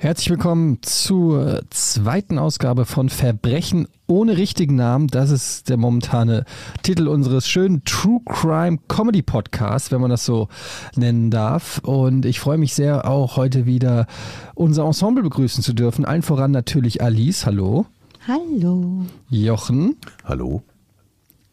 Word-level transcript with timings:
Herzlich 0.00 0.30
willkommen 0.30 0.78
zur 0.82 1.60
zweiten 1.70 2.38
Ausgabe 2.38 2.84
von 2.84 3.08
Verbrechen 3.08 3.88
ohne 4.06 4.36
richtigen 4.36 4.76
Namen. 4.76 5.08
Das 5.08 5.32
ist 5.32 5.68
der 5.68 5.76
momentane 5.76 6.44
Titel 6.84 7.08
unseres 7.08 7.48
schönen 7.48 7.82
True 7.82 8.20
Crime 8.24 8.78
Comedy 8.86 9.22
Podcasts, 9.22 9.90
wenn 9.90 10.00
man 10.00 10.10
das 10.10 10.24
so 10.24 10.46
nennen 10.94 11.32
darf. 11.32 11.80
Und 11.82 12.26
ich 12.26 12.38
freue 12.38 12.58
mich 12.58 12.74
sehr, 12.74 13.10
auch 13.10 13.36
heute 13.36 13.66
wieder 13.66 14.06
unser 14.54 14.84
Ensemble 14.84 15.24
begrüßen 15.24 15.64
zu 15.64 15.72
dürfen. 15.72 16.04
Allen 16.04 16.22
voran 16.22 16.52
natürlich 16.52 17.02
Alice. 17.02 17.44
Hallo. 17.44 17.86
Hallo. 18.28 19.04
Jochen. 19.28 19.96
Hallo 20.24 20.62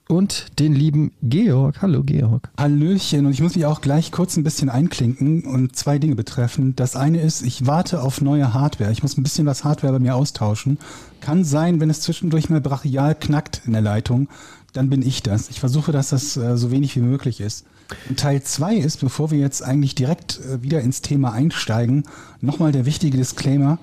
und 0.08 0.60
den 0.60 0.74
lieben 0.74 1.12
Georg. 1.24 1.82
Hallo 1.82 2.04
Georg. 2.04 2.50
Hallöchen 2.58 3.26
und 3.26 3.32
ich 3.32 3.42
muss 3.42 3.56
mich 3.56 3.66
auch 3.66 3.82
gleich 3.82 4.12
kurz 4.12 4.38
ein 4.38 4.44
bisschen 4.44 4.70
einklinken 4.70 5.44
und 5.46 5.76
zwei 5.76 5.98
Dinge 5.98 6.16
betreffen. 6.16 6.76
Das 6.76 6.96
eine 6.96 7.22
ist, 7.22 7.42
ich 7.42 7.66
warte 7.66 8.02
auf 8.02 8.22
neue 8.22 8.54
Hardware. 8.54 8.92
Ich 8.92 9.02
muss 9.02 9.18
ein 9.18 9.24
bisschen 9.24 9.46
was 9.46 9.64
Hardware 9.64 9.94
bei 9.94 10.00
mir 10.00 10.16
austauschen. 10.16 10.78
Kann 11.22 11.44
sein, 11.44 11.80
wenn 11.80 11.90
es 11.90 12.02
zwischendurch 12.02 12.50
mal 12.50 12.62
brachial 12.62 13.16
knackt 13.16 13.64
in 13.66 13.74
der 13.74 13.82
Leitung, 13.82 14.28
dann 14.74 14.90
bin 14.90 15.02
ich 15.02 15.24
das. 15.24 15.50
Ich 15.50 15.60
versuche, 15.60 15.92
dass 15.92 16.10
das 16.10 16.38
äh, 16.38 16.58
so 16.58 16.70
wenig 16.70 16.96
wie 16.96 17.02
möglich 17.02 17.42
ist. 17.42 17.66
Und 18.10 18.20
Teil 18.20 18.44
zwei 18.44 18.76
ist, 18.76 19.00
bevor 19.00 19.32
wir 19.32 19.40
jetzt 19.40 19.64
eigentlich 19.64 19.96
direkt 19.96 20.40
äh, 20.42 20.62
wieder 20.62 20.82
ins 20.82 21.02
Thema 21.02 21.32
einsteigen, 21.32 22.04
nochmal 22.42 22.72
der 22.72 22.86
wichtige 22.86 23.18
Disclaimer. 23.18 23.80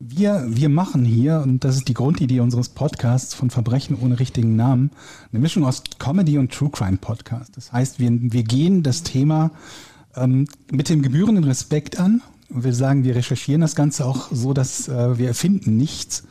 Wir, 0.00 0.44
wir 0.46 0.68
machen 0.68 1.04
hier, 1.04 1.40
und 1.40 1.64
das 1.64 1.74
ist 1.74 1.88
die 1.88 1.94
Grundidee 1.94 2.38
unseres 2.38 2.68
Podcasts 2.68 3.34
von 3.34 3.50
Verbrechen 3.50 3.98
ohne 4.00 4.20
richtigen 4.20 4.54
Namen, 4.54 4.92
eine 5.32 5.40
Mischung 5.40 5.64
aus 5.64 5.82
Comedy 5.98 6.38
und 6.38 6.52
True 6.52 6.70
Crime 6.70 6.98
Podcast. 6.98 7.56
Das 7.56 7.72
heißt, 7.72 7.98
wir, 7.98 8.08
wir 8.12 8.44
gehen 8.44 8.84
das 8.84 9.02
Thema 9.02 9.50
ähm, 10.14 10.46
mit 10.70 10.88
dem 10.88 11.02
gebührenden 11.02 11.42
Respekt 11.42 11.98
an. 11.98 12.22
Und 12.48 12.62
wir 12.62 12.74
sagen, 12.74 13.02
wir 13.02 13.16
recherchieren 13.16 13.60
das 13.60 13.74
Ganze 13.74 14.06
auch 14.06 14.28
so, 14.30 14.52
dass 14.52 14.86
äh, 14.86 15.18
wir 15.18 15.26
erfinden 15.26 15.76
nichts. 15.76 16.22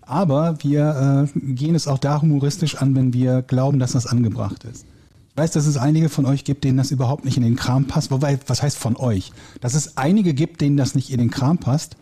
Aber 0.00 0.60
wir 0.64 1.28
äh, 1.32 1.38
gehen 1.54 1.76
es 1.76 1.86
auch 1.86 1.98
da 1.98 2.20
humoristisch 2.20 2.74
an, 2.74 2.96
wenn 2.96 3.12
wir 3.12 3.42
glauben, 3.42 3.78
dass 3.78 3.92
das 3.92 4.08
angebracht 4.08 4.64
ist. 4.64 4.84
Ich 5.30 5.36
weiß, 5.36 5.52
dass 5.52 5.66
es 5.66 5.76
einige 5.76 6.08
von 6.08 6.26
euch 6.26 6.42
gibt, 6.42 6.64
denen 6.64 6.76
das 6.76 6.90
überhaupt 6.90 7.24
nicht 7.24 7.36
in 7.36 7.44
den 7.44 7.54
Kram 7.54 7.84
passt. 7.86 8.10
Wobei, 8.10 8.40
was 8.48 8.64
heißt 8.64 8.76
von 8.76 8.96
euch? 8.96 9.30
Dass 9.60 9.74
es 9.74 9.96
einige 9.96 10.34
gibt, 10.34 10.60
denen 10.60 10.76
das 10.76 10.96
nicht 10.96 11.12
in 11.12 11.18
den 11.18 11.30
Kram 11.30 11.58
passt 11.58 11.96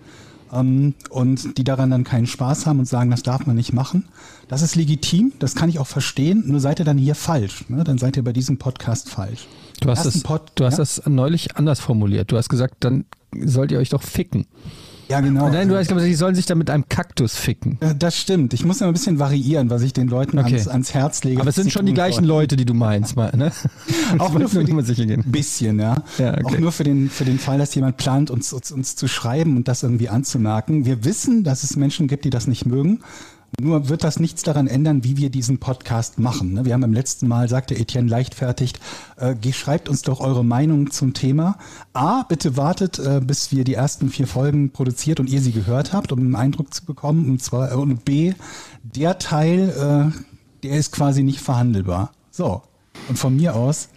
ähm, 0.52 0.94
und 1.10 1.58
die 1.58 1.64
daran 1.64 1.90
dann 1.90 2.04
keinen 2.04 2.26
Spaß 2.26 2.66
haben 2.66 2.78
und 2.78 2.86
sagen, 2.86 3.10
das 3.10 3.22
darf 3.22 3.46
man 3.46 3.56
nicht 3.56 3.72
machen. 3.72 4.08
Das 4.48 4.62
ist 4.62 4.76
legitim, 4.76 5.32
das 5.38 5.54
kann 5.54 5.68
ich 5.68 5.78
auch 5.78 5.86
verstehen, 5.86 6.44
nur 6.46 6.60
seid 6.60 6.78
ihr 6.78 6.84
dann 6.84 6.98
hier 6.98 7.14
falsch. 7.14 7.64
Ne? 7.68 7.84
Dann 7.84 7.98
seid 7.98 8.16
ihr 8.16 8.24
bei 8.24 8.32
diesem 8.32 8.58
Podcast 8.58 9.08
falsch. 9.08 9.46
Du 9.80 9.88
hast, 9.88 10.04
das, 10.04 10.22
Pod, 10.22 10.52
du 10.56 10.64
hast 10.64 10.74
ja? 10.74 10.78
das 10.78 11.02
neulich 11.06 11.56
anders 11.56 11.80
formuliert. 11.80 12.30
Du 12.32 12.36
hast 12.36 12.48
gesagt, 12.48 12.76
dann 12.80 13.04
sollt 13.32 13.72
ihr 13.72 13.78
euch 13.78 13.90
doch 13.90 14.02
ficken. 14.02 14.46
Ja, 15.10 15.20
genau. 15.20 15.48
Nein, 15.48 15.68
du 15.68 15.76
hast 15.76 15.88
gesagt, 15.88 16.06
die 16.06 16.14
sollen 16.14 16.36
sich 16.36 16.46
dann 16.46 16.58
mit 16.58 16.70
einem 16.70 16.88
Kaktus 16.88 17.34
ficken. 17.34 17.78
Das 17.98 18.16
stimmt. 18.16 18.54
Ich 18.54 18.64
muss 18.64 18.80
immer 18.80 18.90
ein 18.90 18.92
bisschen 18.92 19.18
variieren, 19.18 19.68
was 19.68 19.82
ich 19.82 19.92
den 19.92 20.06
Leuten 20.06 20.38
okay. 20.38 20.54
ans, 20.54 20.68
ans, 20.68 20.94
Herz 20.94 21.24
lege. 21.24 21.40
Aber 21.40 21.50
es 21.50 21.56
sind 21.56 21.72
schon 21.72 21.84
die 21.84 21.94
gleichen 21.94 22.24
Leute, 22.24 22.54
die 22.54 22.64
du 22.64 22.74
meinst, 22.74 23.16
mal, 23.16 23.36
ne? 23.36 23.50
Auch 24.18 24.32
nur 24.32 24.48
für 24.48 24.62
den, 24.62 24.80
sicher 24.84 25.06
gehen. 25.06 25.24
bisschen, 25.26 25.80
ja. 25.80 26.04
ja 26.18 26.34
okay. 26.34 26.44
Auch 26.44 26.58
nur 26.58 26.70
für 26.70 26.84
den, 26.84 27.10
für 27.10 27.24
den 27.24 27.40
Fall, 27.40 27.58
dass 27.58 27.74
jemand 27.74 27.96
plant, 27.96 28.30
uns, 28.30 28.52
uns, 28.52 28.70
uns 28.70 28.94
zu 28.94 29.08
schreiben 29.08 29.56
und 29.56 29.66
das 29.66 29.82
irgendwie 29.82 30.08
anzumerken. 30.08 30.84
Wir 30.84 31.04
wissen, 31.04 31.42
dass 31.42 31.64
es 31.64 31.76
Menschen 31.76 32.06
gibt, 32.06 32.24
die 32.24 32.30
das 32.30 32.46
nicht 32.46 32.64
mögen. 32.64 33.00
Nur 33.60 33.88
wird 33.88 34.04
das 34.04 34.18
nichts 34.18 34.42
daran 34.42 34.66
ändern, 34.66 35.04
wie 35.04 35.16
wir 35.16 35.30
diesen 35.30 35.58
Podcast 35.58 36.18
machen. 36.18 36.54
Ne? 36.54 36.64
Wir 36.64 36.72
haben 36.72 36.80
beim 36.80 36.92
letzten 36.92 37.28
Mal, 37.28 37.48
sagte 37.48 37.76
Etienne 37.76 38.08
leichtfertig, 38.08 38.74
äh, 39.16 39.34
schreibt 39.52 39.88
uns 39.88 40.02
doch 40.02 40.20
eure 40.20 40.44
Meinung 40.44 40.90
zum 40.90 41.12
Thema. 41.14 41.58
A, 41.92 42.22
bitte 42.22 42.56
wartet, 42.56 42.98
äh, 42.98 43.20
bis 43.22 43.52
wir 43.52 43.64
die 43.64 43.74
ersten 43.74 44.08
vier 44.08 44.26
Folgen 44.26 44.70
produziert 44.70 45.20
und 45.20 45.28
ihr 45.28 45.40
sie 45.40 45.52
gehört 45.52 45.92
habt, 45.92 46.12
um 46.12 46.20
einen 46.20 46.36
Eindruck 46.36 46.72
zu 46.72 46.84
bekommen. 46.84 47.28
Und, 47.28 47.42
zwar, 47.42 47.72
äh, 47.72 47.74
und 47.74 48.04
B, 48.04 48.32
der 48.82 49.18
Teil, 49.18 50.12
der 50.62 50.72
ist 50.72 50.92
quasi 50.92 51.22
nicht 51.22 51.40
verhandelbar. 51.40 52.12
So, 52.30 52.62
und 53.08 53.18
von 53.18 53.36
mir 53.36 53.54
aus 53.54 53.88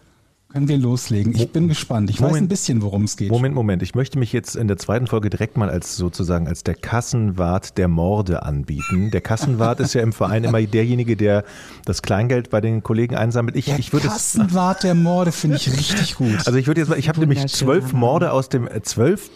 können 0.54 0.68
wir 0.68 0.78
loslegen? 0.78 1.34
Ich 1.36 1.52
bin 1.52 1.68
gespannt. 1.68 2.12
Ich 2.12 2.20
Moment, 2.20 2.36
weiß 2.36 2.42
ein 2.44 2.48
bisschen, 2.48 2.82
worum 2.84 3.06
es 3.06 3.18
geht. 3.18 3.32
Moment, 3.32 3.56
Moment. 3.56 3.82
Ich 3.82 3.96
möchte 3.96 4.20
mich 4.20 4.32
jetzt 4.32 4.56
in 4.56 4.68
der 4.68 4.78
zweiten 4.78 5.08
Folge 5.08 5.32
direkt 5.32 5.58
mal 5.58 5.68
als 5.68 5.96
sozusagen 5.96 6.48
als 6.48 6.64
der 6.64 6.76
Kassenwart 6.76 7.80
der 7.80 7.88
Morde 7.88 8.44
anbieten. 8.44 9.10
Der 9.10 9.22
Kassenwart 9.22 9.80
ist 9.80 9.96
ja 9.96 10.02
im 10.04 10.14
Verein 10.14 10.44
immer 10.44 10.62
derjenige, 10.62 11.18
der 11.18 11.44
das 11.86 12.04
Kleingeld 12.04 12.52
bei 12.52 12.62
den 12.62 12.84
Kollegen 12.84 13.16
einsammelt. 13.16 13.56
Ich, 13.56 13.66
der 13.66 13.80
ich 13.80 13.94
würde 13.94 14.10
Kassenwart 14.10 14.84
der 14.84 14.94
Morde 14.94 15.32
finde 15.32 15.58
ich 15.58 15.72
richtig 15.72 16.16
gut. 16.16 16.46
Also 16.46 16.54
ich 16.60 16.68
würde 16.68 16.82
jetzt 16.82 16.90
mal, 16.90 17.00
ich 17.00 17.10
habe 17.10 17.20
nämlich 17.20 17.48
zwölf 17.48 17.92
Morde 17.92 18.32
aus 18.32 18.48
dem 18.48 18.68
äh, 18.68 18.84
zwölf 18.84 19.32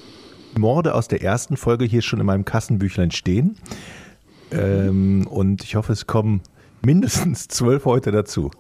Morde 0.56 0.94
aus 0.94 1.08
der 1.08 1.24
ersten 1.24 1.58
Folge 1.58 1.86
hier 1.86 2.04
schon 2.04 2.20
in 2.20 2.28
meinem 2.28 2.46
Kassenbüchlein 2.46 3.10
stehen. 3.10 3.58
Ähm, 4.52 5.26
und 5.28 5.64
ich 5.64 5.76
hoffe, 5.76 5.94
es 5.94 6.06
kommen 6.06 6.42
mindestens 6.84 7.48
zwölf 7.48 7.86
heute 7.86 8.12
dazu. 8.12 8.52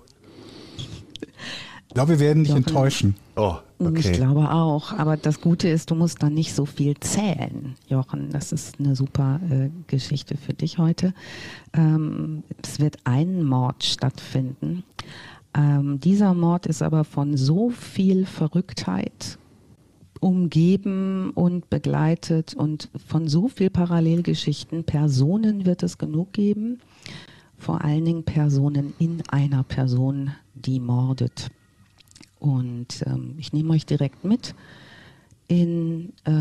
Ich 1.97 1.99
glaube, 1.99 2.19
wir 2.19 2.27
werden 2.27 2.43
dich 2.43 2.53
Jochen. 2.53 2.63
enttäuschen. 2.63 3.15
Oh, 3.35 3.55
okay. 3.79 3.97
Ich 3.97 4.13
glaube 4.13 4.51
auch. 4.51 4.93
Aber 4.93 5.17
das 5.17 5.41
Gute 5.41 5.67
ist, 5.67 5.89
du 5.89 5.95
musst 5.95 6.21
dann 6.21 6.35
nicht 6.35 6.53
so 6.53 6.67
viel 6.67 6.93
zählen, 6.99 7.73
Jochen. 7.87 8.29
Das 8.29 8.51
ist 8.51 8.79
eine 8.79 8.95
super 8.95 9.39
äh, 9.49 9.71
Geschichte 9.87 10.37
für 10.37 10.53
dich 10.53 10.77
heute. 10.77 11.15
Ähm, 11.73 12.43
es 12.61 12.79
wird 12.79 12.97
ein 13.05 13.43
Mord 13.43 13.83
stattfinden. 13.83 14.83
Ähm, 15.55 15.99
dieser 15.99 16.35
Mord 16.35 16.67
ist 16.67 16.83
aber 16.83 17.03
von 17.03 17.35
so 17.35 17.71
viel 17.71 18.27
Verrücktheit 18.27 19.39
umgeben 20.19 21.31
und 21.31 21.67
begleitet 21.71 22.53
und 22.53 22.89
von 23.07 23.27
so 23.27 23.47
viel 23.47 23.71
Parallelgeschichten. 23.71 24.83
Personen 24.83 25.65
wird 25.65 25.81
es 25.81 25.97
genug 25.97 26.31
geben. 26.31 26.79
Vor 27.57 27.83
allen 27.83 28.05
Dingen 28.05 28.23
Personen 28.23 28.93
in 28.99 29.23
einer 29.29 29.63
Person, 29.63 30.29
die 30.53 30.79
mordet. 30.79 31.49
Und 32.39 33.03
ähm, 33.05 33.35
ich 33.37 33.53
nehme 33.53 33.73
euch 33.73 33.85
direkt 33.85 34.23
mit 34.23 34.53
in 35.47 36.13
äh, 36.25 36.31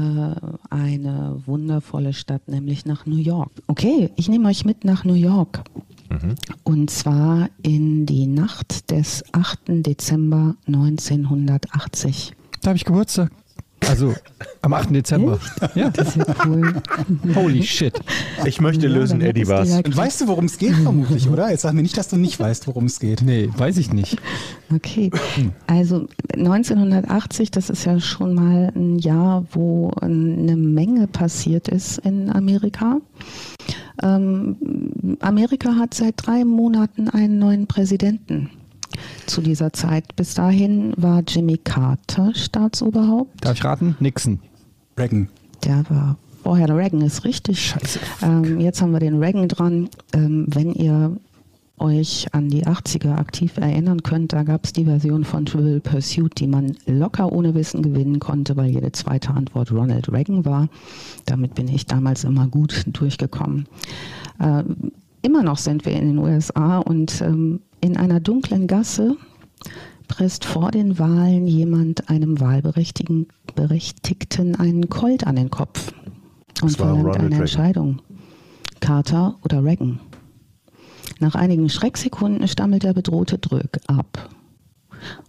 eine 0.71 1.41
wundervolle 1.47 2.13
Stadt, 2.13 2.49
nämlich 2.49 2.87
nach 2.87 3.07
New 3.07 3.17
York. 3.17 3.51
Okay, 3.69 4.11
ich 4.17 4.29
nehme 4.29 4.49
euch 4.49 4.65
mit 4.65 4.85
nach 4.85 5.05
New 5.05 5.15
York. 5.15 5.63
Mhm. 6.11 6.35
Und 6.65 6.91
zwar 6.91 7.49
in 7.63 8.07
die 8.07 8.27
Nacht 8.27 8.91
des 8.91 9.25
8. 9.33 9.59
Dezember 9.87 10.57
1980. 10.67 12.33
Da 12.63 12.69
habe 12.69 12.77
ich 12.77 12.85
Geburtstag. 12.85 13.31
Also 13.89 14.15
am 14.63 14.73
8. 14.73 14.95
Dezember. 14.95 15.39
Ja. 15.75 15.91
Das 15.91 16.17
wird 16.17 16.29
cool. 16.47 16.83
Holy 17.35 17.63
shit. 17.63 17.95
Ich 18.45 18.61
möchte 18.61 18.87
ja, 18.87 18.93
lösen, 18.93 19.21
Eddie, 19.21 19.47
was. 19.47 19.71
Und 19.71 19.97
weißt 19.97 20.23
du, 20.23 20.29
worum 20.29 20.47
es 20.47 20.59
geht, 20.59 20.75
vermutlich, 20.75 21.29
oder? 21.29 21.51
Jetzt 21.51 21.63
sag 21.63 21.73
mir 21.75 21.83
nicht, 21.83 21.97
dass 21.97 22.09
du 22.09 22.17
nicht 22.17 22.39
weißt, 22.39 22.67
worum 22.67 22.87
es 22.87 22.99
geht. 22.99 23.23
Nee, 23.23 23.49
weiß 23.57 23.77
ich 23.77 23.93
nicht. 23.93 24.19
Okay. 24.75 25.11
Also 25.67 26.07
1980, 26.35 27.51
das 27.51 27.71
ist 27.71 27.85
ja 27.85 28.01
schon 28.01 28.35
mal 28.35 28.73
ein 28.75 28.99
Jahr, 28.99 29.45
wo 29.53 29.91
eine 30.01 30.57
Menge 30.57 31.07
passiert 31.07 31.69
ist 31.69 31.99
in 31.99 32.31
Amerika. 32.31 32.99
Ähm, 34.03 35.17
Amerika 35.21 35.77
hat 35.77 35.95
seit 35.95 36.15
drei 36.17 36.45
Monaten 36.45 37.09
einen 37.09 37.39
neuen 37.39 37.67
Präsidenten 37.67 38.51
zu 39.27 39.41
dieser 39.41 39.73
Zeit. 39.73 40.17
Bis 40.17 40.35
dahin 40.35 40.93
war 40.97 41.23
Jimmy 41.27 41.59
Carter 41.59 42.35
Staatsoberhaupt. 42.35 43.45
Darf 43.45 43.55
ich 43.59 43.65
raten? 43.65 43.97
Nixon. 44.01 44.41
Reagan. 44.99 45.29
Der 45.65 45.85
war 45.89 46.17
vorher 46.43 46.67
der 46.67 46.77
Reagan, 46.77 47.01
ist 47.01 47.25
richtig. 47.25 47.61
Scheiße. 47.61 47.99
Ähm, 48.23 48.61
jetzt 48.61 48.81
haben 48.81 48.93
wir 48.93 49.01
den 49.01 49.23
Reagan 49.23 49.49
dran. 49.49 49.89
Ähm, 50.13 50.47
wenn 50.49 50.73
ihr 50.73 51.17
euch 51.79 52.27
an 52.33 52.49
die 52.49 52.65
80er 52.67 53.17
aktiv 53.17 53.57
erinnern 53.59 54.03
könnt, 54.03 54.33
da 54.33 54.43
gab 54.45 54.65
es 54.65 54.73
die 54.73 54.85
Version 54.85 55.25
von 55.25 55.45
Trivial 55.45 55.81
Pursuit, 55.81 56.39
die 56.39 56.47
man 56.47 56.77
locker 56.87 57.33
ohne 57.33 57.55
Wissen 57.55 57.83
gewinnen 57.83 58.19
konnte, 58.19 58.57
weil 58.57 58.71
jede 58.71 58.93
zweite 58.93 59.31
Antwort 59.31 59.73
Ronald 59.73 60.11
Reagan 60.11 60.45
war. 60.45 60.69
Damit 61.27 61.55
bin 61.55 61.69
ich 61.69 61.87
damals 61.87 62.25
immer 62.25 62.47
gut 62.47 62.85
durchgekommen. 62.87 63.67
Äh, 64.39 64.65
immer 65.23 65.43
noch 65.43 65.59
sind 65.59 65.85
wir 65.85 65.93
in 65.93 66.09
den 66.09 66.19
USA 66.19 66.79
und 66.79 67.21
ähm, 67.21 67.61
in 67.87 67.97
einer 67.97 68.21
dunklen 68.21 68.67
Gasse 68.67 69.17
presst 70.09 70.45
vor 70.45 70.73
den 70.73 70.99
Wahlen 70.99 71.47
jemand 71.47 72.09
einem 72.11 72.41
Wahlberechtigten 72.41 73.27
einen 74.57 74.89
Colt 74.91 75.27
an 75.27 75.37
den 75.37 75.51
Kopf 75.51 75.93
und 76.63 76.77
verlangt 76.77 77.17
eine 77.17 77.37
Entscheidung. 77.37 78.03
Carter 78.81 79.39
oder 79.45 79.65
Reagan. 79.65 80.01
Nach 81.21 81.35
einigen 81.35 81.69
Schrecksekunden 81.69 82.47
stammelt 82.49 82.83
der 82.83 82.93
bedrohte 82.93 83.39
Drück 83.39 83.79
ab. 83.87 84.31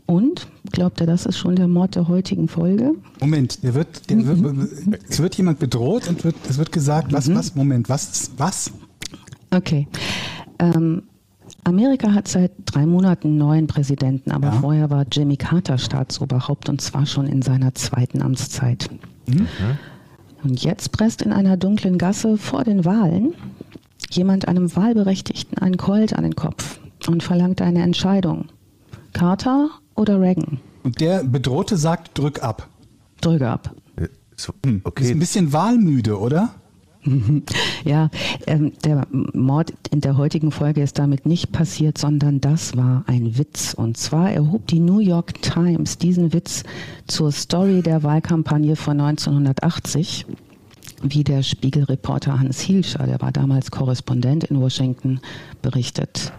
Und 0.05 0.47
glaubt 0.71 0.99
er, 1.01 1.07
das 1.07 1.25
ist 1.25 1.37
schon 1.37 1.55
der 1.55 1.67
Mord 1.67 1.95
der 1.95 2.07
heutigen 2.07 2.47
Folge? 2.47 2.95
Moment, 3.19 3.63
der 3.63 3.73
wird, 3.75 4.09
der 4.09 4.25
wird, 4.25 4.99
es 5.07 5.19
wird 5.19 5.35
jemand 5.35 5.59
bedroht 5.59 6.07
und 6.07 6.23
wird, 6.23 6.35
es 6.49 6.57
wird 6.57 6.71
gesagt, 6.71 7.13
was, 7.13 7.27
mhm. 7.27 7.35
was, 7.35 7.55
Moment, 7.55 7.89
was, 7.89 8.31
was? 8.37 8.71
Okay. 9.51 9.87
Ähm, 10.59 11.03
Amerika 11.67 12.13
hat 12.13 12.27
seit 12.29 12.51
drei 12.65 12.85
Monaten 12.85 13.27
einen 13.27 13.37
neuen 13.37 13.67
Präsidenten, 13.67 14.31
aber 14.31 14.47
ja. 14.47 14.53
vorher 14.53 14.89
war 14.89 15.05
Jimmy 15.11 15.35
Carter 15.35 15.77
Staatsoberhaupt 15.77 16.69
und 16.69 16.79
zwar 16.79 17.05
schon 17.05 17.27
in 17.27 17.41
seiner 17.41 17.75
zweiten 17.75 18.21
Amtszeit. 18.21 18.89
Mhm. 19.27 19.47
Und 20.43 20.63
jetzt 20.63 20.93
presst 20.93 21.21
in 21.21 21.33
einer 21.33 21.57
dunklen 21.57 21.97
Gasse 21.97 22.37
vor 22.37 22.63
den 22.63 22.85
Wahlen 22.85 23.33
jemand 24.09 24.47
einem 24.47 24.73
Wahlberechtigten 24.75 25.57
einen 25.57 25.75
Colt 25.75 26.13
an 26.13 26.23
den 26.23 26.35
Kopf 26.35 26.79
und 27.07 27.21
verlangt 27.21 27.61
eine 27.61 27.81
Entscheidung. 27.83 28.45
Carter 29.11 29.69
oder 29.95 30.21
Reagan? 30.21 30.59
Und 30.83 31.01
der 31.01 31.23
Bedrohte 31.25 31.75
sagt, 31.75 32.17
drück 32.17 32.41
ab. 32.43 32.69
Drücke 33.19 33.49
ab. 33.49 33.71
Äh, 33.97 34.07
So, 34.37 34.53
Hm. 34.65 34.81
okay. 34.85 35.03
Ist 35.03 35.11
ein 35.11 35.19
bisschen 35.19 35.51
wahlmüde, 35.51 36.17
oder? 36.17 36.55
Ja, 37.85 38.09
ähm, 38.47 38.73
der 38.83 39.07
Mord 39.11 39.73
in 39.91 40.01
der 40.01 40.17
heutigen 40.17 40.51
Folge 40.51 40.81
ist 40.81 40.99
damit 40.99 41.25
nicht 41.25 41.51
passiert, 41.51 41.97
sondern 41.97 42.41
das 42.41 42.75
war 42.75 43.03
ein 43.07 43.37
Witz. 43.37 43.73
Und 43.73 43.97
zwar 43.97 44.31
erhob 44.31 44.67
die 44.67 44.79
New 44.79 44.99
York 44.99 45.41
Times 45.41 45.97
diesen 45.97 46.33
Witz 46.33 46.63
zur 47.07 47.31
Story 47.31 47.81
der 47.81 48.03
Wahlkampagne 48.03 48.75
von 48.75 48.99
1980, 48.99 50.25
wie 51.03 51.23
der 51.23 51.43
Spiegelreporter 51.43 52.39
Hans 52.39 52.59
Hielscher, 52.59 53.05
der 53.05 53.21
war 53.21 53.31
damals 53.31 53.71
Korrespondent 53.71 54.45
in 54.45 54.59
Washington, 54.59 55.19
berichtet. 55.61 56.33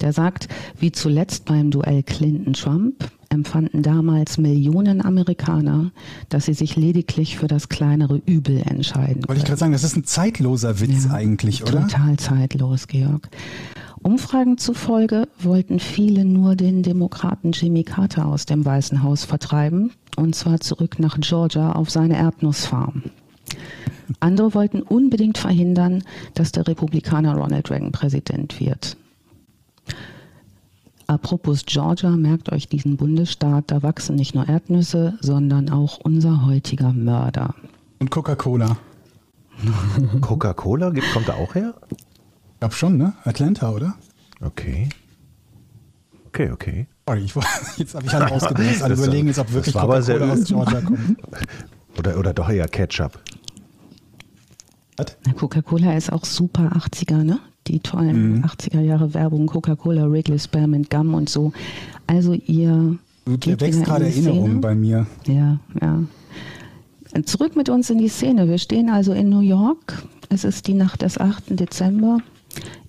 Der 0.00 0.12
sagt, 0.12 0.48
wie 0.78 0.92
zuletzt 0.92 1.46
beim 1.46 1.70
Duell 1.70 2.02
Clinton-Trump 2.04 3.10
empfanden 3.30 3.82
damals 3.82 4.38
Millionen 4.38 5.04
Amerikaner, 5.04 5.92
dass 6.28 6.46
sie 6.46 6.54
sich 6.54 6.76
lediglich 6.76 7.36
für 7.36 7.46
das 7.46 7.68
kleinere 7.68 8.20
Übel 8.24 8.62
entscheiden 8.64 9.26
Wollte 9.28 9.40
ich 9.40 9.46
gerade 9.46 9.58
sagen, 9.58 9.72
das 9.72 9.84
ist 9.84 9.96
ein 9.96 10.04
zeitloser 10.04 10.80
Witz 10.80 11.04
Ja, 11.04 11.12
eigentlich, 11.12 11.62
oder? 11.62 11.82
Total 11.82 12.16
zeitlos, 12.16 12.86
Georg. 12.86 13.28
Umfragen 14.02 14.58
zufolge 14.58 15.28
wollten 15.40 15.80
viele 15.80 16.24
nur 16.24 16.54
den 16.54 16.82
Demokraten 16.82 17.52
Jimmy 17.52 17.82
Carter 17.82 18.26
aus 18.26 18.46
dem 18.46 18.64
Weißen 18.64 19.02
Haus 19.02 19.24
vertreiben, 19.24 19.92
und 20.16 20.34
zwar 20.34 20.60
zurück 20.60 20.98
nach 20.98 21.18
Georgia 21.20 21.72
auf 21.72 21.90
seine 21.90 22.16
Erdnussfarm. 22.16 23.02
Andere 24.20 24.54
wollten 24.54 24.82
unbedingt 24.82 25.38
verhindern, 25.38 26.02
dass 26.34 26.52
der 26.52 26.66
Republikaner 26.66 27.36
Ronald 27.36 27.70
Reagan 27.70 27.92
Präsident 27.92 28.60
wird. 28.60 28.96
Apropos 31.08 31.64
Georgia, 31.64 32.10
merkt 32.10 32.52
euch 32.52 32.68
diesen 32.68 32.98
Bundesstaat, 32.98 33.70
da 33.70 33.82
wachsen 33.82 34.14
nicht 34.16 34.34
nur 34.34 34.46
Erdnüsse, 34.46 35.18
sondern 35.22 35.70
auch 35.70 35.98
unser 36.04 36.44
heutiger 36.44 36.92
Mörder. 36.92 37.54
Und 37.98 38.10
Coca-Cola. 38.10 38.76
Coca-Cola 40.20 40.90
gibt- 40.90 41.10
kommt 41.12 41.26
da 41.28 41.34
auch 41.34 41.54
her? 41.54 41.74
Ich 42.52 42.60
glaube 42.60 42.74
schon, 42.74 42.98
ne? 42.98 43.14
Atlanta, 43.24 43.70
oder? 43.70 43.94
Okay. 44.42 44.90
Okay, 46.26 46.50
okay. 46.50 46.86
Sorry, 47.06 47.20
ich, 47.24 47.34
wollte- 47.34 47.48
jetzt 47.78 47.94
habe 47.94 48.04
ich 48.04 48.12
alle 48.14 48.30
ausgedacht. 48.30 48.82
Alle 48.82 48.94
überlegen 48.94 49.28
jetzt, 49.28 49.38
ob 49.38 49.50
wirklich 49.52 49.74
war 49.74 49.86
Coca-Cola 49.86 50.32
aus 50.32 50.44
Georgia 50.44 50.80
kommt. 50.82 51.16
Oder, 51.98 52.18
oder 52.18 52.34
doch 52.34 52.50
eher 52.50 52.68
Ketchup. 52.68 53.18
Coca-Cola 55.36 55.96
ist 55.96 56.12
auch 56.12 56.24
super 56.26 56.72
80er, 56.76 57.22
ne? 57.22 57.38
Die 57.68 57.80
tollen 57.80 58.44
80er 58.44 58.80
Jahre 58.80 59.12
Werbung, 59.14 59.46
Coca-Cola, 59.46 60.10
Wrigley 60.10 60.38
Spearmint 60.38 60.90
Gum 60.90 61.14
und 61.14 61.28
so. 61.28 61.52
Also 62.06 62.32
ihr 62.32 62.96
geht 63.40 63.60
wächst 63.60 63.84
gerade 63.84 64.06
in 64.06 64.12
die 64.12 64.18
Erinnerung 64.20 64.46
Szene. 64.48 64.60
bei 64.60 64.74
mir. 64.74 65.06
Ja, 65.26 65.58
ja. 65.80 66.02
Zurück 67.24 67.56
mit 67.56 67.68
uns 67.68 67.90
in 67.90 67.98
die 67.98 68.08
Szene. 68.08 68.48
Wir 68.48 68.58
stehen 68.58 68.88
also 68.88 69.12
in 69.12 69.28
New 69.28 69.40
York. 69.40 70.02
Es 70.30 70.44
ist 70.44 70.66
die 70.66 70.74
Nacht 70.74 71.02
des 71.02 71.18
8. 71.18 71.58
Dezember. 71.58 72.18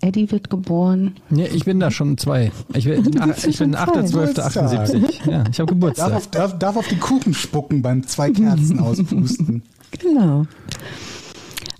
Eddie 0.01 0.31
wird 0.31 0.49
geboren. 0.49 1.15
Nee, 1.29 1.47
ich 1.53 1.65
bin 1.65 1.79
da 1.79 1.91
schon 1.91 2.17
zwei. 2.17 2.51
Ich 2.73 2.85
bin, 2.85 3.05
ich 3.05 3.11
bin 3.11 3.53
schon 3.53 3.73
zwei. 3.73 3.83
8.12.78. 3.83 5.29
Ja, 5.29 5.43
ich 5.51 5.59
habe 5.59 5.65
Darf 5.65 5.67
Geburtstag. 5.67 6.13
auf, 6.13 6.27
darf, 6.27 6.57
darf 6.59 6.75
auf 6.77 6.87
die 6.87 6.95
Kuchen 6.97 7.33
spucken 7.33 7.81
beim 7.81 8.05
zwei 8.07 8.31
Kerzen 8.31 8.79
auspusten. 8.81 9.63
Genau. 9.99 10.45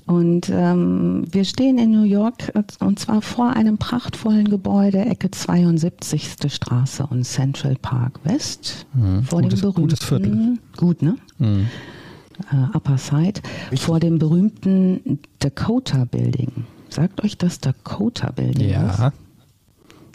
Und 0.09 0.49
ähm, 0.51 1.25
wir 1.31 1.45
stehen 1.45 1.77
in 1.77 1.91
New 1.91 2.01
York 2.03 2.51
äh, 2.55 2.63
und 2.83 2.97
zwar 2.97 3.21
vor 3.21 3.51
einem 3.51 3.77
prachtvollen 3.77 4.49
Gebäude, 4.49 4.97
Ecke 5.05 5.29
72. 5.29 6.35
Straße 6.47 7.05
und 7.05 7.25
Central 7.25 7.75
Park 7.79 8.19
West. 8.23 8.87
vor 9.27 9.41
gutes- 9.43 9.59
dem 9.61 9.69
berühmten, 9.69 9.81
gutes 9.81 10.03
Viertel. 10.03 10.57
Gut, 10.77 11.03
ne? 11.03 11.15
Äh, 11.39 12.75
Upper 12.75 12.97
Side. 12.97 13.41
Vor 13.75 13.99
dem 13.99 14.17
berühmten 14.17 15.19
Dakota 15.37 16.05
Building. 16.05 16.51
Sagt 16.89 17.23
euch 17.23 17.37
das 17.37 17.59
Dakota 17.59 18.31
Building 18.31 18.73
was? 18.81 18.97
Ja. 18.97 19.13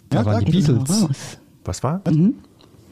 Da 0.09 0.19
Ja, 0.19 0.25
waren 0.25 0.43
die 0.43 0.51
Beatles. 0.51 1.07
Was 1.63 1.83
war? 1.83 2.01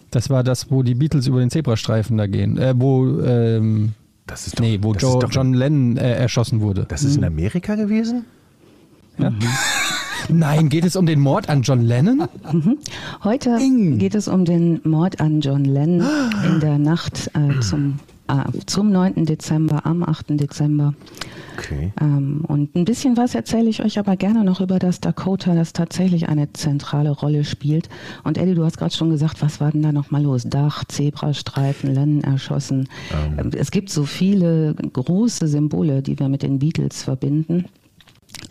Das 0.09 0.29
war 0.29 0.43
das, 0.43 0.71
wo 0.71 0.83
die 0.83 0.95
Beatles 0.95 1.27
über 1.27 1.41
den 1.41 1.49
Zebrastreifen 1.49 2.17
da 2.17 2.27
gehen. 2.27 2.57
Äh, 2.57 2.73
wo, 2.77 3.19
ähm, 3.19 3.91
Das 4.25 4.47
ist 4.47 4.57
doch, 4.59 4.63
nee, 4.63 4.79
wo 4.81 4.93
das 4.93 5.01
Joe, 5.01 5.13
ist 5.13 5.23
doch, 5.23 5.31
John 5.31 5.53
Lennon 5.53 5.97
äh, 5.97 6.13
erschossen 6.13 6.61
wurde. 6.61 6.85
Das 6.87 7.03
ist 7.03 7.17
in 7.17 7.23
Amerika 7.23 7.75
gewesen? 7.75 8.25
Nein, 10.29 10.69
geht 10.69 10.85
es 10.85 10.95
um 10.95 11.05
den 11.05 11.19
Mord 11.19 11.49
an 11.49 11.61
John 11.61 11.81
Lennon? 11.81 12.27
Heute 13.23 13.57
Ding. 13.57 13.97
geht 13.97 14.15
es 14.15 14.27
um 14.27 14.45
den 14.45 14.79
Mord 14.83 15.19
an 15.19 15.41
John 15.41 15.65
Lennon 15.65 16.31
in 16.45 16.59
der 16.61 16.77
Nacht 16.79 17.29
äh, 17.35 17.59
zum, 17.59 17.99
zum 18.65 18.91
9. 18.91 19.25
Dezember, 19.25 19.85
am 19.85 20.03
8. 20.03 20.39
Dezember. 20.39 20.93
Okay. 21.57 21.93
Ähm, 22.01 22.43
und 22.47 22.75
ein 22.75 22.85
bisschen 22.85 23.15
was 23.17 23.35
erzähle 23.35 23.69
ich 23.69 23.83
euch 23.83 23.99
aber 23.99 24.15
gerne 24.15 24.43
noch 24.43 24.61
über 24.61 24.79
das 24.79 25.01
Dakota, 25.01 25.53
das 25.53 25.73
tatsächlich 25.73 26.29
eine 26.29 26.51
zentrale 26.53 27.11
Rolle 27.11 27.43
spielt. 27.43 27.89
Und 28.23 28.37
Eddie, 28.37 28.55
du 28.55 28.63
hast 28.63 28.77
gerade 28.77 28.93
schon 28.95 29.09
gesagt, 29.09 29.41
was 29.41 29.59
war 29.59 29.71
denn 29.71 29.83
da 29.83 29.91
nochmal 29.91 30.23
los? 30.23 30.43
Dach, 30.47 30.83
Zebrastreifen, 30.85 31.93
Lennon 31.93 32.21
erschossen. 32.23 32.87
Ähm, 33.37 33.51
Es 33.55 33.71
gibt 33.71 33.89
so 33.89 34.05
viele 34.05 34.73
große 34.73 35.47
Symbole, 35.47 36.01
die 36.01 36.17
wir 36.17 36.29
mit 36.29 36.41
den 36.43 36.59
Beatles 36.59 37.03
verbinden. 37.03 37.65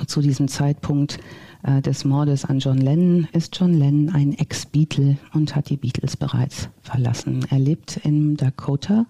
Zu 0.06 0.20
diesem 0.20 0.48
Zeitpunkt 0.48 1.18
äh, 1.62 1.80
des 1.80 2.04
Mordes 2.04 2.44
an 2.44 2.58
John 2.58 2.78
Lennon 2.78 3.28
ist 3.32 3.58
John 3.58 3.74
Lennon 3.74 4.14
ein 4.14 4.32
Ex-Beatle 4.32 5.16
und 5.32 5.54
hat 5.54 5.70
die 5.70 5.76
Beatles 5.76 6.16
bereits 6.16 6.68
verlassen. 6.82 7.46
Er 7.50 7.58
lebt 7.58 7.98
in 7.98 8.36
Dakota 8.36 9.06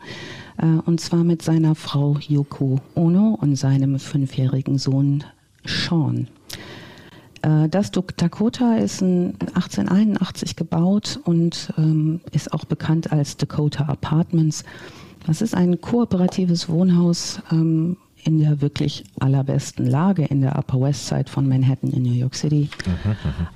äh, 0.58 0.66
und 0.66 1.00
zwar 1.00 1.24
mit 1.24 1.42
seiner 1.42 1.74
Frau 1.74 2.16
Yoko 2.28 2.80
Ono 2.94 3.38
und 3.40 3.56
seinem 3.56 3.98
fünfjährigen 3.98 4.78
Sohn 4.78 5.24
Sean. 5.64 6.28
Äh, 7.42 7.68
Das 7.68 7.90
Dakota 7.90 8.76
ist 8.76 9.00
ein 9.00 9.34
1881 9.54 10.56
gebaut 10.56 11.20
und 11.24 11.72
ähm, 11.78 12.20
ist 12.32 12.52
auch 12.52 12.64
bekannt 12.64 13.12
als 13.12 13.36
Dakota 13.36 13.84
Apartments. 13.84 14.64
Das 15.26 15.40
ist 15.40 15.54
ein 15.54 15.80
kooperatives 15.80 16.68
Wohnhaus 16.68 17.40
ähm, 17.52 17.96
in 18.24 18.38
der 18.38 18.60
wirklich 18.60 19.04
allerbesten 19.20 19.86
Lage 19.86 20.24
in 20.24 20.40
der 20.42 20.56
Upper 20.56 20.80
West 20.80 21.08
Side 21.08 21.24
von 21.28 21.48
Manhattan 21.48 21.90
in 21.90 22.02
New 22.04 22.12
York 22.12 22.34
City. 22.34 22.68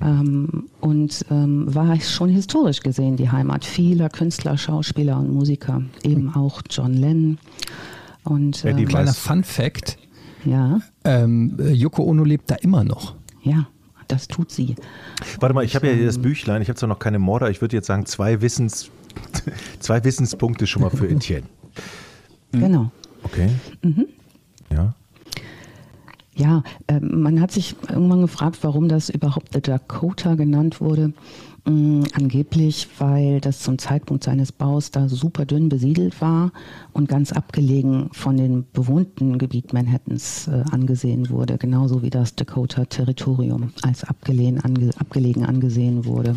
Ähm, 0.00 0.68
und 0.80 1.24
ähm, 1.30 1.72
war 1.74 1.98
schon 2.00 2.30
historisch 2.30 2.80
gesehen 2.80 3.16
die 3.16 3.30
Heimat 3.30 3.64
vieler 3.64 4.08
Künstler, 4.08 4.58
Schauspieler 4.58 5.18
und 5.18 5.32
Musiker, 5.32 5.82
eben 6.02 6.34
auch 6.34 6.62
John 6.68 6.94
Lennon. 6.94 7.38
Und 8.24 8.62
Ja, 8.64 8.72
die 8.72 8.82
ähm, 8.82 8.88
Kleiner 8.88 9.14
Fun 9.14 9.44
Fact. 9.44 9.98
ja, 10.44 10.80
Ähm, 11.04 11.56
Yoko 11.72 12.02
Ono 12.02 12.24
lebt 12.24 12.50
da 12.50 12.56
immer 12.56 12.82
noch. 12.82 13.14
ja, 13.42 13.68
das 14.08 14.26
tut 14.28 14.50
sie. 14.50 14.74
Warte 15.40 15.54
mal, 15.54 15.64
ich 15.64 15.74
habe 15.76 15.88
ja 15.88 15.92
hier 15.92 16.06
das 16.06 16.18
Büchlein, 16.18 16.62
ich 16.62 16.68
habe 16.68 16.76
zwar 16.78 16.88
noch 16.88 16.98
keine 16.98 17.18
Morde, 17.18 17.50
ich 17.50 17.60
würde 17.60 17.76
jetzt 17.76 17.86
sagen, 17.86 18.06
zwei, 18.06 18.40
Wissens, 18.40 18.90
zwei 19.80 20.02
Wissenspunkte 20.04 20.66
schon 20.66 20.82
mal 20.82 20.90
für 20.90 21.08
Etienne. 21.08 21.46
Genau. 22.52 22.90
Okay. 23.24 23.48
Ja. 24.72 24.94
Ja, 26.34 26.62
äh, 26.86 27.00
man 27.00 27.40
hat 27.40 27.50
sich 27.50 27.76
irgendwann 27.88 28.20
gefragt, 28.20 28.58
warum 28.60 28.88
das 28.88 29.08
überhaupt 29.08 29.54
The 29.54 29.62
Dakota 29.62 30.34
genannt 30.34 30.82
wurde. 30.82 31.14
Mm, 31.68 32.04
angeblich, 32.12 32.88
weil 32.98 33.40
das 33.40 33.60
zum 33.60 33.78
Zeitpunkt 33.78 34.22
seines 34.22 34.52
Baus 34.52 34.92
da 34.92 35.08
super 35.08 35.46
dünn 35.46 35.68
besiedelt 35.68 36.20
war 36.20 36.52
und 36.92 37.08
ganz 37.08 37.32
abgelegen 37.32 38.08
von 38.12 38.36
den 38.36 38.66
bewohnten 38.72 39.38
Gebiet 39.38 39.72
Manhattans 39.72 40.46
äh, 40.46 40.62
angesehen 40.70 41.28
wurde, 41.30 41.58
genauso 41.58 42.02
wie 42.02 42.10
das 42.10 42.36
Dakota-Territorium 42.36 43.72
als 43.82 44.04
abgelegen 44.04 45.44
angesehen 45.44 46.04
wurde. 46.04 46.36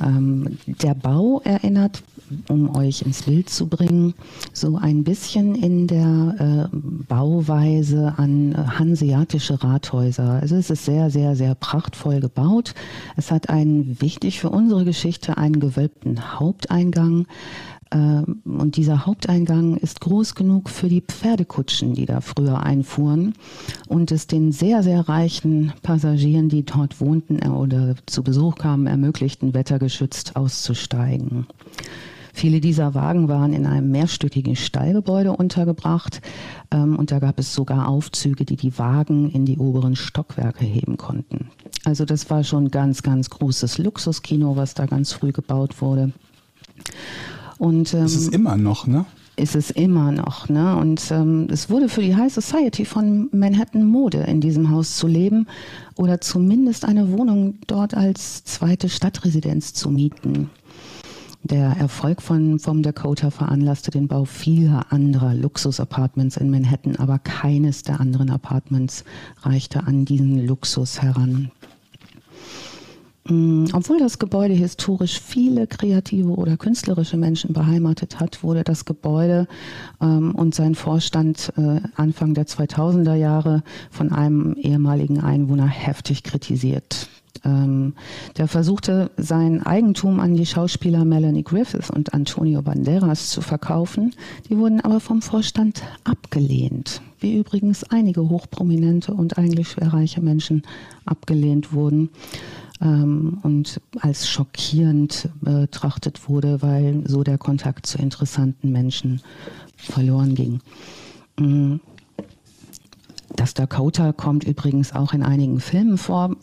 Ähm, 0.00 0.58
der 0.66 0.94
Bau 0.94 1.42
erinnert, 1.44 2.02
um 2.48 2.74
euch 2.76 3.02
ins 3.02 3.22
Bild 3.22 3.48
zu 3.50 3.66
bringen, 3.66 4.14
so 4.52 4.76
ein 4.76 5.04
bisschen 5.04 5.54
in 5.54 5.86
der 5.86 6.68
äh, 6.72 6.76
Bauweise 7.08 8.14
an 8.16 8.52
äh, 8.52 8.56
hanseatische 8.56 9.62
Rathäuser. 9.62 10.38
Also 10.40 10.56
es 10.56 10.70
ist 10.70 10.84
sehr, 10.84 11.10
sehr, 11.10 11.36
sehr 11.36 11.54
prachtvoll 11.54 12.20
gebaut. 12.20 12.74
Es 13.16 13.30
hat 13.30 13.48
einen, 13.48 14.00
wichtig 14.00 14.40
für 14.40 14.50
unsere 14.50 14.84
Geschichte, 14.84 15.36
einen 15.36 15.60
gewölbten 15.60 16.38
Haupteingang. 16.38 17.26
Ähm, 17.90 18.42
Und 18.44 18.76
dieser 18.76 19.06
Haupteingang 19.06 19.76
ist 19.76 20.00
groß 20.00 20.34
genug 20.34 20.68
für 20.68 20.88
die 20.88 21.00
Pferdekutschen, 21.00 21.94
die 21.94 22.04
da 22.04 22.20
früher 22.20 22.62
einfuhren 22.62 23.32
und 23.88 24.12
es 24.12 24.26
den 24.26 24.52
sehr, 24.52 24.82
sehr 24.82 25.08
reichen 25.08 25.72
Passagieren, 25.82 26.50
die 26.50 26.64
dort 26.64 27.00
wohnten 27.00 27.38
äh, 27.40 27.48
oder 27.48 27.94
zu 28.04 28.22
Besuch 28.22 28.56
kamen, 28.56 28.86
ermöglichten, 28.86 29.54
wettergeschützt 29.54 30.36
auszusteigen. 30.36 31.46
Viele 32.38 32.60
dieser 32.60 32.94
Wagen 32.94 33.26
waren 33.26 33.52
in 33.52 33.66
einem 33.66 33.90
mehrstöckigen 33.90 34.54
Stallgebäude 34.54 35.32
untergebracht 35.32 36.20
ähm, 36.70 36.94
und 36.94 37.10
da 37.10 37.18
gab 37.18 37.40
es 37.40 37.52
sogar 37.52 37.88
Aufzüge, 37.88 38.44
die 38.44 38.54
die 38.54 38.78
Wagen 38.78 39.28
in 39.28 39.44
die 39.44 39.58
oberen 39.58 39.96
Stockwerke 39.96 40.64
heben 40.64 40.96
konnten. 40.98 41.48
Also 41.84 42.04
das 42.04 42.30
war 42.30 42.44
schon 42.44 42.70
ganz, 42.70 43.02
ganz 43.02 43.28
großes 43.28 43.78
Luxuskino, 43.78 44.54
was 44.54 44.74
da 44.74 44.86
ganz 44.86 45.12
früh 45.12 45.32
gebaut 45.32 45.82
wurde. 45.82 46.12
Und, 47.58 47.92
ähm, 47.92 48.02
das 48.02 48.14
ist 48.14 48.32
immer 48.32 48.56
noch, 48.56 48.86
ne? 48.86 49.04
ist 49.34 49.56
es 49.56 49.72
immer 49.72 50.12
noch. 50.12 50.48
Ne? 50.48 50.76
Und 50.76 51.10
ähm, 51.10 51.48
es 51.50 51.70
wurde 51.70 51.88
für 51.88 52.02
die 52.02 52.14
High 52.14 52.32
Society 52.32 52.84
von 52.84 53.28
Manhattan 53.32 53.84
Mode, 53.84 54.18
in 54.18 54.40
diesem 54.40 54.70
Haus 54.70 54.96
zu 54.96 55.08
leben 55.08 55.48
oder 55.96 56.20
zumindest 56.20 56.84
eine 56.84 57.10
Wohnung 57.10 57.54
dort 57.66 57.94
als 57.94 58.44
zweite 58.44 58.88
Stadtresidenz 58.88 59.74
zu 59.74 59.90
mieten. 59.90 60.50
Der 61.44 61.76
Erfolg 61.78 62.20
von 62.20 62.58
vom 62.58 62.82
Dakota 62.82 63.30
veranlasste 63.30 63.90
den 63.90 64.08
Bau 64.08 64.24
vieler 64.24 64.92
anderer 64.92 65.34
Luxus-Apartments 65.34 66.36
in 66.36 66.50
Manhattan, 66.50 66.96
aber 66.96 67.18
keines 67.18 67.84
der 67.84 68.00
anderen 68.00 68.30
Apartments 68.30 69.04
reichte 69.42 69.86
an 69.86 70.04
diesen 70.04 70.46
Luxus 70.46 71.00
heran. 71.00 71.50
Mm, 73.28 73.66
obwohl 73.72 73.98
das 73.98 74.18
Gebäude 74.18 74.54
historisch 74.54 75.20
viele 75.20 75.66
kreative 75.66 76.30
oder 76.30 76.56
künstlerische 76.56 77.16
Menschen 77.16 77.52
beheimatet 77.52 78.20
hat, 78.20 78.42
wurde 78.42 78.64
das 78.64 78.84
Gebäude 78.84 79.46
ähm, 80.00 80.34
und 80.34 80.54
sein 80.54 80.74
Vorstand 80.74 81.52
äh, 81.56 81.80
Anfang 81.94 82.34
der 82.34 82.46
2000er 82.46 83.14
Jahre 83.14 83.62
von 83.90 84.12
einem 84.12 84.54
ehemaligen 84.54 85.20
Einwohner 85.20 85.66
heftig 85.66 86.24
kritisiert. 86.24 87.08
Ähm, 87.44 87.94
der 88.36 88.48
versuchte, 88.48 89.10
sein 89.16 89.62
Eigentum 89.62 90.20
an 90.20 90.34
die 90.34 90.46
Schauspieler 90.46 91.04
Melanie 91.04 91.44
Griffith 91.44 91.90
und 91.90 92.14
Antonio 92.14 92.62
Banderas 92.62 93.30
zu 93.30 93.40
verkaufen. 93.40 94.14
Die 94.48 94.56
wurden 94.56 94.80
aber 94.80 95.00
vom 95.00 95.22
Vorstand 95.22 95.82
abgelehnt, 96.04 97.02
wie 97.20 97.36
übrigens 97.36 97.84
einige 97.84 98.28
hochprominente 98.28 99.12
und 99.14 99.38
eigentlich 99.38 99.68
schwer 99.68 99.92
reiche 99.92 100.20
Menschen 100.20 100.62
abgelehnt 101.04 101.72
wurden 101.72 102.10
ähm, 102.80 103.38
und 103.42 103.80
als 104.00 104.28
schockierend 104.28 105.28
betrachtet 105.40 106.28
wurde, 106.28 106.62
weil 106.62 107.02
so 107.06 107.22
der 107.22 107.38
Kontakt 107.38 107.86
zu 107.86 107.98
interessanten 107.98 108.70
Menschen 108.70 109.22
verloren 109.76 110.34
ging. 110.34 110.60
Mm. 113.38 113.40
Das 113.40 113.54
Dakota 113.54 114.12
kommt 114.12 114.44
übrigens 114.44 114.92
auch 114.92 115.12
in 115.12 115.22
einigen 115.22 115.60
Filmen 115.60 115.98
vor. 115.98 116.36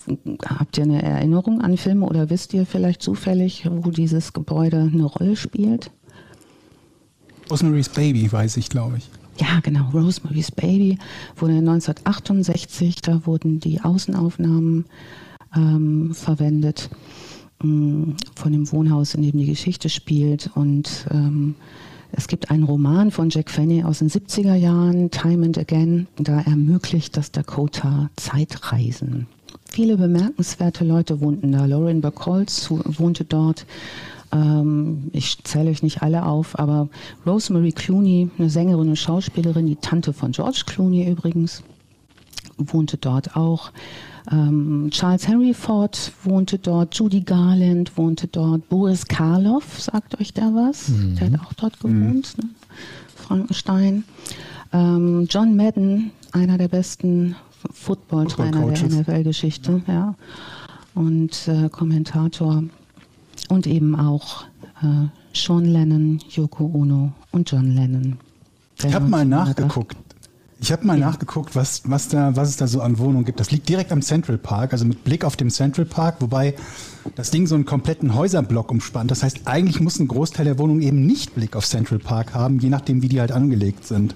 Habt 0.45 0.77
ihr 0.77 0.83
eine 0.83 1.01
Erinnerung 1.01 1.61
an 1.61 1.77
Filme 1.77 2.05
oder 2.05 2.29
wisst 2.29 2.53
ihr 2.53 2.65
vielleicht 2.65 3.01
zufällig, 3.01 3.67
wo 3.69 3.91
dieses 3.91 4.33
Gebäude 4.33 4.89
eine 4.93 5.05
Rolle 5.05 5.35
spielt? 5.35 5.91
Rosemary's 7.51 7.89
Baby, 7.89 8.31
weiß 8.31 8.57
ich, 8.57 8.69
glaube 8.69 8.97
ich. 8.97 9.09
Ja, 9.39 9.59
genau. 9.61 9.89
Rosemary's 9.93 10.51
Baby 10.51 10.97
wurde 11.35 11.55
1968, 11.55 13.01
da 13.01 13.25
wurden 13.25 13.59
die 13.59 13.81
Außenaufnahmen 13.81 14.85
ähm, 15.55 16.13
verwendet 16.13 16.89
ähm, 17.63 18.15
von 18.35 18.51
dem 18.53 18.71
Wohnhaus, 18.71 19.13
in 19.13 19.21
dem 19.23 19.37
die 19.37 19.45
Geschichte 19.45 19.89
spielt. 19.89 20.49
Und 20.55 21.05
ähm, 21.11 21.55
es 22.17 22.27
gibt 22.27 22.49
einen 22.49 22.63
Roman 22.63 23.11
von 23.11 23.29
Jack 23.29 23.49
Fanny 23.49 23.83
aus 23.83 23.99
den 23.99 24.09
70er 24.09 24.55
Jahren, 24.55 25.11
Time 25.11 25.45
and 25.45 25.57
Again. 25.57 26.07
Da 26.17 26.41
ermöglicht 26.41 27.17
das 27.17 27.31
Dakota 27.31 28.09
Zeitreisen. 28.15 29.27
Viele 29.69 29.97
bemerkenswerte 29.97 30.85
Leute 30.85 31.19
wohnten 31.19 31.51
da. 31.51 31.65
Lauren 31.65 31.99
Bacall 31.99 32.45
wohnte 32.69 33.25
dort. 33.25 33.65
Ähm, 34.31 35.09
ich 35.11 35.43
zähle 35.43 35.69
euch 35.71 35.83
nicht 35.83 36.01
alle 36.03 36.25
auf, 36.25 36.57
aber 36.57 36.87
Rosemary 37.25 37.73
Clooney, 37.73 38.29
eine 38.37 38.49
Sängerin 38.49 38.89
und 38.89 38.95
Schauspielerin, 38.95 39.67
die 39.67 39.75
Tante 39.75 40.13
von 40.13 40.31
George 40.31 40.63
Clooney 40.65 41.09
übrigens, 41.09 41.63
wohnte 42.57 42.97
dort 42.97 43.35
auch. 43.35 43.71
Ähm, 44.31 44.89
Charles 44.91 45.27
Henry 45.27 45.53
Ford 45.53 46.11
wohnte 46.23 46.57
dort, 46.57 46.95
Judy 46.95 47.21
Garland 47.21 47.95
wohnte 47.97 48.27
dort, 48.27 48.67
Boris 48.69 49.05
Karloff, 49.05 49.79
sagt 49.79 50.19
euch 50.19 50.33
der 50.33 50.53
was? 50.55 50.89
Mhm. 50.89 51.15
Der 51.15 51.31
hat 51.31 51.41
auch 51.41 51.53
dort 51.53 51.79
gewohnt, 51.79 52.35
mhm. 52.37 52.43
ne? 52.43 52.49
Frankenstein. 53.15 54.03
Ähm, 54.73 55.27
John 55.29 55.55
Madden, 55.55 56.11
einer 56.31 56.57
der 56.57 56.67
besten 56.67 57.35
Football-Trainer 57.71 58.67
der 58.67 58.87
NFL-Geschichte, 58.87 59.81
ja. 59.87 59.93
ja. 59.93 60.15
Und 60.93 61.47
äh, 61.47 61.69
Kommentator. 61.69 62.63
Und 63.49 63.67
eben 63.67 63.95
auch 63.95 64.45
äh, 64.81 65.07
Sean 65.33 65.65
Lennon, 65.65 66.19
Yoko 66.29 66.71
Ono 66.73 67.11
und 67.31 67.51
John 67.51 67.75
Lennon. 67.75 68.17
Ich 68.83 68.93
habe 68.93 69.07
mal 69.07 69.25
nachgeguckt. 69.25 69.97
Ich 70.59 70.71
habe 70.71 70.87
mal 70.87 70.97
nachgeguckt, 70.97 71.55
was, 71.55 71.81
was, 71.85 72.07
da, 72.07 72.35
was 72.35 72.49
es 72.49 72.57
da 72.57 72.67
so 72.67 72.81
an 72.81 72.97
Wohnungen 72.97 73.25
gibt. 73.25 73.39
Das 73.39 73.51
liegt 73.51 73.67
direkt 73.67 73.91
am 73.91 74.01
Central 74.01 74.37
Park, 74.37 74.71
also 74.71 74.85
mit 74.85 75.03
Blick 75.03 75.25
auf 75.25 75.35
den 75.35 75.49
Central 75.49 75.85
Park, 75.85 76.17
wobei 76.19 76.55
das 77.15 77.29
Ding 77.29 77.45
so 77.45 77.55
einen 77.55 77.65
kompletten 77.65 78.15
Häuserblock 78.15 78.71
umspannt. 78.71 79.11
Das 79.11 79.21
heißt, 79.21 79.41
eigentlich 79.45 79.81
muss 79.81 79.99
ein 79.99 80.07
Großteil 80.07 80.45
der 80.45 80.57
Wohnungen 80.57 80.81
eben 80.81 81.05
nicht 81.05 81.35
Blick 81.35 81.55
auf 81.55 81.65
Central 81.65 81.99
Park 81.99 82.33
haben, 82.33 82.59
je 82.59 82.69
nachdem, 82.69 83.01
wie 83.01 83.09
die 83.09 83.19
halt 83.19 83.33
angelegt 83.33 83.85
sind. 83.85 84.15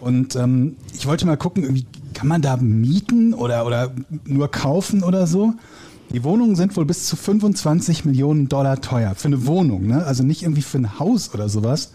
Und 0.00 0.36
ähm, 0.36 0.76
ich 0.92 1.06
wollte 1.06 1.24
mal 1.24 1.38
gucken, 1.38 1.74
wie 1.74 1.86
kann 2.12 2.28
man 2.28 2.42
da 2.42 2.58
mieten 2.58 3.32
oder, 3.32 3.64
oder 3.64 3.90
nur 4.26 4.50
kaufen 4.50 5.02
oder 5.02 5.26
so? 5.26 5.54
Die 6.12 6.22
Wohnungen 6.22 6.56
sind 6.56 6.76
wohl 6.76 6.84
bis 6.84 7.06
zu 7.06 7.16
25 7.16 8.04
Millionen 8.04 8.50
Dollar 8.50 8.82
teuer. 8.82 9.14
Für 9.14 9.28
eine 9.28 9.46
Wohnung, 9.46 9.86
ne? 9.86 10.04
Also 10.04 10.22
nicht 10.22 10.42
irgendwie 10.42 10.62
für 10.62 10.78
ein 10.78 10.98
Haus 10.98 11.32
oder 11.32 11.48
sowas 11.48 11.90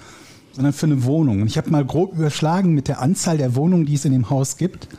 sondern 0.60 0.74
für 0.74 0.88
eine 0.88 1.06
Wohnung. 1.06 1.42
Und 1.42 1.48
ich 1.48 1.58
habe 1.58 1.70
mal 1.70 1.86
grob 1.86 2.18
überschlagen 2.18 2.74
mit 2.74 2.90
der 2.90 3.00
Anzahl 3.00 3.38
der 3.38 3.56
Wohnungen, 3.56 3.86
die 3.86 3.94
es 3.94 4.04
in 4.04 4.12
dem 4.12 4.30
Haus 4.30 4.58
gibt, 4.58 4.90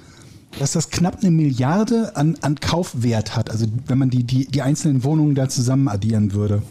dass 0.58 0.72
das 0.72 0.88
knapp 0.88 1.18
eine 1.20 1.30
Milliarde 1.30 2.16
an, 2.16 2.36
an 2.40 2.58
Kaufwert 2.58 3.36
hat. 3.36 3.50
Also 3.50 3.66
wenn 3.86 3.98
man 3.98 4.08
die, 4.08 4.24
die, 4.24 4.46
die 4.46 4.62
einzelnen 4.62 5.04
Wohnungen 5.04 5.34
da 5.34 5.50
zusammen 5.50 5.88
addieren 5.88 6.32
würde. 6.32 6.62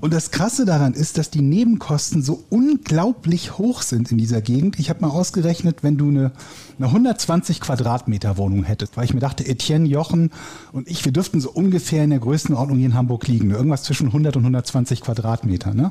Und 0.00 0.12
das 0.12 0.30
Krasse 0.30 0.64
daran 0.64 0.92
ist, 0.92 1.18
dass 1.18 1.30
die 1.30 1.42
Nebenkosten 1.42 2.22
so 2.22 2.44
unglaublich 2.48 3.58
hoch 3.58 3.82
sind 3.82 4.12
in 4.12 4.18
dieser 4.18 4.40
Gegend. 4.40 4.78
Ich 4.78 4.88
habe 4.88 5.00
mal 5.00 5.10
ausgerechnet, 5.10 5.82
wenn 5.82 5.96
du 5.96 6.08
eine, 6.08 6.30
eine 6.78 6.86
120 6.86 7.60
Quadratmeter 7.60 8.36
Wohnung 8.36 8.62
hättest, 8.62 8.96
weil 8.96 9.06
ich 9.06 9.14
mir 9.14 9.20
dachte, 9.20 9.44
Etienne, 9.44 9.88
Jochen 9.88 10.30
und 10.70 10.88
ich, 10.88 11.04
wir 11.04 11.10
dürften 11.10 11.40
so 11.40 11.50
ungefähr 11.50 12.04
in 12.04 12.10
der 12.10 12.20
Größenordnung 12.20 12.78
hier 12.78 12.86
in 12.86 12.94
Hamburg 12.94 13.26
liegen. 13.26 13.50
Irgendwas 13.50 13.82
zwischen 13.82 14.06
100 14.06 14.36
und 14.36 14.42
120 14.42 15.00
Quadratmeter. 15.00 15.74
Ne? 15.74 15.90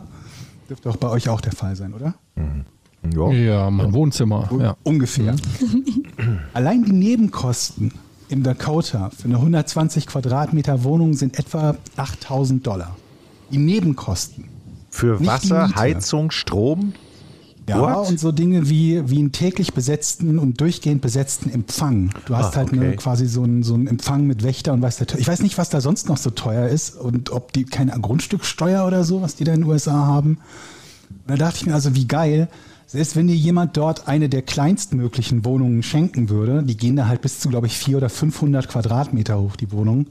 Dürfte 0.70 0.90
auch 0.90 0.98
bei 0.98 1.10
euch 1.10 1.30
auch 1.30 1.42
der 1.42 1.52
Fall 1.52 1.76
sein, 1.76 1.94
oder? 1.94 2.16
Mhm. 2.36 2.66
Ja. 3.14 3.32
ja, 3.32 3.70
mein 3.70 3.94
Wohnzimmer. 3.94 4.50
Ja. 4.60 4.76
Ungefähr. 4.84 5.34
Mhm. 5.60 6.40
Allein 6.54 6.84
die 6.84 6.92
Nebenkosten 6.92 7.94
im 8.30 8.42
Dakota 8.42 9.12
für 9.12 9.26
eine 9.26 9.36
120 9.36 10.08
Quadratmeter 10.08 10.84
Wohnung 10.84 11.14
sind 11.14 11.38
etwa 11.38 11.76
8000 11.98 12.66
Dollar. 12.66 12.96
Die 13.52 13.60
Nebenkosten. 13.60 14.46
Für 14.90 15.24
Wasser, 15.26 15.76
Heizung, 15.76 16.32
Strom? 16.32 16.94
Ja, 17.68 17.80
What? 17.80 18.10
und 18.10 18.20
so 18.20 18.32
Dinge 18.32 18.70
wie, 18.70 19.10
wie 19.10 19.18
einen 19.18 19.32
täglich 19.32 19.74
besetzten 19.74 20.38
und 20.38 20.62
durchgehend 20.62 21.02
besetzten 21.02 21.50
Empfang. 21.50 22.12
Du 22.26 22.36
hast 22.36 22.54
ah, 22.54 22.58
halt 22.58 22.70
okay. 22.70 22.80
eine, 22.80 22.96
quasi 22.96 23.26
so 23.26 23.42
einen, 23.42 23.64
so 23.64 23.74
einen 23.74 23.88
Empfang 23.88 24.28
mit 24.28 24.44
Wächter 24.44 24.74
und 24.74 24.84
weißt 24.84 25.02
ich 25.18 25.28
weiß 25.28 25.42
nicht, 25.42 25.58
was 25.58 25.70
da 25.70 25.82
sonst 25.82 26.08
noch 26.08 26.18
so 26.18 26.30
teuer 26.30 26.68
ist 26.68 26.96
und 26.96 27.32
ob 27.32 27.54
die 27.54 27.64
keine 27.64 28.00
Grundstücksteuer 28.00 28.86
oder 28.86 29.04
so, 29.04 29.22
was 29.22 29.36
die 29.36 29.46
da 29.46 29.54
in 29.54 29.62
den 29.62 29.70
USA 29.70 29.94
haben. 29.94 30.38
Und 31.10 31.32
da 31.32 31.38
dachte 31.38 31.58
ich 31.58 31.66
mir 31.66 31.74
also, 31.74 31.96
wie 31.96 32.08
geil, 32.08 32.50
selbst 32.86 33.16
wenn 33.16 33.28
dir 33.28 33.36
jemand 33.36 33.78
dort 33.78 34.08
eine 34.08 34.30
der 34.30 34.44
kleinstmöglichen 34.44 35.44
Wohnungen 35.44 35.82
schenken 35.82 36.30
würde, 36.30 36.62
die 36.64 36.78
gehen 36.78 36.96
da 36.96 37.08
halt 37.08 37.22
bis 37.22 37.40
zu, 37.40 37.50
glaube 37.50 37.66
ich, 37.66 37.78
400 37.78 38.04
oder 38.04 38.10
500 38.10 38.70
Quadratmeter 38.70 39.40
hoch, 39.40 39.56
die 39.56 39.72
Wohnung. 39.72 40.06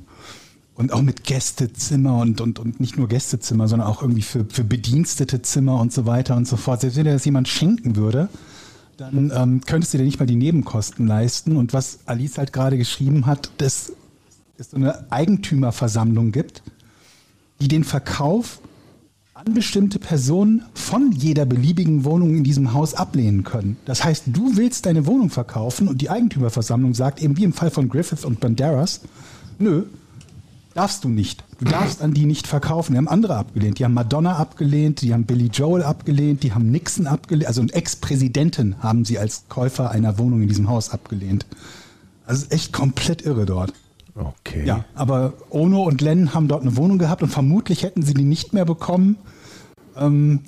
Und 0.76 0.92
auch 0.92 1.02
mit 1.02 1.22
Gästezimmer 1.22 2.18
und, 2.18 2.40
und, 2.40 2.58
und 2.58 2.80
nicht 2.80 2.96
nur 2.98 3.06
Gästezimmer, 3.06 3.68
sondern 3.68 3.88
auch 3.88 4.02
irgendwie 4.02 4.22
für, 4.22 4.44
für 4.44 4.64
bedienstete 4.64 5.40
Zimmer 5.40 5.80
und 5.80 5.92
so 5.92 6.04
weiter 6.04 6.36
und 6.36 6.48
so 6.48 6.56
fort. 6.56 6.80
Selbst 6.80 6.96
wenn 6.96 7.04
dir 7.04 7.12
das 7.12 7.24
jemand 7.24 7.46
schenken 7.48 7.94
würde, 7.94 8.28
dann 8.96 9.32
ähm, 9.34 9.60
könntest 9.64 9.94
du 9.94 9.98
dir 9.98 10.04
nicht 10.04 10.18
mal 10.18 10.26
die 10.26 10.36
Nebenkosten 10.36 11.06
leisten. 11.06 11.56
Und 11.56 11.72
was 11.72 12.00
Alice 12.06 12.38
halt 12.38 12.52
gerade 12.52 12.76
geschrieben 12.76 13.26
hat, 13.26 13.50
dass 13.58 13.92
es 14.58 14.70
so 14.70 14.76
eine 14.76 15.10
Eigentümerversammlung 15.12 16.32
gibt, 16.32 16.62
die 17.60 17.68
den 17.68 17.84
Verkauf 17.84 18.60
an 19.34 19.52
bestimmte 19.52 19.98
Personen 19.98 20.64
von 20.74 21.10
jeder 21.12 21.44
beliebigen 21.44 22.04
Wohnung 22.04 22.36
in 22.36 22.44
diesem 22.44 22.72
Haus 22.72 22.94
ablehnen 22.94 23.42
können. 23.42 23.76
Das 23.84 24.04
heißt, 24.04 24.24
du 24.28 24.56
willst 24.56 24.86
deine 24.86 25.06
Wohnung 25.06 25.28
verkaufen 25.28 25.88
und 25.88 26.00
die 26.00 26.08
Eigentümerversammlung 26.08 26.94
sagt 26.94 27.20
eben 27.20 27.36
wie 27.36 27.44
im 27.44 27.52
Fall 27.52 27.70
von 27.70 27.88
Griffith 27.88 28.24
und 28.24 28.38
Banderas, 28.38 29.00
nö, 29.58 29.84
Darfst 30.74 31.04
du 31.04 31.08
nicht. 31.08 31.44
Du 31.60 31.66
darfst 31.66 32.02
an 32.02 32.14
die 32.14 32.26
nicht 32.26 32.48
verkaufen. 32.48 32.92
Die 32.92 32.98
haben 32.98 33.08
andere 33.08 33.36
abgelehnt. 33.36 33.78
Die 33.78 33.84
haben 33.84 33.94
Madonna 33.94 34.36
abgelehnt, 34.36 35.02
die 35.02 35.14
haben 35.14 35.24
Billy 35.24 35.46
Joel 35.46 35.84
abgelehnt, 35.84 36.42
die 36.42 36.52
haben 36.52 36.70
Nixon 36.72 37.06
abgelehnt. 37.06 37.46
Also 37.46 37.60
einen 37.60 37.70
Ex-Präsidenten 37.70 38.76
haben 38.80 39.04
sie 39.04 39.18
als 39.18 39.44
Käufer 39.48 39.92
einer 39.92 40.18
Wohnung 40.18 40.42
in 40.42 40.48
diesem 40.48 40.68
Haus 40.68 40.90
abgelehnt. 40.90 41.46
Also 42.26 42.46
echt 42.50 42.72
komplett 42.72 43.22
irre 43.22 43.46
dort. 43.46 43.72
Okay. 44.16 44.64
Ja, 44.64 44.84
aber 44.94 45.34
Ono 45.50 45.82
und 45.82 46.00
Len 46.00 46.34
haben 46.34 46.48
dort 46.48 46.62
eine 46.62 46.76
Wohnung 46.76 46.98
gehabt 46.98 47.22
und 47.22 47.30
vermutlich 47.30 47.82
hätten 47.82 48.02
sie 48.02 48.14
die 48.14 48.24
nicht 48.24 48.52
mehr 48.52 48.64
bekommen, 48.64 49.16
ähm, 49.96 50.40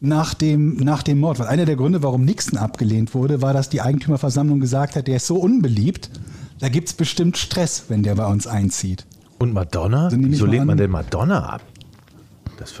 nach 0.00 0.34
dem, 0.34 0.76
nach 0.76 1.02
dem 1.02 1.20
Mord. 1.20 1.38
Weil 1.38 1.48
einer 1.48 1.64
der 1.64 1.76
Gründe, 1.76 2.02
warum 2.02 2.24
Nixon 2.24 2.58
abgelehnt 2.58 3.14
wurde, 3.14 3.42
war, 3.42 3.52
dass 3.52 3.68
die 3.68 3.82
Eigentümerversammlung 3.82 4.60
gesagt 4.60 4.96
hat, 4.96 5.06
der 5.06 5.16
ist 5.16 5.26
so 5.26 5.36
unbeliebt, 5.36 6.10
da 6.58 6.68
gibt 6.68 6.88
es 6.88 6.94
bestimmt 6.94 7.36
Stress, 7.36 7.84
wenn 7.88 8.02
der 8.02 8.14
bei 8.14 8.26
uns 8.26 8.46
einzieht. 8.46 9.06
Und 9.40 9.54
Madonna? 9.54 10.04
Also 10.04 10.18
Wieso 10.20 10.46
lehnt 10.46 10.66
man 10.66 10.76
denn 10.76 10.90
Madonna 10.90 11.40
ab? 11.40 11.62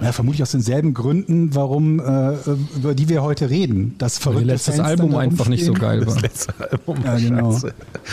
ja, 0.02 0.12
vermutlich 0.12 0.42
aus 0.42 0.50
denselben 0.50 0.92
Gründen, 0.92 1.54
warum, 1.54 2.00
äh, 2.00 2.36
über 2.76 2.94
die 2.94 3.08
wir 3.08 3.22
heute 3.22 3.48
reden. 3.48 3.94
Das 3.96 4.18
verrückte 4.18 4.42
Weil 4.42 4.52
letztes 4.54 4.76
Fans 4.76 4.86
Album 4.86 5.14
einfach 5.14 5.48
nicht 5.48 5.64
so 5.64 5.72
geil 5.72 6.00
war. 6.00 6.14
Das 6.14 6.20
letzte 6.20 6.54
Album 6.58 6.98
ja, 7.02 7.16
genau. 7.16 7.58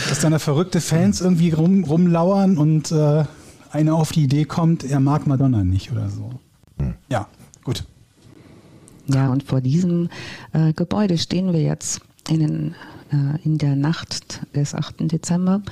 Dass 0.08 0.20
dann 0.20 0.32
da 0.32 0.38
verrückte 0.38 0.80
Fans 0.80 1.20
irgendwie 1.20 1.50
rum, 1.50 1.84
rumlauern 1.84 2.56
und 2.56 2.90
äh, 2.90 3.24
einer 3.70 3.94
auf 3.96 4.12
die 4.12 4.24
Idee 4.24 4.46
kommt, 4.46 4.82
er 4.82 5.00
mag 5.00 5.26
Madonna 5.26 5.62
nicht 5.62 5.92
oder 5.92 6.08
so. 6.08 6.30
Hm. 6.78 6.94
Ja, 7.10 7.28
gut. 7.64 7.84
Ja, 9.06 9.30
und 9.30 9.42
vor 9.42 9.60
diesem 9.60 10.08
äh, 10.54 10.72
Gebäude 10.72 11.18
stehen 11.18 11.52
wir 11.52 11.60
jetzt 11.60 12.00
in, 12.30 12.40
den, 12.40 12.74
in 13.44 13.58
der 13.58 13.76
Nacht 13.76 14.40
des 14.54 14.74
8. 14.74 15.10
Dezember. 15.10 15.62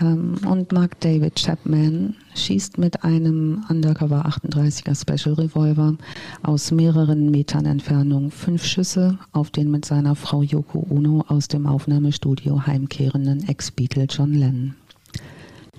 Ähm, 0.00 0.36
und 0.46 0.72
Mark 0.72 1.00
David 1.00 1.36
Chapman 1.36 2.16
schießt 2.34 2.78
mit 2.78 3.04
einem 3.04 3.64
Undercover 3.68 4.26
38er 4.26 4.98
Special 4.98 5.34
Revolver 5.34 5.96
aus 6.42 6.70
mehreren 6.70 7.30
Metern 7.30 7.66
Entfernung 7.66 8.30
fünf 8.30 8.64
Schüsse 8.64 9.18
auf 9.32 9.50
den 9.50 9.70
mit 9.70 9.84
seiner 9.84 10.14
Frau 10.14 10.42
Yoko 10.42 10.86
Ono 10.90 11.24
aus 11.28 11.48
dem 11.48 11.66
Aufnahmestudio 11.66 12.66
heimkehrenden 12.66 13.48
Ex-Beatle 13.48 14.06
John 14.08 14.34
Lennon. 14.34 14.74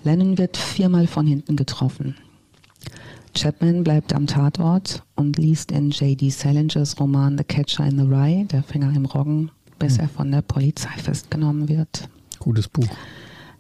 Lennon 0.04 0.38
wird 0.38 0.58
viermal 0.58 1.08
von 1.08 1.26
hinten 1.26 1.56
getroffen. 1.56 2.16
Chapman 3.36 3.84
bleibt 3.84 4.14
am 4.14 4.28
Tatort 4.28 5.04
und 5.16 5.38
liest 5.38 5.72
in 5.72 5.90
J.D. 5.90 6.30
Salingers 6.30 7.00
Roman 7.00 7.38
The 7.38 7.44
Catcher 7.44 7.86
in 7.86 7.98
the 7.98 8.06
Rye, 8.06 8.46
Der 8.46 8.62
Finger 8.62 8.94
im 8.96 9.06
Roggen, 9.06 9.50
bis 9.84 9.98
er 9.98 10.08
von 10.08 10.32
der 10.32 10.42
Polizei 10.42 10.98
festgenommen 10.98 11.68
wird. 11.68 12.08
Gutes 12.40 12.70
Buch. 12.70 12.88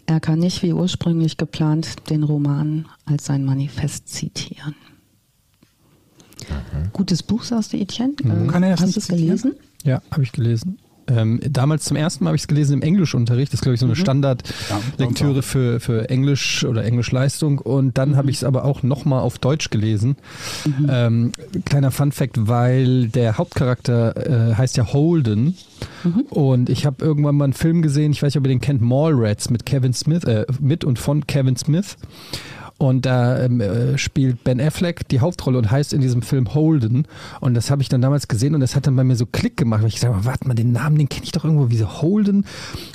Er 0.06 0.20
kann 0.20 0.40
nicht 0.40 0.64
wie 0.64 0.74
ursprünglich 0.74 1.38
geplant 1.38 2.10
den 2.10 2.24
Roman 2.24 2.88
als 3.06 3.26
sein 3.26 3.44
Manifest 3.44 4.08
zitieren. 4.08 4.76
Mhm. 6.50 6.90
Gutes 6.94 7.24
Buch, 7.24 7.44
sagst 7.44 7.74
du, 7.74 7.78
Etienne. 7.78 8.14
Mhm. 8.24 8.48
Kann 8.48 8.64
er 8.64 8.72
das 8.72 8.82
Hast 8.82 8.96
du 8.96 9.00
es 9.00 9.08
gelesen? 9.08 9.56
Ja, 9.84 10.02
habe 10.12 10.24
ich 10.24 10.32
gelesen. 10.32 10.80
Ähm, 11.08 11.40
damals 11.44 11.86
zum 11.86 11.98
ersten 11.98 12.24
Mal 12.24 12.30
habe 12.30 12.36
ich 12.36 12.44
es 12.44 12.48
gelesen 12.48 12.74
im 12.74 12.82
Englischunterricht. 12.82 13.52
Das 13.52 13.60
ist, 13.60 13.62
glaube 13.62 13.74
ich, 13.76 13.80
so 13.80 13.86
eine 13.86 13.96
mhm. 13.96 14.00
Standardlektüre 14.00 15.42
für, 15.42 15.80
für 15.80 16.10
Englisch 16.10 16.64
oder 16.64 16.84
Englischleistung. 16.84 17.60
Und 17.60 17.98
dann 17.98 18.12
mhm. 18.12 18.16
habe 18.16 18.30
ich 18.30 18.38
es 18.38 18.44
aber 18.44 18.66
auch 18.66 18.84
nochmal 18.84 19.22
auf 19.22 19.40
Deutsch 19.40 19.70
gelesen. 19.70 20.16
Mhm. 20.66 20.90
Ähm, 20.90 21.32
kleiner 21.66 21.92
Fun-Fact, 21.92 22.48
weil 22.48 23.08
der 23.08 23.38
Hauptcharakter 23.38 24.52
äh, 24.52 24.56
heißt 24.56 24.78
ja 24.78 24.94
Holden. 24.94 25.58
Mhm. 26.04 26.22
Und 26.30 26.70
ich 26.70 26.86
habe 26.86 27.04
irgendwann 27.04 27.36
mal 27.36 27.46
einen 27.46 27.54
Film 27.54 27.82
gesehen, 27.82 28.12
ich 28.12 28.22
weiß 28.22 28.34
nicht, 28.34 28.40
ob 28.40 28.46
ihr 28.46 28.54
den 28.54 28.62
kennt, 28.62 28.82
Mallrats 28.82 29.50
mit 29.50 29.66
Kevin 29.66 29.94
Smith, 29.94 30.24
äh, 30.24 30.46
mit 30.60 30.84
und 30.84 31.00
von 31.00 31.28
Kevin 31.28 31.56
Smith. 31.58 31.98
Und 32.84 33.06
da 33.06 33.40
ähm, 33.40 33.62
äh, 33.62 33.98
spielt 33.98 34.44
Ben 34.44 34.60
Affleck 34.60 35.08
die 35.08 35.22
Hauptrolle 35.22 35.58
und 35.58 35.72
heißt 35.72 35.94
in 35.94 36.02
diesem 36.02 36.22
Film 36.22 36.54
Holden. 36.54 37.08
Und 37.40 37.54
das 37.54 37.72
habe 37.72 37.82
ich 37.82 37.88
dann 37.88 38.02
damals 38.02 38.28
gesehen 38.28 38.56
und 38.56 38.60
das 38.60 38.76
hat 38.76 38.88
dann 38.88 38.96
bei 38.98 39.06
mir 39.06 39.16
so 39.16 39.26
Klick 39.26 39.56
gemacht. 39.56 39.86
Ich 39.88 40.02
sage, 40.02 40.14
warte 40.24 40.46
mal, 40.48 40.54
den 40.54 40.74
Namen, 40.74 40.98
den 40.98 41.08
kenne 41.08 41.24
ich 41.24 41.32
doch 41.32 41.46
irgendwo, 41.46 41.70
wie 41.70 41.78
so 41.78 42.02
Holden. 42.02 42.46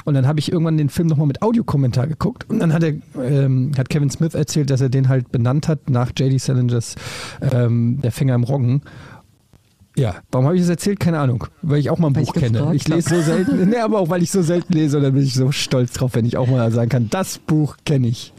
Und 0.04 0.12
dann 0.12 0.26
habe 0.26 0.40
ich 0.40 0.52
irgendwann 0.52 0.76
den 0.76 0.90
Film 0.90 1.09
nochmal 1.09 1.26
mit 1.26 1.40
Audiokommentar 1.40 2.07
geguckt. 2.07 2.45
Und 2.50 2.59
dann 2.59 2.75
hat, 2.75 2.83
er, 2.83 2.95
ähm, 3.18 3.73
hat 3.78 3.88
Kevin 3.88 4.11
Smith 4.11 4.35
erzählt, 4.35 4.68
dass 4.68 4.83
er 4.83 4.90
den 4.90 5.09
halt 5.09 5.33
benannt 5.33 5.68
hat 5.68 5.88
nach 5.88 6.09
J.D. 6.09 6.37
Salingers 6.37 6.95
ähm, 7.40 8.00
Der 8.02 8.12
Finger 8.12 8.35
im 8.35 8.45
Roggen. 8.45 8.83
Ja, 9.99 10.14
warum 10.31 10.47
habe 10.47 10.57
ich 10.57 10.62
das 10.62 10.71
erzählt? 10.71 11.00
Keine 11.00 11.19
Ahnung. 11.19 11.45
Weil 11.61 11.81
ich 11.81 11.90
auch 11.90 11.99
mal 11.99 12.09
ein 12.09 12.17
weil 12.17 12.25
Buch 12.25 12.37
ich 12.37 12.40
kenne. 12.40 12.71
Ich 12.73 12.87
lese 12.87 13.17
so 13.17 13.21
selten, 13.21 13.69
nee, 13.71 13.78
aber 13.78 13.99
auch 13.99 14.09
weil 14.09 14.23
ich 14.23 14.31
so 14.31 14.43
selten 14.43 14.73
lese 14.73 14.97
und 14.97 15.02
dann 15.02 15.12
bin 15.12 15.25
ich 15.25 15.35
so 15.35 15.50
stolz 15.50 15.93
drauf, 15.93 16.14
wenn 16.14 16.25
ich 16.25 16.37
auch 16.37 16.47
mal 16.47 16.71
sagen 16.71 16.88
kann, 16.88 17.11
das 17.11 17.38
Buch 17.38 17.76
kenne 17.85 18.07
ich. 18.07 18.33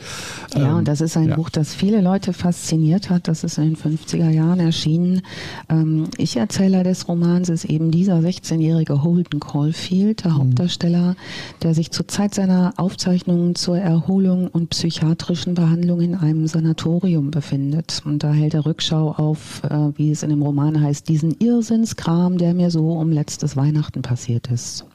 Ja, 0.55 0.69
ähm, 0.69 0.75
und 0.77 0.87
das 0.87 1.01
ist 1.01 1.17
ein 1.17 1.29
ja. 1.29 1.35
Buch, 1.35 1.49
das 1.49 1.73
viele 1.73 1.99
Leute 1.99 2.31
fasziniert 2.31 3.09
hat. 3.09 3.27
Das 3.27 3.43
ist 3.43 3.57
in 3.57 3.75
den 3.75 3.77
50er 3.77 4.29
Jahren 4.29 4.61
erschienen. 4.61 5.21
Ähm, 5.69 6.05
Ich-Erzähler 6.17 6.83
des 6.83 7.07
Romans 7.09 7.49
ist 7.49 7.65
eben 7.65 7.91
dieser 7.91 8.19
16-jährige 8.19 9.03
Holden 9.03 9.41
Caulfield, 9.41 10.23
der 10.23 10.31
mhm. 10.31 10.37
Hauptdarsteller, 10.37 11.15
der 11.61 11.73
sich 11.73 11.91
zur 11.91 12.07
Zeit 12.07 12.35
seiner 12.35 12.73
Aufzeichnungen 12.77 13.55
zur 13.55 13.77
Erholung 13.77 14.47
und 14.47 14.69
psychiatrischen 14.69 15.55
Behandlung 15.55 15.99
in 15.99 16.15
einem 16.15 16.47
Sanatorium 16.47 17.31
befindet. 17.31 18.01
Und 18.05 18.23
da 18.23 18.31
hält 18.31 18.53
er 18.53 18.65
Rückschau 18.65 19.11
auf, 19.11 19.61
äh, 19.65 19.97
wie 19.97 20.11
es 20.11 20.23
in 20.23 20.29
dem 20.29 20.41
Roman 20.41 20.81
heißt, 20.81 21.09
diesen 21.09 21.35
Irrsinnskram, 21.49 22.37
der 22.37 22.53
mir 22.53 22.69
so 22.69 22.91
um 22.91 23.11
letztes 23.11 23.57
Weihnachten 23.57 24.01
passiert 24.01 24.51
ist. 24.51 24.85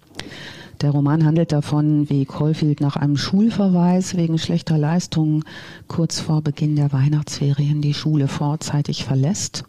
Der 0.80 0.90
Roman 0.90 1.24
handelt 1.24 1.52
davon, 1.52 2.08
wie 2.10 2.24
Caulfield 2.24 2.80
nach 2.80 2.96
einem 2.96 3.16
Schulverweis 3.16 4.16
wegen 4.16 4.38
schlechter 4.38 4.76
Leistungen 4.76 5.44
kurz 5.88 6.20
vor 6.20 6.42
Beginn 6.42 6.76
der 6.76 6.92
Weihnachtsferien 6.92 7.80
die 7.80 7.94
Schule 7.94 8.28
vorzeitig 8.28 9.04
verlässt, 9.04 9.64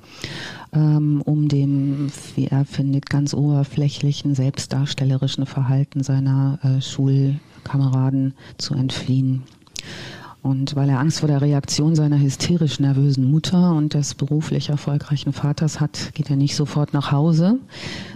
ähm, 0.74 1.22
um 1.24 1.48
dem, 1.48 2.12
wie 2.36 2.48
er 2.48 2.66
findet, 2.66 3.10
ganz 3.10 3.34
oberflächlichen, 3.34 4.36
selbstdarstellerischen 4.36 5.46
Verhalten 5.46 6.04
seiner 6.04 6.60
äh, 6.64 6.82
Schulkameraden 6.82 8.34
zu 8.58 8.74
entfliehen. 8.74 9.44
Und 10.46 10.76
weil 10.76 10.90
er 10.90 11.00
Angst 11.00 11.22
vor 11.22 11.28
der 11.28 11.42
Reaktion 11.42 11.96
seiner 11.96 12.20
hysterisch 12.20 12.80
nervösen 12.80 13.32
Mutter 13.32 13.74
und 13.74 13.96
des 13.96 14.14
beruflich 14.14 14.70
erfolgreichen 14.70 15.34
Vaters 15.34 15.80
hat, 15.80 16.12
geht 16.14 16.30
er 16.30 16.36
nicht 16.36 16.56
sofort 16.56 16.94
nach 16.94 17.12
Hause, 17.12 17.58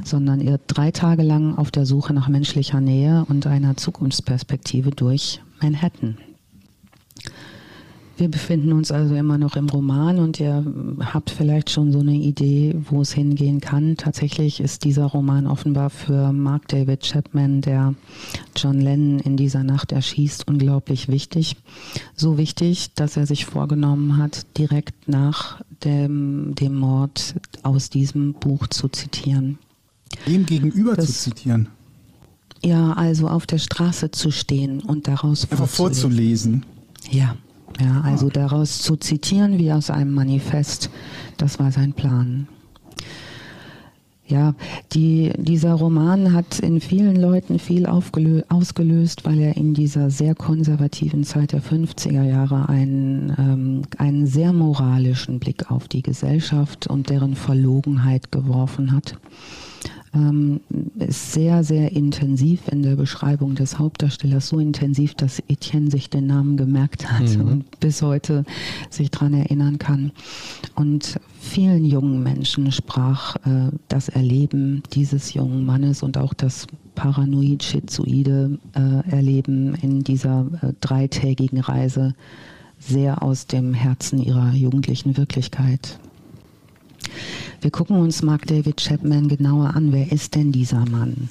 sondern 0.05 0.39
irrt 0.39 0.61
drei 0.67 0.91
Tage 0.91 1.23
lang 1.23 1.57
auf 1.57 1.71
der 1.71 1.87
Suche 1.87 2.13
nach 2.13 2.27
menschlicher 2.27 2.81
Nähe 2.81 3.25
und 3.27 3.47
einer 3.47 3.77
Zukunftsperspektive 3.77 4.91
durch 4.91 5.41
Manhattan. 5.59 6.19
Wir 8.19 8.29
befinden 8.29 8.73
uns 8.73 8.91
also 8.91 9.15
immer 9.15 9.37
noch 9.37 9.55
im 9.55 9.69
Roman 9.69 10.19
und 10.19 10.41
ihr 10.41 10.65
habt 10.99 11.29
vielleicht 11.29 11.69
schon 11.69 11.93
so 11.93 11.99
eine 11.99 12.15
Idee, 12.15 12.75
wo 12.89 13.01
es 13.01 13.13
hingehen 13.13 13.61
kann. 13.61 13.95
Tatsächlich 13.95 14.59
ist 14.59 14.83
dieser 14.83 15.05
Roman 15.05 15.47
offenbar 15.47 15.89
für 15.89 16.33
Mark 16.33 16.67
David 16.67 16.99
Chapman, 16.99 17.61
der 17.61 17.95
John 18.57 18.81
Lennon 18.81 19.19
in 19.19 19.37
dieser 19.37 19.63
Nacht 19.63 19.93
erschießt, 19.93 20.49
unglaublich 20.49 21.07
wichtig. 21.07 21.55
So 22.13 22.37
wichtig, 22.37 22.93
dass 22.93 23.15
er 23.15 23.25
sich 23.25 23.45
vorgenommen 23.45 24.17
hat, 24.17 24.45
direkt 24.57 25.07
nach 25.07 25.61
dem, 25.85 26.55
dem 26.55 26.75
Mord 26.75 27.35
aus 27.63 27.89
diesem 27.89 28.33
Buch 28.33 28.67
zu 28.67 28.89
zitieren. 28.89 29.59
Dem 30.27 30.45
gegenüber 30.45 30.93
das, 30.95 31.05
zu 31.05 31.13
zitieren? 31.13 31.69
Ja, 32.65 32.91
also 32.91 33.29
auf 33.29 33.45
der 33.45 33.59
Straße 33.59 34.11
zu 34.11 34.29
stehen 34.29 34.81
und 34.81 35.07
daraus 35.07 35.49
Einfach 35.49 35.69
vorzulesen. 35.69 36.65
Ja. 37.09 37.37
Ja, 37.79 38.01
also 38.01 38.27
ah. 38.27 38.31
daraus 38.33 38.81
zu 38.81 38.95
zitieren 38.95 39.57
wie 39.57 39.71
aus 39.71 39.89
einem 39.89 40.13
Manifest, 40.13 40.89
das 41.37 41.59
war 41.59 41.71
sein 41.71 41.93
Plan. 41.93 42.47
Ja, 44.25 44.53
die, 44.91 45.31
dieser 45.37 45.73
Roman 45.73 46.33
hat 46.33 46.59
in 46.59 46.81
vielen 46.81 47.15
Leuten 47.15 47.57
viel 47.57 47.87
ausgelöst, 47.87 49.25
weil 49.25 49.39
er 49.39 49.57
in 49.57 49.73
dieser 49.73 50.11
sehr 50.11 50.35
konservativen 50.35 51.23
Zeit 51.23 51.51
der 51.51 51.63
50er 51.63 52.23
Jahre 52.23 52.69
einen, 52.69 53.33
ähm, 53.39 53.81
einen 53.97 54.27
sehr 54.27 54.53
moralischen 54.53 55.39
Blick 55.39 55.71
auf 55.71 55.87
die 55.87 56.03
Gesellschaft 56.03 56.85
und 56.85 57.09
deren 57.09 57.33
Verlogenheit 57.33 58.31
geworfen 58.31 58.91
hat 58.91 59.17
ähm, 60.13 60.61
ist 60.97 61.33
sehr, 61.33 61.63
sehr 61.63 61.91
intensiv 61.91 62.67
in 62.71 62.83
der 62.83 62.95
Beschreibung 62.95 63.55
des 63.55 63.77
Hauptdarstellers, 63.77 64.47
so 64.47 64.59
intensiv, 64.59 65.13
dass 65.13 65.41
Etienne 65.47 65.91
sich 65.91 66.09
den 66.09 66.27
Namen 66.27 66.57
gemerkt 66.57 67.11
hat 67.11 67.37
mhm. 67.37 67.47
und 67.47 67.79
bis 67.79 68.01
heute 68.01 68.43
sich 68.89 69.11
daran 69.11 69.33
erinnern 69.33 69.77
kann. 69.77 70.11
Und 70.75 71.19
vielen 71.39 71.85
jungen 71.85 72.23
Menschen 72.23 72.71
sprach 72.71 73.35
äh, 73.37 73.71
das 73.87 74.09
Erleben 74.09 74.83
dieses 74.93 75.33
jungen 75.33 75.65
Mannes 75.65 76.03
und 76.03 76.17
auch 76.17 76.33
das 76.33 76.67
paranoid-schizoide 76.95 78.59
äh, 78.75 79.09
Erleben 79.09 79.75
in 79.75 80.03
dieser 80.03 80.47
äh, 80.61 80.73
dreitägigen 80.81 81.59
Reise 81.59 82.13
sehr 82.79 83.21
aus 83.21 83.45
dem 83.45 83.73
Herzen 83.73 84.19
ihrer 84.19 84.53
jugendlichen 84.53 85.17
Wirklichkeit. 85.17 85.99
Wir 87.61 87.71
gucken 87.71 87.97
uns 87.97 88.21
Mark 88.21 88.47
David 88.47 88.77
Chapman 88.77 89.27
genauer 89.27 89.75
an. 89.75 89.91
Wer 89.91 90.11
ist 90.11 90.35
denn 90.35 90.51
dieser 90.51 90.85
Mann? 90.89 91.29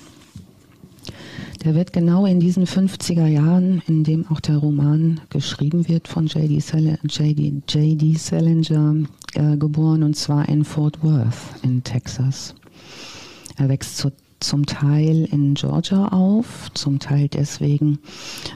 Der 1.65 1.75
wird 1.75 1.93
genau 1.93 2.25
in 2.25 2.39
diesen 2.39 2.67
50er 2.67 3.27
Jahren, 3.27 3.83
in 3.89 4.05
dem 4.05 4.27
auch 4.29 4.41
der 4.41 4.59
Roman 4.59 5.21
geschrieben 5.31 5.89
wird, 5.89 6.07
von 6.07 6.27
J.D. 6.27 6.61
Salinger 8.17 8.95
äh, 9.35 9.57
geboren, 9.57 10.03
und 10.05 10.15
zwar 10.17 10.49
in 10.49 10.65
Fort 10.65 11.03
Worth 11.03 11.35
in 11.63 11.83
Texas. 11.83 12.55
Er 13.57 13.69
wächst 13.69 13.97
zu, 13.97 14.13
zum 14.39 14.67
Teil 14.67 15.29
in 15.33 15.55
Georgia 15.55 16.09
auf, 16.09 16.71
zum 16.75 17.01
Teil 17.01 17.27
deswegen, 17.29 17.99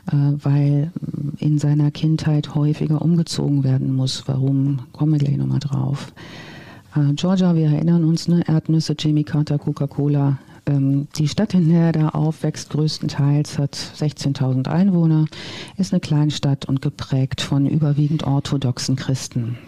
äh, 0.06 0.14
weil 0.36 0.92
in 1.38 1.58
seiner 1.58 1.90
Kindheit 1.90 2.54
häufiger 2.54 3.02
umgezogen 3.02 3.64
werden 3.64 3.96
muss. 3.96 4.22
Warum? 4.26 4.80
Kommen 4.92 5.12
wir 5.12 5.18
gleich 5.18 5.36
nochmal 5.36 5.58
drauf. 5.58 6.12
Äh, 6.94 7.14
Georgia, 7.14 7.54
wir 7.54 7.66
erinnern 7.66 8.04
uns, 8.04 8.28
ne? 8.28 8.42
Erdnüsse, 8.46 8.94
Jimmy 8.98 9.24
Carter, 9.24 9.58
Coca-Cola. 9.58 10.38
Ähm, 10.66 11.08
die 11.16 11.28
Stadt, 11.28 11.54
in 11.54 11.68
der 11.68 11.86
er 11.86 11.92
da 11.92 12.08
aufwächst, 12.10 12.70
größtenteils 12.70 13.58
hat 13.58 13.74
16.000 13.74 14.68
Einwohner, 14.68 15.24
ist 15.76 15.92
eine 15.92 16.00
Kleinstadt 16.00 16.66
und 16.66 16.82
geprägt 16.82 17.40
von 17.40 17.66
überwiegend 17.66 18.24
orthodoxen 18.24 18.96
Christen. 18.96 19.58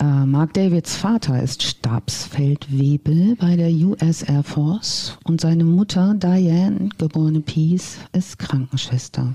Äh, 0.00 0.26
Mark 0.26 0.54
Davids 0.54 0.94
Vater 0.94 1.42
ist 1.42 1.62
Stabsfeldwebel 1.64 3.34
bei 3.36 3.56
der 3.56 3.70
US 3.70 4.22
Air 4.22 4.44
Force 4.44 5.18
und 5.24 5.40
seine 5.40 5.64
Mutter 5.64 6.14
Diane, 6.14 6.90
geborene 6.98 7.40
Peace, 7.40 7.98
ist 8.12 8.38
Krankenschwester. 8.38 9.34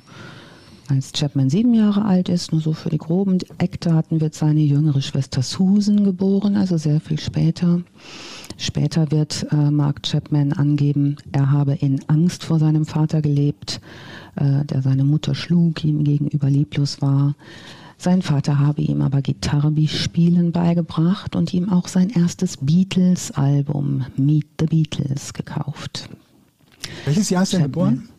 Als 0.89 1.13
Chapman 1.13 1.49
sieben 1.49 1.73
Jahre 1.73 2.03
alt 2.03 2.27
ist, 2.27 2.51
nur 2.51 2.59
so 2.59 2.73
für 2.73 2.89
die 2.89 2.97
groben 2.97 3.37
Eckdaten, 3.57 4.19
wird 4.19 4.35
seine 4.35 4.59
jüngere 4.59 5.01
Schwester 5.01 5.41
Susan 5.41 6.03
geboren, 6.03 6.57
also 6.57 6.77
sehr 6.77 6.99
viel 6.99 7.19
später. 7.19 7.81
Später 8.57 9.09
wird 9.09 9.47
äh, 9.51 9.71
Mark 9.71 10.03
Chapman 10.03 10.51
angeben, 10.51 11.17
er 11.31 11.51
habe 11.51 11.73
in 11.75 12.01
Angst 12.07 12.43
vor 12.43 12.59
seinem 12.59 12.85
Vater 12.85 13.21
gelebt, 13.21 13.79
äh, 14.35 14.65
der 14.65 14.81
seine 14.81 15.05
Mutter 15.05 15.35
schlug, 15.35 15.83
ihm 15.85 16.03
gegenüber 16.03 16.49
lieblos 16.49 17.01
war. 17.01 17.35
Sein 17.97 18.21
Vater 18.21 18.59
habe 18.59 18.81
ihm 18.81 19.01
aber 19.01 19.21
Gitarrespielen 19.21 20.51
beigebracht 20.51 21.37
und 21.37 21.53
ihm 21.53 21.69
auch 21.69 21.87
sein 21.87 22.09
erstes 22.09 22.57
Beatles-Album 22.57 24.05
Meet 24.17 24.47
the 24.59 24.65
Beatles 24.65 25.33
gekauft. 25.33 26.09
Welches 27.05 27.29
Jahr 27.29 27.43
ist 27.43 27.53
er 27.53 27.61
geboren? 27.61 28.09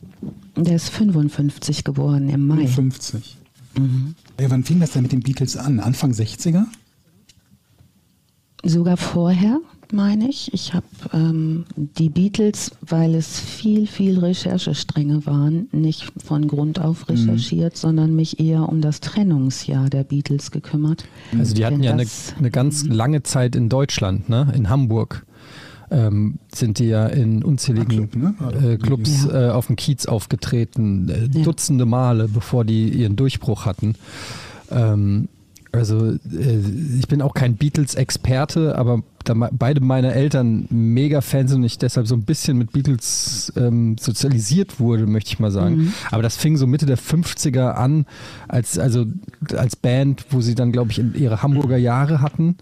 Der 0.57 0.77
ist 0.77 0.91
55 0.91 1.85
geboren 1.85 2.29
im 2.29 2.47
Mai. 2.47 2.67
55. 2.67 3.37
Mhm. 3.79 4.15
Ja, 4.41 4.51
wann 4.51 4.65
fing 4.65 4.81
das 4.81 4.93
denn 4.93 5.03
mit 5.03 5.13
den 5.13 5.21
Beatles 5.21 5.57
an? 5.57 5.81
Anfang 5.81 6.13
60er? 6.13 6.65
Sogar 8.63 8.97
vorher 8.97 9.61
meine 9.93 10.29
ich. 10.29 10.53
Ich 10.53 10.75
habe 10.75 10.87
ähm, 11.13 11.65
die 11.77 12.09
Beatles, 12.09 12.73
weil 12.81 13.15
es 13.15 13.39
viel, 13.39 13.87
viel 13.87 14.19
Recherchestränge 14.19 15.27
waren, 15.27 15.69
nicht 15.73 16.13
von 16.25 16.49
Grund 16.49 16.81
auf 16.81 17.09
mhm. 17.09 17.15
recherchiert, 17.15 17.75
mhm. 17.75 17.79
sondern 17.79 18.17
mich 18.17 18.41
eher 18.41 18.69
um 18.69 18.81
das 18.81 19.01
Trennungsjahr 19.01 19.91
der 19.91 20.05
Beatles 20.05 20.51
gekümmert. 20.51 21.05
Also 21.39 21.55
die 21.55 21.65
hatten 21.65 21.77
Denn 21.77 21.85
ja 21.85 21.93
eine, 21.93 22.07
eine 22.39 22.51
ganz 22.51 22.85
lange 22.85 23.23
Zeit 23.23 23.57
in 23.57 23.69
Deutschland, 23.69 24.29
ne? 24.29 24.53
in 24.55 24.69
Hamburg. 24.69 25.25
Ähm, 25.95 26.41
sind 26.53 26.81
die 26.81 26.87
ja 26.87 27.07
in 27.07 27.45
unzähligen 27.45 28.11
Club, 28.11 28.17
ne? 28.17 28.35
äh, 28.73 28.77
Clubs 28.79 29.27
ja. 29.27 29.49
äh, 29.49 29.51
auf 29.53 29.69
dem 29.69 29.77
Kiez 29.77 30.07
aufgetreten, 30.07 31.09
äh, 31.09 31.29
ja. 31.33 31.45
Dutzende 31.45 31.87
Male, 31.87 32.27
bevor 32.27 32.65
die 32.65 32.89
ihren 32.89 33.15
Durchbruch 33.15 33.65
hatten. 33.65 33.95
Ähm, 34.73 35.29
also 35.75 36.13
äh, 36.13 36.61
ich 36.99 37.09
bin 37.09 37.23
auch 37.23 37.35
kein 37.35 37.57
Beatles-Experte, 37.57 38.77
aber 38.77 39.03
da 39.25 39.35
beide 39.35 39.81
meine 39.81 40.13
Eltern 40.13 40.67
mega 40.71 41.21
Fans 41.21 41.51
sind 41.51 41.61
und 41.61 41.67
ich 41.67 41.79
deshalb 41.79 42.07
so 42.07 42.15
ein 42.15 42.25
bisschen 42.25 42.59
mit 42.59 42.73
Beatles 42.73 43.53
ähm, 43.57 43.97
sozialisiert 43.99 44.79
wurde, 44.79 45.07
möchte 45.07 45.29
ich 45.29 45.39
mal 45.39 45.51
sagen. 45.51 45.77
Mhm. 45.77 45.93
Aber 46.11 46.23
das 46.23 46.37
fing 46.37 46.57
so 46.57 46.67
Mitte 46.67 46.87
der 46.87 46.99
50er 46.99 47.73
an, 47.73 48.07
als, 48.49 48.79
also 48.79 49.07
als 49.57 49.77
Band, 49.77 50.27
wo 50.31 50.41
sie 50.41 50.55
dann, 50.55 50.73
glaube 50.73 50.91
ich, 50.91 51.03
ihre 51.15 51.43
Hamburger 51.43 51.77
Jahre 51.77 52.21
hatten. 52.21 52.57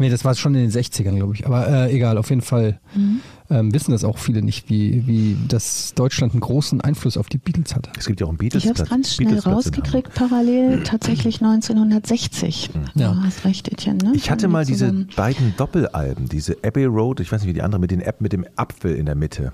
Nee, 0.00 0.10
das 0.10 0.24
war 0.24 0.36
schon 0.36 0.54
in 0.54 0.60
den 0.60 0.70
60ern, 0.70 1.16
glaube 1.16 1.34
ich. 1.34 1.44
Aber 1.44 1.66
äh, 1.66 1.92
egal, 1.92 2.18
auf 2.18 2.30
jeden 2.30 2.40
Fall 2.40 2.78
mhm. 2.94 3.20
ähm, 3.50 3.74
wissen 3.74 3.90
das 3.90 4.04
auch 4.04 4.16
viele 4.16 4.42
nicht, 4.42 4.70
wie, 4.70 5.04
wie 5.08 5.36
das 5.48 5.92
Deutschland 5.94 6.34
einen 6.34 6.40
großen 6.40 6.80
Einfluss 6.80 7.16
auf 7.16 7.28
die 7.28 7.38
Beatles 7.38 7.74
hatte. 7.74 7.90
Es 7.98 8.06
gibt 8.06 8.20
ja 8.20 8.26
auch 8.26 8.30
einen 8.30 8.38
Beatles. 8.38 8.62
Ich 8.62 8.70
habe 8.70 8.80
es 8.80 8.88
ganz 8.88 9.14
schnell 9.16 9.36
rausgekriegt, 9.40 10.14
parallel 10.14 10.84
tatsächlich 10.84 11.42
1960. 11.42 12.70
Mhm. 12.72 13.00
Ja. 13.00 13.12
Du 13.12 13.22
hast 13.24 13.44
recht, 13.44 13.66
Etienne. 13.66 13.98
Ne? 13.98 14.12
Ich 14.14 14.30
hatte 14.30 14.46
mal 14.46 14.64
diese 14.64 14.92
beiden 15.16 15.54
Doppelalben, 15.56 16.28
diese 16.28 16.56
Abbey 16.62 16.84
Road, 16.84 17.18
ich 17.18 17.32
weiß 17.32 17.40
nicht 17.40 17.48
wie 17.48 17.54
die 17.54 17.62
andere, 17.62 17.80
mit, 17.80 17.90
den 17.90 18.00
App, 18.00 18.20
mit 18.20 18.32
dem 18.32 18.46
Apfel 18.54 18.94
in 18.94 19.06
der 19.06 19.16
Mitte. 19.16 19.52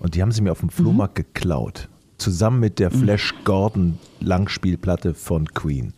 Und 0.00 0.14
die 0.14 0.20
haben 0.20 0.32
sie 0.32 0.42
mir 0.42 0.52
auf 0.52 0.60
dem 0.60 0.68
Flohmarkt 0.68 1.16
mhm. 1.16 1.22
geklaut. 1.22 1.88
Zusammen 2.18 2.60
mit 2.60 2.78
der 2.78 2.94
mhm. 2.94 3.04
Flash 3.04 3.34
Gordon 3.44 3.98
Langspielplatte 4.20 5.14
von 5.14 5.46
Queen 5.54 5.94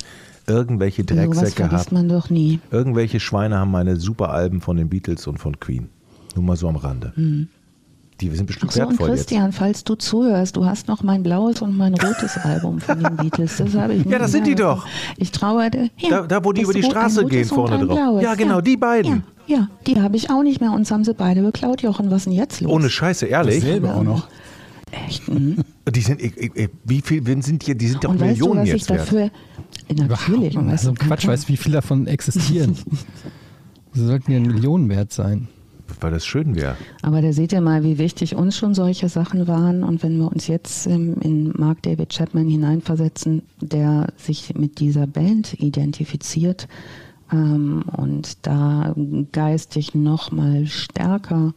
irgendwelche 0.50 1.04
Drecksäcke 1.04 1.68
so 1.70 1.76
haben. 1.76 1.94
man 1.94 2.08
doch 2.08 2.30
nie. 2.30 2.60
Irgendwelche 2.70 3.20
Schweine 3.20 3.58
haben 3.58 3.70
meine 3.70 3.96
super 3.96 4.30
Alben 4.30 4.60
von 4.60 4.76
den 4.76 4.88
Beatles 4.88 5.26
und 5.26 5.38
von 5.38 5.58
Queen. 5.60 5.88
Nur 6.34 6.44
mal 6.44 6.56
so 6.56 6.68
am 6.68 6.76
Rande. 6.76 7.12
Mhm. 7.16 7.48
Die 8.20 8.28
sind 8.28 8.46
bestimmt 8.46 8.70
Ach 8.70 8.74
so, 8.74 8.80
wertvoll 8.80 9.08
und 9.08 9.16
Christian, 9.16 9.46
jetzt. 9.46 9.58
falls 9.58 9.84
du 9.84 9.94
zuhörst, 9.94 10.54
du 10.54 10.66
hast 10.66 10.88
noch 10.88 11.02
mein 11.02 11.22
blaues 11.22 11.62
und 11.62 11.74
mein 11.74 11.94
rotes 11.94 12.36
Album 12.36 12.78
von 12.78 13.02
den 13.02 13.16
Beatles. 13.16 13.56
Das 13.56 13.74
habe 13.74 13.94
ich 13.94 14.04
Ja, 14.10 14.18
das 14.18 14.32
sind 14.32 14.46
die 14.46 14.54
doch. 14.54 14.86
Ich 15.16 15.30
traue, 15.30 15.70
ja, 15.96 16.10
da, 16.10 16.26
da, 16.26 16.44
wo 16.44 16.52
die 16.52 16.62
über 16.62 16.74
die 16.74 16.82
Straße 16.82 17.24
gehen 17.24 17.46
vorne 17.46 17.78
drauf. 17.78 17.96
Blaues. 17.96 18.22
Ja, 18.22 18.34
genau, 18.34 18.56
ja. 18.56 18.60
die 18.60 18.76
beiden. 18.76 19.24
Ja, 19.46 19.56
ja, 19.56 19.68
die 19.86 20.00
habe 20.00 20.16
ich 20.16 20.28
auch 20.28 20.42
nicht 20.42 20.60
mehr. 20.60 20.72
Uns 20.72 20.90
haben 20.90 21.04
sie 21.04 21.14
beide 21.14 21.40
geklaut, 21.40 21.80
Jochen. 21.80 22.10
Was 22.10 22.18
ist 22.18 22.24
denn 22.26 22.34
jetzt 22.34 22.60
los? 22.60 22.70
Ohne 22.70 22.90
Scheiße, 22.90 23.24
ehrlich. 23.24 23.60
Dasselbe 23.60 23.94
auch 23.94 24.02
noch. 24.02 24.28
Echt? 24.90 25.28
Mhm. 25.28 25.58
Die 25.88 26.00
sind, 26.00 26.20
wie 26.84 27.00
viel 27.00 27.42
sind 27.42 27.66
die? 27.66 27.76
Die 27.76 27.88
sind 27.88 28.04
doch 28.04 28.12
Millionen 28.12 28.54
du, 28.54 28.60
was 28.60 28.68
jetzt 28.68 28.82
ich 28.82 28.86
dafür, 28.86 29.30
Natürlich. 29.96 30.54
Überhaupt, 30.54 30.70
also 30.70 30.94
Quatsch, 30.94 31.26
weiß, 31.26 31.48
wie 31.48 31.56
viele 31.56 31.74
davon 31.74 32.06
existieren. 32.06 32.76
Sie 33.92 34.06
sollten 34.06 34.30
ja 34.30 34.38
ein 34.38 34.46
Millionenwert 34.46 35.12
sein. 35.12 35.48
Weil 36.00 36.12
das 36.12 36.24
schön 36.24 36.54
wäre. 36.54 36.76
Aber 37.02 37.20
da 37.20 37.32
seht 37.32 37.52
ihr 37.52 37.60
mal, 37.60 37.82
wie 37.82 37.98
wichtig 37.98 38.36
uns 38.36 38.56
schon 38.56 38.74
solche 38.74 39.08
Sachen 39.08 39.48
waren. 39.48 39.82
Und 39.82 40.04
wenn 40.04 40.18
wir 40.18 40.30
uns 40.30 40.46
jetzt 40.46 40.86
ähm, 40.86 41.16
in 41.20 41.52
Mark 41.56 41.82
David 41.82 42.10
Chapman 42.10 42.48
hineinversetzen, 42.48 43.42
der 43.60 44.12
sich 44.16 44.54
mit 44.54 44.78
dieser 44.78 45.08
Band 45.08 45.54
identifiziert 45.54 46.68
ähm, 47.32 47.82
und 47.96 48.46
da 48.46 48.94
geistig 49.32 49.94
noch 49.94 50.30
mal 50.30 50.66
stärker 50.66 51.54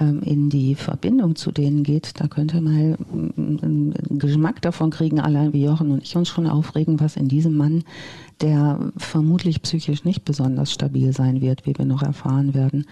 in 0.00 0.50
die 0.50 0.74
Verbindung 0.74 1.36
zu 1.36 1.50
denen 1.50 1.82
geht, 1.82 2.20
da 2.20 2.28
könnte 2.28 2.60
mal 2.60 2.96
einen 3.36 3.94
Geschmack 4.10 4.62
davon 4.62 4.90
kriegen, 4.90 5.20
allein 5.20 5.52
wie 5.52 5.64
Jochen 5.64 5.90
und 5.90 6.02
ich 6.02 6.16
uns 6.16 6.28
schon 6.28 6.46
aufregen, 6.46 7.00
was 7.00 7.16
in 7.16 7.28
diesem 7.28 7.56
Mann, 7.56 7.84
der 8.40 8.78
vermutlich 8.96 9.62
psychisch 9.62 10.04
nicht 10.04 10.24
besonders 10.24 10.72
stabil 10.72 11.12
sein 11.12 11.40
wird, 11.40 11.66
wie 11.66 11.76
wir 11.76 11.84
noch 11.84 12.02
erfahren 12.02 12.54
werden, 12.54 12.86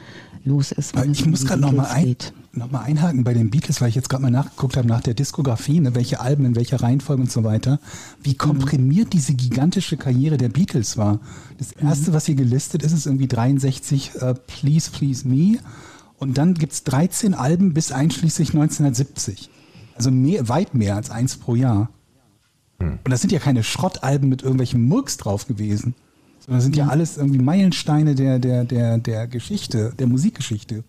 los 0.44 0.72
ist. 0.72 0.96
Wenn 0.96 1.12
ich 1.12 1.26
muss 1.26 1.44
gerade 1.44 1.60
nochmal 1.60 1.86
ein, 1.86 2.16
noch 2.52 2.72
einhaken 2.72 3.22
bei 3.24 3.34
den 3.34 3.50
Beatles, 3.50 3.80
weil 3.80 3.88
ich 3.88 3.94
jetzt 3.94 4.08
gerade 4.08 4.22
mal 4.22 4.30
nachgeguckt 4.30 4.76
habe 4.76 4.88
nach 4.88 5.00
der 5.00 5.14
Diskografie, 5.14 5.80
ne, 5.80 5.94
welche 5.94 6.20
Alben 6.20 6.44
in 6.44 6.56
welcher 6.56 6.80
Reihenfolge 6.80 7.22
und 7.22 7.30
so 7.30 7.44
weiter, 7.44 7.78
wie 8.22 8.30
mhm. 8.30 8.38
komprimiert 8.38 9.06
mhm. 9.06 9.10
diese 9.10 9.34
gigantische 9.34 9.96
Karriere 9.96 10.36
der 10.36 10.48
Beatles 10.48 10.96
war. 10.96 11.20
Das 11.58 11.72
erste, 11.72 12.10
mhm. 12.10 12.14
was 12.14 12.26
hier 12.26 12.34
gelistet 12.34 12.82
ist, 12.82 12.92
ist 12.92 13.06
irgendwie 13.06 13.28
63 13.28 14.12
uh, 14.16 14.34
Please 14.46 14.90
Please 14.90 15.28
Me 15.28 15.58
und 16.18 16.38
dann 16.38 16.54
gibt 16.54 16.72
es 16.72 16.84
13 16.84 17.34
Alben 17.34 17.74
bis 17.74 17.92
einschließlich 17.92 18.50
1970. 18.50 19.50
Also 19.94 20.10
mehr, 20.10 20.48
weit 20.48 20.74
mehr 20.74 20.96
als 20.96 21.10
eins 21.10 21.36
pro 21.36 21.54
Jahr. 21.54 21.90
Hm. 22.78 22.98
Und 23.04 23.10
das 23.10 23.20
sind 23.20 23.32
ja 23.32 23.38
keine 23.38 23.62
Schrottalben 23.62 24.28
mit 24.28 24.42
irgendwelchen 24.42 24.82
Murks 24.82 25.16
drauf 25.16 25.46
gewesen. 25.46 25.94
Sondern 26.40 26.58
das 26.58 26.64
sind 26.64 26.76
ja, 26.76 26.86
ja 26.86 26.90
alles 26.90 27.16
irgendwie 27.16 27.40
Meilensteine 27.40 28.14
der, 28.14 28.38
der, 28.38 28.64
der, 28.64 28.98
der 28.98 29.26
Geschichte, 29.26 29.92
der 29.98 30.06
Musikgeschichte. 30.06 30.84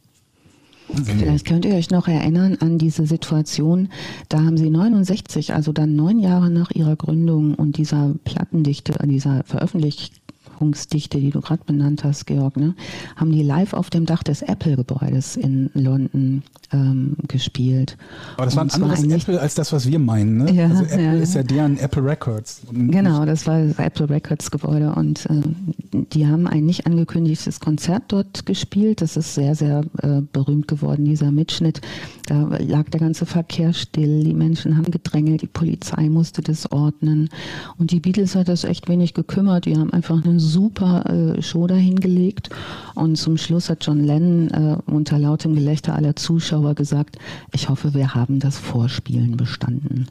Vielleicht 1.04 1.46
könnt 1.46 1.66
ihr 1.66 1.76
euch 1.76 1.90
noch 1.90 2.08
erinnern 2.08 2.58
an 2.62 2.78
diese 2.78 3.06
Situation, 3.06 3.90
da 4.30 4.40
haben 4.40 4.56
sie 4.56 4.70
69, 4.70 5.54
also 5.54 5.74
dann 5.74 5.98
neun 5.98 6.20
Jahre 6.20 6.50
nach 6.50 6.72
ihrer 6.72 6.96
Gründung 6.96 7.56
und 7.56 7.78
dieser 7.78 8.16
Plattendichte, 8.24 8.94
dieser 9.06 9.44
Veröffentlichung 9.44 10.16
Bevölkerungsdichte, 10.58 11.20
die 11.20 11.32
du 11.32 11.42
gerade 11.42 11.64
benannt 11.66 12.04
hast, 12.04 12.26
Georg, 12.26 12.58
ne, 12.58 12.76
haben 13.16 13.32
die 13.32 13.44
live 13.44 13.74
auf 13.74 13.90
dem 13.90 14.06
Dach 14.06 14.24
des 14.24 14.42
Apple-Gebäudes 14.42 15.36
in 15.36 15.70
London 15.74 16.44
ähm, 16.72 17.16
gespielt. 17.28 17.98
Aber 18.36 18.46
das 18.46 18.56
war 18.56 18.64
ein 18.64 18.72
anderes 18.72 19.04
Apple 19.04 19.40
als 19.40 19.56
das, 19.56 19.72
was 19.72 19.88
wir 19.88 20.00
meinen. 20.00 20.38
Ne? 20.38 20.52
Ja, 20.52 20.68
also 20.68 20.84
Apple 20.84 21.04
ja. 21.04 21.14
ist 21.14 21.36
ja 21.36 21.44
deren 21.44 21.78
Apple 21.78 22.04
Records. 22.04 22.62
Genau, 22.72 23.26
das 23.26 23.48
war 23.48 23.64
das 23.64 23.78
Apple 23.80 24.10
Records 24.10 24.52
Gebäude 24.52 24.94
und 24.94 25.26
äh, 25.28 25.42
die 26.14 26.28
haben 26.28 26.48
ein 26.48 26.66
nicht 26.66 26.86
angekündigtes 26.86 27.60
Konzert 27.60 28.04
dort 28.10 28.46
gespielt. 28.46 29.02
Das 29.02 29.18
ist 29.18 29.36
sehr, 29.36 29.56
sehr 29.56 29.84
äh, 30.02 30.22
berühmt 30.32 30.68
geworden, 30.68 31.06
dieser 31.06 31.32
Mitschnitt. 31.32 31.82
Da 32.28 32.58
lag 32.60 32.90
der 32.90 33.00
ganze 33.00 33.26
Verkehr 33.26 33.72
still, 33.72 34.26
die 34.26 34.34
Menschen 34.34 34.76
haben 34.76 34.92
gedrängelt, 34.92 35.42
die 35.42 35.48
Polizei 35.48 36.10
musste 36.10 36.42
das 36.42 36.70
ordnen 36.70 37.30
und 37.78 37.92
die 37.92 38.02
Beatles 38.02 38.36
hat 38.36 38.50
das 38.50 38.66
echt 38.66 38.90
wenig 38.90 39.14
gekümmert. 39.14 39.66
Die 39.66 39.78
haben 39.78 39.94
einfach 39.94 40.24
eine 40.24 40.38
super 40.38 41.06
äh, 41.06 41.42
Show 41.42 41.68
dahingelegt 41.68 42.50
und 42.96 43.16
zum 43.16 43.38
Schluss 43.38 43.70
hat 43.70 43.86
John 43.86 44.04
Lennon 44.04 44.50
äh, 44.50 44.78
unter 44.92 45.18
lautem 45.18 45.56
Gelächter 45.56 45.96
aller 45.96 46.18
Zuschauer 46.18 46.76
gesagt, 46.76 47.18
ich 47.54 47.70
hoffe, 47.70 47.94
wir 47.94 48.14
haben 48.14 48.40
das 48.40 48.58
Vorspielen 48.58 49.38
bestanden. 49.38 50.08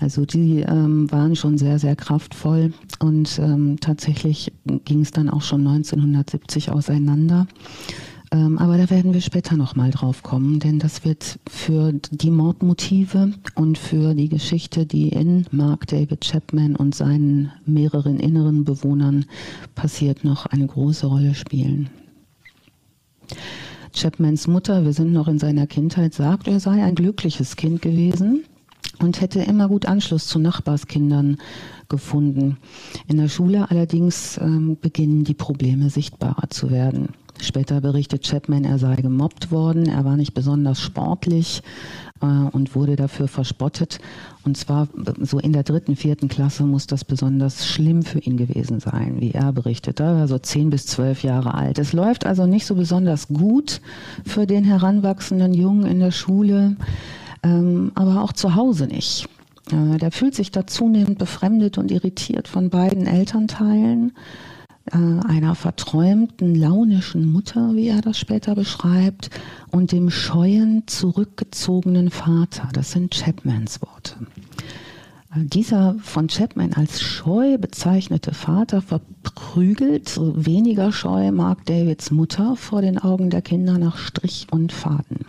Also 0.00 0.24
die 0.24 0.60
ähm, 0.60 1.12
waren 1.12 1.36
schon 1.36 1.58
sehr, 1.58 1.78
sehr 1.78 1.94
kraftvoll 1.94 2.72
und 3.00 3.38
ähm, 3.38 3.76
tatsächlich 3.80 4.50
ging 4.86 5.02
es 5.02 5.10
dann 5.10 5.28
auch 5.28 5.42
schon 5.42 5.66
1970 5.66 6.70
auseinander. 6.70 7.46
Ähm, 8.32 8.58
aber 8.58 8.78
da 8.78 8.88
werden 8.88 9.12
wir 9.12 9.20
später 9.20 9.56
nochmal 9.56 9.90
drauf 9.90 10.22
kommen, 10.22 10.58
denn 10.58 10.78
das 10.78 11.04
wird 11.04 11.38
für 11.48 11.92
die 11.92 12.30
Mordmotive 12.30 13.32
und 13.54 13.76
für 13.76 14.14
die 14.14 14.30
Geschichte, 14.30 14.86
die 14.86 15.10
in 15.10 15.46
Mark 15.50 15.86
David 15.88 16.22
Chapman 16.22 16.74
und 16.74 16.94
seinen 16.94 17.52
mehreren 17.66 18.18
inneren 18.18 18.64
Bewohnern 18.64 19.26
passiert, 19.74 20.24
noch 20.24 20.46
eine 20.46 20.66
große 20.66 21.06
Rolle 21.06 21.34
spielen. 21.34 21.90
Chapmans 23.94 24.48
Mutter, 24.48 24.86
wir 24.86 24.94
sind 24.94 25.12
noch 25.12 25.28
in 25.28 25.38
seiner 25.38 25.66
Kindheit, 25.66 26.14
sagt, 26.14 26.48
er 26.48 26.58
sei 26.58 26.82
ein 26.82 26.94
glückliches 26.94 27.56
Kind 27.56 27.82
gewesen 27.82 28.44
und 28.98 29.20
hätte 29.20 29.40
immer 29.40 29.68
gut 29.68 29.84
Anschluss 29.84 30.26
zu 30.26 30.38
Nachbarskindern 30.38 31.36
gefunden. 31.90 32.56
In 33.08 33.18
der 33.18 33.28
Schule 33.28 33.70
allerdings 33.70 34.38
ähm, 34.38 34.78
beginnen 34.80 35.24
die 35.24 35.34
Probleme 35.34 35.90
sichtbarer 35.90 36.48
zu 36.48 36.70
werden. 36.70 37.10
Später 37.42 37.80
berichtet 37.80 38.22
Chapman, 38.22 38.64
er 38.64 38.78
sei 38.78 38.94
gemobbt 38.96 39.50
worden, 39.50 39.86
er 39.86 40.04
war 40.04 40.16
nicht 40.16 40.32
besonders 40.32 40.80
sportlich 40.80 41.62
äh, 42.20 42.26
und 42.26 42.76
wurde 42.76 42.94
dafür 42.94 43.26
verspottet. 43.26 43.98
Und 44.44 44.56
zwar 44.56 44.84
äh, 44.84 45.24
so 45.24 45.38
in 45.40 45.52
der 45.52 45.64
dritten, 45.64 45.96
vierten 45.96 46.28
Klasse 46.28 46.62
muss 46.62 46.86
das 46.86 47.04
besonders 47.04 47.66
schlimm 47.66 48.02
für 48.02 48.20
ihn 48.20 48.36
gewesen 48.36 48.78
sein, 48.78 49.16
wie 49.20 49.32
er 49.32 49.52
berichtet. 49.52 49.98
Er 49.98 50.16
war 50.16 50.28
so 50.28 50.38
zehn 50.38 50.70
bis 50.70 50.86
zwölf 50.86 51.24
Jahre 51.24 51.54
alt. 51.54 51.78
Es 51.78 51.92
läuft 51.92 52.26
also 52.26 52.46
nicht 52.46 52.64
so 52.64 52.76
besonders 52.76 53.26
gut 53.26 53.80
für 54.24 54.46
den 54.46 54.64
heranwachsenden 54.64 55.52
Jungen 55.52 55.86
in 55.86 55.98
der 55.98 56.12
Schule, 56.12 56.76
ähm, 57.42 57.90
aber 57.96 58.22
auch 58.22 58.32
zu 58.32 58.54
Hause 58.54 58.86
nicht. 58.86 59.28
Äh, 59.72 59.98
der 59.98 60.12
fühlt 60.12 60.36
sich 60.36 60.52
da 60.52 60.66
zunehmend 60.66 61.18
befremdet 61.18 61.76
und 61.76 61.90
irritiert 61.90 62.46
von 62.46 62.70
beiden 62.70 63.06
Elternteilen 63.06 64.12
einer 64.90 65.54
verträumten, 65.54 66.54
launischen 66.54 67.30
Mutter, 67.30 67.74
wie 67.74 67.88
er 67.88 68.00
das 68.00 68.18
später 68.18 68.54
beschreibt, 68.54 69.30
und 69.70 69.92
dem 69.92 70.10
scheuen, 70.10 70.84
zurückgezogenen 70.86 72.10
Vater. 72.10 72.68
Das 72.72 72.90
sind 72.90 73.14
Chapmans 73.14 73.80
Worte. 73.82 74.16
Äh, 75.34 75.44
dieser 75.44 75.96
von 76.02 76.28
Chapman 76.28 76.72
als 76.74 77.00
scheu 77.00 77.58
bezeichnete 77.58 78.34
Vater 78.34 78.82
verprügelt, 78.82 80.18
weniger 80.18 80.92
scheu 80.92 81.30
Mark 81.32 81.64
Davids 81.66 82.10
Mutter 82.10 82.56
vor 82.56 82.82
den 82.82 82.98
Augen 82.98 83.30
der 83.30 83.42
Kinder 83.42 83.78
nach 83.78 83.96
Strich 83.96 84.46
und 84.50 84.72
Faden. 84.72 85.26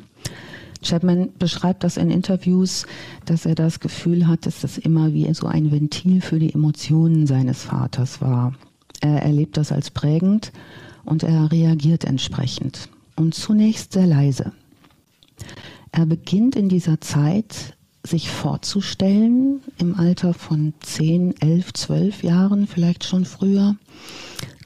Chapman 0.84 1.30
beschreibt 1.40 1.86
das 1.86 1.96
in 1.96 2.10
Interviews, 2.10 2.86
dass 3.26 3.46
er 3.46 3.56
das 3.56 3.80
Gefühl 3.80 4.28
hat, 4.28 4.46
dass 4.46 4.60
das 4.60 4.78
immer 4.78 5.14
wie 5.14 5.34
so 5.34 5.48
ein 5.48 5.72
Ventil 5.72 6.20
für 6.20 6.40
die 6.40 6.54
Emotionen 6.54 7.26
seines 7.26 7.64
Vaters 7.64 8.22
war. 8.22 8.54
Er 9.04 9.22
erlebt 9.22 9.58
das 9.58 9.74
als 9.74 9.92
prägend 9.92 10.54
und 11.04 11.24
er 11.24 11.52
reagiert 11.52 12.06
entsprechend. 12.06 12.88
Und 13.18 13.36
zunächst 13.36 13.92
sehr 13.92 14.08
leise. 14.08 14.54
Er 15.92 16.06
beginnt 16.06 16.56
in 16.56 16.70
dieser 16.70 17.02
Zeit 17.02 17.76
sich 18.06 18.30
vorzustellen, 18.30 19.60
im 19.78 19.96
Alter 19.96 20.34
von 20.34 20.74
10, 20.80 21.36
11, 21.42 21.74
12 21.74 22.24
Jahren, 22.24 22.66
vielleicht 22.66 23.04
schon 23.04 23.26
früher, 23.26 23.76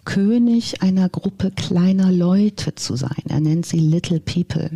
König 0.05 0.83
einer 0.83 1.09
Gruppe 1.09 1.49
kleiner 1.49 2.11
Leute 2.11 2.75
zu 2.75 2.95
sein. 2.95 3.23
Er 3.27 3.39
nennt 3.39 3.65
sie 3.65 3.79
Little 3.79 4.19
People, 4.19 4.69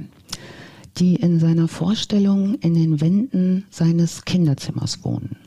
die 0.97 1.17
in 1.17 1.39
seiner 1.39 1.67
Vorstellung 1.67 2.56
in 2.56 2.74
den 2.74 3.00
Wänden 3.00 3.65
seines 3.69 4.26
Kinderzimmers 4.26 5.04
wohnen. 5.04 5.38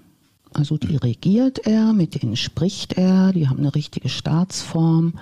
Also 0.55 0.79
die 0.79 0.97
regiert 0.97 1.67
er, 1.67 1.93
mit 1.93 2.23
denen 2.23 2.37
spricht 2.37 2.95
er, 2.95 3.33
die 3.33 3.49
haben 3.49 3.59
eine 3.59 3.75
richtige 3.75 4.09
Staatsform 4.09 5.15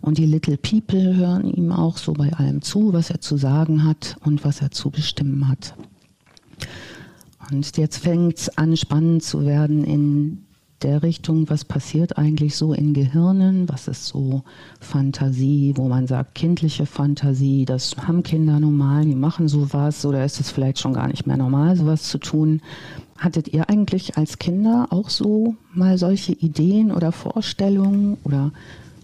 und 0.00 0.16
die 0.16 0.24
Little 0.24 0.56
People 0.56 1.16
hören 1.16 1.52
ihm 1.52 1.70
auch 1.70 1.98
so 1.98 2.14
bei 2.14 2.32
allem 2.32 2.62
zu, 2.62 2.92
was 2.94 3.10
er 3.10 3.20
zu 3.20 3.36
sagen 3.36 3.84
hat 3.84 4.16
und 4.24 4.42
was 4.42 4.62
er 4.62 4.70
zu 4.70 4.90
bestimmen 4.90 5.48
hat. 5.48 5.74
Und 7.50 7.76
jetzt 7.76 7.98
fängt 7.98 8.38
es 8.38 8.56
an, 8.56 8.76
spannend 8.76 9.22
zu 9.22 9.44
werden 9.44 9.84
in 9.84 10.38
der 10.82 11.02
Richtung, 11.02 11.50
was 11.50 11.64
passiert 11.64 12.16
eigentlich 12.16 12.56
so 12.56 12.72
in 12.72 12.94
Gehirnen, 12.94 13.68
was 13.68 13.86
ist 13.86 14.06
so 14.06 14.42
Fantasie, 14.80 15.74
wo 15.76 15.88
man 15.88 16.06
sagt, 16.06 16.34
kindliche 16.34 16.86
Fantasie, 16.86 17.66
das 17.66 17.96
haben 17.98 18.22
Kinder 18.22 18.58
normal, 18.60 19.04
die 19.04 19.14
machen 19.14 19.46
sowas 19.48 20.06
oder 20.06 20.24
ist 20.24 20.40
es 20.40 20.50
vielleicht 20.50 20.78
schon 20.78 20.94
gar 20.94 21.08
nicht 21.08 21.26
mehr 21.26 21.36
normal, 21.36 21.76
sowas 21.76 22.04
zu 22.04 22.16
tun. 22.16 22.62
Hattet 23.20 23.48
ihr 23.48 23.68
eigentlich 23.68 24.16
als 24.16 24.38
Kinder 24.38 24.86
auch 24.88 25.10
so 25.10 25.54
mal 25.74 25.98
solche 25.98 26.32
Ideen 26.32 26.90
oder 26.90 27.12
Vorstellungen 27.12 28.16
oder 28.24 28.50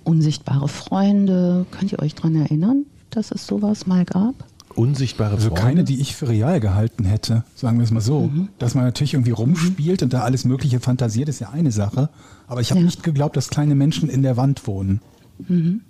unsichtbare 0.05 0.69
Freunde? 0.69 1.67
Könnt 1.71 1.93
ihr 1.93 1.99
euch 1.99 2.15
daran 2.15 2.35
erinnern, 2.35 2.87
dass 3.11 3.31
es 3.31 3.47
sowas 3.47 3.87
mal 3.87 4.07
gab? 4.07 4.35
Unsichtbare 4.75 5.35
also 5.35 5.49
Freunde? 5.49 5.61
Also 5.61 5.69
keine, 5.69 5.85
die 5.85 6.01
ich 6.01 6.17
für 6.17 6.31
real 6.31 6.61
gehalten 6.61 7.05
hätte, 7.05 7.45
sagen 7.55 7.77
wir 7.77 7.85
es 7.85 7.91
mal 7.91 8.01
so. 8.01 8.23
Mhm. 8.23 8.49
Dass 8.59 8.75
man 8.75 8.85
natürlich 8.85 9.13
irgendwie 9.13 9.33
rumspielt 9.33 10.03
und 10.03 10.15
da 10.15 10.23
alles 10.23 10.47
Mögliche 10.47 10.81
fantasiert, 10.81 11.29
ist 11.29 11.41
ja 11.41 11.51
eine 11.51 11.71
Sache. 11.71 12.09
Aber 12.47 12.63
ich 12.63 12.71
habe 12.71 12.81
ja. 12.81 12.87
nicht 12.87 13.03
geglaubt, 13.03 13.37
dass 13.37 13.51
kleine 13.51 13.75
Menschen 13.75 14.09
in 14.09 14.23
der 14.23 14.39
Wand 14.39 14.67
wohnen. 14.67 15.03
Mhm. 15.47 15.83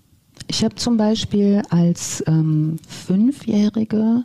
Ich 0.49 0.65
habe 0.65 0.75
zum 0.75 0.97
Beispiel 0.97 1.62
als 1.71 2.25
ähm, 2.27 2.79
Fünfjährige 2.89 4.25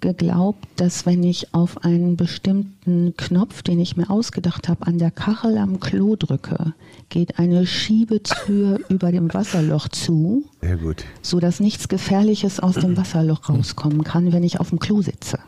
geglaubt, 0.00 0.66
dass 0.76 1.06
wenn 1.06 1.22
ich 1.22 1.54
auf 1.54 1.84
einen 1.84 2.16
bestimmten 2.16 3.14
Knopf, 3.16 3.62
den 3.62 3.80
ich 3.80 3.96
mir 3.96 4.10
ausgedacht 4.10 4.68
habe, 4.68 4.86
an 4.86 4.98
der 4.98 5.10
Kachel 5.10 5.58
am 5.58 5.80
Klo 5.80 6.16
drücke, 6.16 6.74
geht 7.08 7.38
eine 7.38 7.66
Schiebetür 7.66 8.80
über 8.88 9.12
dem 9.12 9.32
Wasserloch 9.32 9.88
zu, 9.88 10.44
Sehr 10.60 10.76
gut. 10.76 11.04
sodass 11.22 11.60
nichts 11.60 11.88
Gefährliches 11.88 12.60
aus 12.60 12.74
dem 12.74 12.96
Wasserloch 12.96 13.48
rauskommen 13.48 14.04
kann, 14.04 14.32
wenn 14.32 14.42
ich 14.42 14.60
auf 14.60 14.70
dem 14.70 14.78
Klo 14.78 15.02
sitze. 15.02 15.38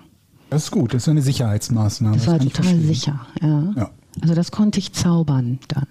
Das 0.50 0.64
ist 0.64 0.70
gut, 0.70 0.94
das 0.94 1.02
ist 1.02 1.09
eine 1.09 1.22
Sicherheitsmaßnahme. 1.22 2.16
Das 2.16 2.26
war 2.26 2.38
total 2.38 2.78
sicher, 2.80 3.26
ja. 3.42 3.72
ja. 3.76 3.90
Also 4.22 4.35
das 4.35 4.50
konnte 4.50 4.78
ich 4.78 4.92
zaubern 4.92 5.59
dann. 5.68 5.87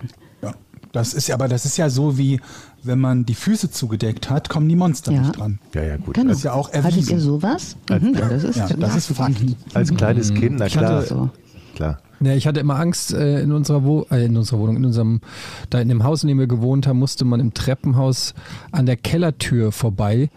Das 0.96 1.13
ist 1.13 1.30
aber 1.30 1.50
das 1.50 1.65
ist 1.65 1.76
ja 1.76 1.89
so 1.89 2.18
wie 2.18 2.39
wenn 2.86 3.00
man 3.00 3.26
die 3.26 3.36
Füße 3.36 3.71
zugedeckt 3.71 4.30
hat, 4.30 4.50
kommen 4.50 4.69
die 4.69 4.76
Monster 4.76 5.12
ja. 5.12 5.21
nicht 5.21 5.38
dran. 5.38 5.60
Ja, 5.74 5.84
ja, 5.84 5.98
gut. 5.98 6.15
Genau. 6.15 6.30
Das 6.30 6.38
ist 6.38 6.43
ja 6.43 6.54
auch 6.54 6.69
erwiesen. 6.69 7.02
Hattet 7.02 7.12
ihr 7.12 7.19
sowas? 7.19 7.76
Mhm. 7.89 8.13
Ja, 8.13 8.30
das 8.30 8.43
ist, 8.43 8.56
ja, 8.58 8.67
das 8.67 8.95
ist 8.95 9.08
Fakt. 9.08 9.38
Als 9.74 9.93
kleines 9.93 10.32
mhm. 10.32 10.36
Kind, 10.36 10.56
na 10.60 10.67
klar. 10.67 11.02
So. 11.04 11.30
Klar. 11.76 12.00
Ja, 12.21 12.34
ich 12.34 12.48
hatte 12.48 12.60
immer 12.60 12.80
Angst 12.80 13.13
äh, 13.13 13.41
in 13.41 13.52
unserer 13.52 13.84
Wo 13.84 14.08
äh, 14.10 14.26
in 14.26 14.38
unserer 14.38 14.60
Wohnung, 14.60 14.78
in 14.78 14.86
unserem, 14.86 15.21
da 15.69 15.80
in 15.80 15.89
dem 15.89 16.04
Haus, 16.04 16.24
in 16.24 16.30
dem 16.30 16.39
wir 16.39 16.48
gewohnt 16.48 16.88
haben, 16.88 17.00
musste 17.00 17.26
man 17.26 17.39
im 17.39 17.54
Treppenhaus 17.54 18.34
an 18.71 18.86
der 18.86 18.95
Kellertür 18.95 19.71
vorbei. 19.71 20.30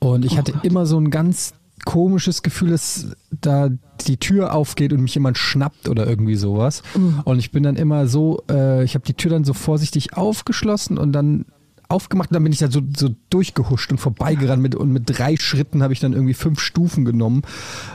Und 0.00 0.24
ich 0.24 0.32
oh 0.32 0.36
hatte 0.38 0.52
Gott. 0.52 0.64
immer 0.64 0.84
so 0.84 0.98
ein 0.98 1.10
ganz 1.10 1.54
komisches 1.84 2.42
Gefühl, 2.42 2.70
dass 2.70 3.08
da 3.30 3.70
die 4.06 4.16
Tür 4.16 4.54
aufgeht 4.54 4.92
und 4.92 5.00
mich 5.00 5.14
jemand 5.14 5.38
schnappt 5.38 5.88
oder 5.88 6.06
irgendwie 6.06 6.36
sowas. 6.36 6.82
Mhm. 6.96 7.20
Und 7.24 7.38
ich 7.38 7.50
bin 7.50 7.62
dann 7.62 7.76
immer 7.76 8.06
so, 8.06 8.42
äh, 8.50 8.84
ich 8.84 8.94
habe 8.94 9.04
die 9.04 9.14
Tür 9.14 9.30
dann 9.30 9.44
so 9.44 9.52
vorsichtig 9.52 10.16
aufgeschlossen 10.16 10.98
und 10.98 11.12
dann 11.12 11.46
aufgemacht 11.92 12.30
und 12.30 12.34
dann 12.34 12.42
bin 12.42 12.52
ich 12.52 12.58
da 12.58 12.70
so, 12.70 12.80
so 12.96 13.10
durchgehuscht 13.30 13.92
und 13.92 13.98
vorbeigerannt 13.98 14.62
mit, 14.62 14.74
und 14.74 14.92
mit 14.92 15.04
drei 15.06 15.36
Schritten 15.36 15.82
habe 15.82 15.92
ich 15.92 16.00
dann 16.00 16.12
irgendwie 16.12 16.34
fünf 16.34 16.60
Stufen 16.60 17.04
genommen 17.04 17.42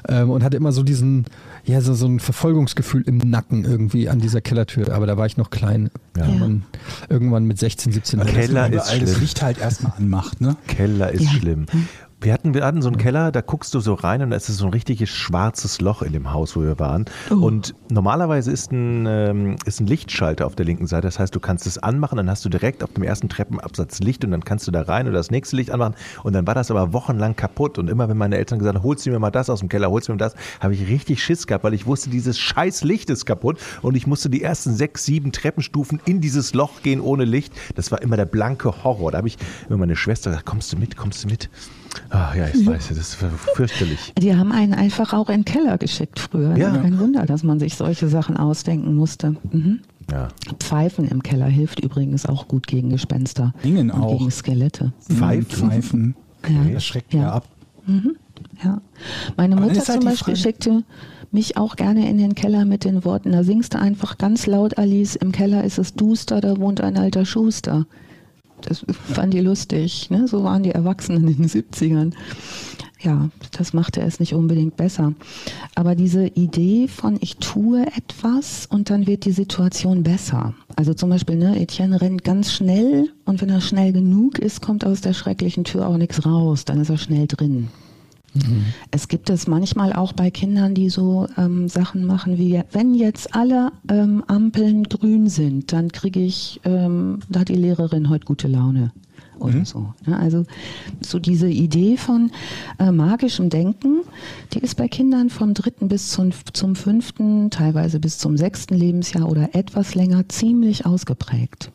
ähm, 0.08 0.30
und 0.30 0.44
hatte 0.44 0.56
immer 0.56 0.72
so 0.72 0.84
diesen, 0.84 1.26
ja, 1.66 1.82
so, 1.82 1.94
so 1.94 2.06
ein 2.06 2.20
Verfolgungsgefühl 2.20 3.02
im 3.02 3.18
Nacken 3.18 3.66
irgendwie 3.66 4.08
an 4.08 4.20
dieser 4.20 4.40
Kellertür. 4.42 4.94
Aber 4.94 5.08
da 5.08 5.18
war 5.18 5.26
ich 5.26 5.38
noch 5.38 5.50
klein. 5.50 5.90
Ja. 6.16 6.26
Irgendwann, 6.26 6.64
irgendwann 7.10 7.46
mit 7.46 7.60
16, 7.60 7.92
17 7.92 8.20
Jahren. 8.20 8.32
Keller 8.32 8.72
ist 8.72 8.90
schlimm. 8.90 9.02
das 9.02 9.20
Licht 9.20 9.42
halt 9.42 9.58
erstmal 9.58 9.94
anmacht, 9.98 10.40
ne? 10.40 10.56
Keller 10.68 11.12
ist 11.12 11.24
ja. 11.24 11.30
schlimm. 11.32 11.66
Wir 12.20 12.34
hatten, 12.34 12.56
wir 12.56 12.66
hatten 12.66 12.82
so 12.82 12.88
einen 12.88 12.98
Keller, 12.98 13.32
da 13.32 13.42
guckst 13.42 13.76
du 13.76 13.80
so 13.80 13.94
rein 13.94 14.24
und 14.24 14.32
da 14.32 14.38
ist 14.38 14.48
so 14.48 14.66
ein 14.66 14.72
richtiges 14.72 15.08
schwarzes 15.08 15.82
Loch 15.82 16.02
in 16.02 16.14
dem 16.14 16.34
Haus, 16.34 16.56
wo 16.56 16.62
wir 16.62 16.80
waren. 16.80 17.06
Oh. 17.30 17.36
Und 17.36 17.76
normalerweise 17.92 18.52
ist 18.52 18.72
ein, 18.72 19.06
ähm, 19.06 19.56
ist 19.68 19.80
ein 19.80 19.86
Lichtschalter 19.86 20.48
auf 20.48 20.56
der 20.56 20.66
linken 20.66 20.88
Seite. 20.88 21.04
Das 21.04 21.20
heißt, 21.20 21.36
du 21.36 21.40
kannst 21.40 21.68
es 21.68 21.78
anmachen, 21.78 22.18
dann 22.18 22.28
hast 22.28 22.44
du 22.44 22.50
direkt 22.50 22.84
auf 22.84 22.92
dem 22.94 23.04
ersten 23.04 23.30
Treppenabsatz 23.30 24.00
Licht 24.00 24.26
und 24.26 24.32
dann 24.32 24.44
kannst 24.44 24.66
du 24.66 24.72
da 24.72 24.82
rein 24.82 25.06
oder 25.08 25.18
das 25.18 25.30
nächste 25.30 25.58
Licht 25.58 25.70
anmachen. 25.70 25.94
Und 26.24 26.34
dann 26.34 26.48
war 26.48 26.56
das 26.56 26.72
aber 26.72 26.92
wochenlang 26.92 27.36
kaputt. 27.36 27.78
Und 27.78 27.88
immer 27.88 28.10
wenn 28.10 28.18
meine 28.18 28.36
Eltern 28.38 28.58
gesagt 28.58 28.76
haben, 28.76 28.84
holst 28.84 29.06
du 29.06 29.12
mir 29.12 29.20
mal 29.20 29.30
das 29.30 29.52
aus 29.52 29.60
dem 29.60 29.70
Keller, 29.70 29.92
holst 29.92 30.08
du 30.08 30.14
mir 30.14 30.18
das, 30.18 30.34
habe 30.60 30.74
ich 30.74 30.88
richtig 30.88 31.22
Schiss 31.24 31.46
gehabt, 31.46 31.64
weil 31.64 31.76
ich 31.76 31.86
wusste, 31.86 32.10
dieses 32.10 32.40
scheiß 32.40 32.84
Licht 32.84 33.12
ist 33.12 33.28
kaputt. 33.28 33.60
Und 33.84 33.96
ich 33.96 34.08
musste 34.08 34.32
die 34.32 34.42
ersten 34.42 34.74
sechs, 34.74 35.06
sieben 35.06 35.32
Treppenstufen 35.32 36.02
in 36.06 36.20
dieses 36.20 36.56
Loch 36.56 36.82
gehen 36.82 37.00
ohne 37.00 37.26
Licht. 37.26 37.54
Das 37.76 37.92
war 37.92 38.02
immer 38.02 38.18
der 38.18 38.26
blanke 38.26 38.84
Horror. 38.84 39.12
Da 39.12 39.20
habe 39.20 39.28
ich 39.28 39.38
immer 39.70 39.78
meine 39.78 39.96
Schwester 39.96 40.32
gesagt, 40.32 40.48
kommst 40.48 40.74
du 40.74 40.78
mit, 40.78 40.98
kommst 40.98 41.24
du 41.24 41.28
mit? 41.28 41.52
Ach 42.10 42.36
ja, 42.36 42.48
ich 42.48 42.66
weiß, 42.66 42.90
das 42.90 42.98
ist 42.98 43.18
fürchterlich. 43.56 44.14
Die 44.20 44.36
haben 44.36 44.52
einen 44.52 44.74
einfach 44.74 45.14
auch 45.14 45.30
in 45.30 45.42
den 45.42 45.46
Keller 45.46 45.78
geschickt 45.78 46.20
früher. 46.20 46.58
Ja. 46.58 46.72
Kein 46.72 47.00
Wunder, 47.00 47.26
dass 47.26 47.44
man 47.44 47.60
sich 47.60 47.76
solche 47.76 48.08
Sachen 48.08 48.38
ausdenken 48.38 48.96
musste. 48.96 49.36
Mhm. 49.52 49.82
Ja. 50.12 50.30
Pfeifen 50.60 51.08
im 51.08 51.22
Keller 51.22 51.48
hilft 51.48 51.82
übrigens 51.82 52.26
auch 52.26 52.48
gut 52.48 52.68
gegen 52.68 52.90
Gespenster. 52.90 53.54
Dingen 53.64 53.92
und 53.92 54.02
auch. 54.02 54.18
Gegen 54.18 54.32
Skelette. 54.32 54.94
Pfeifen? 55.02 55.70
Pfeifen. 55.70 56.16
Okay. 56.44 56.74
Das 56.74 56.86
schreckt 56.86 57.14
ja 57.14 57.32
ab. 57.32 57.48
Mhm. 57.86 58.16
Ja. 58.64 58.82
Meine 59.36 59.56
Mutter 59.56 59.76
halt 59.76 59.86
zum 59.86 60.04
Beispiel 60.04 60.36
Frage. 60.36 60.38
schickte 60.38 60.84
mich 61.32 61.58
auch 61.58 61.76
gerne 61.76 62.10
in 62.10 62.18
den 62.18 62.36
Keller 62.36 62.66
mit 62.66 62.84
den 62.84 63.04
Worten, 63.04 63.32
da 63.32 63.44
singst 63.44 63.74
du 63.74 63.80
einfach 63.80 64.18
ganz 64.18 64.48
laut, 64.48 64.78
Alice, 64.78 65.16
im 65.16 65.32
Keller 65.32 65.64
ist 65.64 65.78
es 65.78 65.94
duster, 65.94 66.40
da 66.42 66.58
wohnt 66.58 66.82
ein 66.82 66.98
alter 66.98 67.26
Schuster. 67.26 67.86
Das 68.62 68.86
fand 69.14 69.34
die 69.34 69.40
lustig. 69.40 70.10
Ne? 70.10 70.28
So 70.28 70.44
waren 70.44 70.64
die 70.64 70.72
Erwachsenen 70.72 71.28
in 71.28 71.38
den 71.38 71.48
70ern. 71.48 72.14
Ja, 73.00 73.30
das 73.52 73.74
machte 73.74 74.02
es 74.02 74.20
nicht 74.20 74.34
unbedingt 74.34 74.76
besser. 74.76 75.14
Aber 75.76 75.94
diese 75.94 76.26
Idee 76.26 76.88
von 76.88 77.18
ich 77.22 77.38
tue 77.38 77.86
etwas 77.96 78.66
und 78.66 78.90
dann 78.90 79.06
wird 79.06 79.26
die 79.26 79.32
Situation 79.32 80.02
besser. 80.02 80.56
Also 80.76 80.96
zum 80.96 81.10
Beispiel, 81.10 81.36
ne, 81.36 81.60
Etienne 81.60 82.02
rennt 82.02 82.24
ganz 82.24 82.52
schnell 82.52 83.10
und 83.26 83.42
wenn 83.42 83.50
er 83.50 83.62
schnell 83.62 83.94
genug 83.94 84.40
ist, 84.40 84.62
kommt 84.62 84.84
aus 84.84 85.02
der 85.02 85.14
schrecklichen 85.14 85.64
Tür 85.64 85.88
auch 85.88 85.98
nichts 85.98 86.26
raus. 86.26 86.66
Dann 86.66 86.82
ist 86.82 86.90
er 86.90 86.98
schnell 86.98 87.28
drin. 87.28 87.68
Mhm. 88.38 88.66
Es 88.92 89.08
gibt 89.08 89.30
es 89.30 89.48
manchmal 89.48 89.94
auch 89.94 90.14
bei 90.14 90.32
Kindern, 90.32 90.74
die 90.74 90.90
so 90.90 91.28
ähm, 91.38 91.68
Sachen 91.68 92.06
machen 92.06 92.38
wie, 92.38 92.62
wenn 92.72 92.94
jetzt 92.94 93.36
alle 93.36 93.72
ähm, 93.90 94.24
Ampeln 94.28 94.84
grün 94.84 95.30
sind, 95.30 95.74
dann 95.74 95.92
kriege 95.92 96.20
ich, 96.20 96.60
ähm, 96.64 97.20
da 97.30 97.42
hat 97.42 97.50
die 97.50 97.56
Lehrerin 97.56 98.10
heute 98.10 98.26
gute 98.26 98.48
Laune 98.48 98.92
oder 99.40 99.60
mhm. 99.60 99.66
so. 99.66 99.94
Ne? 100.06 100.18
Also 100.18 100.46
so 101.02 101.20
diese 101.20 101.50
Idee 101.50 101.98
von 101.98 102.32
äh, 102.80 102.92
magischem 102.92 103.50
Denken, 103.50 104.02
die 104.54 104.60
ist 104.60 104.76
bei 104.76 104.88
Kindern 104.88 105.30
vom 105.30 105.54
dritten 105.54 105.88
bis 105.88 106.12
zum, 106.12 106.32
zum 106.54 106.76
fünften, 106.76 107.50
teilweise 107.50 108.00
bis 108.00 108.18
zum 108.18 108.38
sechsten 108.38 108.76
Lebensjahr 108.76 109.30
oder 109.30 109.56
etwas 109.56 109.96
länger 109.96 110.28
ziemlich 110.30 110.86
ausgeprägt. 110.86 111.72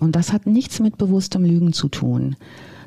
Und 0.00 0.14
das 0.14 0.32
hat 0.32 0.46
nichts 0.46 0.80
mit 0.80 0.98
bewusstem 0.98 1.44
Lügen 1.44 1.72
zu 1.72 1.88
tun. 1.88 2.36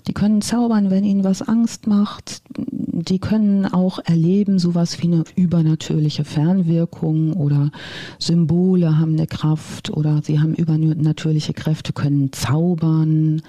Die 0.10 0.14
können 0.16 0.42
zaubern, 0.42 0.90
wenn 0.90 1.04
ihnen 1.04 1.24
was 1.24 1.44
Angst 1.44 1.86
macht. 1.86 2.42
Die 2.52 3.20
können 3.20 3.68
auch 3.68 4.00
erleben, 4.04 4.58
sowas 4.58 5.04
wie 5.04 5.06
eine 5.06 5.24
übernatürliche 5.36 6.26
Fernwirkung 6.26 7.34
oder 7.34 7.70
Symbole 8.18 8.98
haben 8.98 9.14
eine 9.14 9.28
Kraft 9.28 9.92
oder 9.92 10.22
sie 10.24 10.40
haben 10.40 10.56
übernatürliche 10.56 11.54
Kräfte, 11.54 11.94
können 11.94 12.34
zaubern. 12.34 13.44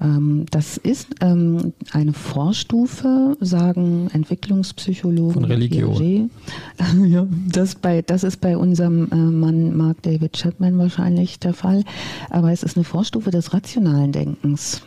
Ähm, 0.00 0.46
das 0.52 0.76
ist 0.76 1.16
ähm, 1.20 1.72
eine 1.90 2.12
Vorstufe, 2.12 3.36
sagen 3.40 4.08
Entwicklungspsychologen. 4.12 5.32
Von 5.32 5.44
Religion. 5.46 6.30
ja, 7.08 7.26
das, 7.50 7.74
bei, 7.74 8.02
das 8.02 8.22
ist 8.22 8.40
bei 8.40 8.56
unserem 8.56 9.08
äh, 9.10 9.16
Mann 9.16 9.76
Mark 9.76 10.00
David 10.02 10.34
Chapman 10.34 10.78
wahrscheinlich 10.78 11.40
der 11.40 11.54
Fall. 11.54 11.82
Aber 12.30 12.52
es 12.52 12.62
ist 12.62 12.76
eine 12.76 12.84
Vorstufe 12.84 13.32
des 13.32 13.52
rationalen 13.52 14.12
Denkens. 14.12 14.82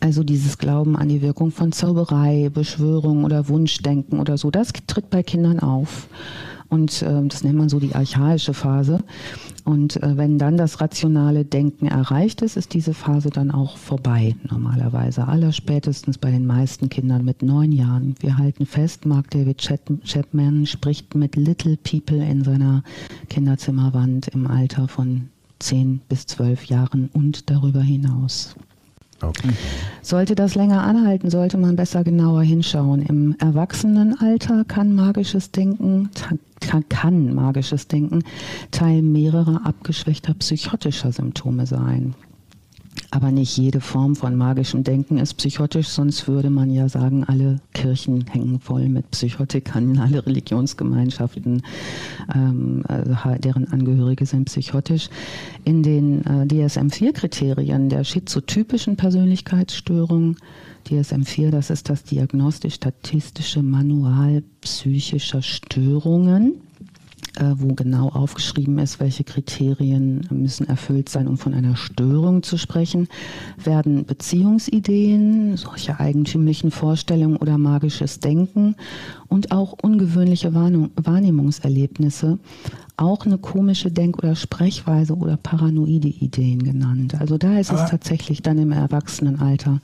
Also 0.00 0.24
dieses 0.24 0.58
Glauben 0.58 0.96
an 0.96 1.08
die 1.08 1.22
Wirkung 1.22 1.50
von 1.50 1.72
Zauberei, 1.72 2.50
Beschwörung 2.52 3.24
oder 3.24 3.48
Wunschdenken 3.48 4.20
oder 4.20 4.38
so, 4.38 4.50
das 4.50 4.72
tritt 4.86 5.10
bei 5.10 5.22
Kindern 5.22 5.60
auf. 5.60 6.08
Und 6.68 7.02
äh, 7.02 7.22
das 7.26 7.44
nennt 7.44 7.56
man 7.56 7.68
so 7.68 7.78
die 7.78 7.94
archaische 7.94 8.54
Phase. 8.54 8.98
Und 9.64 10.02
äh, 10.02 10.16
wenn 10.16 10.38
dann 10.38 10.56
das 10.56 10.80
rationale 10.80 11.44
Denken 11.44 11.86
erreicht 11.86 12.42
ist, 12.42 12.56
ist 12.56 12.74
diese 12.74 12.94
Phase 12.94 13.30
dann 13.30 13.50
auch 13.50 13.76
vorbei, 13.76 14.34
normalerweise. 14.50 15.28
Allerspätestens 15.28 16.18
bei 16.18 16.30
den 16.30 16.46
meisten 16.46 16.88
Kindern 16.88 17.24
mit 17.24 17.42
neun 17.42 17.70
Jahren. 17.70 18.14
Wir 18.20 18.38
halten 18.38 18.66
fest, 18.66 19.06
Mark 19.06 19.30
David 19.30 19.58
Chapman 20.04 20.66
spricht 20.66 21.14
mit 21.14 21.36
Little 21.36 21.76
People 21.76 22.24
in 22.24 22.42
seiner 22.42 22.82
Kinderzimmerwand 23.28 24.28
im 24.28 24.46
Alter 24.46 24.88
von 24.88 25.28
zehn 25.60 26.00
bis 26.08 26.26
zwölf 26.26 26.64
Jahren 26.64 27.08
und 27.12 27.50
darüber 27.50 27.80
hinaus. 27.80 28.56
Okay. 29.28 29.50
Sollte 30.02 30.34
das 30.34 30.54
länger 30.54 30.82
anhalten, 30.82 31.30
sollte 31.30 31.56
man 31.56 31.76
besser 31.76 32.04
genauer 32.04 32.42
hinschauen. 32.42 33.02
Im 33.02 33.36
Erwachsenenalter 33.38 34.64
kann 34.64 34.94
magisches 34.94 35.50
Denken, 35.50 36.10
kann 36.88 37.34
magisches 37.34 37.88
Denken 37.88 38.22
Teil 38.70 39.02
mehrerer 39.02 39.62
abgeschwächter 39.64 40.34
psychotischer 40.34 41.12
Symptome 41.12 41.66
sein. 41.66 42.14
Aber 43.14 43.30
nicht 43.30 43.56
jede 43.56 43.80
Form 43.80 44.16
von 44.16 44.34
magischem 44.34 44.82
Denken 44.82 45.18
ist 45.18 45.34
psychotisch, 45.34 45.86
sonst 45.86 46.26
würde 46.26 46.50
man 46.50 46.68
ja 46.68 46.88
sagen, 46.88 47.22
alle 47.22 47.60
Kirchen 47.72 48.26
hängen 48.26 48.58
voll 48.58 48.88
mit 48.88 49.08
Psychotikern, 49.12 49.96
alle 50.00 50.26
Religionsgemeinschaften, 50.26 51.62
ähm, 52.34 52.82
also 52.88 53.14
deren 53.38 53.68
Angehörige 53.68 54.26
sind 54.26 54.46
psychotisch. 54.46 55.10
In 55.62 55.84
den 55.84 56.24
äh, 56.26 56.44
DSM-4-Kriterien 56.44 57.88
der 57.88 58.02
schizotypischen 58.02 58.96
Persönlichkeitsstörung, 58.96 60.36
DSM-4, 60.88 61.50
das 61.50 61.70
ist 61.70 61.88
das 61.90 62.02
diagnostisch-statistische 62.02 63.62
Manual 63.62 64.42
psychischer 64.60 65.40
Störungen, 65.40 66.54
wo 67.56 67.74
genau 67.74 68.08
aufgeschrieben 68.08 68.78
ist, 68.78 69.00
welche 69.00 69.24
Kriterien 69.24 70.26
müssen 70.30 70.68
erfüllt 70.68 71.08
sein, 71.08 71.28
um 71.28 71.36
von 71.36 71.54
einer 71.54 71.76
Störung 71.76 72.42
zu 72.42 72.56
sprechen, 72.56 73.08
werden 73.62 74.04
Beziehungsideen, 74.04 75.56
solche 75.56 75.98
eigentümlichen 75.98 76.70
Vorstellungen 76.70 77.36
oder 77.36 77.58
magisches 77.58 78.20
Denken 78.20 78.76
und 79.28 79.52
auch 79.52 79.74
ungewöhnliche 79.82 80.54
Wahrnehmungserlebnisse 80.54 82.38
auch 82.96 83.26
eine 83.26 83.38
komische 83.38 83.90
Denk- 83.90 84.18
oder 84.18 84.36
Sprechweise 84.36 85.16
oder 85.16 85.36
paranoide 85.36 86.08
Ideen 86.08 86.62
genannt. 86.62 87.20
Also 87.20 87.38
da 87.38 87.58
ist 87.58 87.70
Aber 87.70 87.82
es 87.82 87.90
tatsächlich 87.90 88.42
dann 88.42 88.58
im 88.58 88.70
Erwachsenenalter 88.70 89.80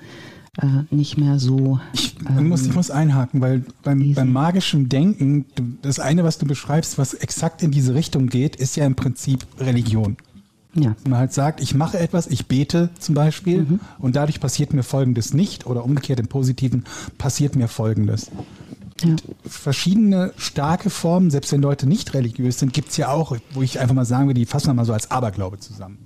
äh, 0.58 0.94
nicht 0.94 1.16
mehr 1.16 1.38
so. 1.38 1.80
Ich, 1.92 2.16
ähm, 2.28 2.48
muss, 2.48 2.66
ich 2.66 2.74
muss 2.74 2.90
einhaken, 2.90 3.40
weil 3.40 3.64
beim, 3.82 4.14
beim 4.14 4.32
magischen 4.32 4.88
Denken, 4.88 5.46
das 5.82 5.98
eine, 6.00 6.24
was 6.24 6.38
du 6.38 6.46
beschreibst, 6.46 6.98
was 6.98 7.14
exakt 7.14 7.62
in 7.62 7.70
diese 7.70 7.94
Richtung 7.94 8.26
geht, 8.26 8.56
ist 8.56 8.76
ja 8.76 8.84
im 8.84 8.96
Prinzip 8.96 9.46
Religion. 9.58 10.16
Ja. 10.74 10.94
Man 11.08 11.18
halt 11.18 11.32
sagt, 11.32 11.60
ich 11.60 11.74
mache 11.74 11.98
etwas, 11.98 12.26
ich 12.28 12.46
bete 12.46 12.90
zum 12.98 13.14
Beispiel 13.14 13.62
mhm. 13.62 13.80
und 13.98 14.16
dadurch 14.16 14.40
passiert 14.40 14.72
mir 14.72 14.82
Folgendes 14.82 15.34
nicht 15.34 15.66
oder 15.66 15.84
umgekehrt 15.84 16.20
im 16.20 16.28
Positiven 16.28 16.84
passiert 17.18 17.56
mir 17.56 17.66
Folgendes. 17.66 18.30
Ja. 19.02 19.16
Verschiedene 19.44 20.32
starke 20.36 20.90
Formen, 20.90 21.30
selbst 21.30 21.52
wenn 21.52 21.62
Leute 21.62 21.88
nicht 21.88 22.14
religiös 22.14 22.58
sind, 22.58 22.72
gibt 22.72 22.90
es 22.90 22.96
ja 22.98 23.08
auch, 23.08 23.36
wo 23.52 23.62
ich 23.62 23.80
einfach 23.80 23.94
mal 23.94 24.04
sagen 24.04 24.28
würde, 24.28 24.38
die 24.38 24.46
fassen 24.46 24.68
wir 24.68 24.74
mal 24.74 24.84
so 24.84 24.92
als 24.92 25.10
Aberglaube 25.10 25.58
zusammen. 25.58 25.98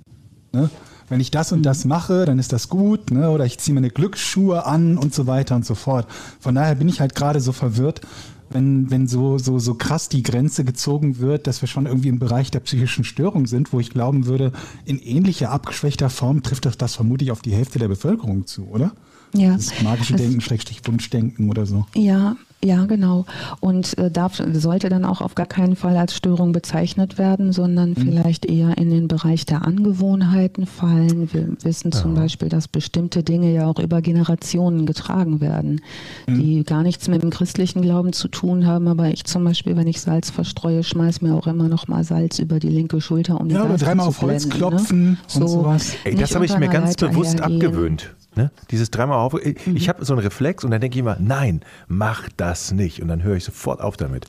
Ne? 0.51 0.69
Wenn 1.09 1.19
ich 1.19 1.31
das 1.31 1.51
und 1.51 1.63
das 1.63 1.85
mache, 1.85 2.25
dann 2.25 2.39
ist 2.39 2.53
das 2.53 2.69
gut, 2.69 3.11
ne? 3.11 3.29
oder 3.29 3.45
ich 3.45 3.59
ziehe 3.59 3.75
meine 3.75 3.89
Glücksschuhe 3.89 4.65
an 4.65 4.97
und 4.97 5.13
so 5.13 5.27
weiter 5.27 5.55
und 5.55 5.65
so 5.65 5.75
fort. 5.75 6.07
Von 6.39 6.55
daher 6.55 6.75
bin 6.75 6.89
ich 6.89 6.99
halt 6.99 7.15
gerade 7.15 7.39
so 7.39 7.51
verwirrt, 7.51 8.01
wenn, 8.49 8.89
wenn 8.91 9.07
so, 9.07 9.37
so, 9.37 9.59
so 9.59 9.73
krass 9.75 10.09
die 10.09 10.23
Grenze 10.23 10.63
gezogen 10.63 11.19
wird, 11.19 11.47
dass 11.47 11.61
wir 11.61 11.67
schon 11.67 11.85
irgendwie 11.85 12.09
im 12.09 12.19
Bereich 12.19 12.51
der 12.51 12.59
psychischen 12.59 13.03
Störung 13.03 13.47
sind, 13.47 13.73
wo 13.73 13.79
ich 13.79 13.89
glauben 13.89 14.25
würde, 14.25 14.51
in 14.85 14.99
ähnlicher 14.99 15.51
abgeschwächter 15.51 16.09
Form 16.09 16.43
trifft 16.43 16.65
das, 16.65 16.77
das 16.77 16.95
vermutlich 16.95 17.31
auf 17.31 17.41
die 17.41 17.53
Hälfte 17.53 17.79
der 17.79 17.87
Bevölkerung 17.87 18.45
zu, 18.45 18.67
oder? 18.67 18.93
Ja. 19.33 19.53
Das 19.53 19.81
magische 19.81 20.13
Denken, 20.15 20.41
Schrägstrich 20.41 20.81
Wunschdenken 20.85 21.49
oder 21.49 21.65
so. 21.65 21.85
Ja, 21.95 22.37
ja, 22.63 22.85
genau. 22.85 23.25
Und 23.59 23.97
äh, 23.99 24.09
darf, 24.09 24.41
sollte 24.53 24.89
dann 24.89 25.05
auch 25.05 25.21
auf 25.21 25.35
gar 25.35 25.45
keinen 25.45 25.75
Fall 25.75 25.95
als 25.97 26.15
Störung 26.15 26.51
bezeichnet 26.51 27.19
werden, 27.19 27.51
sondern 27.51 27.91
mhm. 27.91 27.95
vielleicht 27.95 28.45
eher 28.45 28.77
in 28.77 28.89
den 28.89 29.07
Bereich 29.07 29.45
der 29.45 29.65
Angewohnheiten 29.65 30.65
fallen. 30.65 31.31
Wir 31.31 31.49
wissen 31.61 31.91
ja. 31.93 31.99
zum 31.99 32.15
Beispiel, 32.15 32.49
dass 32.49 32.67
bestimmte 32.67 33.21
Dinge 33.21 33.53
ja 33.53 33.67
auch 33.67 33.79
über 33.79 34.01
Generationen 34.01 34.87
getragen 34.87 35.41
werden, 35.41 35.81
mhm. 36.25 36.39
die 36.39 36.63
gar 36.63 36.81
nichts 36.81 37.07
mit 37.07 37.21
dem 37.21 37.29
christlichen 37.29 37.83
Glauben 37.83 38.13
zu 38.13 38.27
tun 38.29 38.65
haben. 38.65 38.87
Aber 38.87 39.09
ich 39.09 39.25
zum 39.25 39.43
Beispiel, 39.43 39.77
wenn 39.77 39.87
ich 39.87 40.01
Salz 40.01 40.31
verstreue, 40.31 40.83
schmeiß 40.83 41.21
mir 41.21 41.35
auch 41.35 41.45
immer 41.45 41.67
noch 41.67 41.87
mal 41.87 42.03
Salz 42.03 42.39
über 42.39 42.59
die 42.59 42.69
linke 42.69 42.99
Schulter, 42.99 43.39
um 43.39 43.47
die 43.47 43.55
Ja, 43.55 43.65
oder 43.65 43.77
dreimal 43.77 44.07
auf 44.07 44.21
Holz 44.21 44.45
ne? 44.45 44.55
klopfen 44.55 45.03
ne? 45.03 45.17
und 45.35 45.41
so, 45.41 45.47
sowas. 45.47 45.95
Ey, 46.03 46.15
das 46.15 46.33
habe 46.33 46.45
ich 46.45 46.57
mir 46.57 46.69
ganz 46.69 46.95
bewusst 46.95 47.39
abgewöhnt. 47.41 48.15
Ne? 48.35 48.51
Dieses 48.71 48.91
dreimal 48.91 49.17
auf. 49.17 49.33
Ich, 49.33 49.65
mhm. 49.65 49.77
habe 49.87 50.03
so 50.03 50.13
einen 50.13 50.23
Reflex 50.23 50.63
und 50.63 50.71
dann 50.71 50.81
denke 50.81 50.95
ich 50.95 50.99
immer, 50.99 51.17
nein, 51.19 51.61
mach 51.87 52.29
das 52.37 52.71
nicht. 52.71 53.01
Und 53.01 53.07
dann 53.07 53.23
höre 53.23 53.35
ich 53.35 53.43
sofort 53.43 53.81
auf 53.81 53.97
damit. 53.97 54.27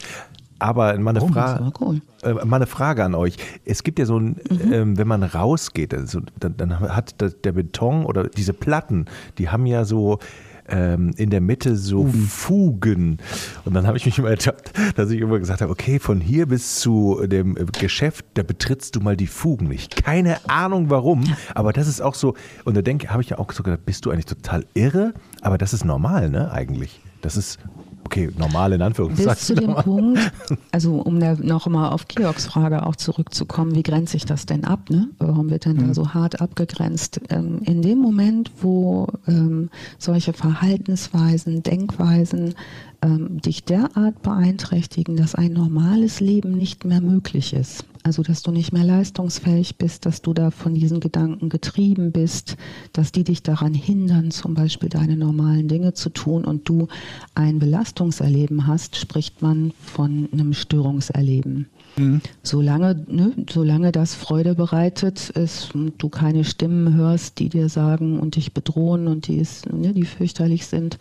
Aber 0.59 0.97
mal 0.99 1.11
eine, 1.11 1.23
oh, 1.23 1.29
Fra 1.29 1.71
cool. 1.81 2.01
äh, 2.23 2.33
mal 2.33 2.57
eine 2.57 2.67
Frage 2.67 3.05
an 3.05 3.15
euch. 3.15 3.37
Es 3.65 3.83
gibt 3.83 3.99
ja 3.99 4.07
so 4.07 4.19
ein, 4.19 4.37
mhm. 4.49 4.73
ähm, 4.73 4.99
wenn 4.99 5.07
man 5.07 5.23
rausgeht, 5.23 5.93
also, 5.93 6.21
dann, 6.41 6.57
dann, 6.57 6.81
hat 6.81 7.15
der 7.21 7.53
Beton 7.53 8.07
oder 8.07 8.25
diese 8.29 8.55
Platten, 8.55 9.05
die 9.39 9.51
haben 9.51 9.67
ja 9.67 9.85
so 9.85 10.19
ähm, 10.69 11.13
in 11.17 11.31
der 11.31 11.41
Mitte 11.41 11.77
so 11.77 12.05
Fugen. 12.05 12.27
Fugen. 12.27 13.19
Und 13.65 13.75
dann 13.75 13.87
habe 13.87 13.97
ich 13.97 14.07
mich 14.07 14.19
immer 14.19 14.31
ertappt, 14.31 14.73
dass 14.97 15.11
ich 15.11 15.21
immer 15.21 15.39
gesagt 15.39 15.61
habe, 15.61 15.73
okay, 15.73 15.99
von 15.99 16.21
hier 16.21 16.47
bis 16.47 16.81
zu 16.81 17.23
dem 17.27 17.55
Geschäft, 17.79 18.25
da 18.35 18.43
betrittst 18.43 18.97
du 18.97 19.01
mal 19.01 19.17
die 19.17 19.27
Fugen 19.27 19.69
nicht. 19.69 20.05
Keine 20.05 20.39
Ahnung 20.49 20.91
warum, 20.91 21.25
aber 21.55 21.73
das 21.73 21.89
ist 21.89 22.01
auch 22.01 22.15
so, 22.15 22.35
und 22.65 22.77
da 22.77 22.83
denke, 22.83 23.11
habe 23.11 23.23
ich 23.23 23.31
ja 23.31 23.39
auch 23.39 23.53
so 23.53 23.63
gedacht, 23.63 23.85
bist 23.87 24.05
du 24.05 24.11
eigentlich 24.11 24.27
total 24.27 24.65
irre? 24.75 25.15
Aber 25.41 25.59
das 25.59 25.73
ist 25.73 25.85
normal, 25.85 26.31
ne, 26.31 26.51
eigentlich. 26.51 27.01
Das 27.23 27.37
ist 27.37 27.59
okay, 28.07 28.31
normal 28.39 28.73
in 28.73 28.83
Anführungszeichen. 28.83 29.35
Bis 29.35 29.47
zu 29.47 29.55
dem 29.55 29.75
Punkt, 29.75 30.33
also 30.71 30.95
um 30.95 31.19
da 31.19 31.35
noch 31.35 31.67
mal 31.67 31.91
auf 31.91 32.07
Georgs 32.07 32.47
Frage 32.47 32.87
auch 32.87 32.97
zurückzukommen, 32.97 33.75
wie 33.75 33.83
grenze 33.83 34.17
ich 34.17 34.25
das 34.25 34.47
denn 34.47 34.65
ab? 34.65 34.91
Ne? 34.91 35.09
Warum 35.19 35.51
wird 35.51 35.65
denn 35.65 35.77
mhm. 35.77 35.89
da 35.89 35.95
so 35.95 36.15
hart 36.15 36.41
abgegrenzt? 36.41 37.21
Ähm, 37.29 37.61
in 37.65 37.83
dem 37.83 37.99
Moment, 37.99 38.53
wo 38.61 39.09
ähm, 39.27 39.71
solche 39.99 40.33
Verhaltensweisen, 40.33 41.63
Denkweisen 41.65 42.55
ähm, 43.03 43.41
dich 43.41 43.65
derart 43.65 44.23
beeinträchtigen, 44.23 45.17
dass 45.17 45.35
ein 45.35 45.53
normales 45.53 46.21
Leben 46.21 46.53
nicht 46.53 46.85
mehr 46.85 47.01
möglich 47.01 47.53
ist. 47.53 47.85
Also, 48.07 48.23
dass 48.23 48.45
du 48.45 48.53
nicht 48.53 48.73
mehr 48.73 48.85
leistungsfähig 48.85 49.79
bist, 49.79 50.07
dass 50.07 50.23
du 50.23 50.33
da 50.33 50.53
von 50.53 50.75
diesen 50.75 51.01
Gedanken 51.01 51.49
getrieben 51.49 52.13
bist, 52.13 52.57
dass 52.93 53.11
die 53.11 53.25
dich 53.25 53.43
daran 53.43 53.75
hindern, 53.75 54.31
zum 54.31 54.55
Beispiel 54.55 54.89
deine 54.89 55.17
normalen 55.17 55.67
Dinge 55.67 55.93
zu 55.93 56.11
tun 56.11 56.45
und 56.45 56.69
du 56.69 56.87
ein 57.35 57.59
Belastungserleben 57.59 58.69
hast, 58.69 58.95
spricht 58.95 59.43
man 59.43 59.73
von 59.83 60.29
einem 60.33 60.53
Störungserleben. 60.53 61.67
Mhm. 61.97 62.21
Solange, 62.45 62.95
ne, 63.09 63.33
solange 63.51 63.91
das 63.91 64.15
Freude 64.15 64.55
bereitet 64.55 65.31
ist 65.31 65.75
und 65.75 65.95
du 65.99 66.09
keine 66.09 66.45
Stimmen 66.45 66.95
hörst, 66.95 67.41
die 67.41 67.49
dir 67.49 67.69
sagen 67.69 68.21
und 68.21 68.37
dich 68.37 68.53
bedrohen 68.55 69.09
und 69.09 69.27
die, 69.27 69.39
ist, 69.39 69.73
ne, 69.73 69.93
die 69.93 70.05
fürchterlich 70.05 70.69
sind, 70.69 71.01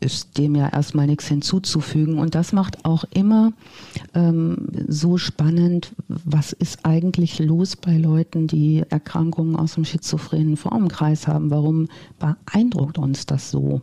ist 0.00 0.38
dem 0.38 0.54
ja 0.54 0.68
erstmal 0.68 1.06
nichts 1.06 1.28
hinzuzufügen. 1.28 2.18
Und 2.18 2.34
das 2.34 2.52
macht 2.52 2.84
auch 2.84 3.04
immer 3.12 3.52
ähm, 4.14 4.68
so 4.88 5.18
spannend, 5.18 5.92
was 6.08 6.52
ist 6.52 6.84
eigentlich 6.84 7.38
los 7.38 7.76
bei 7.76 7.96
Leuten, 7.96 8.46
die 8.46 8.82
Erkrankungen 8.88 9.56
aus 9.56 9.74
dem 9.74 9.84
schizophrenen 9.84 10.56
Formenkreis 10.56 11.28
haben? 11.28 11.50
Warum 11.50 11.88
beeindruckt 12.18 12.98
uns 12.98 13.26
das 13.26 13.50
so? 13.50 13.82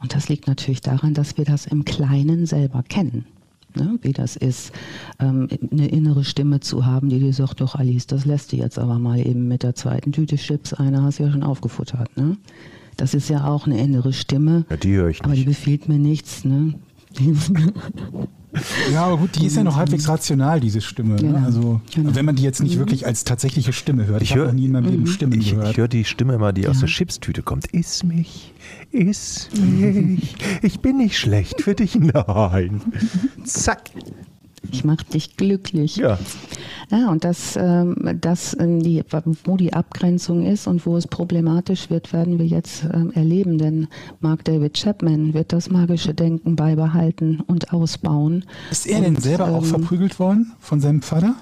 Und 0.00 0.14
das 0.14 0.28
liegt 0.28 0.48
natürlich 0.48 0.82
daran, 0.82 1.14
dass 1.14 1.38
wir 1.38 1.44
das 1.44 1.66
im 1.66 1.84
Kleinen 1.84 2.46
selber 2.46 2.82
kennen. 2.82 3.24
Ne, 3.76 3.98
wie 4.02 4.12
das 4.12 4.36
ist, 4.36 4.70
ähm, 5.18 5.48
eine 5.72 5.88
innere 5.88 6.22
Stimme 6.22 6.60
zu 6.60 6.86
haben, 6.86 7.08
die 7.08 7.18
dir 7.18 7.32
sagt, 7.32 7.60
doch 7.60 7.74
Alice, 7.74 8.06
das 8.06 8.24
lässt 8.24 8.52
du 8.52 8.56
jetzt 8.56 8.78
aber 8.78 9.00
mal 9.00 9.18
eben 9.18 9.48
mit 9.48 9.64
der 9.64 9.74
zweiten 9.74 10.12
Tüte 10.12 10.36
Chips, 10.36 10.74
einer 10.74 11.02
hast 11.02 11.18
du 11.18 11.24
ja 11.24 11.32
schon 11.32 11.42
aufgefuttert. 11.42 12.16
Ne? 12.16 12.36
Das 12.96 13.14
ist 13.14 13.28
ja 13.28 13.46
auch 13.46 13.66
eine 13.66 13.78
innere 13.80 14.12
Stimme. 14.12 14.64
Ja, 14.70 14.76
die 14.76 14.94
höre 14.94 15.08
ich 15.08 15.18
nicht. 15.18 15.24
Aber 15.24 15.34
die 15.34 15.44
befiehlt 15.44 15.88
mir 15.88 15.98
nichts. 15.98 16.44
Ne? 16.44 16.74
Ja, 18.92 19.06
aber 19.06 19.18
gut, 19.18 19.30
die 19.36 19.46
ist 19.46 19.56
ja 19.56 19.64
noch 19.64 19.76
halbwegs 19.76 20.08
rational, 20.08 20.60
diese 20.60 20.80
Stimme. 20.80 21.16
Ne? 21.20 21.42
Also, 21.44 21.80
genau. 21.92 22.14
wenn 22.14 22.24
man 22.24 22.36
die 22.36 22.42
jetzt 22.42 22.62
nicht 22.62 22.78
wirklich 22.78 23.06
als 23.06 23.24
tatsächliche 23.24 23.72
Stimme 23.72 24.06
hört. 24.06 24.22
Ich, 24.22 24.30
ich 24.30 24.36
höre 24.36 24.52
nie 24.52 24.66
in 24.66 24.72
meinem 24.72 24.90
Leben 24.90 25.02
mhm. 25.02 25.06
Stimmen 25.08 25.40
ich, 25.40 25.50
gehört. 25.50 25.70
Ich 25.70 25.76
höre 25.76 25.88
die 25.88 26.04
Stimme 26.04 26.34
immer, 26.34 26.52
die 26.52 26.62
ja. 26.62 26.70
aus 26.70 26.78
der 26.78 26.88
Chipstüte 26.88 27.42
kommt. 27.42 27.66
Iss 27.72 28.04
mich, 28.04 28.52
iss 28.92 29.48
mich. 29.54 30.36
Ich 30.62 30.80
bin 30.80 30.98
nicht 30.98 31.18
schlecht 31.18 31.62
für 31.62 31.74
dich. 31.74 31.96
Nein. 31.96 32.80
Zack. 33.44 33.90
Ich 34.70 34.84
mache 34.84 35.04
dich 35.04 35.36
glücklich. 35.36 35.96
Ja. 35.96 36.18
Ja, 36.90 37.10
und 37.10 37.24
das, 37.24 37.56
ähm, 37.56 38.18
das 38.20 38.56
ähm, 38.58 38.82
die, 38.82 39.02
wo 39.44 39.56
die 39.56 39.72
Abgrenzung 39.72 40.44
ist 40.44 40.66
und 40.66 40.84
wo 40.86 40.96
es 40.96 41.06
problematisch 41.06 41.90
wird, 41.90 42.12
werden 42.12 42.38
wir 42.38 42.46
jetzt 42.46 42.84
ähm, 42.92 43.10
erleben. 43.12 43.58
Denn 43.58 43.88
Mark 44.20 44.44
David 44.44 44.74
Chapman 44.74 45.34
wird 45.34 45.52
das 45.52 45.70
magische 45.70 46.14
Denken 46.14 46.56
beibehalten 46.56 47.40
und 47.46 47.72
ausbauen. 47.72 48.44
Ist 48.70 48.86
er 48.86 49.00
denn 49.00 49.16
selber 49.16 49.48
auch 49.48 49.64
verprügelt 49.64 50.18
worden 50.18 50.52
von 50.60 50.80
seinem 50.80 51.02
Vater? 51.02 51.34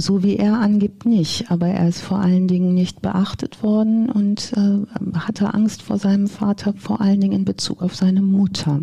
So 0.00 0.22
wie 0.22 0.36
er 0.36 0.60
angibt, 0.60 1.06
nicht. 1.06 1.50
Aber 1.50 1.66
er 1.66 1.88
ist 1.88 2.02
vor 2.02 2.20
allen 2.20 2.46
Dingen 2.46 2.72
nicht 2.72 3.02
beachtet 3.02 3.64
worden 3.64 4.08
und 4.08 4.52
äh, 4.56 5.18
hatte 5.18 5.52
Angst 5.52 5.82
vor 5.82 5.98
seinem 5.98 6.28
Vater, 6.28 6.72
vor 6.76 7.00
allen 7.00 7.20
Dingen 7.20 7.40
in 7.40 7.44
Bezug 7.44 7.82
auf 7.82 7.96
seine 7.96 8.22
Mutter. 8.22 8.80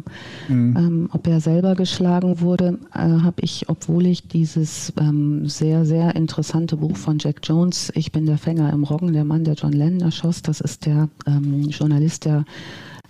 Mhm. 0.49 0.75
Ähm, 0.77 1.09
ob 1.13 1.25
er 1.27 1.39
selber 1.39 1.75
geschlagen 1.75 2.41
wurde, 2.41 2.79
äh, 2.93 2.99
habe 2.99 3.41
ich, 3.41 3.69
obwohl 3.69 4.07
ich 4.07 4.27
dieses 4.27 4.91
ähm, 4.99 5.47
sehr, 5.47 5.85
sehr 5.85 6.17
interessante 6.17 6.75
Buch 6.75 6.97
von 6.97 7.17
Jack 7.17 7.39
Jones, 7.43 7.93
Ich 7.95 8.11
bin 8.11 8.25
der 8.25 8.37
Fänger 8.37 8.73
im 8.73 8.83
Roggen, 8.83 9.13
der 9.13 9.23
Mann, 9.23 9.45
der 9.45 9.53
John 9.53 9.71
Lennon 9.71 10.01
erschoss, 10.01 10.41
das 10.41 10.59
ist 10.59 10.85
der 10.85 11.07
ähm, 11.25 11.69
Journalist, 11.69 12.25
der 12.25 12.43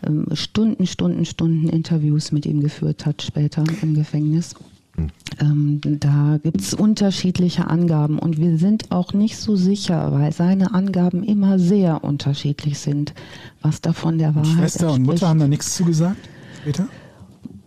ähm, 0.06 0.28
Stunden, 0.34 0.86
Stunden, 0.86 1.26
Stunden 1.26 1.70
Interviews 1.70 2.32
mit 2.32 2.46
ihm 2.46 2.62
geführt 2.62 3.08
hat, 3.08 3.24
später 3.24 3.64
im 3.82 3.96
Gefängnis. 3.96 4.54
Ähm, 5.42 5.82
da 5.84 6.40
gibt 6.42 6.62
es 6.62 6.74
unterschiedliche 6.74 7.68
Angaben 7.68 8.20
und 8.20 8.38
wir 8.38 8.58
sind 8.58 8.92
auch 8.92 9.14
nicht 9.14 9.38
so 9.38 9.56
sicher, 9.56 10.12
weil 10.14 10.32
seine 10.32 10.74
Angaben 10.74 11.24
immer 11.24 11.60
sehr 11.60 12.04
unterschiedlich 12.04 12.80
sind, 12.80 13.14
was 13.62 13.82
davon 13.82 14.18
der 14.18 14.36
Wahrheit 14.36 14.48
ist. 14.48 14.54
Schwester 14.54 14.88
entspricht. 14.88 15.00
und 15.00 15.06
Mutter 15.06 15.28
haben 15.28 15.40
da 15.40 15.48
nichts 15.48 15.76
zugesagt 15.76 16.30
später? 16.66 16.88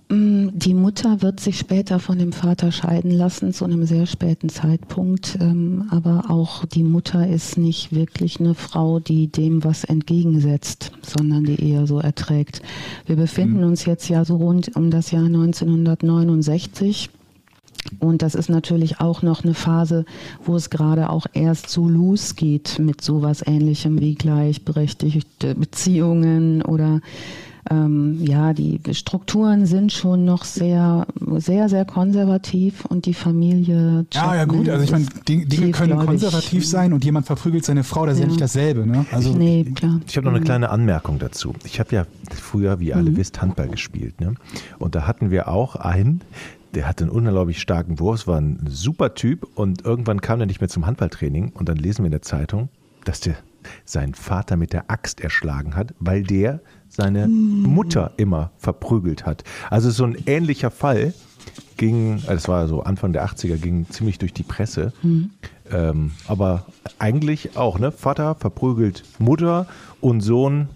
Mm, 0.09 0.49
die 0.55 0.74
Mutter 0.74 1.22
wird 1.22 1.39
sich 1.39 1.59
später 1.59 2.01
von 2.01 2.18
dem 2.18 2.33
Vater 2.33 2.72
scheiden 2.72 3.11
lassen, 3.11 3.53
zu 3.53 3.64
einem 3.64 3.85
sehr 3.85 4.07
späten 4.07 4.49
Zeitpunkt. 4.49 5.39
Ähm, 5.41 5.87
aber 5.91 6.31
auch 6.31 6.64
die 6.64 6.83
Mutter 6.83 7.29
ist 7.29 7.59
nicht 7.59 7.93
wirklich 7.93 8.41
eine 8.41 8.55
Frau, 8.55 8.99
die 9.01 9.29
dem 9.29 9.62
was 9.64 9.85
entgegensetzt, 9.85 10.93
sondern 11.03 11.45
die 11.45 11.62
eher 11.62 11.87
so 11.87 12.01
erträgt. 12.01 12.62
Wir 13.07 13.16
befinden 13.16 13.59
mhm. 13.59 13.68
uns 13.68 13.85
jetzt 13.85 14.09
ja 14.09 14.24
so 14.24 14.37
rund 14.37 14.74
um 14.74 14.91
das 14.91 15.11
Jahr 15.11 15.26
1969. 15.26 17.11
Und 17.99 18.22
das 18.22 18.35
ist 18.35 18.49
natürlich 18.49 19.01
auch 19.01 19.22
noch 19.22 19.45
eine 19.45 19.55
Phase, 19.55 20.05
wo 20.45 20.57
es 20.57 20.70
gerade 20.70 21.11
auch 21.11 21.26
erst 21.33 21.70
so 21.70 21.89
losgeht 21.89 22.79
mit 22.79 23.01
sowas 23.01 23.43
ähnlichem 23.47 24.01
wie 24.01 24.14
gleichberechtigte 24.14 25.55
Beziehungen 25.55 26.62
oder 26.62 27.01
ähm, 27.70 28.18
ja, 28.24 28.55
die 28.55 28.81
Strukturen 28.93 29.66
sind 29.66 29.93
schon 29.93 30.24
noch 30.24 30.45
sehr, 30.45 31.07
sehr, 31.37 31.68
sehr 31.68 31.85
konservativ 31.85 32.85
und 32.87 33.05
die 33.07 33.14
Familie. 33.14 34.07
Ja, 34.12 34.35
ja, 34.35 34.45
gut. 34.47 34.68
Also 34.68 34.85
ich 34.85 34.91
meine, 34.91 35.07
Dinge 35.26 35.70
können 35.72 35.99
konservativ 35.99 36.66
sein 36.66 36.93
und 36.93 37.05
jemand 37.05 37.26
verprügelt 37.26 37.64
seine 37.64 37.85
Frau, 37.85 38.07
das 38.07 38.14
ist 38.14 38.20
ja, 38.20 38.24
ja 38.24 38.29
nicht 38.29 38.41
dasselbe. 38.41 38.87
Ne? 38.87 39.05
Also, 39.12 39.37
nee, 39.37 39.64
klar. 39.64 40.01
Ich 40.07 40.16
habe 40.16 40.24
noch 40.24 40.33
eine 40.33 40.41
mhm. 40.41 40.45
kleine 40.45 40.70
Anmerkung 40.70 41.18
dazu. 41.18 41.53
Ich 41.64 41.79
habe 41.79 41.95
ja 41.95 42.07
früher, 42.33 42.81
wie 42.81 42.89
ihr 42.89 42.97
alle 42.97 43.11
mhm. 43.11 43.16
wisst, 43.16 43.43
Handball 43.43 43.68
gespielt. 43.68 44.20
Ne? 44.20 44.35
Und 44.79 44.95
da 44.95 45.07
hatten 45.07 45.31
wir 45.31 45.49
auch 45.49 45.76
einen, 45.76 46.22
der 46.74 46.86
hatte 46.86 47.04
einen 47.04 47.10
unglaublich 47.10 47.60
starken 47.60 47.98
Wurf, 47.98 48.26
war 48.26 48.40
ein 48.40 48.66
super 48.68 49.14
Typ 49.14 49.46
und 49.54 49.84
irgendwann 49.84 50.20
kam 50.20 50.40
er 50.40 50.46
nicht 50.46 50.60
mehr 50.60 50.68
zum 50.68 50.86
Handballtraining 50.86 51.50
und 51.50 51.68
dann 51.68 51.76
lesen 51.76 52.02
wir 52.02 52.06
in 52.06 52.12
der 52.12 52.22
Zeitung, 52.22 52.68
dass 53.04 53.20
der 53.20 53.36
seinen 53.84 54.14
Vater 54.14 54.56
mit 54.56 54.72
der 54.72 54.90
Axt 54.90 55.20
erschlagen 55.20 55.74
hat, 55.76 55.94
weil 55.98 56.22
der 56.22 56.60
seine 56.88 57.24
hm. 57.24 57.62
Mutter 57.62 58.12
immer 58.16 58.50
verprügelt 58.56 59.26
hat. 59.26 59.44
Also 59.70 59.90
so 59.90 60.04
ein 60.04 60.16
ähnlicher 60.26 60.70
Fall 60.70 61.12
ging, 61.76 62.22
das 62.26 62.48
war 62.48 62.68
so 62.68 62.82
Anfang 62.82 63.12
der 63.12 63.26
80er, 63.26 63.56
ging 63.56 63.88
ziemlich 63.88 64.18
durch 64.18 64.32
die 64.32 64.42
Presse. 64.42 64.92
Mhm. 65.02 65.30
Ähm, 65.70 66.10
aber 66.26 66.66
eigentlich 66.98 67.56
auch, 67.56 67.78
ne? 67.78 67.92
Vater 67.92 68.34
verprügelt 68.34 69.04
Mutter 69.18 69.66
und 70.00 70.20
Sohn 70.20 70.68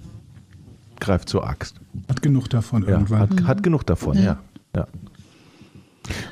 greift 1.00 1.28
zur 1.28 1.46
Axt. 1.46 1.80
Hat 2.08 2.22
genug 2.22 2.48
davon 2.48 2.82
ja, 2.82 2.90
irgendwann. 2.90 3.20
Hat, 3.20 3.30
mhm. 3.30 3.46
hat 3.46 3.62
genug 3.62 3.84
davon, 3.84 4.16
ja. 4.16 4.22
ja. 4.22 4.38
ja. 4.76 4.86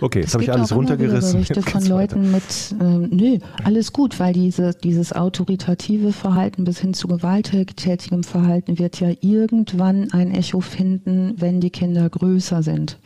Okay, 0.00 0.20
jetzt 0.20 0.34
habe 0.34 0.42
ich 0.42 0.52
alles 0.52 0.74
runtergerissen. 0.74 1.32
Berichte 1.40 1.62
von 1.62 1.86
Leuten 1.86 2.32
mit, 2.32 2.42
ähm, 2.80 3.08
nö, 3.10 3.38
alles 3.64 3.92
gut, 3.92 4.18
weil 4.18 4.32
diese, 4.32 4.72
dieses 4.74 5.12
autoritative 5.12 6.12
Verhalten 6.12 6.64
bis 6.64 6.80
hin 6.80 6.94
zu 6.94 7.08
gewalttätigem 7.08 8.24
Verhalten 8.24 8.78
wird 8.78 9.00
ja 9.00 9.10
irgendwann 9.20 10.12
ein 10.12 10.32
Echo 10.32 10.60
finden, 10.60 11.34
wenn 11.36 11.60
die 11.60 11.70
Kinder 11.70 12.08
größer 12.08 12.62
sind. 12.62 12.98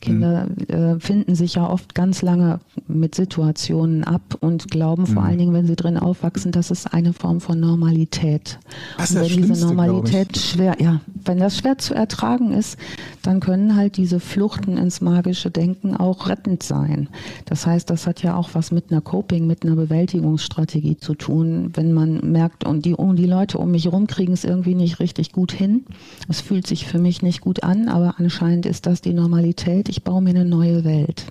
Kinder 0.00 0.46
mhm. 0.46 0.74
äh, 0.74 1.00
finden 1.00 1.34
sich 1.34 1.54
ja 1.54 1.68
oft 1.68 1.94
ganz 1.94 2.22
lange 2.22 2.60
mit 2.88 3.14
Situationen 3.14 4.04
ab 4.04 4.36
und 4.40 4.70
glauben 4.70 5.06
vor 5.06 5.22
mhm. 5.22 5.28
allen 5.28 5.38
Dingen, 5.38 5.54
wenn 5.54 5.66
sie 5.66 5.76
drin 5.76 5.96
aufwachsen, 5.96 6.52
das 6.52 6.70
ist 6.70 6.92
eine 6.92 7.12
Form 7.12 7.40
von 7.40 7.60
Normalität. 7.60 8.58
Das 8.96 9.10
ist 9.10 9.16
und 9.16 9.22
wenn 9.22 9.42
diese 9.48 9.66
Normalität 9.66 10.36
schwer, 10.36 10.76
ja, 10.80 11.00
wenn 11.24 11.38
das 11.38 11.58
schwer 11.58 11.78
zu 11.78 11.94
ertragen 11.94 12.52
ist, 12.52 12.78
dann 13.22 13.40
können 13.40 13.76
halt 13.76 13.96
diese 13.96 14.20
Fluchten 14.20 14.76
ins 14.76 15.00
magische 15.00 15.50
Denken 15.50 15.96
auch 15.96 16.09
rettend 16.12 16.62
sein. 16.62 17.08
Das 17.44 17.66
heißt, 17.66 17.88
das 17.90 18.06
hat 18.06 18.22
ja 18.22 18.36
auch 18.36 18.50
was 18.54 18.70
mit 18.70 18.90
einer 18.90 19.00
Coping, 19.00 19.46
mit 19.46 19.64
einer 19.64 19.76
Bewältigungsstrategie 19.76 20.96
zu 20.96 21.14
tun, 21.14 21.70
wenn 21.74 21.92
man 21.92 22.32
merkt, 22.32 22.64
und 22.64 22.84
die, 22.84 22.94
und 22.94 23.16
die 23.16 23.26
Leute 23.26 23.58
um 23.58 23.70
mich 23.70 23.84
herum 23.84 24.06
kriegen 24.06 24.32
es 24.32 24.44
irgendwie 24.44 24.74
nicht 24.74 25.00
richtig 25.00 25.32
gut 25.32 25.52
hin. 25.52 25.84
Es 26.28 26.40
fühlt 26.40 26.66
sich 26.66 26.86
für 26.86 26.98
mich 26.98 27.22
nicht 27.22 27.40
gut 27.40 27.62
an, 27.62 27.88
aber 27.88 28.14
anscheinend 28.18 28.66
ist 28.66 28.86
das 28.86 29.00
die 29.00 29.14
Normalität. 29.14 29.88
Ich 29.88 30.04
baue 30.04 30.22
mir 30.22 30.30
eine 30.30 30.44
neue 30.44 30.84
Welt. 30.84 31.26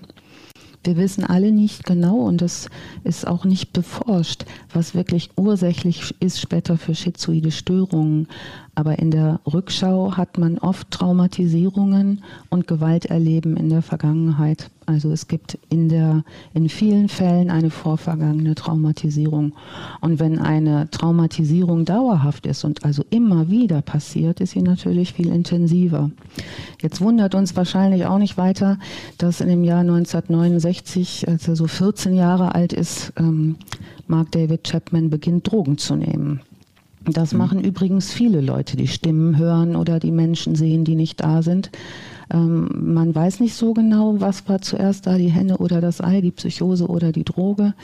Wir 0.82 0.96
wissen 0.96 1.24
alle 1.24 1.52
nicht 1.52 1.84
genau 1.84 2.16
und 2.20 2.40
das 2.40 2.70
ist 3.04 3.26
auch 3.26 3.44
nicht 3.44 3.74
beforscht, 3.74 4.46
was 4.72 4.94
wirklich 4.94 5.28
ursächlich 5.36 6.14
ist 6.20 6.40
später 6.40 6.78
für 6.78 6.94
schizoide 6.94 7.50
Störungen. 7.50 8.28
Aber 8.74 8.98
in 8.98 9.10
der 9.10 9.40
Rückschau 9.52 10.16
hat 10.16 10.38
man 10.38 10.58
oft 10.58 10.90
Traumatisierungen 10.90 12.22
und 12.50 12.66
Gewalterleben 12.66 13.56
in 13.56 13.68
der 13.68 13.82
Vergangenheit. 13.82 14.70
Also 14.86 15.12
es 15.12 15.28
gibt 15.28 15.58
in, 15.68 15.88
der, 15.88 16.24
in 16.54 16.68
vielen 16.68 17.08
Fällen 17.08 17.50
eine 17.50 17.70
vorvergangene 17.70 18.54
Traumatisierung. 18.54 19.54
Und 20.00 20.18
wenn 20.18 20.38
eine 20.38 20.90
Traumatisierung 20.90 21.84
dauerhaft 21.84 22.46
ist 22.46 22.64
und 22.64 22.84
also 22.84 23.04
immer 23.10 23.50
wieder 23.50 23.82
passiert, 23.82 24.40
ist 24.40 24.52
sie 24.52 24.62
natürlich 24.62 25.12
viel 25.12 25.28
intensiver. 25.28 26.10
Jetzt 26.80 27.00
wundert 27.00 27.34
uns 27.34 27.56
wahrscheinlich 27.56 28.06
auch 28.06 28.18
nicht 28.18 28.36
weiter, 28.36 28.78
dass 29.18 29.40
in 29.40 29.48
dem 29.48 29.62
Jahr 29.64 29.80
1969, 29.80 31.28
als 31.28 31.46
er 31.46 31.56
so 31.56 31.66
14 31.66 32.14
Jahre 32.14 32.54
alt 32.54 32.72
ist, 32.72 33.12
ähm, 33.16 33.56
Mark 34.06 34.32
David 34.32 34.64
Chapman 34.64 35.10
beginnt, 35.10 35.50
Drogen 35.50 35.78
zu 35.78 35.94
nehmen. 35.94 36.40
Das 37.12 37.32
mhm. 37.32 37.38
machen 37.38 37.64
übrigens 37.64 38.12
viele 38.12 38.40
Leute, 38.40 38.76
die 38.76 38.88
Stimmen 38.88 39.36
hören 39.38 39.76
oder 39.76 40.00
die 40.00 40.12
Menschen 40.12 40.54
sehen, 40.54 40.84
die 40.84 40.94
nicht 40.94 41.20
da 41.20 41.42
sind. 41.42 41.70
Ähm, 42.32 42.68
man 42.94 43.14
weiß 43.14 43.40
nicht 43.40 43.54
so 43.54 43.72
genau, 43.72 44.20
was 44.20 44.48
war 44.48 44.60
zuerst 44.60 45.06
da, 45.06 45.18
die 45.18 45.30
Henne 45.30 45.58
oder 45.58 45.80
das 45.80 46.00
Ei, 46.00 46.20
die 46.20 46.30
Psychose 46.30 46.86
oder 46.86 47.12
die 47.12 47.24
Droge. 47.24 47.74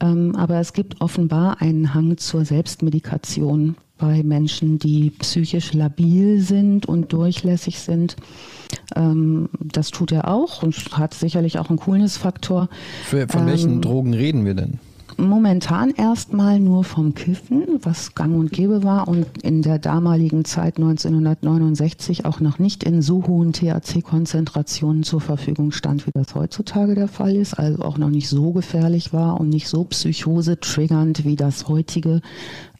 Ähm, 0.00 0.34
aber 0.36 0.60
es 0.60 0.72
gibt 0.72 1.00
offenbar 1.00 1.60
einen 1.60 1.94
Hang 1.94 2.18
zur 2.18 2.44
Selbstmedikation 2.44 3.76
bei 3.98 4.22
Menschen, 4.22 4.78
die 4.78 5.10
psychisch 5.10 5.72
labil 5.72 6.40
sind 6.40 6.86
und 6.86 7.12
durchlässig 7.12 7.78
sind. 7.78 8.16
Ähm, 8.94 9.48
das 9.58 9.90
tut 9.90 10.12
er 10.12 10.28
auch 10.28 10.62
und 10.62 10.76
hat 10.92 11.14
sicherlich 11.14 11.58
auch 11.58 11.70
einen 11.70 11.78
Coolness-Faktor. 11.78 12.68
Von 13.04 13.46
welchen 13.46 13.74
ähm, 13.74 13.80
Drogen 13.80 14.12
reden 14.12 14.44
wir 14.44 14.54
denn? 14.54 14.78
Momentan 15.16 15.90
erstmal 15.90 16.60
nur 16.60 16.84
vom 16.84 17.14
Kiffen, 17.14 17.64
was 17.82 18.14
gang 18.14 18.36
und 18.36 18.50
gäbe 18.50 18.82
war 18.82 19.08
und 19.08 19.26
in 19.42 19.62
der 19.62 19.78
damaligen 19.78 20.44
Zeit 20.44 20.76
1969 20.76 22.24
auch 22.24 22.40
noch 22.40 22.58
nicht 22.58 22.84
in 22.84 23.02
so 23.02 23.26
hohen 23.26 23.52
THC-Konzentrationen 23.52 25.02
zur 25.02 25.20
Verfügung 25.20 25.72
stand, 25.72 26.06
wie 26.06 26.12
das 26.12 26.34
heutzutage 26.34 26.94
der 26.94 27.08
Fall 27.08 27.34
ist, 27.34 27.54
also 27.54 27.82
auch 27.82 27.98
noch 27.98 28.10
nicht 28.10 28.28
so 28.28 28.52
gefährlich 28.52 29.12
war 29.12 29.40
und 29.40 29.48
nicht 29.48 29.68
so 29.68 29.84
psychose-triggernd 29.84 31.24
wie 31.24 31.36
das 31.36 31.68
heutige 31.68 32.20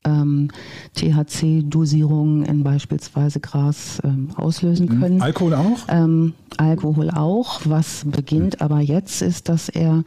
ähm, 0.06 0.48
THC-Dosierungen 0.94 2.44
in 2.44 2.62
beispielsweise 2.62 3.40
Gras 3.40 4.00
ähm, 4.04 4.30
auslösen 4.36 4.86
mhm. 4.86 5.00
können. 5.00 5.22
Alkohol 5.22 5.54
auch? 5.54 5.78
Ähm, 5.88 6.32
Alkohol 6.56 7.10
auch. 7.10 7.60
Was 7.64 8.04
beginnt 8.06 8.60
aber 8.60 8.80
jetzt 8.80 9.20
ist, 9.20 9.48
dass 9.48 9.68
er 9.68 10.04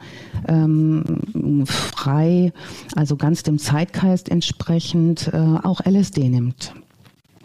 ähm, 0.47 1.03
frei, 1.65 2.53
also 2.95 3.15
ganz 3.17 3.43
dem 3.43 3.59
Zeitgeist 3.59 4.29
entsprechend, 4.29 5.29
äh, 5.33 5.37
auch 5.37 5.81
LSD 5.85 6.29
nimmt. 6.29 6.73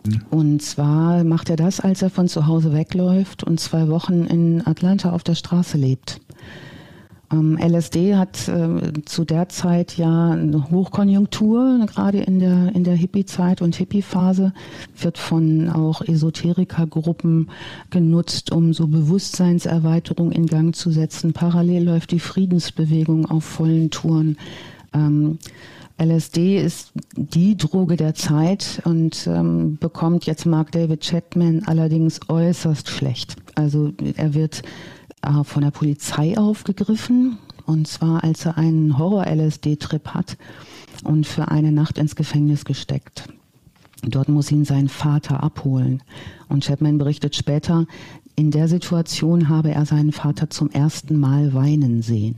Mhm. 0.06 0.20
Und 0.30 0.62
zwar 0.62 1.24
macht 1.24 1.50
er 1.50 1.56
das, 1.56 1.80
als 1.80 2.02
er 2.02 2.10
von 2.10 2.28
zu 2.28 2.46
Hause 2.46 2.72
wegläuft 2.72 3.44
und 3.44 3.60
zwei 3.60 3.88
Wochen 3.88 4.24
in 4.24 4.66
Atlanta 4.66 5.12
auf 5.12 5.22
der 5.24 5.34
Straße 5.34 5.76
lebt. 5.76 6.20
Ähm, 7.34 7.58
LSD 7.60 8.14
hat 8.14 8.48
äh, 8.48 8.92
zu 9.04 9.24
der 9.24 9.48
Zeit 9.48 9.96
ja 9.96 10.30
eine 10.30 10.70
Hochkonjunktur, 10.70 11.84
gerade 11.86 12.18
in 12.20 12.38
der, 12.38 12.74
in 12.74 12.84
der 12.84 12.94
Hippie-Zeit 12.94 13.60
und 13.60 13.74
Hippie-Phase, 13.74 14.52
wird 15.00 15.18
von 15.18 15.68
auch 15.68 16.00
Esoterikergruppen 16.02 17.50
genutzt, 17.90 18.52
um 18.52 18.72
so 18.72 18.86
Bewusstseinserweiterung 18.86 20.30
in 20.30 20.46
Gang 20.46 20.74
zu 20.76 20.90
setzen. 20.90 21.32
Parallel 21.32 21.84
läuft 21.84 22.12
die 22.12 22.20
Friedensbewegung 22.20 23.26
auf 23.26 23.44
vollen 23.44 23.90
Touren. 23.90 24.36
Ähm, 24.92 25.38
LSD 25.98 26.60
ist 26.60 26.92
die 27.16 27.56
Droge 27.56 27.96
der 27.96 28.14
Zeit 28.14 28.82
und 28.84 29.28
ähm, 29.28 29.76
bekommt 29.78 30.26
jetzt 30.26 30.44
Mark 30.44 30.72
David 30.72 31.02
Chapman 31.02 31.62
allerdings 31.66 32.20
äußerst 32.28 32.88
schlecht. 32.88 33.36
Also 33.54 33.92
er 34.16 34.34
wird 34.34 34.62
von 35.44 35.62
der 35.62 35.70
Polizei 35.70 36.36
aufgegriffen. 36.36 37.38
Und 37.66 37.88
zwar, 37.88 38.22
als 38.24 38.44
er 38.44 38.58
einen 38.58 38.98
Horror-LSD-Trip 38.98 40.08
hat 40.08 40.36
und 41.02 41.26
für 41.26 41.48
eine 41.48 41.72
Nacht 41.72 41.98
ins 41.98 42.14
Gefängnis 42.14 42.64
gesteckt. 42.64 43.28
Dort 44.02 44.28
muss 44.28 44.52
ihn 44.52 44.64
sein 44.64 44.88
Vater 44.88 45.42
abholen. 45.42 46.02
Und 46.48 46.64
Chapman 46.64 46.98
berichtet 46.98 47.34
später, 47.36 47.86
in 48.36 48.50
der 48.50 48.68
Situation 48.68 49.48
habe 49.48 49.70
er 49.70 49.86
seinen 49.86 50.12
Vater 50.12 50.50
zum 50.50 50.70
ersten 50.70 51.18
Mal 51.18 51.54
weinen 51.54 52.02
sehen. 52.02 52.36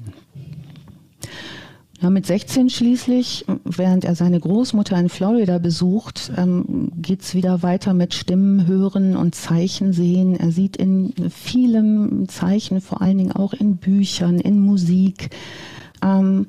Ja, 2.02 2.10
mit 2.10 2.26
16 2.26 2.68
schließlich, 2.68 3.46
während 3.64 4.04
er 4.04 4.14
seine 4.14 4.38
Großmutter 4.38 4.98
in 4.98 5.08
Florida 5.08 5.56
besucht, 5.56 6.30
ähm, 6.36 6.92
es 7.08 7.34
wieder 7.34 7.62
weiter 7.62 7.94
mit 7.94 8.12
Stimmen 8.12 8.66
hören 8.66 9.16
und 9.16 9.34
Zeichen 9.34 9.94
sehen. 9.94 10.36
Er 10.38 10.50
sieht 10.50 10.76
in 10.76 11.14
vielen 11.30 12.28
Zeichen, 12.28 12.82
vor 12.82 13.00
allen 13.00 13.16
Dingen 13.16 13.32
auch 13.32 13.54
in 13.54 13.78
Büchern, 13.78 14.38
in 14.40 14.60
Musik, 14.60 15.30
ähm, 16.02 16.48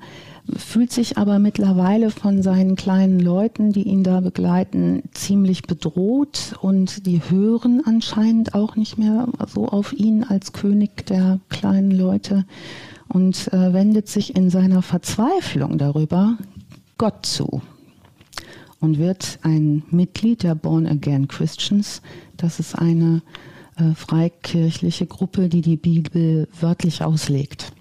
fühlt 0.56 0.91
sich 0.91 1.18
aber 1.18 1.39
mittlerweile 1.39 2.10
von 2.10 2.41
seinen 2.41 2.76
kleinen 2.76 3.20
Leuten, 3.20 3.72
die 3.72 3.84
ihn 3.84 4.04
da 4.04 4.20
begleiten, 4.20 5.04
ziemlich 5.14 5.64
bedroht 5.64 6.56
und 6.62 7.06
die 7.06 7.22
hören 7.30 7.82
anscheinend 7.86 8.54
auch 8.54 8.76
nicht 8.76 8.98
mehr 8.98 9.28
so 9.48 9.68
auf 9.68 9.93
ihn 9.93 10.26
als 10.26 10.52
König 10.52 11.06
der 11.06 11.39
kleinen 11.50 11.91
Leute 11.91 12.45
und 13.10 13.51
äh, 13.53 13.74
wendet 13.74 14.08
sich 14.08 14.36
in 14.36 14.49
seiner 14.49 14.82
Verzweiflung 14.82 15.78
darüber 15.78 16.38
Gott 16.97 17.26
zu 17.26 17.62
und 18.80 18.97
wird 18.97 19.39
ein 19.41 19.84
Mitglied 19.89 20.43
der 20.43 20.55
Born 20.55 20.88
Again 20.88 21.28
Christians. 21.28 22.01
Das 22.38 22.60
ist 22.60 22.76
eine 22.76 23.22
äh, 23.78 23.93
freikirchliche 23.95 25.05
Gruppe, 25.05 25.49
die 25.49 25.62
die 25.62 25.78
Bibel 25.78 26.47
wörtlich 26.60 27.03
auslegt, 27.03 27.72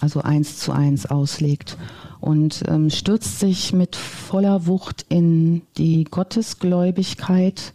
also 0.00 0.22
eins 0.22 0.58
zu 0.58 0.72
eins 0.72 1.06
auslegt 1.06 1.76
und 2.20 2.62
ähm, 2.68 2.90
stürzt 2.90 3.40
sich 3.40 3.72
mit 3.72 3.96
voller 3.96 4.66
Wucht 4.66 5.06
in 5.08 5.62
die 5.78 6.04
Gottesgläubigkeit 6.04 7.72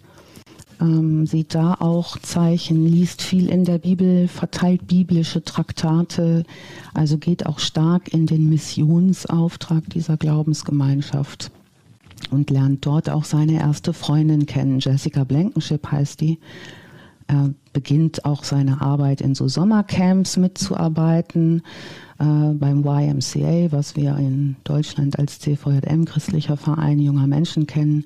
ähm, 0.81 1.25
sieht 1.25 1.55
da 1.55 1.75
auch 1.79 2.17
Zeichen, 2.19 2.85
liest 2.85 3.21
viel 3.21 3.49
in 3.49 3.65
der 3.65 3.77
Bibel, 3.77 4.27
verteilt 4.27 4.87
biblische 4.87 5.43
Traktate, 5.43 6.43
also 6.93 7.17
geht 7.17 7.45
auch 7.45 7.59
stark 7.59 8.13
in 8.13 8.25
den 8.25 8.49
Missionsauftrag 8.49 9.89
dieser 9.89 10.17
Glaubensgemeinschaft 10.17 11.51
und 12.31 12.49
lernt 12.49 12.85
dort 12.85 13.09
auch 13.09 13.23
seine 13.23 13.59
erste 13.59 13.93
Freundin 13.93 14.45
kennen. 14.45 14.79
Jessica 14.79 15.23
Blankenship 15.23 15.91
heißt 15.91 16.21
die. 16.21 16.39
Er 17.27 17.53
beginnt 17.73 18.23
auch 18.23 18.43
seine 18.43 18.81
Arbeit 18.81 19.19
in 19.21 19.33
so 19.33 19.47
Sommercamps 19.47 20.37
mitzuarbeiten, 20.37 21.63
äh, 22.19 22.53
beim 22.53 22.85
YMCA, 22.85 23.71
was 23.71 23.95
wir 23.95 24.15
in 24.17 24.55
Deutschland 24.63 25.17
als 25.17 25.39
CVJM, 25.39 26.05
christlicher 26.05 26.55
Verein 26.55 26.99
junger 26.99 27.27
Menschen 27.27 27.65
kennen 27.65 28.05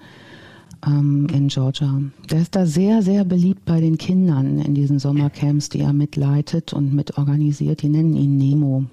ähm, 0.86 1.28
in 1.34 1.48
Georgia. 1.48 2.02
Der 2.30 2.42
ist 2.42 2.56
da 2.56 2.66
sehr, 2.66 3.02
sehr 3.02 3.26
beliebt 3.26 3.66
bei 3.66 3.80
den 3.80 3.98
Kindern 3.98 4.60
in 4.60 4.76
diesen 4.76 5.00
Sommercamps, 5.00 5.70
die 5.70 5.82
er 5.82 5.94
mitleitet 5.94 6.74
und 6.74 6.94
mitorganisiert. 6.94 7.82
Die 7.82 7.90
nennen 7.90 8.16
ihn 8.16 8.38
Nemo. 8.38 8.86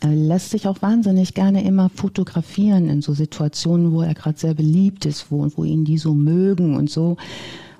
Er 0.00 0.14
lässt 0.14 0.50
sich 0.50 0.66
auch 0.66 0.82
wahnsinnig 0.82 1.34
gerne 1.34 1.64
immer 1.64 1.88
fotografieren 1.88 2.88
in 2.88 3.02
so 3.02 3.14
Situationen, 3.14 3.92
wo 3.92 4.02
er 4.02 4.14
gerade 4.14 4.38
sehr 4.38 4.54
beliebt 4.54 5.06
ist, 5.06 5.30
wo, 5.30 5.48
wo 5.56 5.64
ihn 5.64 5.84
die 5.84 5.98
so 5.98 6.12
mögen 6.12 6.76
und 6.76 6.90
so. 6.90 7.16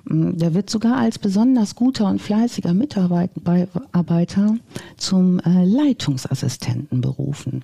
Mm, 0.05 0.37
der 0.37 0.53
wird 0.53 0.69
sogar 0.69 0.97
als 0.97 1.19
besonders 1.19 1.75
guter 1.75 2.09
und 2.09 2.21
fleißiger 2.21 2.73
Mitarbeiter 2.73 4.55
zum 4.97 5.39
äh, 5.39 5.65
Leitungsassistenten 5.65 7.01
berufen. 7.01 7.63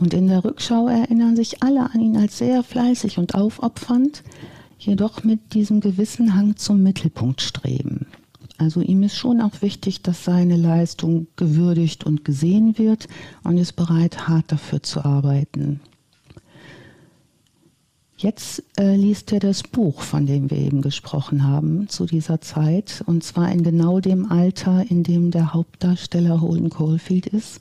Und 0.00 0.14
in 0.14 0.28
der 0.28 0.44
Rückschau 0.44 0.88
erinnern 0.88 1.36
sich 1.36 1.62
alle 1.62 1.90
an 1.92 2.00
ihn 2.00 2.16
als 2.16 2.38
sehr 2.38 2.62
fleißig 2.62 3.18
und 3.18 3.34
aufopfernd 3.34 4.22
jedoch 4.78 5.24
mit 5.24 5.54
diesem 5.54 5.80
gewissen 5.80 6.34
Hang 6.34 6.56
zum 6.56 6.82
Mittelpunkt 6.82 7.40
streben. 7.40 8.06
Also 8.58 8.80
ihm 8.80 9.02
ist 9.04 9.16
schon 9.16 9.40
auch 9.40 9.62
wichtig, 9.62 10.02
dass 10.02 10.24
seine 10.24 10.56
Leistung 10.56 11.28
gewürdigt 11.36 12.04
und 12.04 12.24
gesehen 12.24 12.76
wird 12.76 13.06
und 13.44 13.56
ist 13.56 13.74
bereit, 13.74 14.28
hart 14.28 14.50
dafür 14.50 14.82
zu 14.82 15.04
arbeiten. 15.04 15.80
Jetzt 18.16 18.64
äh, 18.76 18.96
liest 18.96 19.32
er 19.32 19.38
das 19.38 19.62
Buch, 19.62 20.02
von 20.02 20.26
dem 20.26 20.50
wir 20.50 20.58
eben 20.58 20.82
gesprochen 20.82 21.44
haben, 21.44 21.88
zu 21.88 22.04
dieser 22.04 22.40
Zeit, 22.40 23.04
und 23.06 23.22
zwar 23.22 23.52
in 23.52 23.62
genau 23.62 24.00
dem 24.00 24.32
Alter, 24.32 24.84
in 24.90 25.04
dem 25.04 25.30
der 25.30 25.54
Hauptdarsteller 25.54 26.40
Holden 26.40 26.68
Caulfield 26.68 27.28
ist. 27.28 27.60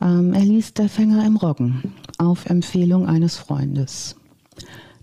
Ähm, 0.00 0.32
er 0.32 0.44
liest 0.44 0.78
Der 0.78 0.88
Fänger 0.88 1.26
im 1.26 1.36
Roggen 1.36 1.92
auf 2.18 2.46
Empfehlung 2.46 3.08
eines 3.08 3.36
Freundes. 3.36 4.14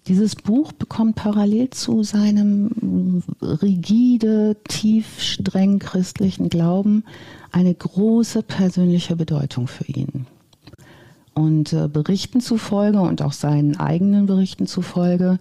Dieses 0.07 0.35
Buch 0.35 0.71
bekommt 0.71 1.15
parallel 1.15 1.69
zu 1.71 2.01
seinem 2.03 3.23
rigide, 3.41 4.55
tief, 4.67 5.21
streng 5.21 5.79
christlichen 5.79 6.47
Glauben 6.47 7.03
eine 7.51 7.73
große 7.73 8.41
persönliche 8.43 9.17
Bedeutung 9.17 9.67
für 9.67 9.85
ihn. 9.85 10.25
Und 11.33 11.73
äh, 11.73 11.87
Berichten 11.87 12.39
zufolge 12.39 13.01
und 13.01 13.21
auch 13.21 13.33
seinen 13.33 13.77
eigenen 13.77 14.25
Berichten 14.27 14.65
zufolge 14.65 15.39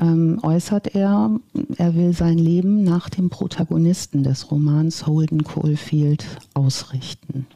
ähm, 0.00 0.40
äußert 0.42 0.94
er, 0.94 1.38
er 1.76 1.94
will 1.94 2.12
sein 2.14 2.38
Leben 2.38 2.84
nach 2.84 3.10
dem 3.10 3.28
Protagonisten 3.30 4.22
des 4.22 4.50
Romans 4.50 5.06
Holden 5.06 5.44
Caulfield 5.44 6.24
ausrichten. 6.54 7.46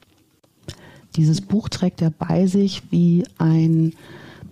Dieses 1.17 1.41
Buch 1.41 1.69
trägt 1.69 2.03
er 2.03 2.11
bei 2.11 2.47
sich 2.47 2.83
wie 2.91 3.25
ein 3.39 3.95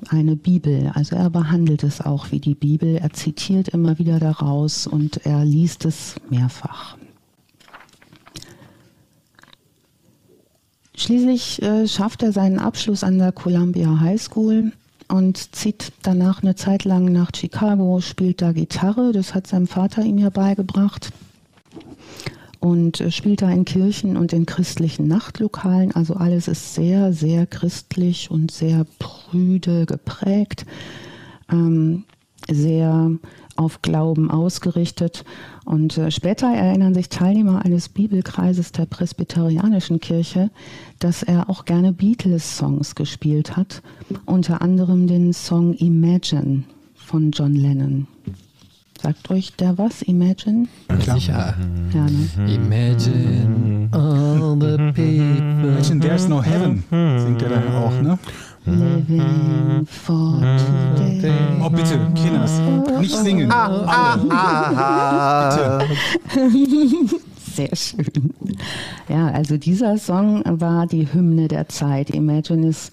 eine 0.08 0.36
Bibel. 0.36 0.90
Also 0.94 1.16
er 1.16 1.30
behandelt 1.30 1.82
es 1.82 2.00
auch 2.00 2.30
wie 2.30 2.40
die 2.40 2.54
Bibel. 2.54 2.96
Er 2.96 3.12
zitiert 3.12 3.68
immer 3.68 3.98
wieder 3.98 4.18
daraus 4.18 4.86
und 4.86 5.24
er 5.26 5.44
liest 5.44 5.84
es 5.84 6.16
mehrfach. 6.30 6.96
Schließlich 10.96 11.62
äh, 11.62 11.86
schafft 11.86 12.22
er 12.22 12.32
seinen 12.32 12.58
Abschluss 12.58 13.04
an 13.04 13.18
der 13.18 13.30
Columbia 13.30 14.00
High 14.00 14.20
School 14.20 14.72
und 15.06 15.54
zieht 15.54 15.92
danach 16.02 16.42
eine 16.42 16.56
Zeit 16.56 16.84
lang 16.84 17.12
nach 17.12 17.30
Chicago, 17.34 18.00
spielt 18.00 18.42
da 18.42 18.52
Gitarre. 18.52 19.12
Das 19.12 19.34
hat 19.34 19.46
sein 19.46 19.66
Vater 19.66 20.02
ihm 20.02 20.18
ja 20.18 20.30
beigebracht. 20.30 21.12
Und 22.60 23.00
äh, 23.00 23.10
spielt 23.10 23.42
da 23.42 23.50
in 23.50 23.64
Kirchen 23.64 24.16
und 24.16 24.32
in 24.32 24.46
christlichen 24.46 25.06
Nachtlokalen. 25.06 25.94
Also 25.94 26.14
alles 26.14 26.48
ist 26.48 26.74
sehr, 26.74 27.12
sehr 27.12 27.46
christlich 27.46 28.30
und 28.30 28.50
sehr 28.50 28.84
prüde 28.98 29.86
geprägt. 29.86 30.66
Ähm, 31.50 32.04
sehr 32.50 33.10
auf 33.58 33.82
Glauben 33.82 34.30
ausgerichtet. 34.30 35.24
Und 35.64 35.98
äh, 35.98 36.10
später 36.10 36.46
erinnern 36.46 36.94
sich 36.94 37.08
Teilnehmer 37.08 37.64
eines 37.64 37.88
Bibelkreises 37.88 38.72
der 38.72 38.86
Presbyterianischen 38.86 40.00
Kirche, 40.00 40.50
dass 40.98 41.22
er 41.22 41.50
auch 41.50 41.64
gerne 41.64 41.92
Beatles-Songs 41.92 42.94
gespielt 42.94 43.56
hat, 43.56 43.82
unter 44.24 44.62
anderem 44.62 45.06
den 45.06 45.32
Song 45.32 45.74
Imagine 45.74 46.62
von 46.94 47.32
John 47.32 47.54
Lennon. 47.54 48.06
Sagt 49.00 49.30
euch 49.30 49.52
der 49.54 49.78
was? 49.78 50.02
Imagine? 50.02 50.66
Klar. 51.00 51.16
Sicher. 51.16 51.54
Ja, 51.94 52.04
ne? 52.04 52.52
Imagine 52.52 53.88
all 53.92 54.56
the 54.58 54.76
people. 54.92 55.70
Imagine 55.70 56.00
there's 56.00 56.28
no 56.28 56.42
heaven, 56.42 56.82
singt 56.90 57.42
er 57.42 57.48
dann 57.50 57.74
auch, 57.74 58.00
ne? 58.02 58.18
Living 58.66 59.86
for 59.86 60.40
today. 60.96 61.32
Oh, 61.62 61.70
bitte, 61.70 61.98
Kinders, 62.14 62.60
nicht 63.00 63.14
singen. 63.14 63.50
Ah, 63.50 63.84
ah, 63.86 64.18
ah, 64.30 65.78
bitte. 66.34 67.16
Sehr 67.54 67.74
schön. 67.74 68.04
Ja, 69.08 69.28
also 69.28 69.56
dieser 69.56 69.96
Song 69.96 70.42
war 70.44 70.86
die 70.86 71.08
Hymne 71.12 71.48
der 71.48 71.68
Zeit. 71.68 72.10
Imagine 72.10 72.68
ist 72.68 72.92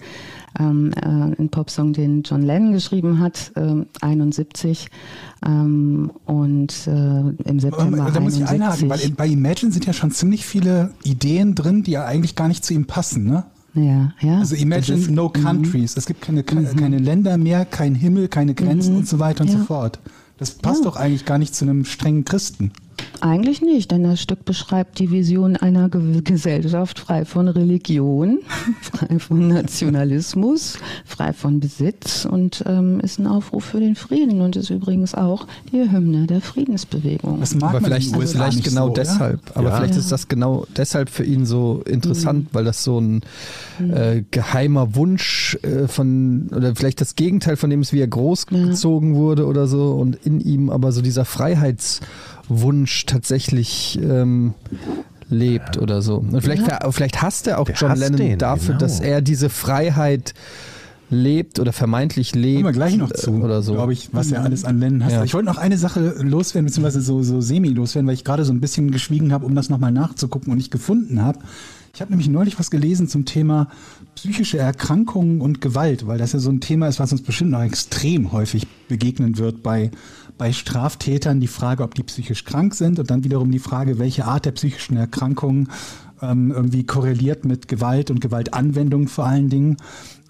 ähm, 0.58 0.92
äh, 0.94 1.40
ein 1.40 1.48
Popsong, 1.50 1.92
den 1.92 2.22
John 2.22 2.42
Lennon 2.42 2.72
geschrieben 2.72 3.20
hat, 3.20 3.52
äh, 3.56 3.84
71 4.00 4.88
ähm, 5.44 6.10
und 6.24 6.86
äh, 6.86 6.90
im 6.90 7.60
September. 7.60 8.10
Da 8.12 8.20
muss 8.20 8.36
ich 8.36 8.46
einhaken, 8.46 8.88
weil 8.88 9.10
bei 9.10 9.26
Imagine 9.26 9.72
sind 9.72 9.86
ja 9.86 9.92
schon 9.92 10.10
ziemlich 10.10 10.46
viele 10.46 10.90
Ideen 11.04 11.54
drin, 11.54 11.82
die 11.82 11.92
ja 11.92 12.04
eigentlich 12.04 12.34
gar 12.34 12.48
nicht 12.48 12.64
zu 12.64 12.74
ihm 12.74 12.86
passen, 12.86 13.24
ne? 13.24 13.44
Ja, 13.74 14.12
ja. 14.20 14.38
Also 14.38 14.56
imagine 14.56 14.98
ist, 14.98 15.10
no 15.10 15.28
mhm. 15.28 15.42
countries. 15.42 15.94
Mhm. 15.94 15.98
Es 15.98 16.06
gibt 16.06 16.22
keine, 16.22 16.42
keine, 16.42 16.62
mhm. 16.62 16.76
keine, 16.76 16.98
Länder 16.98 17.36
mehr, 17.36 17.66
kein 17.66 17.94
Himmel, 17.94 18.28
keine 18.28 18.54
Grenzen 18.54 18.92
mhm. 18.92 19.00
und 19.00 19.08
so 19.08 19.18
weiter 19.18 19.42
und 19.42 19.50
ja. 19.50 19.58
so 19.58 19.64
fort. 19.64 20.00
Das 20.38 20.52
passt 20.52 20.80
ja. 20.80 20.90
doch 20.90 20.96
eigentlich 20.96 21.26
gar 21.26 21.38
nicht 21.38 21.54
zu 21.54 21.64
einem 21.64 21.84
strengen 21.84 22.24
Christen. 22.24 22.72
Eigentlich 23.20 23.62
nicht, 23.62 23.90
denn 23.90 24.04
das 24.04 24.20
Stück 24.20 24.44
beschreibt 24.44 24.98
die 24.98 25.10
Vision 25.10 25.56
einer 25.56 25.88
Gesellschaft 25.88 26.98
frei 26.98 27.24
von 27.24 27.48
Religion, 27.48 28.40
frei 28.80 29.18
von 29.18 29.48
Nationalismus, 29.48 30.78
frei 31.04 31.32
von 31.32 31.60
Besitz 31.60 32.24
und 32.24 32.62
ähm, 32.66 33.00
ist 33.00 33.18
ein 33.18 33.26
Aufruf 33.26 33.64
für 33.64 33.80
den 33.80 33.96
Frieden 33.96 34.40
und 34.42 34.56
ist 34.56 34.70
übrigens 34.70 35.14
auch 35.14 35.46
die 35.72 35.90
Hymne 35.90 36.26
der 36.26 36.40
Friedensbewegung. 36.40 37.40
Das 37.40 37.54
mag 37.54 37.70
aber 37.70 37.80
vielleicht, 37.80 38.14
also 38.14 38.26
vielleicht 38.26 38.64
genau 38.64 38.88
so, 38.88 38.94
deshalb. 38.94 39.40
Ja? 39.46 39.56
Aber 39.56 39.70
ja. 39.70 39.76
vielleicht 39.76 39.96
ist 39.96 40.12
das 40.12 40.28
genau 40.28 40.66
deshalb 40.76 41.08
für 41.08 41.24
ihn 41.24 41.46
so 41.46 41.82
interessant, 41.86 42.44
mhm. 42.44 42.48
weil 42.52 42.64
das 42.64 42.84
so 42.84 43.00
ein 43.00 43.22
mhm. 43.78 43.94
äh, 43.94 44.24
geheimer 44.30 44.94
Wunsch 44.94 45.58
äh, 45.62 45.88
von 45.88 46.48
oder 46.54 46.74
vielleicht 46.76 47.00
das 47.00 47.16
Gegenteil 47.16 47.56
von 47.56 47.70
dem 47.70 47.80
ist, 47.80 47.92
wie 47.92 48.00
er 48.00 48.08
großgezogen 48.08 49.14
ja. 49.14 49.20
wurde 49.20 49.46
oder 49.46 49.66
so 49.66 49.94
und 49.94 50.16
in 50.16 50.40
ihm 50.40 50.70
aber 50.70 50.92
so 50.92 51.00
dieser 51.00 51.24
Freiheits 51.24 52.00
Wunsch 52.48 53.06
tatsächlich 53.06 53.98
ähm, 54.02 54.54
lebt 55.28 55.78
oder 55.78 56.02
so. 56.02 56.16
Und 56.16 56.40
vielleicht, 56.40 56.66
ja. 56.66 56.90
vielleicht 56.90 57.22
hasst 57.22 57.46
er 57.46 57.58
auch 57.58 57.66
Der 57.66 57.74
John 57.74 57.96
Lennon 57.96 58.16
den, 58.16 58.38
dafür, 58.38 58.74
genau. 58.74 58.78
dass 58.80 59.00
er 59.00 59.20
diese 59.20 59.48
Freiheit 59.48 60.34
lebt 61.08 61.60
oder 61.60 61.72
vermeintlich 61.72 62.34
lebt. 62.34 62.62
Kommen 62.62 62.66
wir 62.66 62.72
gleich 62.72 62.96
noch 62.96 63.12
zu, 63.12 63.32
oder 63.34 63.62
so. 63.62 63.74
glaube 63.74 63.92
ich, 63.92 64.08
was 64.12 64.32
er 64.32 64.42
alles 64.42 64.64
an 64.64 64.80
Lennon 64.80 65.04
hasst. 65.04 65.14
Ja. 65.14 65.24
Ich 65.24 65.34
wollte 65.34 65.46
noch 65.46 65.58
eine 65.58 65.78
Sache 65.78 66.16
loswerden, 66.18 66.66
beziehungsweise 66.66 67.00
so, 67.00 67.22
so 67.22 67.40
semi 67.40 67.68
loswerden, 67.68 68.06
weil 68.08 68.14
ich 68.14 68.24
gerade 68.24 68.44
so 68.44 68.52
ein 68.52 68.60
bisschen 68.60 68.90
geschwiegen 68.90 69.32
habe, 69.32 69.46
um 69.46 69.54
das 69.54 69.68
nochmal 69.68 69.92
nachzugucken 69.92 70.50
und 70.50 70.58
nicht 70.58 70.70
gefunden 70.70 71.22
habe. 71.22 71.38
Ich 71.94 72.00
habe 72.00 72.10
nämlich 72.10 72.28
neulich 72.28 72.58
was 72.58 72.70
gelesen 72.70 73.08
zum 73.08 73.24
Thema 73.24 73.68
psychische 74.16 74.58
Erkrankungen 74.58 75.40
und 75.40 75.60
Gewalt, 75.60 76.06
weil 76.06 76.18
das 76.18 76.32
ja 76.32 76.38
so 76.38 76.50
ein 76.50 76.60
Thema 76.60 76.88
ist, 76.88 77.00
was 77.00 77.12
uns 77.12 77.22
bestimmt 77.22 77.52
noch 77.52 77.62
extrem 77.62 78.32
häufig 78.32 78.66
begegnen 78.88 79.38
wird 79.38 79.62
bei 79.62 79.90
bei 80.38 80.52
Straftätern 80.52 81.40
die 81.40 81.46
Frage, 81.46 81.82
ob 81.82 81.94
die 81.94 82.02
psychisch 82.02 82.44
krank 82.44 82.74
sind 82.74 82.98
und 82.98 83.10
dann 83.10 83.24
wiederum 83.24 83.50
die 83.50 83.58
Frage, 83.58 83.98
welche 83.98 84.26
Art 84.26 84.44
der 84.44 84.52
psychischen 84.52 84.96
Erkrankung 84.96 85.68
ähm, 86.22 86.50
irgendwie 86.50 86.84
korreliert 86.84 87.44
mit 87.44 87.68
Gewalt 87.68 88.10
und 88.10 88.20
Gewaltanwendung 88.20 89.08
vor 89.08 89.26
allen 89.26 89.48
Dingen. 89.48 89.76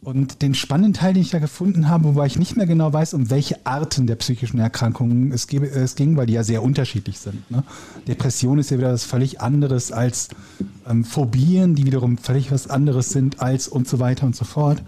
Und 0.03 0.41
den 0.41 0.55
spannenden 0.55 0.95
Teil, 0.95 1.15
den 1.15 1.23
ich 1.23 1.31
da 1.31 1.41
gefunden 1.41 1.89
habe, 1.89 2.05
wobei 2.05 2.27
ich 2.27 2.39
nicht 2.39 2.57
mehr 2.57 2.67
genau 2.67 2.93
weiß, 2.93 3.15
um 3.15 3.29
welche 3.29 3.67
Arten 3.67 4.07
der 4.07 4.15
psychischen 4.15 4.61
Erkrankungen 4.61 5.33
es, 5.33 5.49
gebe, 5.49 5.69
es 5.69 5.97
ging, 5.97 6.17
weil 6.17 6.27
die 6.27 6.35
ja 6.35 6.45
sehr 6.45 6.63
unterschiedlich 6.63 7.19
sind. 7.19 7.51
Ne? 7.51 7.65
Depression 8.07 8.61
ist 8.61 8.71
ja 8.71 8.79
wieder 8.79 8.93
was 8.93 9.03
völlig 9.03 9.41
anderes 9.41 9.91
als 9.91 10.29
ähm, 10.89 11.03
Phobien, 11.03 11.75
die 11.75 11.87
wiederum 11.87 12.19
völlig 12.19 12.53
was 12.53 12.71
anderes 12.71 13.11
sind 13.11 13.41
als 13.41 13.67
und 13.67 13.89
so 13.89 13.99
weiter 13.99 14.27
und 14.27 14.37
so 14.37 14.45
fort. 14.45 14.81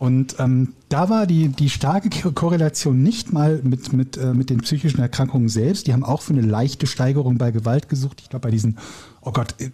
Und 0.00 0.36
ähm, 0.38 0.72
da 0.88 1.10
war 1.10 1.26
die, 1.26 1.48
die 1.48 1.68
starke 1.68 2.32
Korrelation 2.32 3.02
nicht 3.02 3.34
mal 3.34 3.60
mit, 3.62 3.92
mit, 3.92 4.16
äh, 4.16 4.32
mit 4.32 4.48
den 4.48 4.62
psychischen 4.62 4.98
Erkrankungen 4.98 5.50
selbst. 5.50 5.86
Die 5.86 5.92
haben 5.92 6.04
auch 6.04 6.22
für 6.22 6.32
eine 6.32 6.40
leichte 6.40 6.86
Steigerung 6.86 7.36
bei 7.36 7.50
Gewalt 7.50 7.90
gesucht. 7.90 8.22
Ich 8.22 8.30
glaube, 8.30 8.44
bei 8.44 8.50
diesen, 8.50 8.78
oh 9.20 9.30
Gott, 9.30 9.54
äh, 9.58 9.68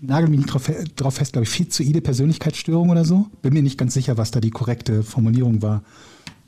nagel 0.00 0.30
mich 0.30 0.38
nicht 0.38 0.54
drauf, 0.54 0.72
drauf 0.96 1.16
fest, 1.16 1.34
glaube 1.34 1.44
ich, 1.44 1.52
schizoide 1.52 2.00
Persönlichkeitsstörung 2.00 2.88
oder 2.88 3.04
so. 3.04 3.26
Bin 3.42 3.52
mir 3.52 3.62
nicht 3.62 3.76
ganz 3.76 3.92
sicher, 3.92 4.16
was 4.16 4.30
da 4.30 4.40
die 4.40 4.48
korrekte 4.48 5.02
Formulierung 5.02 5.60
war. 5.60 5.82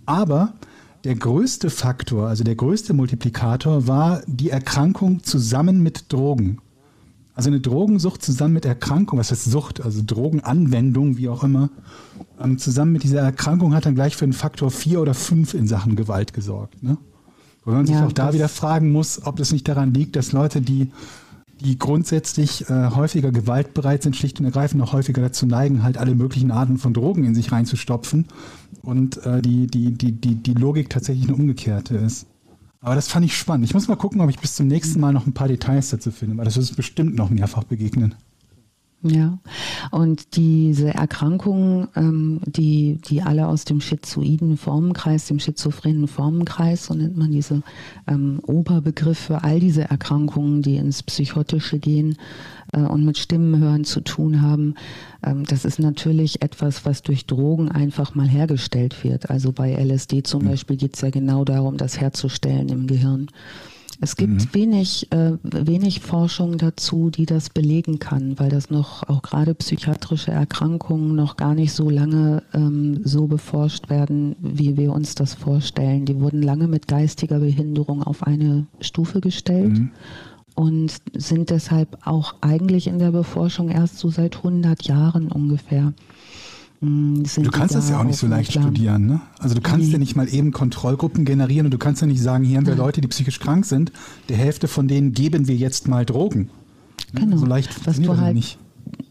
Aber 0.07 0.55
der 1.05 1.15
größte 1.15 1.69
Faktor, 1.69 2.29
also 2.29 2.45
der 2.45 2.55
größte 2.55 2.95
Multiplikator 2.95 3.87
war 3.87 4.23
die 4.27 4.49
Erkrankung 4.49 5.23
zusammen 5.23 5.83
mit 5.83 6.11
Drogen. 6.11 6.63
Also 7.39 7.51
eine 7.51 7.61
Drogensucht 7.61 8.21
zusammen 8.21 8.55
mit 8.55 8.65
Erkrankung, 8.65 9.17
was 9.17 9.31
heißt 9.31 9.45
Sucht, 9.45 9.81
also 9.81 10.03
Drogenanwendung, 10.05 11.19
wie 11.19 11.29
auch 11.29 11.45
immer, 11.45 11.71
ähm, 12.41 12.59
zusammen 12.59 12.91
mit 12.91 13.05
dieser 13.05 13.21
Erkrankung 13.21 13.77
hat 13.77 13.87
dann 13.87 13.95
gleich 13.95 14.17
für 14.17 14.25
einen 14.25 14.33
Faktor 14.33 14.73
vier 14.73 15.01
oder 15.01 15.15
fünf 15.15 15.55
in 15.55 15.69
Sachen 15.69 15.95
Gewalt 15.95 16.33
gesorgt. 16.33 16.83
Ne? 16.83 16.99
Wo 17.65 17.71
man 17.71 17.87
sich 17.87 17.95
ja, 17.95 18.05
auch 18.05 18.11
da 18.11 18.33
wieder 18.33 18.49
fragen 18.49 18.91
muss, 18.91 19.25
ob 19.25 19.39
es 19.39 19.53
nicht 19.53 19.69
daran 19.69 19.95
liegt, 19.95 20.17
dass 20.17 20.33
Leute, 20.33 20.61
die, 20.61 20.91
die 21.61 21.79
grundsätzlich 21.79 22.69
äh, 22.69 22.91
häufiger 22.91 23.31
gewaltbereit 23.31 24.03
sind, 24.03 24.17
schlicht 24.17 24.41
und 24.41 24.47
ergreifend 24.47 24.83
auch 24.83 24.93
häufiger 24.93 25.23
dazu 25.23 25.47
neigen, 25.47 25.85
halt 25.85 25.97
alle 25.97 26.17
möglichen 26.17 26.51
Arten 26.51 26.77
von 26.77 26.93
Drogen 26.93 27.23
in 27.23 27.37
sich 27.37 27.53
reinzustopfen 27.53 28.27
und 28.83 29.25
äh, 29.25 29.43
die, 29.43 29.69
die, 29.69 29.93
die, 29.93 30.11
die, 30.11 30.35
die 30.35 30.55
Logik 30.55 30.91
tatsächlich 30.91 31.29
eine 31.29 31.37
umgekehrte 31.37 31.99
ist. 31.99 32.27
Aber 32.81 32.95
das 32.95 33.09
fand 33.09 33.25
ich 33.25 33.37
spannend. 33.37 33.67
Ich 33.67 33.75
muss 33.75 33.89
mal 33.89 33.97
gucken, 33.97 34.21
ob 34.21 34.31
ich 34.31 34.39
bis 34.39 34.55
zum 34.55 34.69
nächsten 34.69 35.01
Mal 35.01 35.13
noch 35.13 35.27
ein 35.27 35.35
paar 35.35 35.49
Details 35.49 35.91
dazu 35.91 36.11
finde, 36.11 36.37
weil 36.37 36.45
das 36.45 36.57
wird 36.57 36.77
bestimmt 36.77 37.17
noch 37.17 37.31
mehrfach 37.31 37.65
begegnen. 37.65 38.15
Ja, 39.03 39.39
und 39.93 40.35
diese 40.35 40.93
Erkrankungen, 40.93 41.87
ähm, 41.95 42.41
die, 42.47 42.99
die 43.09 43.23
alle 43.23 43.47
aus 43.47 43.65
dem 43.65 43.81
schizoiden 43.81 44.57
Formenkreis, 44.57 45.27
dem 45.29 45.39
schizophrenen 45.39 46.09
Formenkreis, 46.09 46.87
so 46.87 46.95
nennt 46.95 47.17
man 47.17 47.31
diese 47.31 47.63
ähm, 48.09 48.41
Oberbegriff 48.45 49.19
für 49.19 49.45
all 49.45 49.61
diese 49.61 49.83
Erkrankungen, 49.83 50.63
die 50.63 50.77
ins 50.77 51.05
Psychotische 51.05 51.79
gehen 51.79 52.17
äh, 52.73 52.81
und 52.81 53.05
mit 53.05 53.19
Stimmenhören 53.19 53.85
zu 53.85 54.01
tun 54.01 54.43
haben, 54.43 54.75
ähm, 55.25 55.45
das 55.45 55.65
ist 55.65 55.79
natürlich 55.79 56.43
etwas, 56.43 56.85
was 56.85 57.03
durch 57.03 57.27
Drogen 57.27 57.71
einfach 57.71 58.17
mal 58.17 58.29
hergestellt 58.29 59.05
wird. 59.05 59.31
Also 59.31 59.53
bei 59.53 59.75
LSD 59.75 60.25
zum 60.25 60.43
mhm. 60.43 60.49
Beispiel 60.49 60.77
geht 60.77 60.97
es 60.97 61.03
ja 61.03 61.11
genau 61.11 61.45
darum, 61.45 61.77
das 61.77 62.01
herzustellen 62.01 62.69
im 62.69 62.89
Gehirn. 62.89 63.29
Es 64.01 64.15
gibt 64.15 64.33
mhm. 64.33 64.55
wenig, 64.55 65.11
äh, 65.11 65.33
wenig 65.43 66.01
Forschung 66.01 66.57
dazu, 66.57 67.11
die 67.11 67.27
das 67.27 67.51
belegen 67.51 67.99
kann, 67.99 68.39
weil 68.39 68.49
das 68.49 68.71
noch 68.71 69.09
auch 69.09 69.23
gerade 69.23 69.55
psychiatrische 69.55 70.31
Erkrankungen 70.31 71.17
noch 71.17 71.37
gar 71.37 71.55
nicht 71.55 71.73
so 71.73 71.91
lange 71.91 72.45
ähm, 72.55 73.01
so 73.05 73.27
beforscht 73.27 73.91
werden, 73.91 74.37
wie 74.41 74.77
wir 74.77 74.93
uns 74.93 75.17
das 75.17 75.35
vorstellen. 75.35 76.05
Die 76.05 76.21
wurden 76.21 76.43
lange 76.43 76.69
mit 76.69 76.87
geistiger 76.87 77.41
Behinderung 77.41 78.05
auf 78.05 78.23
eine 78.23 78.67
Stufe 78.81 79.21
gestellt. 79.21 79.79
Mhm. 79.79 79.91
Und 80.55 80.93
sind 81.15 81.51
deshalb 81.51 81.99
auch 82.05 82.35
eigentlich 82.41 82.89
in 82.89 82.99
der 82.99 83.13
Beforschung 83.13 83.69
erst 83.69 83.99
so 83.99 84.11
seit 84.11 84.39
100 84.39 84.83
Jahren 84.89 85.31
ungefähr. 85.31 85.93
Hm, 86.81 87.25
du 87.25 87.51
kannst 87.51 87.75
das 87.75 87.91
ja 87.91 87.99
auch 87.99 88.05
nicht 88.05 88.19
so 88.19 88.29
leicht 88.29 88.53
studieren. 88.53 89.07
Ne? 89.07 89.21
Also 89.39 89.55
du 89.55 89.61
kannst 89.61 89.87
nee. 89.87 89.93
ja 89.93 89.99
nicht 89.99 90.15
mal 90.15 90.33
eben 90.33 90.53
Kontrollgruppen 90.53 91.25
generieren 91.25 91.67
und 91.67 91.73
du 91.73 91.79
kannst 91.79 92.01
ja 92.03 92.07
nicht 92.07 92.23
sagen, 92.23 92.45
hier 92.45 92.59
haben 92.59 92.67
wir 92.67 92.77
Leute, 92.77 93.01
die 93.01 93.09
psychisch 93.09 93.41
krank 93.41 93.67
sind, 93.67 93.93
der 94.29 94.37
Hälfte 94.37 94.69
von 94.69 94.87
denen 94.87 95.13
geben 95.13 95.49
wir 95.49 95.57
jetzt 95.57 95.89
mal 95.89 96.07
Drogen. 96.07 96.51
Ne? 97.13 97.21
Genau. 97.21 97.37
So 97.37 97.47
leicht 97.47 97.73
funktioniert 97.75 98.13
das 98.13 98.21
halt, 98.21 98.35
nicht. 98.35 98.59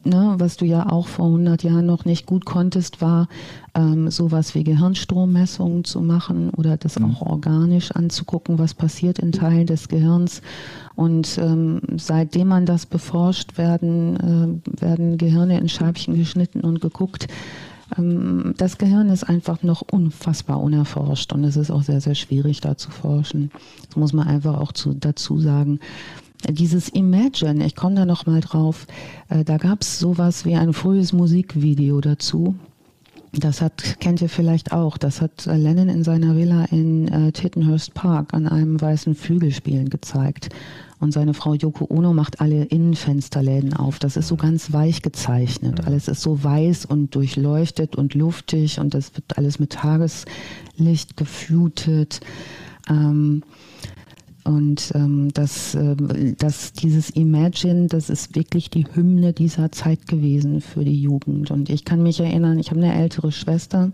Ne, 0.04 0.36
was 0.38 0.56
du 0.56 0.66
ja 0.66 0.90
auch 0.90 1.08
vor 1.08 1.26
100 1.26 1.64
Jahren 1.64 1.86
noch 1.86 2.06
nicht 2.06 2.26
gut 2.26 2.46
konntest, 2.46 3.02
war 3.02 3.28
ähm, 3.76 4.10
sowas 4.10 4.56
wie 4.56 4.64
Gehirnstrommessungen 4.64 5.84
zu 5.84 6.02
machen 6.02 6.50
oder 6.52 6.78
das 6.78 6.98
mhm. 6.98 7.12
auch 7.12 7.22
organisch 7.22 7.92
anzugucken, 7.92 8.58
was 8.58 8.74
passiert 8.74 9.20
in 9.20 9.34
Teilen 9.34 9.68
des 9.68 9.90
Gehirns. 9.90 10.42
Und 10.98 11.38
ähm, 11.38 11.80
seitdem 11.98 12.48
man 12.48 12.66
das 12.66 12.88
beforscht, 12.88 13.60
werden, 13.60 14.62
äh, 14.66 14.82
werden 14.82 15.20
Gehirne 15.20 15.60
in 15.60 15.70
Scheibchen 15.70 16.16
geschnitten 16.16 16.62
und 16.62 16.82
geguckt, 16.82 17.28
ähm, 17.96 18.56
das 18.58 18.80
Gehirn 18.80 19.10
ist 19.10 19.24
einfach 19.24 19.62
noch 19.62 19.84
unfassbar 19.84 20.60
unerforscht 20.60 21.34
und 21.34 21.44
es 21.44 21.56
ist 21.56 21.70
auch 21.70 21.84
sehr, 21.84 22.02
sehr 22.02 22.16
schwierig 22.16 22.62
da 22.62 22.78
zu 22.78 22.90
forschen. 22.90 23.52
Das 23.86 23.96
muss 23.96 24.12
man 24.12 24.28
einfach 24.28 24.60
auch 24.60 24.72
zu, 24.72 24.96
dazu 24.96 25.40
sagen. 25.40 25.80
Dieses 26.50 26.90
Imagine, 26.90 27.64
ich 27.68 27.76
komme 27.76 27.94
da 27.94 28.06
noch 28.06 28.26
mal 28.26 28.42
drauf, 28.42 28.88
äh, 29.30 29.44
da 29.44 29.58
gab 29.58 29.82
es 29.82 30.00
sowas 30.00 30.46
wie 30.46 30.56
ein 30.56 30.74
frühes 30.74 31.14
Musikvideo 31.14 32.02
dazu. 32.02 32.56
Das 33.40 33.62
hat, 33.62 34.00
kennt 34.00 34.22
ihr 34.22 34.30
vielleicht 34.30 34.72
auch, 34.72 34.98
das 34.98 35.22
hat 35.22 35.46
Lennon 35.46 35.90
in 35.90 36.04
seiner 36.04 36.36
Villa 36.36 36.66
in 36.66 37.08
äh, 37.08 37.32
Tittenhurst 37.32 37.94
Park 37.94 38.34
an 38.34 38.48
einem 38.48 38.82
weißen 38.82 39.14
Flügelspielen 39.14 39.90
gezeigt. 39.90 40.50
Und 41.00 41.12
seine 41.12 41.36
Frau 41.36 41.54
Yoko 41.54 41.86
Ono 41.90 42.14
macht 42.14 42.42
alle 42.42 42.64
Innenfensterläden 42.64 43.76
auf. 43.76 44.00
Das 44.00 44.18
ist 44.18 44.28
so 44.28 44.36
ganz 44.36 44.74
weich 44.74 45.04
gezeichnet. 45.04 45.86
Alles 45.86 46.08
ist 46.08 46.22
so 46.22 46.44
weiß 46.44 46.86
und 46.86 47.14
durchleuchtet 47.14 47.96
und 47.96 48.16
luftig 48.16 48.80
und 48.80 48.96
das 48.96 49.16
wird 49.16 49.38
alles 49.38 49.60
mit 49.60 49.74
Tageslicht 49.74 51.16
geflutet. 51.16 52.22
Ähm, 52.90 53.44
und 54.48 54.94
ähm, 54.96 55.30
das, 55.34 55.76
äh, 55.76 55.96
das, 56.38 56.72
dieses 56.72 57.10
Imagine, 57.10 57.88
das 57.88 58.10
ist 58.10 58.34
wirklich 58.34 58.70
die 58.70 58.86
Hymne 58.94 59.34
dieser 59.34 59.74
Zeit 59.74 60.08
gewesen 60.08 60.62
für 60.62 60.86
die 60.86 61.02
Jugend. 61.02 61.52
Und 61.52 61.70
ich 61.70 61.84
kann 61.84 62.02
mich 62.02 62.22
erinnern, 62.22 62.58
ich 62.58 62.72
habe 62.72 62.82
eine 62.82 62.96
ältere 62.96 63.34
Schwester, 63.34 63.92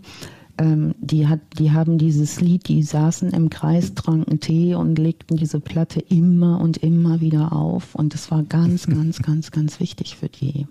ähm, 0.56 0.94
die, 1.00 1.26
hat, 1.26 1.40
die 1.58 1.72
haben 1.72 1.98
dieses 1.98 2.40
Lied, 2.40 2.68
die 2.68 2.84
saßen 2.84 3.30
im 3.30 3.50
Kreis, 3.50 3.94
tranken 3.94 4.38
Tee 4.38 4.76
und 4.76 4.96
legten 4.96 5.36
diese 5.36 5.58
Platte 5.58 5.98
immer 5.98 6.60
und 6.60 6.76
immer 6.76 7.20
wieder 7.20 7.52
auf. 7.52 7.96
Und 7.96 8.14
das 8.14 8.30
war 8.30 8.44
ganz, 8.44 8.86
ganz, 8.86 9.22
ganz, 9.22 9.50
ganz 9.50 9.80
wichtig 9.80 10.16
für 10.16 10.28
die. 10.28 10.68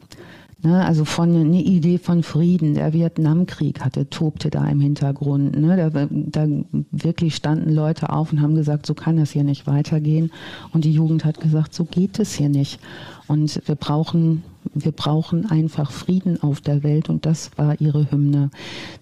Ne, 0.66 0.86
also 0.86 1.04
von 1.04 1.36
eine 1.36 1.62
Idee 1.62 1.98
von 1.98 2.24
Frieden. 2.24 2.74
Der 2.74 2.94
Vietnamkrieg 2.94 3.82
hatte, 3.82 4.10
tobte 4.10 4.50
da 4.50 4.66
im 4.66 4.80
Hintergrund. 4.80 5.60
Ne, 5.60 5.76
da, 5.76 6.08
da 6.10 6.48
wirklich 6.90 7.36
standen 7.36 7.70
Leute 7.70 8.10
auf 8.10 8.32
und 8.32 8.42
haben 8.42 8.56
gesagt, 8.56 8.86
so 8.86 8.94
kann 8.94 9.18
das 9.18 9.32
hier 9.32 9.44
nicht 9.44 9.68
weitergehen. 9.68 10.32
Und 10.72 10.86
die 10.86 10.94
Jugend 10.94 11.26
hat 11.26 11.42
gesagt, 11.42 11.74
so 11.74 11.84
geht 11.84 12.18
es 12.18 12.36
hier 12.36 12.48
nicht. 12.48 12.80
Und 13.28 13.62
wir 13.66 13.76
brauchen, 13.76 14.44
wir 14.74 14.94
brauchen 14.94 15.46
einfach 15.52 15.92
Frieden 15.92 16.42
auf 16.42 16.62
der 16.62 16.82
Welt. 16.82 17.10
Und 17.10 17.26
das 17.26 17.52
war 17.58 17.82
ihre 17.82 18.10
Hymne. 18.10 18.50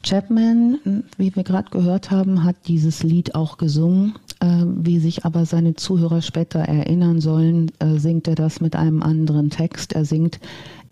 Chapman, 0.01 1.03
wie 1.17 1.35
wir 1.35 1.43
gerade 1.43 1.69
gehört 1.69 2.09
haben, 2.09 2.43
hat 2.43 2.55
dieses 2.67 3.03
Lied 3.03 3.35
auch 3.35 3.57
gesungen. 3.57 4.15
Äh, 4.39 4.63
wie 4.65 4.97
sich 4.97 5.25
aber 5.25 5.45
seine 5.45 5.75
Zuhörer 5.75 6.23
später 6.23 6.61
erinnern 6.61 7.21
sollen, 7.21 7.71
äh, 7.77 7.99
singt 7.99 8.27
er 8.27 8.33
das 8.33 8.59
mit 8.59 8.75
einem 8.75 9.03
anderen 9.03 9.51
Text. 9.51 9.93
Er 9.93 10.05
singt 10.05 10.39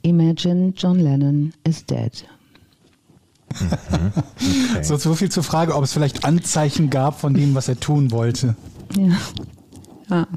Imagine 0.02 0.74
John 0.76 1.00
Lennon 1.00 1.54
is 1.64 1.86
dead. 1.86 2.12
Mhm. 3.60 4.12
Okay. 4.72 4.84
So, 4.84 4.98
so 4.98 5.16
viel 5.16 5.30
zur 5.30 5.44
Frage, 5.44 5.76
ob 5.76 5.84
es 5.84 5.94
vielleicht 5.94 6.24
Anzeichen 6.24 6.90
gab 6.90 7.20
von 7.20 7.34
dem, 7.34 7.56
was 7.56 7.68
er 7.68 7.80
tun 7.80 8.12
wollte. 8.12 8.56
Ja. 8.96 9.18
Ja, 10.10 10.28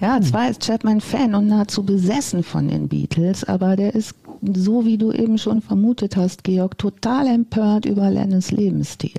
ja 0.00 0.20
zwar 0.20 0.50
ist 0.50 0.64
Chapman 0.64 1.00
Fan 1.00 1.34
und 1.34 1.48
nahezu 1.48 1.84
besessen 1.84 2.42
von 2.42 2.68
den 2.68 2.88
Beatles, 2.88 3.44
aber 3.44 3.76
der 3.76 3.94
ist, 3.94 4.14
so 4.54 4.84
wie 4.84 4.98
du 4.98 5.12
eben 5.12 5.38
schon 5.38 5.62
vermutet 5.62 6.16
hast, 6.16 6.44
Georg, 6.44 6.78
total 6.78 7.28
empört 7.28 7.84
über 7.84 8.10
Lennons 8.10 8.50
Lebensstil 8.50 9.12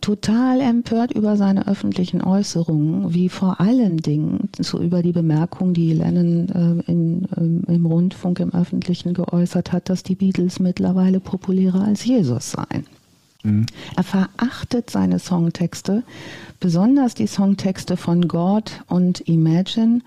total 0.00 0.60
empört 0.60 1.12
über 1.12 1.36
seine 1.36 1.66
öffentlichen 1.66 2.22
Äußerungen, 2.22 3.14
wie 3.14 3.28
vor 3.28 3.60
allen 3.60 3.98
Dingen 3.98 4.48
so 4.58 4.80
über 4.80 5.02
die 5.02 5.12
Bemerkung, 5.12 5.74
die 5.74 5.92
Lennon 5.92 6.48
äh, 6.86 6.90
in, 6.90 7.24
äh, 7.68 7.72
im 7.72 7.86
Rundfunk 7.86 8.40
im 8.40 8.52
Öffentlichen 8.52 9.14
geäußert 9.14 9.72
hat, 9.72 9.88
dass 9.88 10.02
die 10.02 10.14
Beatles 10.14 10.58
mittlerweile 10.60 11.20
populärer 11.20 11.82
als 11.84 12.04
Jesus 12.04 12.52
seien. 12.52 12.86
Mhm. 13.44 13.66
Er 13.96 14.02
verachtet 14.02 14.90
seine 14.90 15.18
Songtexte, 15.18 16.02
besonders 16.60 17.14
die 17.14 17.26
Songtexte 17.26 17.96
von 17.96 18.26
God 18.26 18.82
und 18.88 19.20
Imagine 19.28 20.00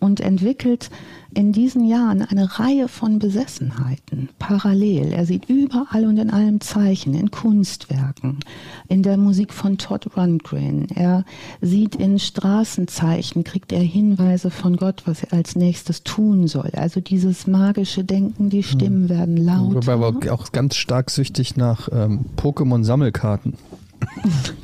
und 0.00 0.20
entwickelt 0.20 0.90
in 1.38 1.52
diesen 1.52 1.84
Jahren 1.84 2.22
eine 2.22 2.58
Reihe 2.58 2.88
von 2.88 3.20
Besessenheiten 3.20 4.28
parallel. 4.40 5.12
Er 5.12 5.24
sieht 5.24 5.48
überall 5.48 6.04
und 6.04 6.18
in 6.18 6.30
allem 6.30 6.60
Zeichen, 6.60 7.14
in 7.14 7.30
Kunstwerken, 7.30 8.40
in 8.88 9.04
der 9.04 9.16
Musik 9.16 9.52
von 9.52 9.78
Todd 9.78 10.16
Rundgren. 10.16 10.88
Er 10.88 11.24
sieht 11.60 11.94
in 11.94 12.18
Straßenzeichen, 12.18 13.44
kriegt 13.44 13.70
er 13.70 13.78
Hinweise 13.78 14.50
von 14.50 14.76
Gott, 14.76 15.02
was 15.04 15.22
er 15.22 15.34
als 15.34 15.54
nächstes 15.54 16.02
tun 16.02 16.48
soll. 16.48 16.72
Also 16.74 17.00
dieses 17.00 17.46
magische 17.46 18.02
Denken, 18.02 18.50
die 18.50 18.64
Stimmen 18.64 19.02
hm. 19.02 19.08
werden 19.08 19.36
laut. 19.36 19.74
Wobei 19.76 19.92
aber 19.92 20.32
auch 20.32 20.50
ganz 20.50 20.74
stark 20.74 21.08
süchtig 21.08 21.56
nach 21.56 21.88
ähm, 21.92 22.24
Pokémon-Sammelkarten. 22.36 23.54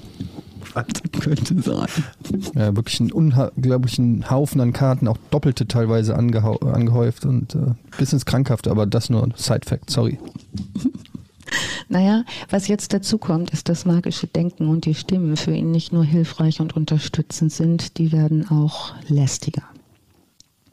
Könnte 1.21 1.61
sein? 1.63 1.87
Ja, 2.55 2.75
wirklich 2.75 3.01
ein 3.01 3.13
unglaublichen 3.13 4.31
Haufen 4.31 4.61
an 4.61 4.73
Karten, 4.73 5.09
auch 5.09 5.19
doppelte 5.31 5.67
teilweise 5.67 6.15
angehäuft 6.15 7.25
und 7.25 7.55
äh, 7.55 7.75
bis 7.99 8.13
ins 8.13 8.27
Krankhafte, 8.27 8.71
aber 8.71 8.87
das 8.87 9.11
nur 9.11 9.29
Side-Fact, 9.37 9.91
sorry. 9.91 10.19
Naja, 11.89 12.25
was 12.49 12.67
jetzt 12.67 12.95
dazu 12.95 13.19
kommt, 13.19 13.51
ist 13.51 13.69
das 13.69 13.85
magische 13.85 14.27
Denken 14.27 14.69
und 14.69 14.87
die 14.87 14.95
Stimmen 14.95 15.37
für 15.37 15.53
ihn 15.53 15.71
nicht 15.71 15.93
nur 15.93 16.03
hilfreich 16.03 16.61
und 16.61 16.75
unterstützend 16.75 17.53
sind, 17.53 17.99
die 17.99 18.11
werden 18.11 18.49
auch 18.49 18.95
lästiger. 19.09 19.63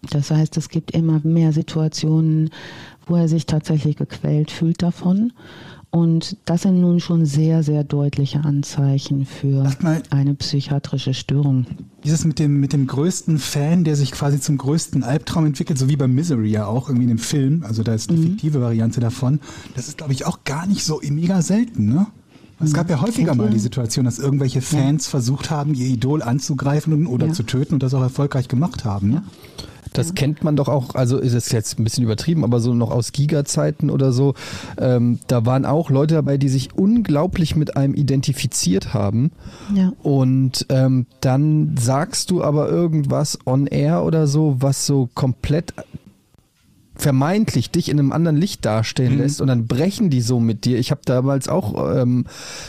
Das 0.09 0.31
heißt, 0.31 0.57
es 0.57 0.69
gibt 0.69 0.91
immer 0.91 1.19
mehr 1.23 1.53
Situationen, 1.53 2.49
wo 3.05 3.15
er 3.15 3.27
sich 3.27 3.45
tatsächlich 3.45 3.97
gequält 3.97 4.49
fühlt 4.49 4.81
davon 4.81 5.33
und 5.91 6.37
das 6.45 6.61
sind 6.61 6.79
nun 6.79 7.01
schon 7.01 7.25
sehr, 7.25 7.63
sehr 7.63 7.83
deutliche 7.83 8.45
Anzeichen 8.45 9.25
für 9.25 9.69
mal, 9.81 10.01
eine 10.09 10.33
psychiatrische 10.35 11.13
Störung. 11.13 11.65
Dieses 12.05 12.23
mit 12.23 12.39
dem, 12.39 12.61
mit 12.61 12.71
dem 12.71 12.87
größten 12.87 13.37
Fan, 13.37 13.83
der 13.83 13.97
sich 13.97 14.13
quasi 14.13 14.39
zum 14.39 14.57
größten 14.57 15.03
Albtraum 15.03 15.45
entwickelt, 15.45 15.77
so 15.77 15.89
wie 15.89 15.97
bei 15.97 16.07
Misery 16.07 16.49
ja 16.49 16.65
auch 16.65 16.87
irgendwie 16.87 17.03
in 17.03 17.09
dem 17.09 17.17
Film, 17.17 17.63
also 17.67 17.83
da 17.83 17.93
ist 17.93 18.09
die 18.09 18.15
mhm. 18.15 18.23
fiktive 18.23 18.61
Variante 18.61 19.01
davon, 19.01 19.41
das 19.75 19.89
ist, 19.89 19.97
glaube 19.97 20.13
ich, 20.13 20.25
auch 20.25 20.45
gar 20.45 20.65
nicht 20.65 20.85
so 20.85 21.01
mega 21.03 21.41
selten, 21.41 21.87
ne? 21.87 22.07
Es 22.63 22.73
gab 22.73 22.91
ja 22.91 23.01
häufiger 23.01 23.33
mal 23.33 23.49
die 23.49 23.57
Situation, 23.57 24.05
dass 24.05 24.19
irgendwelche 24.19 24.61
Fans 24.61 25.07
ja. 25.07 25.09
versucht 25.09 25.49
haben, 25.49 25.73
ihr 25.73 25.87
Idol 25.87 26.21
anzugreifen 26.21 27.07
oder 27.07 27.25
ja. 27.25 27.33
zu 27.33 27.41
töten 27.41 27.73
und 27.73 27.81
das 27.81 27.95
auch 27.95 28.01
erfolgreich 28.01 28.47
gemacht 28.47 28.85
haben. 28.85 29.09
Ne? 29.09 29.15
Ja. 29.15 29.23
Das 29.93 30.09
ja. 30.09 30.13
kennt 30.13 30.43
man 30.43 30.55
doch 30.55 30.67
auch, 30.67 30.95
also 30.95 31.17
ist 31.17 31.33
es 31.33 31.51
jetzt 31.51 31.77
ein 31.79 31.83
bisschen 31.83 32.03
übertrieben, 32.03 32.43
aber 32.43 32.59
so 32.59 32.73
noch 32.73 32.91
aus 32.91 33.11
Giga-Zeiten 33.11 33.89
oder 33.89 34.11
so. 34.11 34.35
Ähm, 34.77 35.19
da 35.27 35.45
waren 35.45 35.65
auch 35.65 35.89
Leute 35.89 36.15
dabei, 36.15 36.37
die 36.37 36.49
sich 36.49 36.73
unglaublich 36.75 37.55
mit 37.55 37.75
einem 37.75 37.93
identifiziert 37.93 38.93
haben. 38.93 39.31
Ja. 39.75 39.93
Und 40.01 40.65
ähm, 40.69 41.07
dann 41.19 41.75
sagst 41.77 42.31
du 42.31 42.43
aber 42.43 42.69
irgendwas 42.69 43.39
on 43.45 43.67
air 43.67 44.03
oder 44.03 44.27
so, 44.27 44.57
was 44.59 44.85
so 44.85 45.09
komplett 45.13 45.73
vermeintlich 47.01 47.71
dich 47.71 47.89
in 47.89 47.97
einem 47.99 48.11
anderen 48.11 48.37
Licht 48.37 48.63
dastehen 48.63 49.13
mhm. 49.13 49.21
lässt 49.21 49.41
und 49.41 49.47
dann 49.47 49.65
brechen 49.65 50.09
die 50.11 50.21
so 50.21 50.39
mit 50.39 50.65
dir. 50.65 50.77
Ich 50.77 50.91
habe 50.91 51.01
damals 51.03 51.49
auch 51.49 51.95
ähm, 51.95 52.25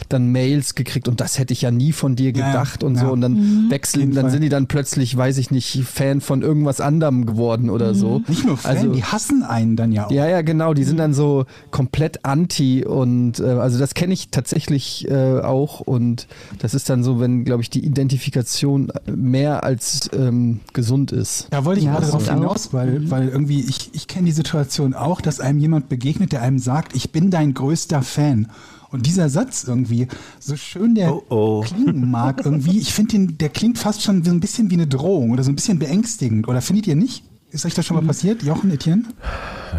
dann 0.09 0.33
Mails 0.33 0.75
gekriegt 0.75 1.07
und 1.07 1.21
das 1.21 1.39
hätte 1.39 1.53
ich 1.53 1.63
ja 1.63 1.71
nie 1.71 1.93
von 1.93 2.17
dir 2.17 2.33
gedacht 2.33 2.83
ja, 2.83 2.89
und 2.89 2.95
ja. 2.95 3.03
so 3.03 3.13
und 3.13 3.21
dann 3.21 3.35
mhm. 3.35 3.71
wechseln, 3.71 4.13
dann 4.13 4.25
Fall. 4.25 4.31
sind 4.31 4.41
die 4.41 4.49
dann 4.49 4.69
plötzlich, 4.69 5.15
weiß 5.15 5.37
ich 5.37 5.51
nicht, 5.51 5.85
Fan 5.85 6.23
von 6.23 6.41
irgendwas 6.41 6.81
anderem 6.81 7.27
geworden 7.27 7.69
oder 7.69 7.91
mhm. 7.93 7.99
so. 7.99 8.23
Nicht 8.27 8.47
nur 8.47 8.57
Fan, 8.57 8.77
also, 8.79 8.93
die 8.93 9.05
hassen 9.05 9.43
einen 9.43 9.77
dann 9.77 9.93
ja 9.93 10.07
auch. 10.07 10.11
Ja, 10.11 10.27
ja, 10.27 10.41
genau, 10.41 10.73
die 10.73 10.85
sind 10.85 10.97
dann 10.97 11.13
so 11.13 11.45
komplett 11.71 12.25
anti 12.25 12.85
und 12.87 13.39
äh, 13.39 13.45
also 13.45 13.79
das 13.79 13.93
kenne 13.93 14.15
ich 14.15 14.31
tatsächlich 14.31 15.09
äh, 15.11 15.41
auch 15.41 15.81
und 15.81 16.27
das 16.59 16.73
ist 16.73 16.89
dann 16.89 17.05
so, 17.05 17.21
wenn, 17.21 17.45
glaube 17.45 17.63
ich, 17.63 17.69
die 17.69 17.85
Identifikation 17.85 18.91
mehr 19.07 19.63
als 19.63 20.09
ähm, 20.17 20.61
gesund 20.73 21.13
ist. 21.13 21.49
Da 21.51 21.67
wollte 21.67 21.81
ich 21.81 21.87
ja, 21.87 21.93
gerade 21.93 22.07
darauf 22.07 22.29
hinaus, 22.29 22.73
weil, 22.73 23.01
mhm. 23.01 23.11
weil 23.11 23.29
irgendwie 23.29 23.61
ich, 23.61 23.91
ich 23.93 24.09
kenne 24.09 24.22
die 24.25 24.33
Situation 24.33 24.95
auch, 24.95 25.21
dass 25.21 25.41
einem 25.41 25.59
jemand 25.59 25.89
begegnet, 25.89 26.33
der 26.33 26.43
einem 26.43 26.59
sagt, 26.59 26.95
ich 26.95 27.13
bin 27.13 27.31
dein 27.31 27.55
größter 27.55 28.03
Fan. 28.03 28.49
Und 28.91 29.07
dieser 29.07 29.31
Satz 29.31 29.65
irgendwie, 29.65 30.07
so 30.39 30.55
schön 30.55 30.95
der 30.95 31.15
oh 31.15 31.23
oh. 31.31 31.61
klingen 31.63 32.11
mag, 32.11 32.45
irgendwie, 32.45 32.79
ich 32.79 32.93
finde 32.93 33.33
der 33.33 33.49
klingt 33.49 33.79
fast 33.79 34.03
schon 34.03 34.23
so 34.23 34.31
ein 34.31 34.41
bisschen 34.41 34.71
wie 34.71 34.75
eine 34.75 34.87
Drohung 34.87 35.31
oder 35.31 35.43
so 35.43 35.51
ein 35.51 35.57
bisschen 35.57 35.79
beängstigend. 35.79 36.47
Oder 36.47 36.61
findet 36.61 36.87
ihr 36.87 36.97
nicht? 36.97 37.25
Ist 37.53 37.67
euch 37.67 37.75
das 37.75 37.85
schon 37.85 37.99
mal 37.99 38.03
passiert, 38.03 38.43
Jochen, 38.43 38.71
Etienne? 38.71 39.05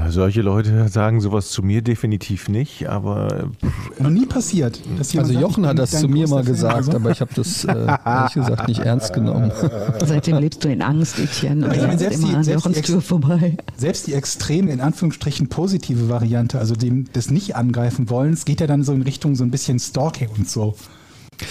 Solche 0.07 0.43
Leute 0.43 0.89
sagen 0.89 1.21
sowas 1.21 1.49
zu 1.49 1.63
mir 1.63 1.81
definitiv 1.81 2.47
nicht, 2.47 2.87
aber. 2.87 3.49
Noch 3.97 4.11
nie 4.11 4.27
passiert. 4.27 4.79
also 4.99 5.33
Jochen 5.33 5.65
hat 5.65 5.79
das 5.79 5.89
zu 5.89 6.07
mir 6.07 6.27
mal 6.27 6.43
gesagt, 6.43 6.75
also? 6.75 6.91
aber 6.91 7.09
ich 7.09 7.19
habe 7.19 7.33
das 7.33 7.65
äh, 7.65 7.97
ehrlich 8.05 8.33
gesagt 8.35 8.67
nicht 8.67 8.81
ernst 8.81 9.13
genommen. 9.13 9.51
Seitdem 10.05 10.37
lebst 10.37 10.63
du 10.63 10.69
in 10.69 10.83
Angst, 10.83 11.17
Etienne. 11.17 11.65
Und 11.65 11.75
ja, 11.75 11.97
selbst, 11.97 12.21
die, 12.21 12.43
selbst, 12.43 12.75
die 12.75 12.81
Tür 12.81 13.01
vorbei. 13.01 13.57
selbst 13.75 14.05
die 14.05 14.13
extreme, 14.13 14.71
in 14.71 14.79
Anführungsstrichen 14.79 15.49
positive 15.49 16.09
Variante, 16.09 16.59
also 16.59 16.75
dem 16.75 17.11
des 17.11 17.31
Nicht-Angreifen 17.31 18.07
wollens, 18.11 18.45
geht 18.45 18.61
ja 18.61 18.67
dann 18.67 18.83
so 18.83 18.93
in 18.93 19.01
Richtung 19.01 19.33
so 19.33 19.43
ein 19.43 19.49
bisschen 19.49 19.79
Stalking 19.79 20.29
und 20.37 20.47
so. 20.47 20.75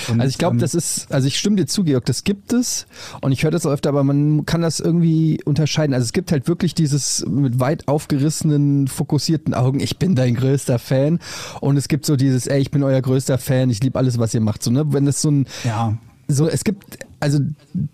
Und, 0.08 0.20
also 0.20 0.30
ich 0.30 0.38
glaube, 0.38 0.56
ähm, 0.56 0.60
das 0.60 0.74
ist, 0.74 1.12
also 1.12 1.26
ich 1.28 1.38
stimme 1.38 1.56
dir 1.56 1.66
zu, 1.66 1.84
Georg, 1.84 2.04
das 2.04 2.24
gibt 2.24 2.52
es 2.52 2.86
und 3.20 3.32
ich 3.32 3.44
höre 3.44 3.50
das 3.50 3.66
auch 3.66 3.70
öfter, 3.70 3.90
aber 3.90 4.04
man 4.04 4.46
kann 4.46 4.62
das 4.62 4.80
irgendwie 4.80 5.40
unterscheiden. 5.44 5.94
Also 5.94 6.04
es 6.04 6.12
gibt 6.12 6.32
halt 6.32 6.48
wirklich 6.48 6.74
dieses 6.74 7.24
mit 7.26 7.60
weit 7.60 7.88
aufgerissenen, 7.88 8.88
fokussierten 8.88 9.54
Augen, 9.54 9.80
ich 9.80 9.98
bin 9.98 10.14
dein 10.14 10.34
größter 10.34 10.78
Fan 10.78 11.18
und 11.60 11.76
es 11.76 11.88
gibt 11.88 12.06
so 12.06 12.16
dieses, 12.16 12.46
ey, 12.46 12.60
ich 12.60 12.70
bin 12.70 12.82
euer 12.82 13.00
größter 13.00 13.38
Fan, 13.38 13.70
ich 13.70 13.82
liebe 13.82 13.98
alles, 13.98 14.18
was 14.18 14.34
ihr 14.34 14.40
macht. 14.40 14.62
So, 14.62 14.70
ne? 14.70 14.92
Wenn 14.92 15.06
das 15.06 15.22
so 15.22 15.30
ein 15.30 15.46
ja. 15.64 15.96
so, 16.28 16.48
es 16.48 16.64
gibt, 16.64 16.98
also 17.20 17.38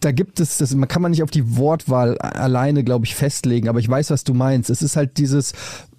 da 0.00 0.12
gibt 0.12 0.40
es, 0.40 0.58
das, 0.58 0.74
man 0.74 0.88
kann 0.88 1.02
man 1.02 1.10
nicht 1.10 1.22
auf 1.22 1.30
die 1.30 1.56
Wortwahl 1.56 2.18
alleine, 2.18 2.84
glaube 2.84 3.06
ich, 3.06 3.14
festlegen, 3.14 3.68
aber 3.68 3.78
ich 3.78 3.88
weiß, 3.88 4.10
was 4.10 4.24
du 4.24 4.34
meinst. 4.34 4.70
Es 4.70 4.82
ist 4.82 4.96
halt 4.96 5.18
dieses 5.18 5.52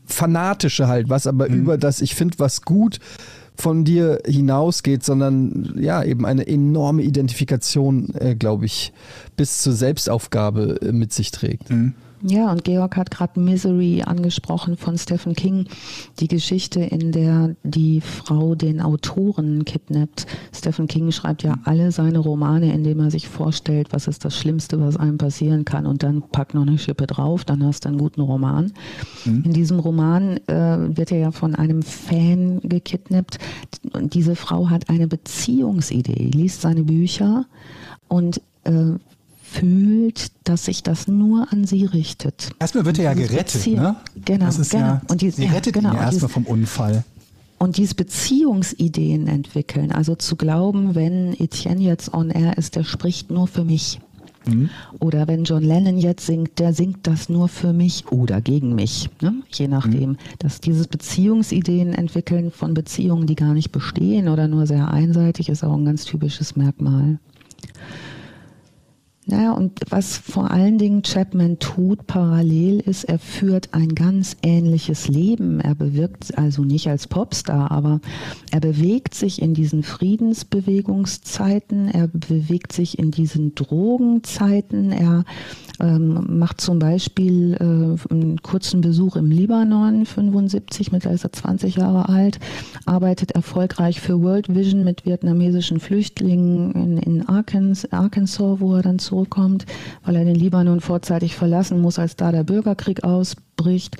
Fanatische 0.05 0.87
halt, 0.87 1.09
was 1.09 1.27
aber 1.27 1.47
mhm. 1.47 1.55
über 1.55 1.77
das, 1.77 2.01
ich 2.01 2.15
finde 2.15 2.39
was 2.39 2.63
gut, 2.63 2.99
von 3.61 3.83
dir 3.83 4.21
hinausgeht, 4.25 5.03
sondern 5.03 5.75
ja, 5.79 6.03
eben 6.03 6.25
eine 6.25 6.47
enorme 6.47 7.03
Identifikation, 7.03 8.13
äh, 8.15 8.35
glaube 8.35 8.65
ich, 8.65 8.93
bis 9.35 9.61
zur 9.61 9.73
Selbstaufgabe 9.73 10.79
äh, 10.81 10.91
mit 10.91 11.13
sich 11.13 11.31
trägt. 11.31 11.69
Mhm. 11.69 11.93
Ja, 12.21 12.51
und 12.51 12.65
Georg 12.65 12.97
hat 12.97 13.11
gerade 13.11 13.39
Misery 13.39 14.03
angesprochen 14.05 14.75
von 14.75 14.97
Stephen 14.97 15.35
King, 15.35 15.67
die 16.19 16.27
Geschichte, 16.27 16.81
in 16.81 17.13
der 17.13 17.55
die 17.63 18.01
Frau 18.01 18.55
den 18.55 18.81
Autoren 18.81 19.63
kidnappt. 19.63 20.27
Stephen 20.53 20.87
King 20.87 21.11
schreibt 21.11 21.43
ja 21.43 21.55
alle 21.63 21.91
seine 21.91 22.19
Romane, 22.19 22.73
indem 22.73 22.99
er 22.99 23.11
sich 23.11 23.29
vorstellt, 23.29 23.89
was 23.91 24.07
ist 24.07 24.25
das 24.25 24.37
Schlimmste, 24.37 24.81
was 24.81 24.97
einem 24.97 25.17
passieren 25.17 25.63
kann 25.63 25.85
und 25.85 26.03
dann 26.03 26.21
packt 26.21 26.55
noch 26.55 26.63
eine 26.63 26.77
Schippe 26.77 27.07
drauf, 27.07 27.45
dann 27.45 27.63
hast 27.63 27.85
du 27.85 27.89
einen 27.89 27.97
guten 27.97 28.21
Roman. 28.21 28.73
Mhm. 29.23 29.43
In 29.45 29.53
diesem 29.53 29.79
Roman 29.79 30.37
äh, 30.47 30.97
wird 30.97 31.11
er 31.13 31.19
ja 31.19 31.31
von 31.31 31.55
einem 31.55 31.83
Fan 31.83 32.59
gekidnappt 32.61 33.37
und 33.93 34.13
diese 34.13 34.35
Frau 34.35 34.69
hat 34.69 34.89
eine 34.89 35.07
Beziehungsidee, 35.07 36.31
liest 36.33 36.61
seine 36.61 36.83
Bücher 36.83 37.45
und 38.09 38.41
äh, 38.65 38.95
fühlt, 39.49 40.31
dass 40.43 40.65
sich 40.65 40.83
das 40.83 41.07
nur 41.07 41.51
an 41.51 41.65
sie 41.65 41.85
richtet. 41.85 42.51
Erstmal 42.59 42.85
wird 42.85 42.99
er 42.99 43.05
ja 43.05 43.13
gerettet, 43.13 43.65
ne? 43.67 43.95
Genau, 44.25 44.49
genau. 44.49 44.63
Ja, 44.71 45.01
und 45.09 45.21
die, 45.21 45.31
sie 45.31 45.45
rettet 45.45 45.75
ja, 45.75 45.81
genau. 45.81 45.93
ihn 45.93 45.97
ja 45.97 46.03
erstmal 46.03 46.29
vom 46.29 46.45
Unfall. 46.45 47.03
Und 47.57 47.75
diese 47.75 47.95
Beziehungsideen 47.95 49.27
entwickeln, 49.27 49.91
also 49.91 50.15
zu 50.15 50.37
glauben, 50.37 50.95
wenn 50.95 51.33
Etienne 51.33 51.81
jetzt 51.81 52.13
on 52.13 52.29
air 52.29 52.57
ist, 52.57 52.77
der 52.77 52.85
spricht 52.85 53.31
nur 53.31 53.47
für 53.47 53.65
mich. 53.65 53.99
Mhm. 54.45 54.69
Oder 54.99 55.27
wenn 55.27 55.43
John 55.43 55.63
Lennon 55.63 55.97
jetzt 55.97 56.25
singt, 56.25 56.59
der 56.59 56.73
singt 56.73 57.05
das 57.05 57.27
nur 57.27 57.49
für 57.49 57.73
mich 57.73 58.09
oder 58.11 58.39
gegen 58.39 58.75
mich, 58.75 59.09
ne? 59.21 59.33
je 59.51 59.67
nachdem. 59.67 60.11
Mhm. 60.11 60.17
Dass 60.39 60.61
dieses 60.61 60.87
Beziehungsideen 60.87 61.93
entwickeln 61.93 62.51
von 62.51 62.73
Beziehungen, 62.73 63.27
die 63.27 63.35
gar 63.35 63.53
nicht 63.53 63.71
bestehen 63.71 64.29
oder 64.29 64.47
nur 64.47 64.65
sehr 64.65 64.89
einseitig, 64.91 65.49
ist 65.49 65.63
auch 65.63 65.75
ein 65.75 65.85
ganz 65.85 66.05
typisches 66.05 66.55
Merkmal. 66.55 67.19
Naja, 69.29 69.51
und 69.51 69.81
was 69.89 70.17
vor 70.17 70.49
allen 70.49 70.79
Dingen 70.79 71.03
Chapman 71.03 71.59
tut 71.59 72.07
parallel 72.07 72.79
ist, 72.79 73.03
er 73.03 73.19
führt 73.19 73.75
ein 73.75 73.93
ganz 73.93 74.35
ähnliches 74.41 75.07
Leben. 75.07 75.59
Er 75.59 75.75
bewirkt 75.75 76.35
also 76.35 76.63
nicht 76.63 76.87
als 76.87 77.05
Popstar, 77.05 77.69
aber 77.69 78.01
er 78.51 78.59
bewegt 78.59 79.13
sich 79.13 79.39
in 79.39 79.53
diesen 79.53 79.83
Friedensbewegungszeiten, 79.83 81.89
er 81.89 82.07
bewegt 82.07 82.73
sich 82.73 82.97
in 82.97 83.11
diesen 83.11 83.53
Drogenzeiten, 83.53 84.91
er 84.91 85.25
ähm, 85.79 86.39
macht 86.39 86.59
zum 86.59 86.79
Beispiel 86.79 87.53
äh, 87.53 87.97
einen 88.11 88.41
kurzen 88.41 88.81
Besuch 88.81 89.15
im 89.15 89.29
Libanon, 89.29 90.07
75, 90.07 90.91
mit 90.91 91.05
ist 91.05 91.23
er 91.23 91.31
20 91.31 91.75
Jahre 91.75 92.09
alt, 92.09 92.39
arbeitet 92.85 93.31
erfolgreich 93.31 94.01
für 94.01 94.21
World 94.21 94.53
Vision 94.53 94.83
mit 94.83 95.05
vietnamesischen 95.05 95.79
Flüchtlingen 95.79 96.71
in, 96.71 96.97
in 96.97 97.29
Arkansas, 97.29 98.59
wo 98.59 98.75
er 98.75 98.81
dann 98.81 98.99
zurück 99.25 99.29
zurückkommt, 99.29 99.65
weil 100.03 100.15
er 100.15 100.25
den 100.25 100.35
Libanon 100.35 100.79
vorzeitig 100.79 101.35
verlassen 101.35 101.81
muss, 101.81 101.99
als 101.99 102.15
da 102.15 102.31
der 102.31 102.43
Bürgerkrieg 102.43 103.03
ausbricht. 103.03 103.97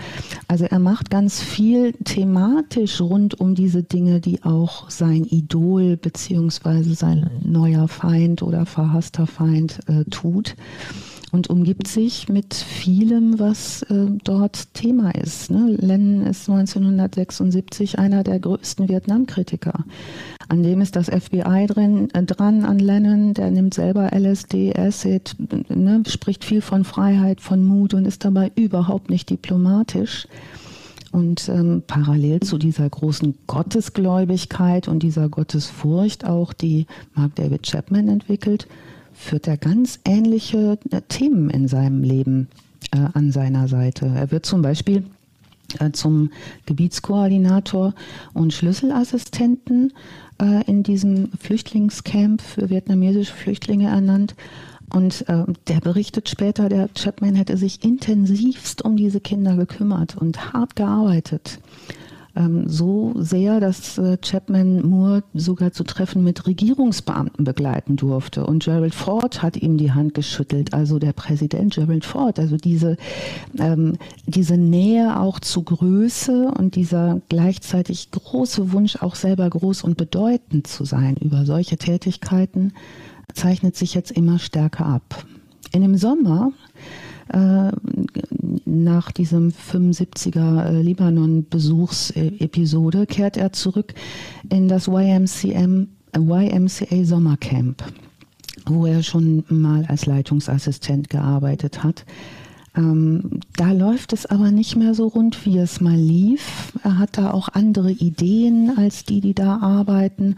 Also 0.48 0.66
er 0.66 0.80
macht 0.80 1.10
ganz 1.10 1.42
viel 1.42 1.94
thematisch 2.04 3.02
rund 3.02 3.40
um 3.40 3.56
diese 3.56 3.84
Dinge, 3.84 4.20
die 4.22 4.44
auch 4.44 4.90
sein 4.90 5.26
Idol 5.26 5.98
beziehungsweise 5.98 6.96
sein 6.96 7.30
neuer 7.44 7.88
Feind 7.88 8.42
oder 8.42 8.66
verhasster 8.66 9.28
Feind 9.28 9.80
äh, 9.88 10.06
tut 10.10 10.56
und 11.32 11.50
umgibt 11.50 11.88
sich 11.88 12.30
mit 12.30 12.54
vielem, 12.54 13.40
was 13.40 13.84
äh, 13.84 14.08
dort 14.24 14.74
Thema 14.74 15.12
ist. 15.12 15.52
Ne? 15.52 15.76
Lennon 15.80 16.26
ist 16.26 16.50
1976 16.50 18.00
einer 18.00 18.24
der 18.24 18.40
größten 18.40 18.90
Vietnamkritiker. 18.90 19.86
An 20.48 20.64
dem 20.64 20.82
ist 20.82 20.96
das 20.96 21.08
FBI 21.08 21.68
drin, 21.68 22.10
äh, 22.14 22.24
dran 22.24 22.66
an 22.66 22.80
Lennon, 22.80 23.34
der 23.34 23.52
nimmt 23.52 23.74
selber 23.74 24.12
LSD, 24.14 24.74
Acid, 24.76 25.36
ne? 25.70 26.04
spricht 26.08 26.44
viel 26.44 26.62
von 26.62 26.84
Freiheit, 26.84 27.42
von 27.42 27.64
Mut 27.64 27.94
und 27.94 28.06
ist 28.06 28.26
dabei 28.26 28.52
überhaupt 28.56 29.10
nicht 29.10 29.30
diplomatisch. 29.30 30.28
Und 31.12 31.50
ähm, 31.50 31.82
parallel 31.88 32.42
zu 32.42 32.60
dieser 32.60 32.88
großen 32.88 33.36
Gottesgläubigkeit 33.48 34.88
und 34.88 35.02
dieser 35.02 35.28
Gottesfurcht 35.28 36.26
auch, 36.26 36.54
die 36.54 36.86
Mark 37.16 37.36
David 37.36 37.64
Chapman 37.64 38.08
entwickelt, 38.08 38.68
führt 39.20 39.48
er 39.48 39.58
ganz 39.58 40.00
ähnliche 40.06 40.80
äh, 40.92 41.02
Themen 41.08 41.50
in 41.50 41.68
seinem 41.68 42.04
Leben 42.04 42.48
äh, 42.92 43.06
an 43.14 43.32
seiner 43.32 43.68
Seite. 43.68 44.08
Er 44.08 44.32
wird 44.32 44.46
zum 44.46 44.62
Beispiel 44.62 45.04
äh, 45.80 45.92
zum 45.92 46.32
Gebietskoordinator 46.66 47.94
und 48.34 48.54
Schlüsselassistenten 48.54 49.94
äh, 50.42 50.64
in 50.66 50.84
diesem 50.84 51.32
Flüchtlingscamp 51.34 52.42
für 52.42 52.70
vietnamesische 52.70 53.34
Flüchtlinge 53.34 53.90
ernannt. 53.90 54.36
Und 54.92 55.28
äh, 55.28 55.44
der 55.68 55.82
berichtet 55.82 56.30
später, 56.30 56.70
der 56.70 56.90
Chapman 56.96 57.36
hätte 57.36 57.58
sich 57.58 57.84
intensivst 57.84 58.84
um 58.84 58.96
diese 58.96 59.20
Kinder 59.20 59.56
gekümmert 59.58 60.16
und 60.18 60.54
hart 60.54 60.76
gearbeitet 60.76 61.60
so 62.68 63.14
sehr, 63.18 63.60
dass 63.60 63.98
äh, 63.98 64.18
Chapman 64.18 64.88
Moore 64.88 65.24
sogar 65.34 65.72
zu 65.72 65.84
Treffen 65.84 66.24
mit 66.24 66.46
Regierungsbeamten 66.48 67.44
begleiten 67.44 67.96
durfte. 67.96 68.46
Und 68.46 68.64
Gerald 68.64 68.96
Ford 68.96 69.42
hat 69.42 69.58
ihm 69.58 69.78
die 69.78 69.92
Hand 69.92 70.14
geschüttelt, 70.14 70.74
also 70.74 71.00
der 71.00 71.14
Präsident 71.14 71.74
Gerald 71.74 72.06
Ford. 72.06 72.40
Also 72.40 72.58
diese, 72.58 72.98
ähm, 73.58 73.98
diese 74.26 74.58
Nähe 74.58 75.20
auch 75.20 75.40
zu 75.40 75.64
Größe 75.64 76.52
und 76.58 76.76
dieser 76.76 77.22
gleichzeitig 77.30 78.12
große 78.12 78.72
Wunsch, 78.72 78.98
auch 78.98 79.16
selber 79.16 79.50
groß 79.50 79.84
und 79.84 79.98
bedeutend 79.98 80.68
zu 80.68 80.86
sein 80.86 81.18
über 81.18 81.46
solche 81.46 81.78
Tätigkeiten, 81.78 82.74
zeichnet 83.34 83.76
sich 83.76 83.94
jetzt 83.94 84.12
immer 84.12 84.40
stärker 84.40 84.86
ab. 84.86 85.26
In 85.72 85.82
dem 85.82 85.98
Sommer 85.98 86.52
äh, 87.30 87.72
nach 88.66 89.12
diesem 89.12 89.50
75er 89.50 90.66
äh, 90.66 90.82
Libanon-Besuchsepisode 90.82 93.06
kehrt 93.06 93.38
er 93.38 93.52
zurück 93.52 93.94
in 94.50 94.68
das 94.68 94.88
YMCM, 94.88 95.90
YMCA 96.18 97.04
Sommercamp, 97.04 97.84
wo 98.66 98.86
er 98.86 99.04
schon 99.04 99.44
mal 99.50 99.86
als 99.86 100.06
Leitungsassistent 100.06 101.10
gearbeitet 101.10 101.84
hat. 101.84 102.06
Ähm, 102.80 103.42
da 103.58 103.74
läuft 103.74 104.14
es 104.14 104.26
aber 104.26 104.52
nicht 104.52 104.78
mehr 104.78 104.94
so 104.94 105.08
rund, 105.08 105.46
wie 105.46 105.58
es 105.58 105.82
mal 105.82 105.98
lief. 105.98 106.72
Er 106.84 106.98
hat 106.98 107.18
da 107.18 107.32
auch 107.32 107.50
andere 107.50 107.92
Ideen 107.92 108.72
als 108.78 109.04
die, 109.04 109.20
die 109.20 109.34
da 109.34 109.58
arbeiten 109.58 110.38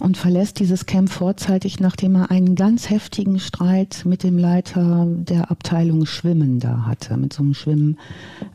und 0.00 0.16
verlässt 0.16 0.58
dieses 0.58 0.86
Camp 0.86 1.10
vorzeitig, 1.10 1.80
nachdem 1.80 2.14
er 2.14 2.30
einen 2.30 2.54
ganz 2.54 2.88
heftigen 2.88 3.38
Streit 3.38 4.02
mit 4.06 4.22
dem 4.22 4.38
Leiter 4.38 5.06
der 5.06 5.50
Abteilung 5.50 6.06
Schwimmen 6.06 6.60
da 6.60 6.86
hatte, 6.86 7.16
mit 7.18 7.34
so 7.34 7.42
einem 7.42 7.54
Schwimmkurs. 7.54 7.98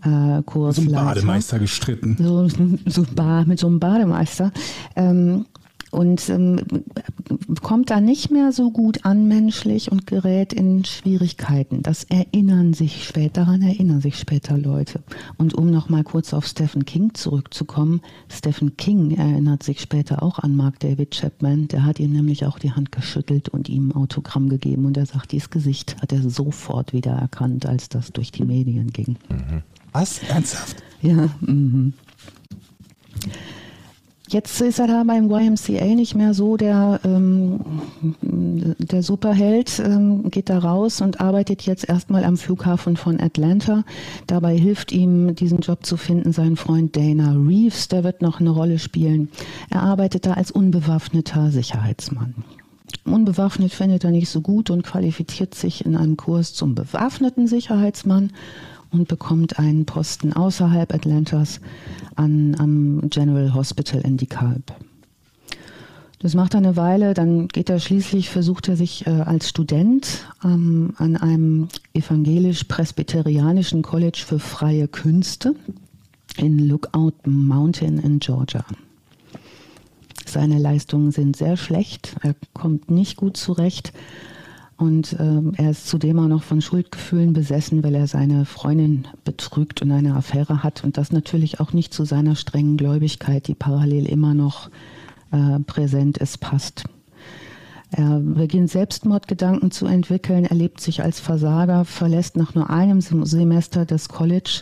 Äh, 0.04 0.82
so 0.82 0.82
einem 0.82 0.92
Bademeister 0.92 1.60
gestritten. 1.60 2.18
So, 2.20 2.48
so, 2.48 3.06
mit 3.46 3.60
so 3.60 3.68
einem 3.68 3.80
Bademeister. 3.80 4.52
Ähm, 4.96 5.46
und 5.98 6.30
ähm, 6.30 6.60
kommt 7.64 7.90
da 7.90 8.00
nicht 8.00 8.30
mehr 8.30 8.52
so 8.52 8.70
gut 8.70 9.04
an 9.04 9.28
menschlich 9.28 9.92
und 9.92 10.06
gerät 10.06 10.54
in 10.54 10.86
Schwierigkeiten. 10.86 11.82
Das 11.82 12.04
erinnern 12.04 12.74
sich 12.74 13.04
später, 13.04 13.46
daran 13.46 13.64
erinnern 13.64 14.00
sich 14.00 14.20
später 14.20 14.58
Leute. 14.58 15.02
Und 15.38 15.56
um 15.56 15.72
noch 15.72 15.90
mal 15.90 16.04
kurz 16.04 16.34
auf 16.34 16.46
Stephen 16.46 16.86
King 16.86 17.16
zurückzukommen, 17.16 18.02
Stephen 18.30 18.78
King 18.78 19.18
erinnert 19.18 19.64
sich 19.64 19.82
später 19.82 20.22
auch 20.22 20.38
an 20.38 20.56
Mark 20.56 20.80
David 20.80 21.12
Chapman. 21.12 21.68
Der 21.68 21.84
hat 21.84 22.00
ihm 22.00 22.12
nämlich 22.12 22.46
auch 22.46 22.60
die 22.60 22.72
Hand 22.72 22.92
geschüttelt 22.92 23.50
und 23.50 23.68
ihm 23.68 23.90
ein 23.90 23.96
Autogramm 23.96 24.50
gegeben. 24.50 24.86
Und 24.86 24.98
er 24.98 25.08
sagt, 25.08 25.32
dieses 25.32 25.50
Gesicht 25.50 26.00
hat 26.00 26.12
er 26.12 26.30
sofort 26.30 26.94
wieder 26.94 27.14
erkannt, 27.14 27.66
als 27.66 27.90
das 27.90 28.12
durch 28.12 28.32
die 28.32 28.46
Medien 28.46 28.92
ging. 28.92 29.18
Mhm. 29.30 29.64
Was? 29.94 30.22
Ernsthaft? 30.30 30.84
Ja. 31.02 31.30
Mhm. 31.42 31.94
Jetzt 34.30 34.60
ist 34.60 34.80
er 34.80 34.88
da 34.88 35.04
beim 35.06 35.32
YMCA 35.32 35.96
nicht 35.96 36.14
mehr 36.14 36.34
so 36.34 36.58
der, 36.58 37.00
ähm, 37.06 37.62
der 38.22 39.02
Superheld, 39.02 39.80
ähm, 39.80 40.30
geht 40.30 40.50
da 40.50 40.60
raus 40.60 41.00
und 41.00 41.22
arbeitet 41.22 41.62
jetzt 41.62 41.88
erstmal 41.88 42.26
am 42.26 42.36
Flughafen 42.36 42.98
von 42.98 43.22
Atlanta. 43.22 43.86
Dabei 44.28 44.58
hilft 44.58 44.92
ihm, 44.92 45.34
diesen 45.34 45.60
Job 45.60 45.86
zu 45.86 45.96
finden, 45.96 46.34
sein 46.34 46.58
Freund 46.58 46.98
Dana 46.98 47.32
Reeves, 47.38 47.88
der 47.88 48.04
wird 48.04 48.22
noch 48.22 48.42
eine 48.42 48.50
Rolle 48.50 48.80
spielen. 48.80 49.30
Er 49.70 49.84
arbeitet 49.84 50.26
da 50.26 50.34
als 50.34 50.52
unbewaffneter 50.52 51.50
Sicherheitsmann. 51.52 52.36
Unbewaffnet 53.06 53.72
findet 53.72 54.04
er 54.04 54.12
nicht 54.12 54.30
so 54.30 54.42
gut 54.42 54.70
und 54.70 54.84
qualifiziert 54.84 55.56
sich 55.56 55.86
in 55.86 55.96
einem 55.96 56.18
Kurs 56.18 56.54
zum 56.54 56.76
bewaffneten 56.76 57.48
Sicherheitsmann 57.48 58.32
und 58.92 59.08
bekommt 59.08 59.60
einen 59.60 59.86
Posten 59.86 60.34
außerhalb 60.34 60.94
Atlantas 60.94 61.60
an, 62.16 62.56
am 62.60 63.10
General 63.10 63.54
Hospital 63.54 64.02
in 64.02 64.18
DeKalb. 64.18 64.74
Das 66.20 66.34
macht 66.34 66.56
er 66.56 66.60
eine 66.60 66.76
Weile, 66.76 67.14
dann 67.14 67.48
geht 67.48 67.70
er 67.70 67.80
schließlich, 67.80 68.30
versucht 68.30 68.68
er 68.70 68.76
sich 68.76 69.06
äh, 69.06 69.12
als 69.12 69.50
Student 69.50 70.26
ähm, 70.44 70.94
an 70.98 71.16
einem 71.16 71.68
evangelisch-presbyterianischen 71.94 73.84
College 73.84 74.24
für 74.26 74.40
freie 74.40 74.88
Künste 74.88 75.54
in 76.38 76.58
Lookout 76.68 77.14
Mountain 77.26 78.00
in 78.00 78.20
Georgia. 78.20 78.66
Seine 80.26 80.58
Leistungen 80.58 81.12
sind 81.12 81.38
sehr 81.38 81.56
schlecht, 81.56 82.16
er 82.24 82.36
kommt 82.54 82.90
nicht 82.90 83.16
gut 83.16 83.38
zurecht 83.38 83.94
und 84.78 85.16
ähm, 85.20 85.54
er 85.58 85.72
ist 85.72 85.88
zudem 85.88 86.20
auch 86.20 86.28
noch 86.28 86.44
von 86.44 86.62
Schuldgefühlen 86.62 87.34
besessen, 87.34 87.84
weil 87.84 87.96
er 87.96 88.06
seine 88.06 88.46
Freundin 88.46 89.08
betrügt 89.24 89.82
und 89.82 89.92
eine 89.92 90.16
Affäre 90.16 90.62
hat. 90.62 90.84
Und 90.84 90.98
das 90.98 91.12
natürlich 91.12 91.60
auch 91.60 91.74
nicht 91.74 91.94
zu 91.94 92.06
seiner 92.06 92.36
strengen 92.36 92.78
Gläubigkeit, 92.78 93.48
die 93.48 93.56
parallel 93.56 94.06
immer 94.06 94.36
noch 94.36 94.70
äh, 95.32 95.60
präsent 95.62 96.20
ist, 96.20 96.40
passt. 96.42 96.84
Er 97.90 98.20
beginnt 98.20 98.70
Selbstmordgedanken 98.70 99.72
zu 99.72 99.88
entwickeln, 99.88 100.46
erlebt 100.46 100.80
sich 100.80 101.02
als 101.02 101.20
Versager, 101.20 101.84
verlässt 101.84 102.36
nach 102.36 102.54
nur 102.54 102.70
einem 102.70 103.02
Semester 103.02 103.86
das 103.86 104.10
College 104.10 104.62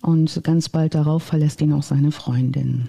und 0.00 0.42
ganz 0.44 0.68
bald 0.68 0.94
darauf 0.94 1.24
verlässt 1.24 1.60
ihn 1.60 1.72
auch 1.72 1.82
seine 1.82 2.12
Freundin. 2.12 2.88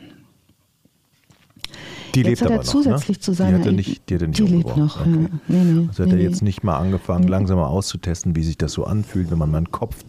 Die 2.16 2.22
jetzt 2.22 2.28
lebt 2.28 2.42
hat 2.42 2.50
er 2.50 2.56
aber 2.56 2.64
zusätzlich 2.64 3.18
noch, 3.18 3.18
ne? 3.18 3.20
zu 3.20 3.34
seiner 3.34 3.58
die 3.58 3.64
hatte 3.64 3.74
nicht, 3.74 4.10
die, 4.10 4.16
hatte 4.16 4.28
nicht 4.28 4.40
die 4.40 4.44
lebt 4.44 4.78
noch. 4.78 5.02
Okay. 5.02 5.10
Ja. 5.10 5.30
Nee, 5.48 5.64
nee, 5.64 5.88
also 5.88 6.04
hat 6.04 6.10
nee, 6.12 6.16
er 6.18 6.22
jetzt 6.22 6.42
nicht 6.42 6.64
mal 6.64 6.78
angefangen, 6.78 7.28
langsam 7.28 7.58
mal 7.58 7.68
auszutesten, 7.68 8.36
wie 8.36 8.44
sich 8.44 8.58
das 8.58 8.74
so 8.74 8.86
anfühlt, 8.86 9.32
wenn 9.32 9.38
man 9.38 9.52
meinen 9.52 9.72
Kopf 9.72 10.04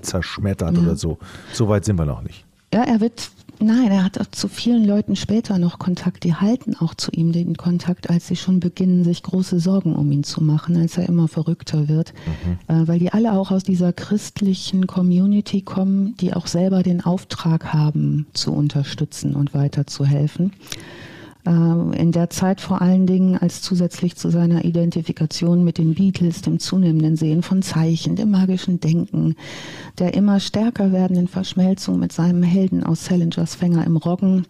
zerschmettert 0.00 0.76
ja. 0.76 0.82
oder 0.82 0.96
so. 0.96 1.18
So 1.52 1.68
weit 1.68 1.84
sind 1.84 1.98
wir 1.98 2.06
noch 2.06 2.22
nicht. 2.22 2.44
Ja, 2.72 2.82
er 2.82 3.00
wird 3.00 3.30
Nein, 3.58 3.90
er 3.90 4.04
hat 4.04 4.20
auch 4.20 4.26
zu 4.26 4.48
vielen 4.48 4.84
Leuten 4.84 5.16
später 5.16 5.58
noch 5.58 5.78
Kontakt. 5.78 6.24
Die 6.24 6.34
halten 6.34 6.76
auch 6.76 6.94
zu 6.94 7.10
ihm 7.12 7.32
den 7.32 7.56
Kontakt, 7.56 8.10
als 8.10 8.26
sie 8.26 8.36
schon 8.36 8.60
beginnen, 8.60 9.02
sich 9.02 9.22
große 9.22 9.60
Sorgen 9.60 9.94
um 9.94 10.12
ihn 10.12 10.24
zu 10.24 10.42
machen, 10.42 10.76
als 10.76 10.98
er 10.98 11.08
immer 11.08 11.26
verrückter 11.26 11.88
wird. 11.88 12.12
Mhm. 12.44 12.74
Äh, 12.74 12.88
weil 12.88 12.98
die 12.98 13.12
alle 13.12 13.32
auch 13.32 13.50
aus 13.50 13.62
dieser 13.62 13.92
christlichen 13.92 14.86
Community 14.86 15.62
kommen, 15.62 16.16
die 16.18 16.34
auch 16.34 16.46
selber 16.46 16.82
den 16.82 17.02
Auftrag 17.02 17.72
haben, 17.72 18.26
zu 18.34 18.52
unterstützen 18.52 19.34
und 19.34 19.54
weiterzuhelfen. 19.54 20.52
Äh, 21.46 21.50
in 21.50 22.12
der 22.12 22.28
Zeit 22.30 22.60
vor 22.60 22.82
allen 22.82 23.06
Dingen 23.06 23.38
als 23.38 23.62
zusätzlich 23.62 24.16
zu 24.16 24.30
seiner 24.30 24.64
Identifikation 24.64 25.64
mit 25.64 25.78
den 25.78 25.94
Beatles, 25.94 26.42
dem 26.42 26.58
zunehmenden 26.58 27.16
Sehen 27.16 27.42
von 27.42 27.62
Zeichen, 27.62 28.16
dem 28.16 28.30
magischen 28.30 28.80
Denken, 28.80 29.36
der 29.98 30.14
immer 30.14 30.40
stärker 30.40 30.92
werdenden 30.92 31.28
Verschmelzung 31.28 31.98
mit 32.00 32.12
seinem 32.12 32.42
Helden 32.42 32.82
aus 32.82 33.04
Salingers 33.04 33.54
Fänger 33.54 33.86
im 33.86 33.96
Roggen 33.96 34.46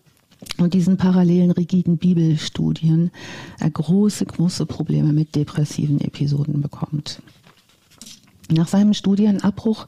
und 0.58 0.74
diesen 0.74 0.96
parallelen 0.96 1.50
rigiden 1.50 1.98
Bibelstudien 1.98 3.10
er 3.58 3.70
große, 3.70 4.24
große 4.24 4.66
Probleme 4.66 5.12
mit 5.12 5.34
depressiven 5.34 6.00
Episoden 6.00 6.60
bekommt. 6.60 7.20
Nach 8.48 8.68
seinem 8.68 8.94
Studienabbruch 8.94 9.86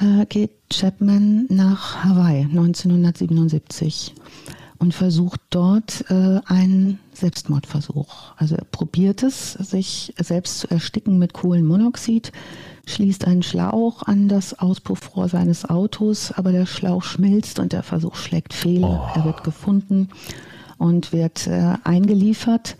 äh, 0.00 0.26
geht 0.26 0.50
Chapman 0.70 1.46
nach 1.48 2.04
Hawaii 2.04 2.42
1977 2.42 4.14
und 4.82 4.92
versucht 4.92 5.40
dort 5.50 6.04
äh, 6.10 6.40
einen 6.44 6.98
Selbstmordversuch. 7.12 8.32
Also 8.36 8.56
er 8.56 8.64
probiert 8.64 9.22
es, 9.22 9.52
sich 9.52 10.12
selbst 10.18 10.58
zu 10.58 10.70
ersticken 10.72 11.20
mit 11.20 11.32
Kohlenmonoxid, 11.32 12.32
schließt 12.86 13.24
einen 13.28 13.44
Schlauch 13.44 14.02
an 14.02 14.26
das 14.26 14.58
Auspuffrohr 14.58 15.28
seines 15.28 15.64
Autos, 15.70 16.32
aber 16.32 16.50
der 16.50 16.66
Schlauch 16.66 17.04
schmilzt 17.04 17.60
und 17.60 17.72
der 17.72 17.84
Versuch 17.84 18.16
schlägt 18.16 18.52
fehl. 18.52 18.82
Oh. 18.82 19.06
Er 19.14 19.24
wird 19.24 19.44
gefunden 19.44 20.08
und 20.78 21.12
wird 21.12 21.46
äh, 21.46 21.74
eingeliefert 21.84 22.76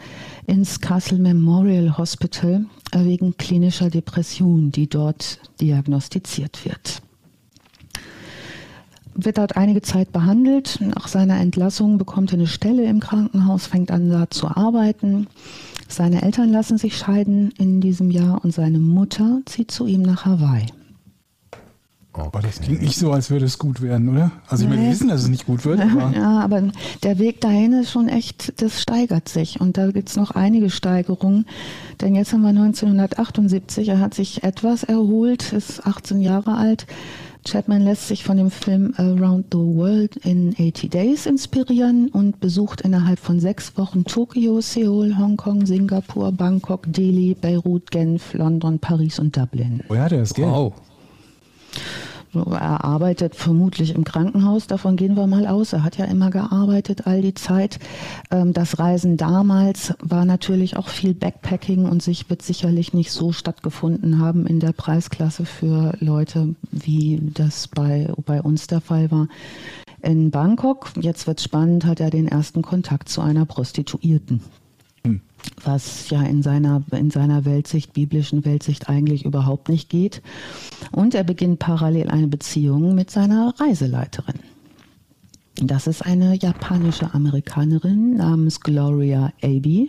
ins 0.48 0.80
Castle 0.80 1.18
Memorial 1.18 1.96
Hospital 1.98 2.66
äh, 2.90 3.04
wegen 3.04 3.36
klinischer 3.36 3.90
Depression, 3.90 4.72
die 4.72 4.88
dort 4.88 5.38
diagnostiziert 5.60 6.64
wird 6.64 7.00
wird 9.14 9.38
dort 9.38 9.56
einige 9.56 9.82
Zeit 9.82 10.12
behandelt. 10.12 10.78
Nach 10.80 11.08
seiner 11.08 11.38
Entlassung 11.38 11.98
bekommt 11.98 12.32
er 12.32 12.38
eine 12.38 12.46
Stelle 12.46 12.84
im 12.84 13.00
Krankenhaus, 13.00 13.66
fängt 13.66 13.90
an 13.90 14.08
da 14.08 14.30
zu 14.30 14.48
arbeiten. 14.48 15.26
Seine 15.88 16.22
Eltern 16.22 16.50
lassen 16.50 16.78
sich 16.78 16.96
scheiden 16.96 17.52
in 17.58 17.80
diesem 17.80 18.10
Jahr 18.10 18.42
und 18.42 18.52
seine 18.52 18.78
Mutter 18.78 19.40
zieht 19.46 19.70
zu 19.70 19.86
ihm 19.86 20.02
nach 20.02 20.24
Hawaii. 20.24 20.66
Aber 22.14 22.40
das 22.40 22.60
klingt 22.60 22.82
nicht 22.82 22.96
so, 22.96 23.10
als 23.10 23.30
würde 23.30 23.46
es 23.46 23.58
gut 23.58 23.80
werden, 23.80 24.10
oder? 24.10 24.32
Also 24.46 24.64
ich 24.64 24.70
meine, 24.70 24.82
wir 24.82 24.90
wissen, 24.90 25.08
dass 25.08 25.22
es 25.22 25.28
nicht 25.28 25.46
gut 25.46 25.64
wird. 25.64 25.80
Aber 25.80 26.12
ja, 26.14 26.40
aber 26.40 26.70
der 27.02 27.18
Weg 27.18 27.40
dahin 27.40 27.72
ist 27.72 27.90
schon 27.90 28.08
echt, 28.08 28.60
das 28.60 28.82
steigert 28.82 29.30
sich. 29.30 29.60
Und 29.60 29.78
da 29.78 29.90
gibt 29.90 30.10
es 30.10 30.16
noch 30.16 30.32
einige 30.32 30.68
Steigerungen. 30.68 31.46
Denn 32.02 32.14
jetzt 32.14 32.32
haben 32.34 32.42
wir 32.42 32.50
1978, 32.50 33.88
er 33.88 34.00
hat 34.00 34.12
sich 34.12 34.44
etwas 34.44 34.84
erholt, 34.84 35.54
ist 35.54 35.86
18 35.86 36.20
Jahre 36.20 36.54
alt. 36.56 36.86
Chapman 37.44 37.82
lässt 37.82 38.06
sich 38.06 38.22
von 38.22 38.36
dem 38.36 38.50
Film 38.50 38.94
Around 38.96 39.46
the 39.50 39.58
World 39.58 40.16
in 40.18 40.54
80 40.58 40.90
Days 40.90 41.26
inspirieren 41.26 42.08
und 42.08 42.38
besucht 42.38 42.82
innerhalb 42.82 43.18
von 43.18 43.40
sechs 43.40 43.76
Wochen 43.76 44.04
Tokio, 44.04 44.60
Seoul, 44.60 45.16
Hongkong, 45.18 45.66
Singapur, 45.66 46.30
Bangkok, 46.30 46.84
Delhi, 46.86 47.34
Beirut, 47.34 47.90
Genf, 47.90 48.34
London, 48.34 48.78
Paris 48.78 49.18
und 49.18 49.36
Dublin. 49.36 49.82
Oh 49.88 49.94
ja, 49.94 50.08
der 50.08 50.22
ist 50.22 50.38
Wow. 50.38 50.74
Er 52.34 52.84
arbeitet 52.84 53.34
vermutlich 53.34 53.94
im 53.94 54.04
Krankenhaus, 54.04 54.66
davon 54.66 54.96
gehen 54.96 55.16
wir 55.16 55.26
mal 55.26 55.46
aus. 55.46 55.72
Er 55.72 55.84
hat 55.84 55.98
ja 55.98 56.06
immer 56.06 56.30
gearbeitet 56.30 57.06
all 57.06 57.20
die 57.20 57.34
Zeit. 57.34 57.78
Ähm, 58.30 58.52
das 58.52 58.78
Reisen 58.78 59.16
damals 59.16 59.94
war 60.00 60.24
natürlich 60.24 60.76
auch 60.76 60.88
viel 60.88 61.14
Backpacking 61.14 61.84
und 61.84 62.02
sich 62.02 62.30
wird 62.30 62.42
sicherlich 62.42 62.94
nicht 62.94 63.12
so 63.12 63.32
stattgefunden 63.32 64.18
haben 64.18 64.46
in 64.46 64.60
der 64.60 64.72
Preisklasse 64.72 65.44
für 65.44 65.94
Leute, 66.00 66.54
wie 66.70 67.20
das 67.34 67.68
bei, 67.68 68.10
bei 68.24 68.40
uns 68.40 68.66
der 68.66 68.80
Fall 68.80 69.10
war. 69.10 69.28
In 70.00 70.30
Bangkok, 70.30 70.90
jetzt 71.00 71.26
wird 71.26 71.40
spannend, 71.40 71.84
hat 71.84 72.00
er 72.00 72.10
den 72.10 72.28
ersten 72.28 72.62
Kontakt 72.62 73.08
zu 73.08 73.20
einer 73.20 73.44
Prostituierten 73.44 74.40
was 75.64 76.10
ja 76.10 76.22
in 76.22 76.42
seiner, 76.42 76.82
in 76.92 77.10
seiner 77.10 77.44
Weltsicht, 77.44 77.92
biblischen 77.92 78.44
Weltsicht 78.44 78.88
eigentlich 78.88 79.24
überhaupt 79.24 79.68
nicht 79.68 79.88
geht. 79.88 80.22
Und 80.90 81.14
er 81.14 81.24
beginnt 81.24 81.58
parallel 81.58 82.08
eine 82.10 82.28
Beziehung 82.28 82.94
mit 82.94 83.10
seiner 83.10 83.54
Reiseleiterin. 83.58 84.40
Das 85.56 85.86
ist 85.86 86.02
eine 86.02 86.34
japanische 86.36 87.12
Amerikanerin 87.14 88.16
namens 88.16 88.60
Gloria 88.60 89.32
Abe. 89.42 89.88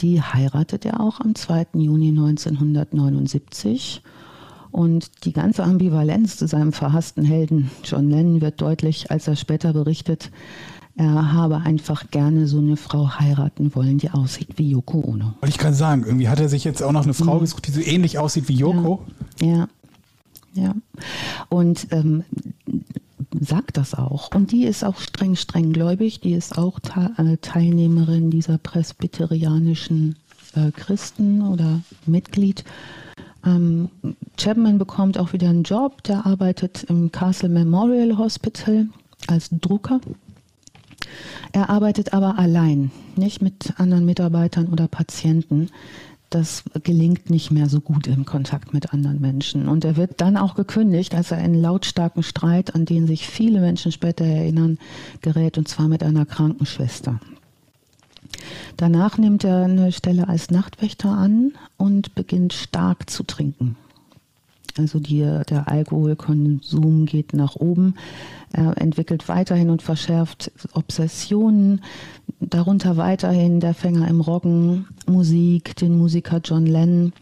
Die 0.00 0.22
heiratet 0.22 0.84
er 0.84 1.00
auch 1.00 1.20
am 1.20 1.34
2. 1.34 1.66
Juni 1.74 2.08
1979. 2.10 4.02
Und 4.70 5.24
die 5.24 5.32
ganze 5.32 5.64
Ambivalenz 5.64 6.36
zu 6.36 6.46
seinem 6.46 6.72
verhassten 6.72 7.24
Helden 7.24 7.70
John 7.82 8.10
Lennon 8.10 8.40
wird 8.40 8.60
deutlich, 8.60 9.10
als 9.10 9.26
er 9.26 9.34
später 9.34 9.72
berichtet, 9.72 10.30
er 10.98 11.32
habe 11.32 11.58
einfach 11.58 12.10
gerne 12.10 12.48
so 12.48 12.58
eine 12.58 12.76
Frau 12.76 13.08
heiraten 13.20 13.72
wollen, 13.76 13.98
die 13.98 14.10
aussieht 14.10 14.48
wie 14.56 14.70
Yoko 14.70 14.98
Ono. 14.98 15.34
Wollte 15.40 15.48
ich 15.48 15.58
gerade 15.58 15.76
sagen, 15.76 16.02
irgendwie 16.04 16.28
hat 16.28 16.40
er 16.40 16.48
sich 16.48 16.64
jetzt 16.64 16.82
auch 16.82 16.90
noch 16.90 17.04
eine 17.04 17.14
Frau 17.14 17.36
mhm. 17.36 17.40
gesucht, 17.40 17.68
die 17.68 17.70
so 17.70 17.80
ähnlich 17.80 18.18
aussieht 18.18 18.48
wie 18.48 18.54
Yoko. 18.54 19.04
Ja, 19.40 19.68
ja. 20.54 20.64
ja. 20.64 20.74
Und 21.48 21.86
ähm, 21.92 22.24
sagt 23.40 23.76
das 23.76 23.94
auch. 23.94 24.34
Und 24.34 24.50
die 24.50 24.64
ist 24.64 24.84
auch 24.84 24.98
streng, 24.98 25.36
streng 25.36 25.72
gläubig. 25.72 26.18
Die 26.18 26.32
ist 26.32 26.58
auch 26.58 26.80
äh, 27.16 27.36
Teilnehmerin 27.36 28.30
dieser 28.30 28.58
presbyterianischen 28.58 30.16
äh, 30.56 30.72
Christen 30.72 31.42
oder 31.42 31.80
Mitglied. 32.06 32.64
Ähm, 33.46 33.88
Chapman 34.36 34.78
bekommt 34.78 35.16
auch 35.16 35.32
wieder 35.32 35.48
einen 35.48 35.62
Job. 35.62 36.02
Der 36.02 36.26
arbeitet 36.26 36.82
im 36.88 37.12
Castle 37.12 37.50
Memorial 37.50 38.18
Hospital 38.18 38.88
als 39.28 39.48
Drucker. 39.52 40.00
Er 41.52 41.70
arbeitet 41.70 42.12
aber 42.12 42.38
allein, 42.38 42.90
nicht 43.16 43.42
mit 43.42 43.78
anderen 43.78 44.04
Mitarbeitern 44.04 44.66
oder 44.68 44.88
Patienten, 44.88 45.70
das 46.30 46.64
gelingt 46.82 47.30
nicht 47.30 47.50
mehr 47.50 47.68
so 47.68 47.80
gut 47.80 48.06
im 48.06 48.26
Kontakt 48.26 48.74
mit 48.74 48.92
anderen 48.92 49.20
Menschen. 49.20 49.68
Und 49.68 49.84
er 49.84 49.96
wird 49.96 50.20
dann 50.20 50.36
auch 50.36 50.54
gekündigt, 50.54 51.14
als 51.14 51.30
er 51.30 51.38
einen 51.38 51.60
lautstarken 51.60 52.22
Streit, 52.22 52.74
an 52.74 52.84
den 52.84 53.06
sich 53.06 53.26
viele 53.26 53.60
Menschen 53.60 53.92
später 53.92 54.26
erinnern, 54.26 54.78
gerät, 55.22 55.56
und 55.56 55.68
zwar 55.68 55.88
mit 55.88 56.02
einer 56.02 56.26
Krankenschwester. 56.26 57.18
Danach 58.76 59.16
nimmt 59.16 59.44
er 59.44 59.64
eine 59.64 59.90
Stelle 59.90 60.28
als 60.28 60.50
Nachtwächter 60.50 61.10
an 61.10 61.52
und 61.78 62.14
beginnt 62.14 62.52
stark 62.52 63.08
zu 63.08 63.22
trinken. 63.22 63.76
Also 64.78 65.00
die, 65.00 65.20
der 65.20 65.68
Alkoholkonsum 65.68 67.04
geht 67.04 67.34
nach 67.34 67.56
oben. 67.56 67.94
Er 68.52 68.80
entwickelt 68.80 69.28
weiterhin 69.28 69.70
und 69.70 69.82
verschärft 69.82 70.52
Obsessionen, 70.72 71.82
darunter 72.40 72.96
weiterhin 72.96 73.60
der 73.60 73.74
Fänger 73.74 74.08
im 74.08 74.20
Roggen, 74.20 74.86
Musik, 75.06 75.76
den 75.76 75.98
Musiker 75.98 76.40
John 76.42 76.64
Lennon. 76.64 77.12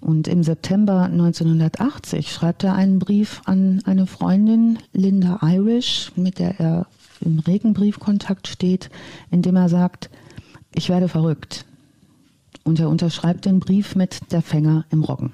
Und 0.00 0.28
im 0.28 0.42
September 0.42 1.04
1980 1.04 2.30
schreibt 2.30 2.64
er 2.64 2.74
einen 2.74 2.98
Brief 2.98 3.40
an 3.44 3.80
eine 3.84 4.06
Freundin, 4.06 4.78
Linda 4.92 5.38
Irish, 5.42 6.12
mit 6.16 6.38
der 6.38 6.60
er 6.60 6.86
im 7.20 7.38
Regenbriefkontakt 7.38 8.48
steht, 8.48 8.90
in 9.30 9.42
dem 9.42 9.56
er 9.56 9.68
sagt, 9.68 10.10
ich 10.74 10.88
werde 10.88 11.08
verrückt. 11.08 11.64
Und 12.64 12.80
er 12.80 12.88
unterschreibt 12.88 13.44
den 13.44 13.60
Brief 13.60 13.94
mit 13.94 14.32
der 14.32 14.42
Fänger 14.42 14.84
im 14.90 15.04
Roggen. 15.04 15.32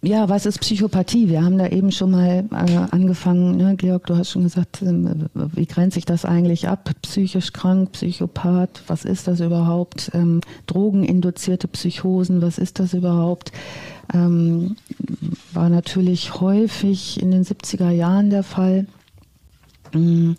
Ja, 0.00 0.28
was 0.28 0.46
ist 0.46 0.60
Psychopathie? 0.60 1.28
Wir 1.28 1.44
haben 1.44 1.58
da 1.58 1.66
eben 1.66 1.90
schon 1.90 2.12
mal 2.12 2.44
äh, 2.52 2.76
angefangen, 2.92 3.56
ne? 3.56 3.74
Georg, 3.76 4.06
du 4.06 4.16
hast 4.16 4.30
schon 4.30 4.44
gesagt, 4.44 4.80
äh, 4.80 4.86
wie 5.34 5.66
grenzt 5.66 5.94
sich 5.94 6.04
das 6.04 6.24
eigentlich 6.24 6.68
ab? 6.68 6.90
Psychisch 7.02 7.52
krank, 7.52 7.92
Psychopath, 7.92 8.84
was 8.86 9.04
ist 9.04 9.26
das 9.26 9.40
überhaupt? 9.40 10.12
Ähm, 10.14 10.40
drogeninduzierte 10.66 11.66
Psychosen, 11.66 12.40
was 12.40 12.58
ist 12.58 12.78
das 12.78 12.94
überhaupt? 12.94 13.50
Ähm, 14.14 14.76
war 15.52 15.68
natürlich 15.68 16.40
häufig 16.40 17.20
in 17.20 17.32
den 17.32 17.44
70er 17.44 17.90
Jahren 17.90 18.30
der 18.30 18.44
Fall. 18.44 18.86
Mm. 19.92 20.32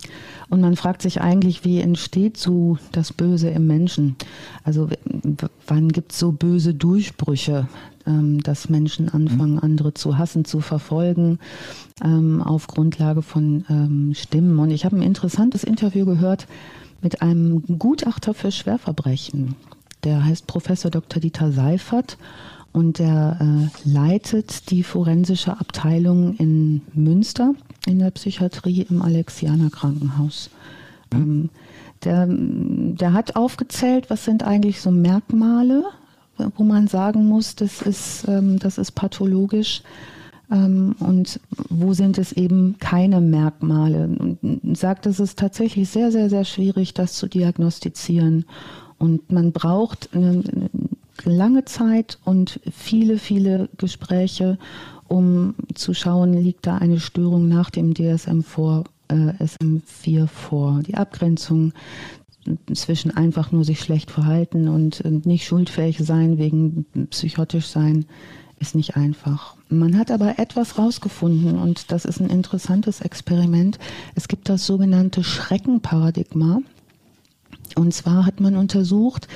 Und 0.50 0.62
man 0.62 0.76
fragt 0.76 1.02
sich 1.02 1.22
eigentlich, 1.22 1.64
wie 1.64 1.80
entsteht 1.80 2.38
so 2.38 2.78
das 2.92 3.14
Böse 3.14 3.50
im 3.50 3.68
Menschen? 3.68 4.16
Also 4.64 4.90
wann 5.68 5.90
gibt 5.90 6.12
es 6.12 6.20
so 6.20 6.32
böse 6.32 6.74
Durchbrüche, 6.74 7.68
ähm, 8.08 8.42
dass 8.42 8.70
Menschen 8.70 9.10
anfangen, 9.10 9.54
mhm. 9.54 9.64
andere 9.64 9.94
zu 9.94 10.18
hassen, 10.18 10.46
zu 10.46 10.60
verfolgen, 10.60 11.40
ähm, 12.04 12.42
auf 12.42 12.68
Grundlage 12.68 13.22
von 13.22 13.66
ähm, 13.70 14.14
Stimmen? 14.16 14.58
Und 14.58 14.72
ich 14.72 14.86
habe 14.86 14.96
ein 14.96 15.04
interessantes 15.04 15.64
Interview 15.64 16.06
gehört 16.06 16.48
mit 17.02 17.22
einem 17.22 17.64
Gutachter 17.78 18.34
für 18.34 18.52
Schwerverbrechen. 18.52 19.56
Der 20.04 20.24
heißt 20.24 20.48
Professor 20.48 20.90
Dr. 20.90 21.22
Dieter 21.22 21.52
Seifert 21.52 22.18
und 22.72 23.00
der 23.00 23.38
äh, 23.40 23.90
leitet 23.90 24.70
die 24.72 24.84
forensische 24.84 25.60
Abteilung 25.60 26.36
in 26.36 26.82
Münster 26.94 27.54
in 27.86 28.00
der 28.00 28.12
Psychiatrie 28.12 28.86
im 28.90 29.02
Alexianer 29.02 29.70
Krankenhaus. 29.70 30.50
Mhm. 31.14 31.20
Ähm, 31.20 31.50
der, 32.04 32.28
der 32.30 33.14
hat 33.14 33.36
aufgezählt, 33.36 34.10
was 34.10 34.24
sind 34.24 34.44
eigentlich 34.44 34.80
so 34.82 34.90
Merkmale, 34.90 35.84
wo 36.56 36.64
man 36.64 36.88
sagen 36.88 37.26
muss, 37.26 37.56
das 37.56 37.82
ist, 37.82 38.26
ähm, 38.28 38.60
das 38.60 38.78
ist 38.78 38.92
pathologisch. 38.92 39.82
Ähm, 40.52 40.96
und 41.00 41.40
wo 41.70 41.94
sind 41.94 42.18
es 42.18 42.32
eben 42.32 42.78
keine 42.80 43.20
Merkmale? 43.20 44.08
Und 44.18 44.78
sagt, 44.78 45.06
es 45.06 45.20
ist 45.20 45.38
tatsächlich 45.38 45.90
sehr, 45.90 46.12
sehr, 46.12 46.30
sehr 46.30 46.46
schwierig, 46.46 46.94
das 46.94 47.14
zu 47.14 47.28
diagnostizieren. 47.28 48.46
Und 48.98 49.32
man 49.32 49.52
braucht 49.52 50.10
eine, 50.14 50.30
eine 50.30 50.70
lange 51.26 51.66
Zeit 51.66 52.20
und 52.26 52.60
viele, 52.72 53.18
viele 53.18 53.70
Gespräche, 53.78 54.58
um 55.08 55.56
zu 55.74 55.94
schauen, 55.94 56.34
liegt 56.34 56.68
da 56.68 56.78
eine 56.78 57.00
Störung 57.00 57.48
nach 57.48 57.70
dem 57.70 57.94
DSM 57.94 58.42
vor, 58.42 58.84
äh, 59.08 59.34
SM4 59.44 60.28
vor. 60.28 60.82
Die 60.86 60.96
Abgrenzung 60.96 61.74
zwischen 62.74 63.12
einfach 63.12 63.52
nur 63.52 63.64
sich 63.64 63.80
schlecht 63.80 64.12
verhalten 64.12 64.68
und 64.68 65.04
nicht 65.26 65.46
schuldfähig 65.46 66.00
sein 66.00 66.38
wegen 66.38 66.86
psychotisch 67.10 67.68
sein 67.68 68.06
ist 68.60 68.76
nicht 68.76 68.96
einfach. 68.98 69.56
Man 69.70 69.98
hat 69.98 70.12
aber 70.12 70.38
etwas 70.40 70.78
rausgefunden 70.78 71.58
und 71.58 71.92
das 71.92 72.06
ist 72.06 72.20
ein 72.20 72.30
interessantes 72.30 73.02
Experiment. 73.02 73.80
Es 74.16 74.28
gibt 74.28 74.50
das 74.50 74.66
sogenannte 74.66 75.24
Schreckenparadigma. 75.24 76.60
Und 77.76 77.94
zwar 77.94 78.26
hat 78.26 78.40
man 78.42 78.58
untersucht, 78.58 79.28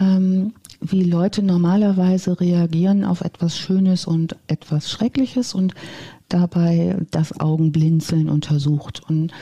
ähm, 0.00 0.52
wie 0.80 1.04
Leute 1.04 1.42
normalerweise 1.42 2.40
reagieren 2.40 3.04
auf 3.04 3.20
etwas 3.20 3.58
Schönes 3.58 4.06
und 4.06 4.36
etwas 4.46 4.90
Schreckliches 4.90 5.54
und 5.54 5.74
dabei 6.30 6.96
das 7.10 7.38
Augenblinzeln 7.38 8.28
untersucht. 8.28 9.02
Und 9.08 9.32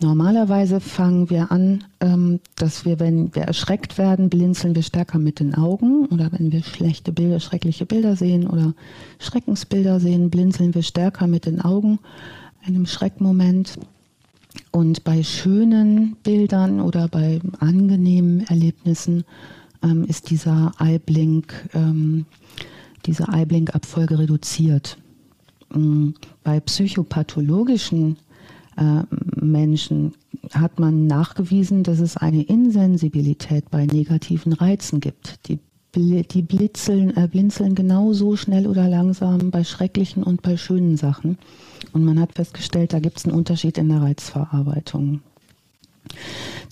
normalerweise 0.00 0.80
fangen 0.80 1.30
wir 1.30 1.52
an, 1.52 1.84
ähm, 2.00 2.40
dass 2.56 2.84
wir, 2.84 2.98
wenn 2.98 3.34
wir 3.34 3.42
erschreckt 3.42 3.98
werden, 3.98 4.28
blinzeln 4.28 4.74
wir 4.74 4.82
stärker 4.82 5.18
mit 5.18 5.40
den 5.40 5.54
Augen 5.54 6.06
oder 6.06 6.32
wenn 6.32 6.50
wir 6.50 6.62
schlechte 6.62 7.12
Bilder, 7.12 7.38
schreckliche 7.38 7.86
Bilder 7.86 8.16
sehen 8.16 8.48
oder 8.48 8.74
Schreckensbilder 9.18 10.00
sehen, 10.00 10.30
blinzeln 10.30 10.74
wir 10.74 10.82
stärker 10.82 11.26
mit 11.26 11.46
den 11.46 11.60
Augen 11.60 11.98
in 12.66 12.74
einem 12.74 12.86
Schreckmoment. 12.86 13.78
Und 14.72 15.04
bei 15.04 15.22
schönen 15.22 16.16
Bildern 16.22 16.80
oder 16.80 17.08
bei 17.08 17.40
angenehmen 17.60 18.44
Erlebnissen 18.48 19.24
ähm, 19.82 20.04
ist 20.04 20.30
dieser 20.30 20.72
Eyeblink, 20.78 21.68
ähm, 21.74 22.26
diese 23.06 23.24
Eyeblink-Abfolge 23.24 24.18
reduziert. 24.18 24.98
Ähm, 25.74 26.14
bei 26.44 26.60
psychopathologischen 26.60 28.16
äh, 28.76 29.02
Menschen 29.40 30.14
hat 30.52 30.78
man 30.78 31.06
nachgewiesen, 31.06 31.82
dass 31.82 31.98
es 31.98 32.16
eine 32.16 32.42
Insensibilität 32.42 33.70
bei 33.70 33.86
negativen 33.86 34.52
Reizen 34.52 35.00
gibt. 35.00 35.46
Die, 35.46 35.58
die 35.94 36.42
blitzeln, 36.42 37.16
äh, 37.16 37.28
blinzeln 37.28 37.74
genauso 37.74 38.36
schnell 38.36 38.66
oder 38.66 38.88
langsam 38.88 39.50
bei 39.50 39.64
schrecklichen 39.64 40.22
und 40.22 40.42
bei 40.42 40.56
schönen 40.56 40.96
Sachen. 40.96 41.38
Und 41.92 42.04
man 42.04 42.20
hat 42.20 42.34
festgestellt, 42.34 42.92
da 42.92 43.00
gibt 43.00 43.18
es 43.18 43.24
einen 43.24 43.34
Unterschied 43.34 43.78
in 43.78 43.88
der 43.88 44.02
Reizverarbeitung. 44.02 45.22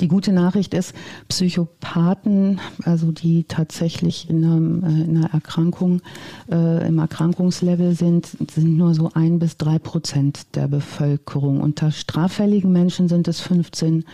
Die 0.00 0.08
gute 0.08 0.32
Nachricht 0.32 0.74
ist, 0.74 0.94
Psychopathen, 1.28 2.60
also 2.84 3.12
die 3.12 3.44
tatsächlich 3.44 4.28
in, 4.28 4.44
einem, 4.44 4.84
äh, 4.84 5.04
in 5.04 5.16
einer 5.16 5.32
Erkrankung, 5.32 6.02
äh, 6.50 6.86
im 6.86 6.98
Erkrankungslevel 6.98 7.94
sind, 7.94 8.26
sind 8.26 8.76
nur 8.76 8.94
so 8.94 9.10
ein 9.14 9.38
bis 9.38 9.56
drei 9.56 9.78
Prozent 9.78 10.46
der 10.54 10.68
Bevölkerung. 10.68 11.60
Unter 11.60 11.90
straffälligen 11.92 12.72
Menschen 12.72 13.08
sind 13.08 13.28
es 13.28 13.40
15 13.40 14.04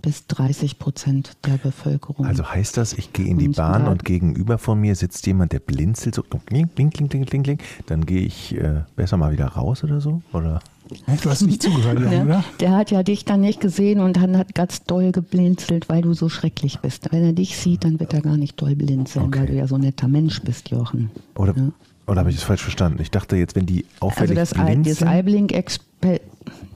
bis 0.00 0.26
30 0.26 0.78
Prozent 0.78 1.36
der 1.44 1.58
Bevölkerung. 1.58 2.26
Also 2.26 2.48
heißt 2.48 2.76
das, 2.76 2.92
ich 2.92 3.12
gehe 3.12 3.26
in 3.26 3.38
die 3.38 3.48
und 3.48 3.56
Bahn 3.56 3.86
und 3.86 4.04
gegenüber 4.04 4.58
von 4.58 4.80
mir 4.80 4.94
sitzt 4.94 5.26
jemand, 5.26 5.52
der 5.52 5.60
blinzelt 5.60 6.14
so 6.14 6.22
kling, 6.22 6.68
kling, 6.74 6.90
kling, 6.90 7.08
kling, 7.08 7.26
kling, 7.26 7.42
kling, 7.42 7.58
dann 7.86 8.06
gehe 8.06 8.22
ich 8.22 8.56
äh, 8.56 8.82
besser 8.96 9.16
mal 9.16 9.32
wieder 9.32 9.46
raus 9.46 9.84
oder 9.84 10.00
so? 10.00 10.22
Oder? 10.32 10.60
Du 11.22 11.30
hast 11.30 11.42
nicht 11.42 11.62
zugehört, 11.62 12.00
ja, 12.12 12.22
oder? 12.22 12.44
Der 12.60 12.72
hat 12.72 12.90
ja 12.90 13.02
dich 13.02 13.24
dann 13.24 13.40
nicht 13.40 13.60
gesehen 13.60 14.00
und 14.00 14.16
dann 14.16 14.36
hat 14.36 14.54
ganz 14.54 14.84
doll 14.84 15.12
geblinzelt, 15.12 15.88
weil 15.88 16.02
du 16.02 16.14
so 16.14 16.28
schrecklich 16.28 16.80
bist. 16.80 17.12
Wenn 17.12 17.24
er 17.24 17.32
dich 17.32 17.56
sieht, 17.56 17.84
dann 17.84 18.00
wird 18.00 18.14
er 18.14 18.20
gar 18.20 18.36
nicht 18.36 18.60
doll 18.60 18.74
blinzeln, 18.74 19.26
okay. 19.26 19.40
weil 19.40 19.46
du 19.46 19.52
ja 19.54 19.66
so 19.66 19.76
ein 19.76 19.82
netter 19.82 20.08
Mensch 20.08 20.40
bist, 20.42 20.70
Jochen. 20.70 21.10
Oder, 21.36 21.56
ja? 21.56 21.70
oder 22.06 22.20
habe 22.20 22.30
ich 22.30 22.36
das 22.36 22.44
falsch 22.44 22.62
verstanden? 22.62 23.00
Ich 23.02 23.10
dachte 23.10 23.36
jetzt, 23.36 23.56
wenn 23.56 23.66
die 23.66 23.86
auffällig 24.00 24.38
also 24.38 24.54
das, 24.54 24.64
blinzeln... 24.64 24.96
Das 24.98 25.02
Eyeblink-Experiment, 25.02 26.20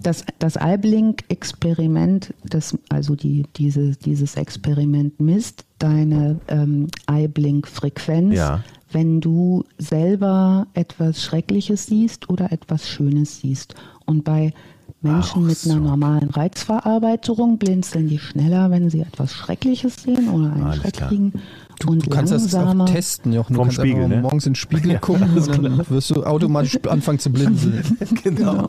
das, 0.03 0.25
das 0.39 0.57
Eyeblink-Experiment, 0.57 2.35
das, 2.45 2.77
also 2.89 3.15
die, 3.15 3.45
diese, 3.57 3.93
dieses 3.97 4.37
Experiment 4.37 5.19
misst 5.21 5.65
deine 5.79 6.39
ähm, 6.49 6.89
Eyeblink-Frequenz 7.07 8.35
ja 8.35 8.62
wenn 8.95 9.21
du 9.21 9.65
selber 9.77 10.69
etwas 10.73 11.23
Schreckliches 11.23 11.87
siehst 11.87 12.31
oder 12.31 12.53
etwas 12.53 12.89
Schönes 12.89 13.41
siehst. 13.41 13.75
Und 14.07 14.24
bei 14.24 14.52
Menschen 15.00 15.42
Ach, 15.44 15.48
mit 15.48 15.59
einer 15.66 15.80
normalen 15.80 16.30
Reizverarbeitung 16.30 17.59
blinzeln 17.59 18.09
die 18.09 18.18
schneller, 18.18 18.70
wenn 18.70 18.88
sie 18.90 19.00
etwas 19.00 19.32
Schreckliches 19.32 19.96
sehen 20.02 20.30
oder 20.30 20.52
einen 20.52 20.62
Alles 20.62 20.78
Schreck 20.78 20.94
kriegen. 20.94 21.32
Du, 21.80 21.90
und 21.90 22.07
du 22.07 22.11
kannst 22.11 22.32
langsamer. 22.32 22.84
das 22.84 22.90
auch 22.90 22.94
testen, 22.94 23.32
Jochen. 23.32 23.55
Du 23.55 23.59
Vom 23.59 23.68
kannst 23.68 23.80
Spiegel, 23.80 24.09
ne? 24.09 24.20
morgens 24.22 24.46
in 24.46 24.52
den 24.52 24.57
Spiegel 24.57 24.92
ja, 24.92 24.98
gucken 24.98 25.36
und 25.36 25.64
dann 25.64 25.90
wirst 25.90 26.11
du 26.11 26.24
automatisch 26.24 26.78
anfangen 26.88 27.18
zu 27.18 27.30
blinzeln. 27.30 27.82
genau. 28.22 28.66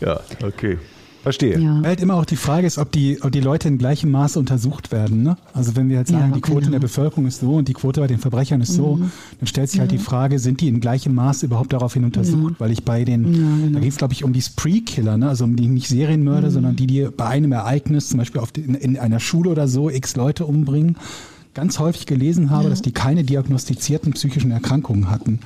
Ja, 0.00 0.20
okay. 0.42 0.78
Verstehe. 1.22 1.58
Ja. 1.58 1.78
Weil 1.78 1.88
halt 1.88 2.00
immer 2.00 2.14
auch 2.14 2.24
die 2.24 2.36
Frage 2.36 2.66
ist, 2.66 2.78
ob 2.78 2.92
die, 2.92 3.18
ob 3.22 3.32
die 3.32 3.40
Leute 3.40 3.68
in 3.68 3.78
gleichem 3.78 4.10
Maße 4.10 4.38
untersucht 4.38 4.92
werden. 4.92 5.22
Ne? 5.22 5.36
Also 5.52 5.74
wenn 5.76 5.88
wir 5.88 5.98
jetzt 5.98 6.10
sagen, 6.10 6.28
ja, 6.28 6.34
die 6.34 6.40
Quote 6.40 6.60
genau. 6.60 6.66
in 6.68 6.72
der 6.72 6.78
Bevölkerung 6.80 7.26
ist 7.26 7.40
so 7.40 7.54
und 7.54 7.68
die 7.68 7.72
Quote 7.72 8.00
bei 8.00 8.06
den 8.06 8.18
Verbrechern 8.18 8.60
ist 8.60 8.72
mhm. 8.72 8.76
so, 8.76 9.00
dann 9.38 9.46
stellt 9.46 9.70
sich 9.70 9.80
halt 9.80 9.90
die 9.90 9.98
Frage, 9.98 10.38
sind 10.38 10.60
die 10.60 10.68
in 10.68 10.80
gleichem 10.80 11.14
Maße 11.14 11.46
überhaupt 11.46 11.72
daraufhin 11.72 12.04
untersucht? 12.04 12.54
Weil 12.58 12.70
ich 12.70 12.84
bei 12.84 13.04
den, 13.04 13.32
genau. 13.32 13.74
da 13.74 13.80
geht 13.80 13.92
es 13.92 13.98
glaube 13.98 14.14
ich 14.14 14.24
um 14.24 14.32
die 14.32 14.42
Spree-Killer, 14.42 15.18
ne? 15.18 15.28
also 15.28 15.44
um 15.44 15.56
die 15.56 15.66
nicht 15.66 15.88
Serienmörder, 15.88 16.48
mhm. 16.48 16.52
sondern 16.52 16.76
die, 16.76 16.86
die 16.86 17.08
bei 17.14 17.26
einem 17.26 17.52
Ereignis, 17.52 18.08
zum 18.08 18.18
Beispiel 18.18 18.40
auf 18.40 18.52
die, 18.52 18.60
in, 18.60 18.74
in, 18.74 18.98
einer 18.98 19.20
Schule 19.20 19.50
oder 19.50 19.66
so, 19.66 19.90
x 19.90 20.14
Leute 20.16 20.46
umbringen, 20.46 20.96
ganz 21.54 21.80
häufig 21.80 22.06
gelesen 22.06 22.50
habe, 22.50 22.70
dass 22.70 22.82
die 22.82 22.92
keine 22.92 23.24
diagnostizierten 23.24 24.12
psychischen 24.12 24.52
Erkrankungen 24.52 25.10
hatten. 25.10 25.40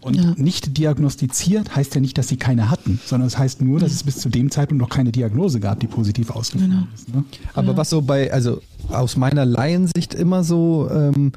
Und 0.00 0.16
ja. 0.16 0.34
nicht 0.36 0.78
diagnostiziert 0.78 1.76
heißt 1.76 1.94
ja 1.94 2.00
nicht, 2.00 2.16
dass 2.16 2.28
sie 2.28 2.36
keine 2.36 2.70
hatten, 2.70 3.00
sondern 3.04 3.26
es 3.26 3.36
heißt 3.36 3.60
nur, 3.60 3.80
dass 3.80 3.92
es 3.92 4.02
bis 4.02 4.18
zu 4.18 4.30
dem 4.30 4.50
Zeitpunkt 4.50 4.80
noch 4.80 4.88
keine 4.88 5.12
Diagnose 5.12 5.60
gab, 5.60 5.80
die 5.80 5.86
positiv 5.86 6.30
ausgefallen 6.30 6.70
genau. 6.70 6.86
ist. 6.94 7.14
Ne? 7.14 7.24
Aber 7.54 7.72
ja. 7.72 7.76
was 7.76 7.90
so 7.90 8.00
bei, 8.00 8.32
also 8.32 8.62
aus 8.88 9.16
meiner 9.16 9.44
Laiensicht 9.44 10.14
immer 10.14 10.42
so 10.42 10.88
ähm, 10.90 11.32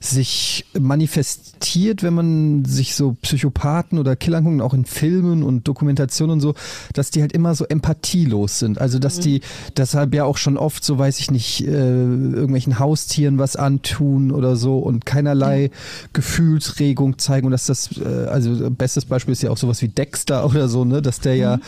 sich 0.00 0.64
manifestiert, 0.78 2.02
wenn 2.02 2.14
man 2.14 2.64
sich 2.64 2.94
so 2.94 3.16
Psychopathen 3.22 3.98
oder 3.98 4.16
Killer 4.16 4.38
anguckt, 4.38 4.60
auch 4.60 4.74
in 4.74 4.84
Filmen 4.84 5.42
und 5.42 5.66
Dokumentationen 5.66 6.34
und 6.34 6.40
so, 6.40 6.54
dass 6.92 7.10
die 7.10 7.20
halt 7.20 7.32
immer 7.32 7.54
so 7.54 7.64
empathielos 7.64 8.58
sind. 8.58 8.80
Also 8.80 8.98
dass 8.98 9.18
mhm. 9.18 9.22
die 9.22 9.40
deshalb 9.76 10.14
ja 10.14 10.24
auch 10.24 10.36
schon 10.36 10.56
oft, 10.56 10.84
so 10.84 10.98
weiß 10.98 11.18
ich 11.20 11.30
nicht, 11.30 11.66
äh, 11.66 11.70
irgendwelchen 11.70 12.78
Haustieren 12.78 13.38
was 13.38 13.56
antun 13.56 14.30
oder 14.30 14.56
so 14.56 14.78
und 14.78 15.06
keinerlei 15.06 15.64
ja. 15.64 15.68
Gefühlsregung 16.12 17.18
zeigen 17.18 17.46
und 17.46 17.52
dass 17.52 17.66
das, 17.66 17.90
äh, 17.98 18.26
also 18.28 18.70
bestes 18.70 19.04
Beispiel 19.04 19.32
ist 19.32 19.42
ja 19.42 19.50
auch 19.50 19.58
sowas 19.58 19.82
wie 19.82 19.88
Dexter 19.88 20.46
oder 20.46 20.68
so, 20.68 20.84
ne, 20.84 21.02
dass 21.02 21.20
der 21.20 21.34
mhm. 21.34 21.40
ja 21.40 21.60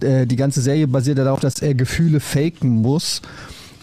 äh, 0.00 0.26
die 0.26 0.36
ganze 0.36 0.60
Serie 0.60 0.86
basiert 0.88 1.18
ja 1.18 1.24
darauf, 1.24 1.40
dass 1.40 1.60
er 1.60 1.74
Gefühle 1.74 2.20
faken 2.20 2.70
muss 2.70 3.22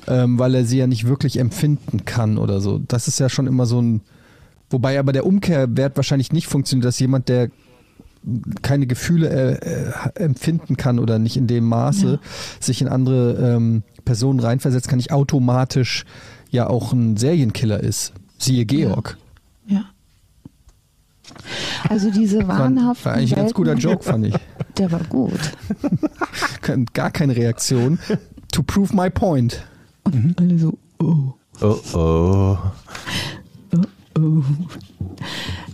ähm, 0.07 0.39
weil 0.39 0.55
er 0.55 0.65
sie 0.65 0.77
ja 0.77 0.87
nicht 0.87 1.07
wirklich 1.07 1.39
empfinden 1.39 2.05
kann 2.05 2.37
oder 2.37 2.61
so. 2.61 2.79
Das 2.79 3.07
ist 3.07 3.19
ja 3.19 3.29
schon 3.29 3.47
immer 3.47 3.65
so 3.65 3.81
ein. 3.81 4.01
Wobei 4.69 4.99
aber 4.99 5.13
der 5.13 5.25
Umkehrwert 5.25 5.95
wahrscheinlich 5.95 6.33
nicht 6.33 6.47
funktioniert, 6.47 6.85
dass 6.85 6.99
jemand, 6.99 7.29
der 7.29 7.49
keine 8.61 8.87
Gefühle 8.87 9.29
äh, 9.29 10.19
äh, 10.19 10.23
empfinden 10.23 10.75
kann 10.75 10.99
oder 10.99 11.19
nicht 11.19 11.37
in 11.37 11.47
dem 11.47 11.63
Maße 11.65 12.19
ja. 12.21 12.29
sich 12.59 12.81
in 12.81 12.89
andere 12.89 13.55
ähm, 13.55 13.83
Personen 14.03 14.39
reinversetzt, 14.39 14.89
kann 14.89 14.97
nicht 14.97 15.13
automatisch 15.13 16.03
ja 16.49 16.67
auch 16.67 16.91
ein 16.91 17.15
Serienkiller 17.15 17.81
ist. 17.81 18.13
Siehe 18.37 18.65
Georg. 18.65 19.17
Ja. 19.67 19.75
ja. 19.77 19.85
Also 21.89 22.11
diese 22.11 22.47
wahnhaften. 22.47 23.05
War, 23.05 23.11
war 23.11 23.13
eigentlich 23.13 23.35
ein 23.35 23.43
ganz 23.43 23.53
guter 23.53 23.75
Joke, 23.75 24.03
fand 24.03 24.27
ich. 24.27 24.35
Der 24.77 24.91
war 24.91 25.03
gut. 25.05 25.39
Gar 26.93 27.11
keine 27.11 27.35
Reaktion. 27.35 27.99
To 28.51 28.63
prove 28.63 28.95
my 28.95 29.09
point. 29.09 29.63
Und 30.07 30.25
mhm. 30.25 30.35
alle 30.37 30.57
so, 30.59 30.77
oh. 30.99 31.33
Oh 31.61 31.79
oh. 31.93 32.57
Oh 33.73 34.19
oh. 34.19 34.43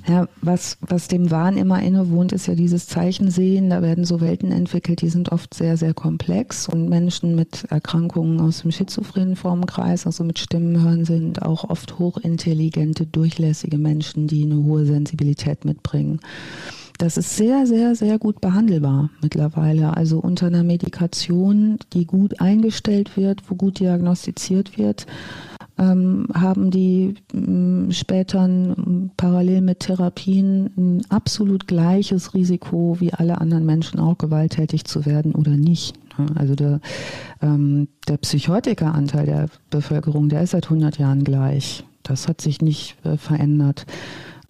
Ja, 0.08 0.28
was, 0.42 0.78
was 0.82 1.08
dem 1.08 1.32
Wahn 1.32 1.56
immer 1.58 1.82
innewohnt, 1.82 2.34
ist 2.34 2.48
ja 2.48 2.56
dieses 2.56 2.88
Zeichen 2.88 3.32
sehen. 3.32 3.70
Da 3.70 3.82
werden 3.82 4.04
so 4.04 4.20
Welten 4.20 4.52
entwickelt, 4.52 5.02
die 5.02 5.08
sind 5.08 5.32
oft 5.32 5.54
sehr, 5.54 5.78
sehr 5.78 5.94
komplex. 5.94 6.68
Und 6.68 6.90
Menschen 6.90 7.36
mit 7.36 7.64
Erkrankungen 7.70 8.42
aus 8.42 8.62
dem 8.62 8.72
schizophrenen 8.72 9.38
Formenkreis, 9.38 10.06
also 10.06 10.26
mit 10.26 10.40
Stimmenhören, 10.40 11.06
sind 11.06 11.42
auch 11.42 11.70
oft 11.70 12.00
hochintelligente, 12.00 13.06
durchlässige 13.06 13.78
Menschen, 13.78 14.28
die 14.28 14.44
eine 14.44 14.58
hohe 14.58 14.86
Sensibilität 14.86 15.64
mitbringen. 15.64 16.20
Das 17.04 17.18
ist 17.18 17.36
sehr, 17.36 17.68
sehr, 17.68 17.96
sehr 17.96 18.18
gut 18.18 18.40
behandelbar 18.40 19.10
mittlerweile. 19.22 19.98
Also 19.98 20.20
unter 20.20 20.48
einer 20.48 20.64
Medikation, 20.64 21.78
die 21.92 22.06
gut 22.06 22.40
eingestellt 22.40 23.18
wird, 23.18 23.42
wo 23.50 23.56
gut 23.56 23.82
diagnostiziert 23.82 24.78
wird, 24.78 25.06
ähm, 25.78 26.28
haben 26.34 26.72
die 26.72 27.16
ähm, 27.34 27.90
später 27.92 28.48
parallel 29.18 29.60
mit 29.60 29.82
Therapien 29.82 30.70
ein 30.78 31.02
absolut 31.10 31.68
gleiches 31.68 32.34
Risiko 32.34 32.96
wie 33.02 33.14
alle 33.14 33.42
anderen 33.42 33.66
Menschen 33.66 34.00
auch 34.00 34.18
gewalttätig 34.18 34.86
zu 34.86 35.06
werden 35.06 35.36
oder 35.36 35.58
nicht. 35.58 35.96
Also 36.36 36.56
der, 36.56 36.80
ähm, 37.42 37.90
der 38.08 38.16
Psychotikeranteil 38.16 39.26
der 39.26 39.48
Bevölkerung, 39.70 40.30
der 40.30 40.44
ist 40.44 40.52
seit 40.52 40.68
100 40.68 41.00
Jahren 41.00 41.26
gleich. 41.26 41.84
Das 42.04 42.30
hat 42.30 42.40
sich 42.40 42.62
nicht 42.62 42.96
äh, 43.04 43.18
verändert. 43.18 43.86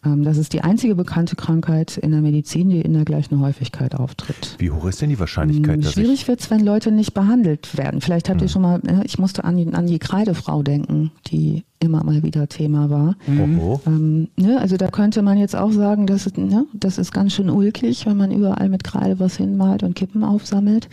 Ähm, 0.05 0.23
das 0.23 0.37
ist 0.37 0.53
die 0.53 0.61
einzige 0.61 0.95
bekannte 0.95 1.35
Krankheit 1.35 1.97
in 1.97 2.11
der 2.11 2.21
Medizin, 2.21 2.69
die 2.69 2.81
in 2.81 2.93
der 2.93 3.05
gleichen 3.05 3.39
Häufigkeit 3.39 3.95
auftritt. 3.95 4.55
Wie 4.59 4.71
hoch 4.71 4.85
ist 4.85 5.01
denn 5.01 5.09
die 5.09 5.19
Wahrscheinlichkeit? 5.19 5.83
Dass 5.83 5.93
Schwierig 5.93 6.27
wird 6.27 6.41
es, 6.41 6.51
wenn 6.51 6.61
Leute 6.61 6.91
nicht 6.91 7.13
behandelt 7.13 7.77
werden. 7.77 8.01
Vielleicht 8.01 8.29
habt 8.29 8.41
hm. 8.41 8.47
ihr 8.47 8.49
schon 8.49 8.61
mal, 8.61 8.81
ich 9.03 9.19
musste 9.19 9.43
an 9.43 9.57
die, 9.57 9.73
an 9.73 9.87
die 9.87 9.99
Kreidefrau 9.99 10.63
denken, 10.63 11.11
die 11.27 11.63
immer 11.79 12.03
mal 12.03 12.23
wieder 12.23 12.47
Thema 12.47 12.89
war. 12.89 13.15
Mhm. 13.27 13.79
Ähm, 13.85 14.27
ne, 14.37 14.59
also 14.59 14.77
da 14.77 14.87
könnte 14.87 15.21
man 15.21 15.37
jetzt 15.37 15.55
auch 15.55 15.71
sagen, 15.71 16.07
das 16.07 16.25
ist, 16.25 16.37
ne, 16.37 16.65
das 16.73 16.97
ist 16.97 17.11
ganz 17.11 17.33
schön 17.33 17.49
ulkig, 17.49 18.05
wenn 18.05 18.17
man 18.17 18.31
überall 18.31 18.69
mit 18.69 18.83
Kreide 18.83 19.19
was 19.19 19.37
hinmalt 19.37 19.83
und 19.83 19.95
Kippen 19.95 20.23
aufsammelt. 20.23 20.87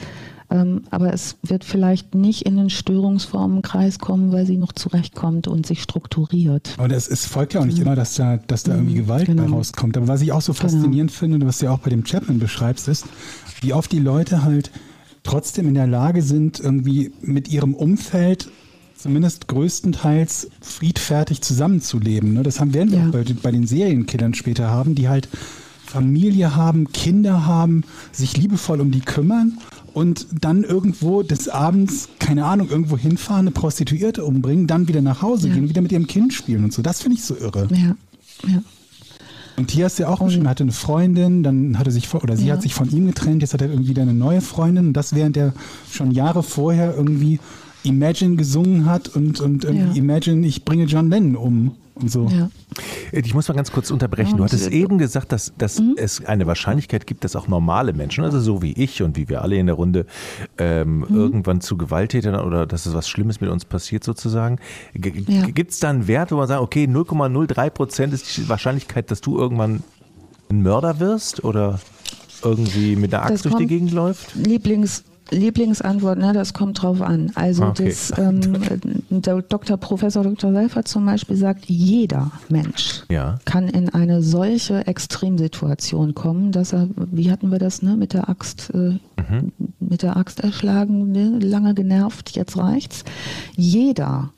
Ähm, 0.51 0.83
aber 0.91 1.13
es 1.13 1.37
wird 1.43 1.65
vielleicht 1.65 2.15
nicht 2.15 2.43
in 2.43 2.57
den 2.57 2.71
Störungsformenkreis 2.71 4.01
kommen, 4.01 4.33
weil 4.33 4.47
sie 4.47 4.57
noch 4.57 4.73
zurechtkommt 4.73 5.47
und 5.47 5.65
sich 5.65 5.81
strukturiert. 5.81 6.75
Aber 6.77 6.91
es, 6.91 7.07
es 7.07 7.25
folgt 7.25 7.55
ja 7.55 7.61
auch 7.61 7.65
nicht 7.65 7.79
mhm. 7.79 7.87
immer, 7.87 7.97
dass 7.97 8.15
da, 8.15 8.37
dass 8.37 8.65
da 8.65 8.75
irgendwie 8.75 8.97
mhm, 8.97 9.03
Gewalt 9.05 9.27
genau. 9.27 9.45
rauskommt. 9.45 9.97
Aber 9.97 10.09
was 10.09 10.23
ich 10.23 10.33
auch 10.33 10.43
so 10.43 10.53
genau. 10.53 10.63
faszinierend 10.63 11.11
genau. 11.11 11.19
finde 11.19 11.37
und 11.37 11.47
was 11.47 11.59
du 11.59 11.67
ja 11.67 11.73
auch 11.73 11.79
bei 11.79 11.91
dem 11.91 12.05
Chapman 12.05 12.41
beschreibst, 12.41 12.89
ist, 12.89 13.07
wie 13.61 13.73
oft 13.73 13.93
die 13.93 14.01
Leute 14.01 14.43
halt 14.43 14.73
trotzdem 15.23 15.69
in 15.69 15.75
der 15.75 15.87
Lage 15.87 16.23
sind, 16.23 16.59
irgendwie 16.59 17.13
mit 17.21 17.49
ihrem 17.49 17.75
Umfeld 17.75 18.51
zumindest 18.97 19.49
größtenteils 19.49 20.51
friedfertig 20.61 21.43
zusammenzuleben. 21.43 22.35
Ne? 22.35 22.43
Das 22.43 22.61
haben, 22.61 22.75
werden 22.75 22.91
wir 22.91 22.99
ja. 22.99 23.07
auch 23.09 23.13
bei, 23.13 23.25
bei 23.43 23.51
den 23.53 23.67
Serienkillern 23.67 24.35
später 24.35 24.69
haben, 24.69 24.95
die 24.95 25.09
halt 25.09 25.29
Familie 25.87 26.55
haben, 26.55 26.93
Kinder 26.93 27.47
haben, 27.47 27.83
sich 28.13 28.37
liebevoll 28.37 28.81
um 28.81 28.91
die 28.91 29.01
kümmern 29.01 29.59
und 29.95 30.27
dann 30.41 30.65
irgendwo 30.65 31.23
des 31.23 31.49
Abends, 31.49 32.09
keine 32.19 32.45
Ahnung, 32.45 32.69
irgendwo 32.69 32.97
hinfahren, 32.97 33.47
eine 33.47 33.51
Prostituierte 33.51 34.25
umbringen, 34.25 34.67
dann 34.67 34.89
wieder 34.89 35.03
nach 35.03 35.23
Hause 35.23 35.49
ja. 35.49 35.55
gehen, 35.55 35.69
wieder 35.69 35.83
mit 35.83 35.93
ihrem 35.93 36.07
Kind 36.07 36.33
spielen 36.33 36.65
und 36.65 36.73
so. 36.73 36.83
Das 36.83 37.03
finde 37.03 37.17
ich 37.17 37.25
so 37.25 37.37
irre. 37.37 37.69
Ja, 37.71 37.97
ja. 38.49 38.63
Und 39.57 39.71
hier 39.71 39.85
hast 39.85 39.99
du 39.99 40.05
ja 40.05 40.09
auch 40.09 40.21
beschrieben, 40.21 40.47
er 40.47 40.51
hatte 40.51 40.63
eine 40.63 40.73
Freundin, 40.73 41.43
dann 41.43 41.79
hat 41.79 41.87
er 41.87 41.93
sich, 41.93 42.15
oder 42.15 42.37
sie 42.37 42.47
ja. 42.47 42.55
hat 42.55 42.63
sich 42.63 42.75
von 42.75 42.91
ihm 42.91 43.07
getrennt, 43.07 43.43
jetzt 43.43 43.53
hat 43.53 43.61
er 43.61 43.69
irgendwie 43.69 43.91
wieder 43.91 44.03
eine 44.03 44.15
neue 44.15 44.41
Freundin 44.41 44.89
und 44.89 44.93
das 44.95 45.15
während 45.15 45.37
er 45.37 45.53
schon 45.91 46.13
Jahre 46.13 46.43
vorher 46.43 46.95
irgendwie 46.97 47.41
Imagine 47.83 48.37
gesungen 48.37 48.87
hat 48.87 49.09
und, 49.09 49.41
und 49.41 49.65
ja. 49.65 49.93
Imagine, 49.95 50.47
ich 50.47 50.65
bringe 50.65 50.85
John 50.85 51.11
Lennon 51.11 51.37
um 51.37 51.77
und 51.95 52.11
so. 52.11 52.29
Ja. 52.29 52.51
Ich 53.13 53.35
muss 53.35 53.49
mal 53.49 53.55
ganz 53.55 53.73
kurz 53.73 53.91
unterbrechen. 53.91 54.37
Du 54.37 54.45
hattest 54.45 54.69
eben 54.69 54.99
gesagt, 54.99 55.33
dass, 55.33 55.53
dass 55.59 55.81
mhm. 55.81 55.95
es 55.97 56.25
eine 56.25 56.47
Wahrscheinlichkeit 56.47 57.07
gibt, 57.07 57.25
dass 57.25 57.37
auch 57.37 57.49
normale 57.49 57.93
Menschen, 57.93 58.25
also 58.25 58.41
so 58.41 58.63
wie 58.63 58.73
ich 58.73 59.03
und 59.03 59.17
wie 59.17 59.29
wir 59.29 59.43
alle 59.43 59.57
in 59.57 59.67
der 59.67 59.75
Runde, 59.75 60.07
ähm, 60.59 61.05
mhm. 61.09 61.17
irgendwann 61.17 61.61
zu 61.61 61.77
Gewalttätern 61.77 62.35
oder 62.37 62.67
dass 62.67 62.87
es 62.87 62.95
was 62.95 63.09
Schlimmes 63.09 63.41
mit 63.41 63.51
uns 63.51 63.65
passiert 63.65 64.05
sozusagen. 64.05 64.59
Ja. 64.95 65.47
Gibt 65.47 65.73
es 65.73 65.81
da 65.81 65.91
einen 65.91 66.07
Wert, 66.07 66.33
wo 66.33 66.37
man 66.37 66.49
sagt, 66.49 66.63
okay, 66.63 66.85
0,03 66.85 67.71
Prozent 67.71 68.15
ist 68.15 68.37
die 68.37 68.49
Wahrscheinlichkeit, 68.49 69.11
dass 69.11 69.21
du 69.21 69.39
irgendwann 69.39 69.83
ein 70.49 70.63
Mörder 70.63 71.01
wirst 71.01 71.45
oder 71.45 71.81
irgendwie 72.43 72.97
mit 72.97 73.13
der 73.13 73.25
Axt 73.25 73.45
durch 73.45 73.57
die 73.57 73.67
Gegend 73.67 73.93
läuft? 73.93 74.35
Lieblings, 74.35 75.05
Lieblingsantwort, 75.31 76.19
ne, 76.19 76.33
das 76.33 76.55
kommt 76.55 76.83
drauf 76.83 77.01
an. 77.01 77.33
Also 77.35 77.65
okay. 77.65 77.87
das, 77.87 78.13
ähm, 78.19 78.41
der 79.11 79.43
Dr. 79.43 79.77
Professor 79.77 80.23
Dr. 80.23 80.53
Seifert 80.53 80.89
zum 80.89 81.07
Beispiel 81.07 81.37
sagt, 81.37 81.67
jeder 81.67 82.33
Mensch 82.49 83.05
ja. 83.09 83.39
kann 83.45 83.69
in 83.69 83.89
eine 83.89 84.23
solche 84.23 84.87
Extremsituation 84.87 86.15
kommen, 86.15 86.53
dass 86.53 86.73
er, 86.73 86.89
wie 86.97 87.31
hatten 87.31 87.51
wir 87.51 87.59
das, 87.59 87.83
ne, 87.83 87.97
mit 87.97 88.13
der 88.13 88.29
Axt, 88.29 88.71
äh, 88.75 88.99
mhm. 89.21 89.53
mit 89.79 90.03
der 90.03 90.17
Axt 90.17 90.41
erschlagen, 90.41 91.13
ne, 91.13 91.39
lange 91.39 91.75
genervt, 91.75 92.31
jetzt 92.31 92.57
reicht's. 92.57 93.05
Jeder 93.57 94.31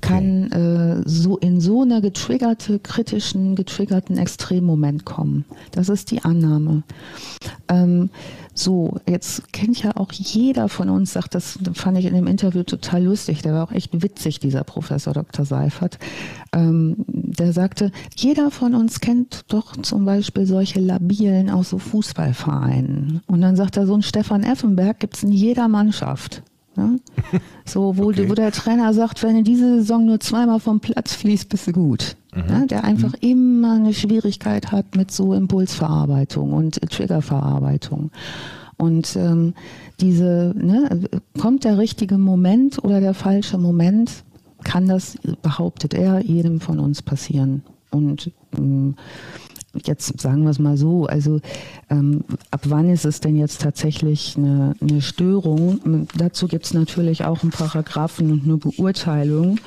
Okay. 0.00 0.08
kann 0.14 0.52
äh, 0.52 1.02
so 1.08 1.38
in 1.38 1.60
so 1.60 1.82
einer 1.82 2.00
getriggerte, 2.00 2.78
kritischen, 2.78 3.56
getriggerten 3.56 4.16
Extremmoment 4.16 5.04
kommen. 5.04 5.44
Das 5.72 5.88
ist 5.88 6.10
die 6.10 6.22
Annahme. 6.22 6.82
Ähm, 7.68 8.10
so, 8.54 8.96
jetzt 9.08 9.52
kennt 9.52 9.82
ja 9.82 9.96
auch 9.96 10.12
jeder 10.12 10.68
von 10.68 10.88
uns, 10.88 11.12
sagt, 11.12 11.34
das 11.34 11.58
fand 11.74 11.98
ich 11.98 12.06
in 12.06 12.14
dem 12.14 12.26
Interview 12.26 12.64
total 12.64 13.04
lustig, 13.04 13.42
der 13.42 13.54
war 13.54 13.64
auch 13.64 13.72
echt 13.72 14.02
witzig, 14.02 14.40
dieser 14.40 14.64
Professor 14.64 15.12
Dr. 15.12 15.44
Seifert. 15.44 15.98
Ähm, 16.52 16.96
der 17.06 17.52
sagte, 17.52 17.92
jeder 18.16 18.50
von 18.50 18.74
uns 18.74 19.00
kennt 19.00 19.44
doch 19.48 19.76
zum 19.76 20.04
Beispiel 20.04 20.46
solche 20.46 20.80
Labilen 20.80 21.50
aus 21.50 21.70
so 21.70 21.78
Fußballvereinen. 21.78 23.20
Und 23.26 23.40
dann 23.40 23.56
sagt 23.56 23.76
er, 23.76 23.86
so 23.86 23.94
ein 23.94 24.02
Stefan 24.02 24.42
Effenberg 24.42 24.98
gibt 24.98 25.16
es 25.16 25.22
in 25.22 25.32
jeder 25.32 25.68
Mannschaft. 25.68 26.42
Ne? 26.78 27.00
So, 27.64 27.98
wo, 27.98 28.08
okay. 28.08 28.30
wo, 28.30 28.34
der 28.34 28.50
Trainer 28.50 28.94
sagt, 28.94 29.22
wenn 29.22 29.36
du 29.36 29.42
diese 29.42 29.80
Saison 29.80 30.06
nur 30.06 30.20
zweimal 30.20 30.58
vom 30.58 30.80
Platz 30.80 31.14
fließt, 31.14 31.50
bist 31.50 31.66
du 31.66 31.72
gut. 31.72 32.16
Mhm. 32.34 32.46
Ne? 32.46 32.66
Der 32.66 32.84
einfach 32.84 33.12
mhm. 33.20 33.28
immer 33.28 33.74
eine 33.74 33.92
Schwierigkeit 33.92 34.72
hat 34.72 34.96
mit 34.96 35.10
so 35.10 35.34
Impulsverarbeitung 35.34 36.54
und 36.54 36.80
Triggerverarbeitung. 36.80 38.10
Und 38.78 39.16
ähm, 39.16 39.54
diese, 40.00 40.54
ne, 40.56 41.00
kommt 41.38 41.64
der 41.64 41.76
richtige 41.78 42.16
Moment 42.16 42.82
oder 42.82 43.00
der 43.00 43.12
falsche 43.12 43.58
Moment, 43.58 44.24
kann 44.64 44.86
das, 44.86 45.18
behauptet 45.42 45.94
er, 45.94 46.20
jedem 46.20 46.60
von 46.60 46.78
uns 46.78 47.02
passieren. 47.02 47.62
Und 47.90 48.30
ähm, 48.56 48.94
jetzt 49.74 50.20
sagen 50.20 50.44
wir 50.44 50.50
es 50.50 50.58
mal 50.58 50.76
so, 50.76 51.06
also 51.06 51.40
ähm, 51.90 52.24
ab 52.50 52.62
wann 52.64 52.90
ist 52.90 53.04
es 53.04 53.20
denn 53.20 53.36
jetzt 53.36 53.60
tatsächlich 53.60 54.36
eine, 54.36 54.74
eine 54.80 55.02
Störung? 55.02 56.06
Dazu 56.16 56.48
gibt 56.48 56.64
es 56.64 56.74
natürlich 56.74 57.24
auch 57.24 57.42
einen 57.42 57.52
Paragraphen 57.52 58.32
und 58.32 58.44
eine 58.44 58.56
Beurteilung. 58.56 59.58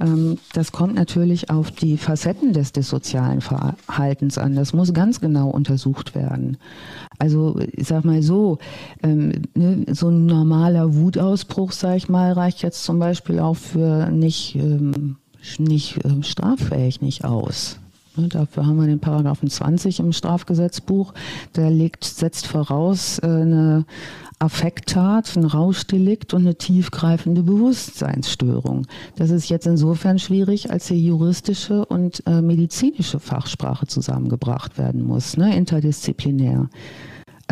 Ähm, 0.00 0.38
das 0.52 0.72
kommt 0.72 0.94
natürlich 0.94 1.50
auf 1.50 1.70
die 1.70 1.96
Facetten 1.96 2.52
des 2.52 2.72
dissozialen 2.72 3.40
Verhaltens 3.40 4.38
an. 4.38 4.54
Das 4.54 4.72
muss 4.72 4.92
ganz 4.92 5.20
genau 5.20 5.50
untersucht 5.50 6.14
werden. 6.14 6.56
Also 7.18 7.58
ich 7.72 7.86
sag 7.86 8.04
mal 8.04 8.22
so, 8.22 8.58
ähm, 9.02 9.32
ne, 9.54 9.86
so 9.92 10.08
ein 10.08 10.26
normaler 10.26 10.94
Wutausbruch, 10.94 11.72
sag 11.72 11.96
ich 11.96 12.08
mal, 12.08 12.32
reicht 12.32 12.62
jetzt 12.62 12.84
zum 12.84 12.98
Beispiel 12.98 13.38
auch 13.38 13.56
für 13.56 14.10
nicht, 14.10 14.56
ähm, 14.56 15.16
nicht 15.58 16.04
äh, 16.04 16.22
straffähig 16.22 17.00
nicht 17.00 17.24
aus. 17.24 17.78
Ne, 18.16 18.28
dafür 18.28 18.66
haben 18.66 18.78
wir 18.78 18.86
den 18.86 19.00
Paragraphen 19.00 19.50
20 19.50 19.98
im 20.00 20.12
Strafgesetzbuch. 20.12 21.14
Der 21.56 21.70
legt, 21.70 22.04
setzt 22.04 22.46
voraus 22.46 23.18
äh, 23.18 23.26
eine 23.26 23.86
Affekttat, 24.38 25.36
ein 25.36 25.44
Rauschdelikt 25.44 26.34
und 26.34 26.42
eine 26.42 26.56
tiefgreifende 26.56 27.42
Bewusstseinsstörung. 27.42 28.86
Das 29.16 29.30
ist 29.30 29.48
jetzt 29.48 29.66
insofern 29.66 30.18
schwierig, 30.18 30.70
als 30.70 30.88
hier 30.88 30.98
juristische 30.98 31.84
und 31.84 32.22
äh, 32.26 32.40
medizinische 32.40 33.18
Fachsprache 33.18 33.86
zusammengebracht 33.86 34.78
werden 34.78 35.02
muss, 35.02 35.36
ne, 35.36 35.56
interdisziplinär. 35.56 36.68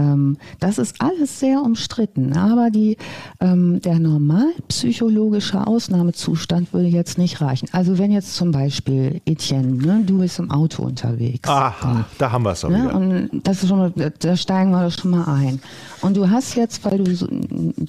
Ähm, 0.03 0.37
das 0.61 0.79
ist 0.79 1.01
alles 1.01 1.39
sehr 1.39 1.63
umstritten, 1.63 2.37
aber 2.37 2.71
die, 2.71 2.97
ähm, 3.41 3.81
der 3.81 3.99
normalpsychologische 3.99 5.67
Ausnahmezustand 5.67 6.73
würde 6.73 6.89
jetzt 6.89 7.19
nicht 7.19 7.41
reichen. 7.41 7.69
Also 7.73 7.99
wenn 7.99 8.11
jetzt 8.11 8.35
zum 8.35 8.51
Beispiel 8.51 9.21
Etienne, 9.25 9.77
ne, 9.77 10.03
du 10.05 10.19
bist 10.19 10.39
im 10.39 10.51
Auto 10.51 10.83
unterwegs. 10.83 11.49
Aha, 11.49 12.05
da 12.19 12.33
haben 12.33 12.45
wir 12.45 12.53
es 12.53 12.63
ne, 12.65 12.93
Und 12.93 13.31
das 13.45 13.63
ist 13.63 13.69
schon 13.69 13.79
mal, 13.79 13.93
da 14.19 14.37
steigen 14.37 14.71
wir 14.71 14.91
schon 14.91 15.13
mal 15.13 15.25
ein. 15.25 15.61
Und 16.01 16.17
du 16.17 16.29
hast 16.29 16.57
jetzt, 16.57 16.85
weil 16.85 16.99
du 16.99 17.15
so, 17.15 17.29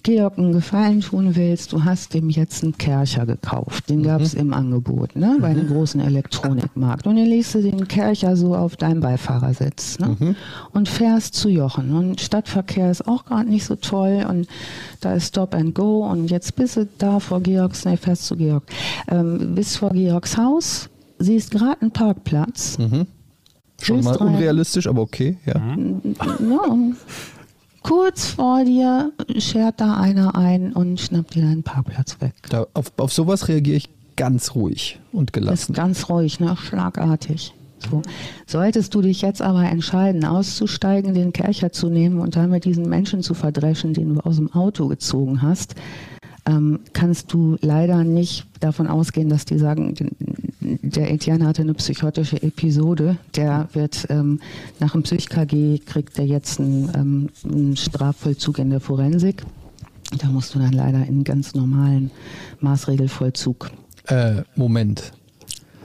Georg 0.04 0.38
einen 0.38 0.54
Gefallen 0.54 1.02
tun 1.02 1.36
willst, 1.36 1.74
du 1.74 1.84
hast 1.84 2.14
dem 2.14 2.30
jetzt 2.30 2.64
einen 2.64 2.78
Kercher 2.78 3.26
gekauft. 3.26 3.90
Den 3.90 4.04
gab 4.04 4.22
es 4.22 4.36
mhm. 4.36 4.42
im 4.42 4.54
Angebot, 4.54 5.16
ne, 5.16 5.38
bei 5.42 5.48
einem 5.48 5.68
mhm. 5.68 5.74
großen 5.74 6.00
Elektronikmarkt. 6.00 7.08
Und 7.08 7.16
dann 7.16 7.26
legst 7.26 7.56
du 7.56 7.62
den 7.62 7.88
Kercher 7.88 8.36
so 8.36 8.56
auf 8.56 8.76
deinem 8.76 9.00
Beifahrersitz 9.00 9.98
ne, 10.00 10.16
mhm. 10.20 10.36
und 10.72 10.90
fährst 10.90 11.34
zu 11.34 11.50
Jochen. 11.50 11.92
Und 12.10 12.22
Stadtverkehr 12.22 12.92
ist 12.92 13.08
auch 13.08 13.26
gerade 13.26 13.50
nicht 13.50 13.66
so 13.66 13.76
toll 13.76 14.26
und 14.30 14.48
da 15.02 15.14
ist 15.14 15.30
Stop 15.30 15.56
and 15.56 15.74
Go 15.74 16.06
und 16.06 16.30
jetzt 16.30 16.56
bist 16.56 16.78
du 16.78 16.88
da 16.98 17.20
vor 17.20 17.42
Georgs, 17.42 17.86
ne, 17.86 17.98
fährst 17.98 18.26
zu 18.26 18.36
Georg, 18.36 18.64
ähm, 19.10 19.56
bist 19.56 19.78
vor 19.78 19.92
Georgs 19.92 20.38
Haus, 20.38 20.90
siehst 21.20 21.52
gerade 21.52 21.82
einen 21.82 21.92
Parkplatz. 21.92 22.78
Mhm. 22.78 23.08
Schon 23.82 24.04
mal 24.04 24.16
unrealistisch, 24.18 24.88
aber 24.88 25.02
okay, 25.02 25.38
ja. 25.46 25.56
ja 25.56 26.68
kurz 27.84 28.28
vor 28.28 28.64
dir 28.64 29.12
schert 29.38 29.82
da 29.82 29.98
einer 29.98 30.36
ein 30.36 30.74
und 30.74 31.00
schnappt 31.00 31.36
dir 31.36 31.44
deinen 31.44 31.64
Parkplatz 31.64 32.20
weg. 32.22 32.34
Da, 32.50 32.66
auf, 32.74 32.92
auf 32.98 33.14
sowas 33.14 33.48
reagiere 33.50 33.78
ich 33.78 33.90
ganz 34.16 34.56
ruhig 34.56 35.00
und 35.12 35.34
gelassen. 35.34 35.74
Ist 35.74 35.78
ganz 35.78 36.10
ruhig, 36.10 36.40
ne? 36.40 36.56
schlagartig. 36.58 37.54
So. 37.90 38.02
Solltest 38.46 38.94
du 38.96 39.02
dich 39.02 39.22
jetzt 39.22 39.42
aber 39.42 39.64
entscheiden, 39.64 40.26
auszusteigen, 40.26 41.14
den 41.14 41.34
Kercher 41.34 41.72
zu 41.72 41.90
nehmen 41.90 42.20
und 42.20 42.36
damit 42.36 42.66
diesen 42.66 42.90
Menschen 42.90 43.22
zu 43.22 43.34
verdreschen, 43.34 43.94
den 43.94 44.16
du 44.16 44.22
aus 44.22 44.38
dem 44.38 44.52
Auto 44.54 44.88
gezogen 44.88 45.42
hast, 45.42 45.76
ähm, 46.46 46.80
kannst 46.92 47.32
du 47.32 47.58
leider 47.62 48.04
nicht 48.04 48.46
davon 48.60 48.88
ausgehen, 48.88 49.30
dass 49.30 49.46
die 49.46 49.58
sagen, 49.58 49.94
der 50.60 51.12
Etienne 51.12 51.48
hatte 51.48 51.62
eine 51.62 51.74
psychotische 51.74 52.42
Episode, 52.42 53.18
der 53.36 53.70
wird 53.74 54.08
ähm, 54.10 54.40
nach 54.80 54.92
dem 54.92 55.04
Psych-KG 55.04 55.80
kriegt 55.80 56.20
er 56.20 56.26
jetzt 56.26 56.60
einen, 56.60 56.92
ähm, 56.96 57.30
einen 57.44 57.78
Strafvollzug 57.78 58.60
in 58.60 58.70
der 58.70 58.80
Forensik. 58.80 59.44
Da 60.18 60.28
musst 60.28 60.54
du 60.54 60.60
dann 60.60 60.74
leider 60.74 61.00
in 61.00 61.08
einen 61.08 61.24
ganz 61.24 61.56
normalen 61.56 62.12
Maßregelvollzug. 62.60 63.72
Äh, 64.08 64.44
Moment. 64.56 65.14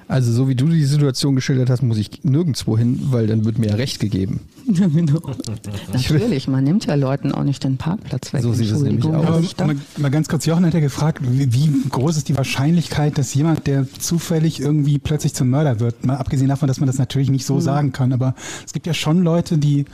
Also 0.08 0.32
so 0.32 0.48
wie 0.48 0.54
du 0.54 0.66
die 0.68 0.84
Situation 0.84 1.34
geschildert 1.34 1.68
hast, 1.68 1.82
muss 1.82 1.98
ich 1.98 2.24
nirgendwo 2.24 2.78
hin, 2.78 2.98
weil 3.10 3.26
dann 3.26 3.44
wird 3.44 3.58
mir 3.58 3.68
ja 3.68 3.74
Recht 3.74 4.00
gegeben. 4.00 4.40
Ja, 4.66 4.86
genau. 4.86 5.20
Natürlich, 5.92 6.48
man 6.48 6.64
nimmt 6.64 6.86
ja 6.86 6.94
Leuten 6.94 7.30
auch 7.30 7.44
nicht 7.44 7.62
den 7.62 7.76
Parkplatz 7.76 8.32
weg. 8.32 8.40
So 8.40 8.54
sieht 8.54 8.70
es 8.70 8.80
nämlich 8.80 9.04
aus. 9.04 9.54
Aber 9.58 9.66
mal, 9.66 9.76
mal, 9.98 10.10
ganz 10.10 10.28
kurz, 10.28 10.46
Jochen 10.46 10.64
hat 10.64 10.72
ja 10.72 10.80
gefragt, 10.80 11.20
wie, 11.22 11.52
wie, 11.52 11.70
groß 11.90 12.16
ist 12.16 12.30
die 12.30 12.36
Wahrscheinlichkeit, 12.38 13.18
dass 13.18 13.34
jemand, 13.34 13.66
der 13.66 13.86
zufällig 13.98 14.60
irgendwie 14.60 14.98
plötzlich 14.98 15.34
zum 15.34 15.50
Mörder 15.50 15.78
wird, 15.78 16.06
mal 16.06 16.16
abgesehen 16.16 16.48
davon, 16.48 16.68
dass 16.68 16.80
man 16.80 16.86
das 16.86 16.96
natürlich 16.96 17.28
nicht 17.28 17.44
so 17.44 17.56
mhm. 17.56 17.60
sagen 17.60 17.92
kann, 17.92 18.14
aber 18.14 18.34
es 18.64 18.72
gibt 18.72 18.86
ja 18.86 18.94
schon 18.94 19.22
Leute, 19.22 19.58
die, 19.58 19.84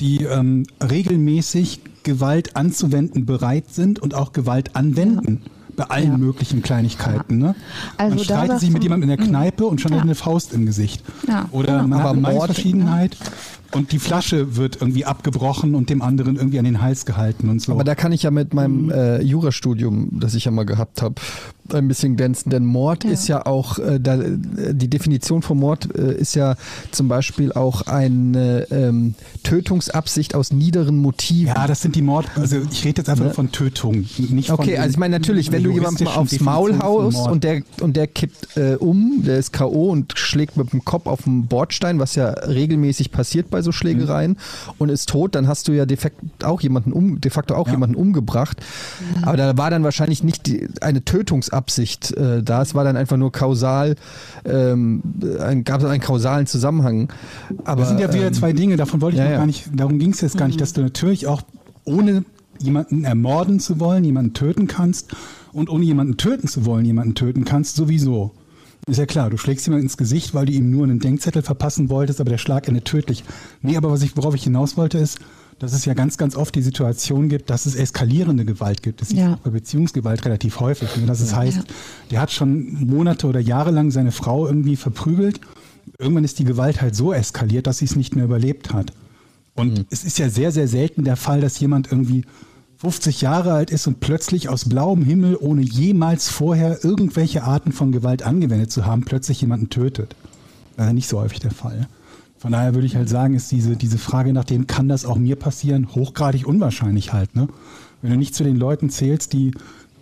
die 0.00 0.24
ähm, 0.24 0.64
regelmäßig 0.82 1.80
Gewalt 2.04 2.56
anzuwenden 2.56 3.26
bereit 3.26 3.70
sind 3.70 3.98
und 3.98 4.14
auch 4.14 4.32
Gewalt 4.32 4.76
anwenden. 4.76 5.42
Ja 5.44 5.50
bei 5.78 5.84
allen 5.84 6.10
ja. 6.10 6.18
möglichen 6.18 6.60
Kleinigkeiten. 6.60 7.38
Ne? 7.38 7.54
Also 7.96 8.16
man 8.16 8.24
streitet 8.24 8.60
sich 8.60 8.70
mit 8.70 8.82
jemandem 8.82 9.08
in 9.08 9.16
der 9.16 9.26
Kneipe 9.26 9.64
und 9.64 9.80
schon 9.80 9.92
ja. 9.92 9.98
hat 9.98 10.04
eine 10.04 10.16
Faust 10.16 10.52
im 10.52 10.66
Gesicht. 10.66 11.02
Ja. 11.26 11.46
Oder 11.52 11.84
man 11.84 11.94
Aber 11.94 12.02
hat 12.02 12.12
eine 12.12 12.20
Meinungsverschiedenheit. 12.20 13.16
Und 13.72 13.92
die 13.92 13.98
Flasche 13.98 14.56
wird 14.56 14.80
irgendwie 14.80 15.04
abgebrochen 15.04 15.74
und 15.74 15.90
dem 15.90 16.00
anderen 16.02 16.36
irgendwie 16.36 16.58
an 16.58 16.64
den 16.64 16.80
Hals 16.80 17.04
gehalten 17.04 17.48
und 17.48 17.60
so. 17.60 17.72
Aber 17.72 17.84
da 17.84 17.94
kann 17.94 18.12
ich 18.12 18.22
ja 18.22 18.30
mit 18.30 18.54
meinem 18.54 18.86
mhm. 18.86 18.90
äh, 18.90 19.22
Jurastudium, 19.22 20.08
das 20.12 20.34
ich 20.34 20.46
ja 20.46 20.50
mal 20.50 20.64
gehabt 20.64 21.02
habe, 21.02 21.16
ein 21.74 21.88
bisschen 21.88 22.16
glänzen. 22.16 22.50
Denn 22.50 22.64
Mord 22.64 23.04
ja. 23.04 23.10
ist 23.10 23.28
ja 23.28 23.46
auch, 23.46 23.78
äh, 23.78 24.00
da, 24.00 24.16
die 24.16 24.88
Definition 24.88 25.42
von 25.42 25.58
Mord 25.58 25.94
äh, 25.96 26.14
ist 26.14 26.34
ja 26.34 26.56
zum 26.90 27.08
Beispiel 27.08 27.52
auch 27.52 27.82
eine 27.82 28.66
ähm, 28.70 29.14
Tötungsabsicht 29.42 30.34
aus 30.34 30.52
niederen 30.52 30.96
Motiven. 30.96 31.48
Ja, 31.48 31.66
das 31.66 31.82
sind 31.82 31.96
die 31.96 32.02
Mord, 32.02 32.26
also 32.36 32.56
ich 32.70 32.84
rede 32.84 33.00
jetzt 33.00 33.08
einfach 33.08 33.26
ne? 33.26 33.34
von 33.34 33.52
Tötung, 33.52 34.06
nicht 34.18 34.48
von 34.48 34.58
Okay, 34.58 34.78
also 34.78 34.90
ich 34.90 34.98
meine 34.98 35.16
natürlich, 35.16 35.52
wenn 35.52 35.62
du 35.62 35.70
jemanden 35.70 36.04
mal 36.04 36.14
aufs 36.14 36.40
Maul 36.40 36.78
haust 36.78 37.28
und 37.28 37.44
der, 37.44 37.62
und 37.80 37.96
der 37.96 38.06
kippt 38.06 38.56
äh, 38.56 38.76
um, 38.76 39.22
der 39.24 39.38
ist 39.38 39.52
K.O. 39.52 39.90
und 39.90 40.18
schlägt 40.18 40.56
mit 40.56 40.72
dem 40.72 40.84
Kopf 40.84 41.06
auf 41.06 41.22
den 41.22 41.46
Bordstein, 41.46 41.98
was 41.98 42.14
ja 42.14 42.30
regelmäßig 42.30 43.12
passiert 43.12 43.50
bei 43.50 43.57
bei 43.58 43.62
so 43.62 43.72
Schlägereien 43.72 44.32
mhm. 44.32 44.72
und 44.78 44.88
ist 44.88 45.08
tot, 45.08 45.34
dann 45.34 45.48
hast 45.48 45.66
du 45.66 45.72
ja 45.72 45.84
de 45.84 45.96
facto 45.96 46.46
auch 46.46 46.60
jemanden, 46.60 46.92
um, 46.92 47.20
de 47.20 47.30
facto 47.30 47.54
auch 47.54 47.66
ja. 47.66 47.72
jemanden 47.72 47.96
umgebracht. 47.96 48.60
Mhm. 49.16 49.24
Aber 49.24 49.36
da 49.36 49.58
war 49.58 49.70
dann 49.70 49.82
wahrscheinlich 49.82 50.22
nicht 50.22 50.46
die, 50.46 50.68
eine 50.80 51.04
Tötungsabsicht 51.04 52.12
äh, 52.12 52.42
da. 52.42 52.62
Es 52.62 52.74
war 52.74 52.84
dann 52.84 52.96
einfach 52.96 53.16
nur 53.16 53.32
kausal, 53.32 53.96
ähm, 54.44 55.02
ein, 55.40 55.64
gab 55.64 55.80
es 55.80 55.86
einen 55.86 56.00
kausalen 56.00 56.46
Zusammenhang. 56.46 57.12
Aber, 57.64 57.80
das 57.80 57.88
sind 57.88 58.00
ja 58.00 58.12
wieder 58.12 58.28
ähm, 58.28 58.32
zwei 58.32 58.52
Dinge, 58.52 58.76
davon 58.76 59.00
wollte 59.00 59.16
ich 59.16 59.24
ja, 59.24 59.38
gar 59.38 59.46
nicht, 59.46 59.68
darum 59.74 59.98
ging 59.98 60.12
es 60.12 60.20
jetzt 60.20 60.36
gar 60.36 60.46
nicht, 60.46 60.56
mhm. 60.56 60.60
dass 60.60 60.72
du 60.72 60.82
natürlich 60.82 61.26
auch 61.26 61.42
ohne 61.84 62.24
jemanden 62.60 63.04
ermorden 63.04 63.58
zu 63.58 63.80
wollen, 63.80 64.04
jemanden 64.04 64.34
töten 64.34 64.68
kannst 64.68 65.16
und 65.52 65.68
ohne 65.68 65.84
jemanden 65.84 66.16
töten 66.16 66.46
zu 66.46 66.64
wollen, 66.64 66.84
jemanden 66.84 67.14
töten 67.14 67.44
kannst, 67.44 67.76
sowieso. 67.76 68.32
Ist 68.88 68.96
ja 68.98 69.06
klar, 69.06 69.28
du 69.28 69.36
schlägst 69.36 69.66
jemand 69.66 69.82
ins 69.82 69.96
Gesicht, 69.96 70.34
weil 70.34 70.46
du 70.46 70.52
ihm 70.52 70.70
nur 70.70 70.84
einen 70.84 70.98
Denkzettel 70.98 71.42
verpassen 71.42 71.90
wolltest, 71.90 72.20
aber 72.20 72.30
der 72.30 72.38
Schlag 72.38 72.68
endet 72.68 72.86
tödlich. 72.86 73.22
Nee, 73.60 73.76
aber 73.76 73.90
was 73.90 74.02
ich, 74.02 74.16
worauf 74.16 74.34
ich 74.34 74.44
hinaus 74.44 74.76
wollte, 74.76 74.98
ist, 74.98 75.18
dass 75.58 75.72
es 75.72 75.84
ja 75.84 75.94
ganz, 75.94 76.16
ganz 76.16 76.36
oft 76.36 76.54
die 76.54 76.62
Situation 76.62 77.28
gibt, 77.28 77.50
dass 77.50 77.66
es 77.66 77.74
eskalierende 77.74 78.44
Gewalt 78.44 78.82
gibt. 78.82 79.00
Das 79.00 79.10
ist 79.10 79.18
ja. 79.18 79.38
bei 79.42 79.50
Beziehungsgewalt 79.50 80.24
relativ 80.24 80.60
häufig. 80.60 80.96
Ne? 80.96 81.06
Dass 81.06 81.20
es 81.20 81.34
heißt, 81.34 81.64
der 82.10 82.20
hat 82.20 82.30
schon 82.30 82.86
Monate 82.86 83.26
oder 83.26 83.40
Jahre 83.40 83.70
lang 83.72 83.90
seine 83.90 84.12
Frau 84.12 84.46
irgendwie 84.46 84.76
verprügelt. 84.76 85.40
Irgendwann 85.98 86.24
ist 86.24 86.38
die 86.38 86.44
Gewalt 86.44 86.80
halt 86.80 86.94
so 86.94 87.12
eskaliert, 87.12 87.66
dass 87.66 87.78
sie 87.78 87.86
es 87.86 87.96
nicht 87.96 88.14
mehr 88.14 88.24
überlebt 88.24 88.72
hat. 88.72 88.92
Und 89.54 89.78
mhm. 89.78 89.86
es 89.90 90.04
ist 90.04 90.18
ja 90.18 90.30
sehr, 90.30 90.52
sehr 90.52 90.68
selten 90.68 91.04
der 91.04 91.16
Fall, 91.16 91.40
dass 91.40 91.58
jemand 91.58 91.90
irgendwie 91.90 92.24
50 92.78 93.22
Jahre 93.22 93.52
alt 93.54 93.70
ist 93.70 93.88
und 93.88 93.98
plötzlich 93.98 94.48
aus 94.48 94.68
blauem 94.68 95.02
Himmel, 95.02 95.36
ohne 95.36 95.62
jemals 95.62 96.28
vorher 96.28 96.84
irgendwelche 96.84 97.42
Arten 97.42 97.72
von 97.72 97.90
Gewalt 97.90 98.22
angewendet 98.22 98.70
zu 98.70 98.86
haben, 98.86 99.02
plötzlich 99.02 99.40
jemanden 99.40 99.68
tötet. 99.68 100.14
Das 100.76 100.86
ist 100.86 100.92
nicht 100.92 101.08
so 101.08 101.18
häufig 101.18 101.40
der 101.40 101.50
Fall. 101.50 101.88
Von 102.38 102.52
daher 102.52 102.74
würde 102.74 102.86
ich 102.86 102.94
halt 102.94 103.08
sagen, 103.08 103.34
ist 103.34 103.50
diese, 103.50 103.74
diese 103.74 103.98
Frage 103.98 104.32
nach 104.32 104.44
dem, 104.44 104.68
kann 104.68 104.88
das 104.88 105.04
auch 105.04 105.16
mir 105.16 105.34
passieren, 105.34 105.92
hochgradig 105.92 106.46
unwahrscheinlich 106.46 107.12
halt. 107.12 107.34
Ne? 107.34 107.48
Wenn 108.00 108.12
du 108.12 108.16
nicht 108.16 108.36
zu 108.36 108.44
den 108.44 108.54
Leuten 108.54 108.90
zählst, 108.90 109.32
die, 109.32 109.50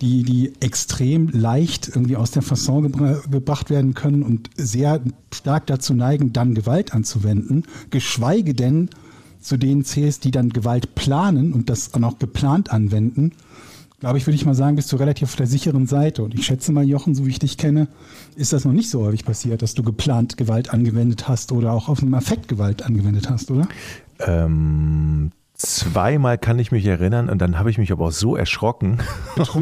die, 0.01 0.21
die 0.21 0.53
extrem 0.59 1.29
leicht 1.29 1.87
irgendwie 1.87 2.15
aus 2.15 2.29
der 2.29 2.43
Fasson 2.43 2.83
gebra 2.83 3.21
gebracht 3.31 3.71
werden 3.71 3.95
können 3.95 4.21
und 4.21 4.51
sehr 4.55 5.01
stark 5.33 5.65
dazu 5.65 5.95
neigen, 5.95 6.31
dann 6.31 6.53
Gewalt 6.53 6.93
anzuwenden, 6.93 7.63
geschweige 7.89 8.53
denn 8.53 8.91
zu 9.47 9.57
denen 9.57 9.83
zählst, 9.83 10.23
die 10.23 10.31
dann 10.31 10.49
Gewalt 10.49 10.95
planen 10.95 11.53
und 11.53 11.69
das 11.69 11.91
dann 11.91 12.03
auch 12.03 12.19
geplant 12.19 12.71
anwenden, 12.71 13.31
glaube 13.99 14.17
ich, 14.17 14.27
würde 14.27 14.35
ich 14.35 14.45
mal 14.45 14.53
sagen, 14.53 14.75
bist 14.75 14.91
du 14.91 14.97
relativ 14.97 15.29
auf 15.29 15.35
der 15.35 15.47
sicheren 15.47 15.87
Seite. 15.87 16.23
Und 16.23 16.35
ich 16.35 16.45
schätze 16.45 16.71
mal, 16.71 16.83
Jochen, 16.83 17.15
so 17.15 17.25
wie 17.25 17.31
ich 17.31 17.39
dich 17.39 17.57
kenne, 17.57 17.87
ist 18.35 18.53
das 18.53 18.65
noch 18.65 18.73
nicht 18.73 18.89
so 18.89 19.03
häufig 19.03 19.25
passiert, 19.25 19.61
dass 19.61 19.73
du 19.73 19.83
geplant 19.83 20.37
Gewalt 20.37 20.71
angewendet 20.71 21.27
hast 21.27 21.51
oder 21.51 21.71
auch 21.71 21.89
auf 21.89 22.01
einem 22.01 22.13
Affekt 22.13 22.47
Gewalt 22.47 22.83
angewendet 22.83 23.29
hast, 23.29 23.49
oder? 23.49 23.67
Ähm, 24.19 25.31
zweimal 25.55 26.37
kann 26.37 26.59
ich 26.59 26.71
mich 26.71 26.85
erinnern 26.85 27.29
und 27.29 27.39
dann 27.39 27.57
habe 27.57 27.71
ich 27.71 27.77
mich 27.79 27.91
aber 27.91 28.05
auch 28.05 28.11
so 28.11 28.35
erschrocken. 28.35 28.99
Das, 29.35 29.55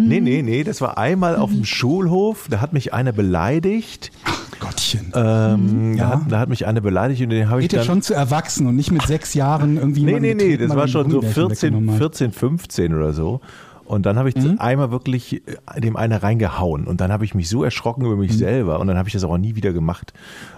nee, 0.00 0.20
nee, 0.20 0.42
nee, 0.42 0.64
das 0.64 0.80
war 0.80 0.98
einmal 0.98 1.36
auf 1.36 1.50
dem 1.50 1.64
Schulhof, 1.64 2.48
da 2.50 2.60
hat 2.60 2.72
mich 2.72 2.94
einer 2.94 3.12
beleidigt. 3.12 4.10
Gottchen. 4.60 5.12
Ähm, 5.14 5.94
ja. 5.94 6.04
da, 6.04 6.10
hat, 6.10 6.20
da, 6.32 6.38
hat, 6.40 6.48
mich 6.48 6.66
einer 6.66 6.80
beleidigt 6.80 7.22
und 7.22 7.30
den 7.30 7.48
habe 7.48 7.62
ich 7.62 7.68
dann... 7.68 7.80
ja 7.80 7.84
schon 7.84 8.02
zu 8.02 8.14
erwachsen 8.14 8.66
und 8.66 8.76
nicht 8.76 8.90
mit 8.90 9.02
sechs 9.02 9.34
Jahren 9.34 9.76
irgendwie... 9.76 10.04
Nee, 10.04 10.20
nee, 10.20 10.34
nee, 10.34 10.56
das 10.56 10.74
war 10.74 10.88
schon 10.88 11.10
so 11.10 11.22
14, 11.22 11.90
14, 11.96 12.32
15 12.32 12.94
oder 12.94 13.12
so. 13.12 13.40
Und 13.84 14.06
dann 14.06 14.16
habe 14.16 14.30
ich 14.30 14.36
mhm. 14.36 14.56
einmal 14.58 14.90
wirklich 14.90 15.42
äh, 15.46 15.80
dem 15.80 15.96
einer 15.96 16.22
reingehauen 16.22 16.86
und 16.86 17.00
dann 17.00 17.12
habe 17.12 17.24
ich 17.24 17.34
mich 17.34 17.48
so 17.48 17.64
erschrocken 17.64 18.04
über 18.04 18.16
mich 18.16 18.32
mhm. 18.32 18.36
selber 18.36 18.80
und 18.80 18.86
dann 18.86 18.96
habe 18.96 19.08
ich 19.08 19.12
das 19.12 19.24
auch 19.24 19.36
nie 19.36 19.56
wieder 19.56 19.72
gemacht. 19.72 20.14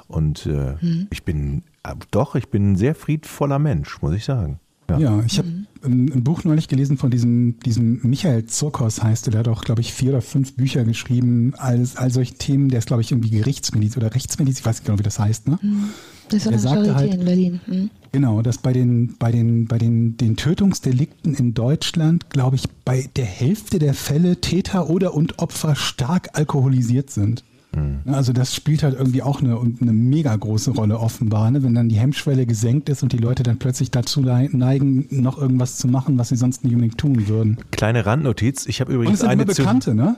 Und 0.08 0.46
äh, 0.46 0.74
mhm. 0.80 1.08
ich 1.10 1.24
bin, 1.24 1.62
äh, 1.82 1.94
doch, 2.12 2.36
ich 2.36 2.48
bin 2.48 2.72
ein 2.72 2.76
sehr 2.76 2.94
friedvoller 2.94 3.58
Mensch, 3.58 4.00
muss 4.00 4.14
ich 4.14 4.24
sagen. 4.24 4.60
Ja, 4.88 4.98
ja 4.98 5.22
ich 5.26 5.38
habe 5.38 5.48
mhm. 5.48 5.66
Ein, 5.86 6.24
Buch 6.24 6.44
neulich 6.44 6.68
gelesen 6.68 6.98
von 6.98 7.10
diesem, 7.10 7.58
diesem 7.60 8.00
Michael 8.02 8.46
Zurkos 8.46 9.02
heißt 9.02 9.26
der, 9.26 9.32
der 9.32 9.38
hat 9.40 9.48
auch, 9.48 9.64
glaube 9.64 9.80
ich, 9.80 9.92
vier 9.92 10.10
oder 10.10 10.22
fünf 10.22 10.54
Bücher 10.54 10.84
geschrieben, 10.84 11.54
als 11.56 11.96
all 11.96 12.10
solche 12.10 12.34
Themen, 12.34 12.68
der 12.68 12.80
ist, 12.80 12.86
glaube 12.86 13.02
ich, 13.02 13.12
irgendwie 13.12 13.30
Gerichtsmedizin 13.30 14.02
oder 14.02 14.14
Rechtsmedizin, 14.14 14.60
ich 14.60 14.66
weiß 14.66 14.76
nicht 14.76 14.86
genau, 14.86 14.98
wie 14.98 15.04
das 15.04 15.18
heißt, 15.18 15.48
ne? 15.48 15.58
Mhm. 15.62 15.84
Das 16.28 16.44
ist 16.44 16.48
eine 16.48 16.58
Charité 16.58 16.94
halt, 16.94 17.14
in 17.14 17.24
Berlin. 17.24 17.60
Mhm. 17.66 17.90
Genau, 18.12 18.42
dass 18.42 18.58
bei 18.58 18.72
den, 18.72 19.14
bei 19.18 19.30
den, 19.30 19.66
bei 19.66 19.78
den, 19.78 20.16
den 20.16 20.36
Tötungsdelikten 20.36 21.34
in 21.34 21.54
Deutschland, 21.54 22.30
glaube 22.30 22.56
ich, 22.56 22.64
bei 22.84 23.08
der 23.14 23.26
Hälfte 23.26 23.78
der 23.78 23.94
Fälle 23.94 24.40
Täter 24.40 24.90
oder 24.90 25.14
und 25.14 25.38
Opfer 25.38 25.76
stark 25.76 26.30
alkoholisiert 26.32 27.10
sind. 27.10 27.44
Mhm. 27.74 28.02
Also 28.06 28.32
das 28.32 28.54
spielt 28.54 28.82
halt 28.82 28.94
irgendwie 28.94 29.22
auch 29.22 29.40
eine, 29.40 29.58
eine 29.58 29.92
mega 29.92 30.34
große 30.34 30.72
Rolle 30.72 30.98
offenbar, 30.98 31.50
ne? 31.50 31.62
wenn 31.62 31.74
dann 31.74 31.88
die 31.88 31.96
Hemmschwelle 31.96 32.46
gesenkt 32.46 32.88
ist 32.88 33.02
und 33.02 33.12
die 33.12 33.18
Leute 33.18 33.42
dann 33.42 33.58
plötzlich 33.58 33.90
dazu 33.90 34.20
neigen, 34.20 35.06
noch 35.10 35.38
irgendwas 35.38 35.76
zu 35.76 35.88
machen, 35.88 36.18
was 36.18 36.28
sie 36.28 36.36
sonst 36.36 36.64
nicht 36.64 36.74
unbedingt 36.74 36.98
tun 36.98 37.28
würden. 37.28 37.58
Kleine 37.70 38.06
Randnotiz, 38.06 38.66
ich 38.66 38.80
habe 38.80 38.92
übrigens 38.92 39.22
und 39.22 39.28
eine 39.28 39.44
Bekannte, 39.44 39.94
ne? 39.94 40.16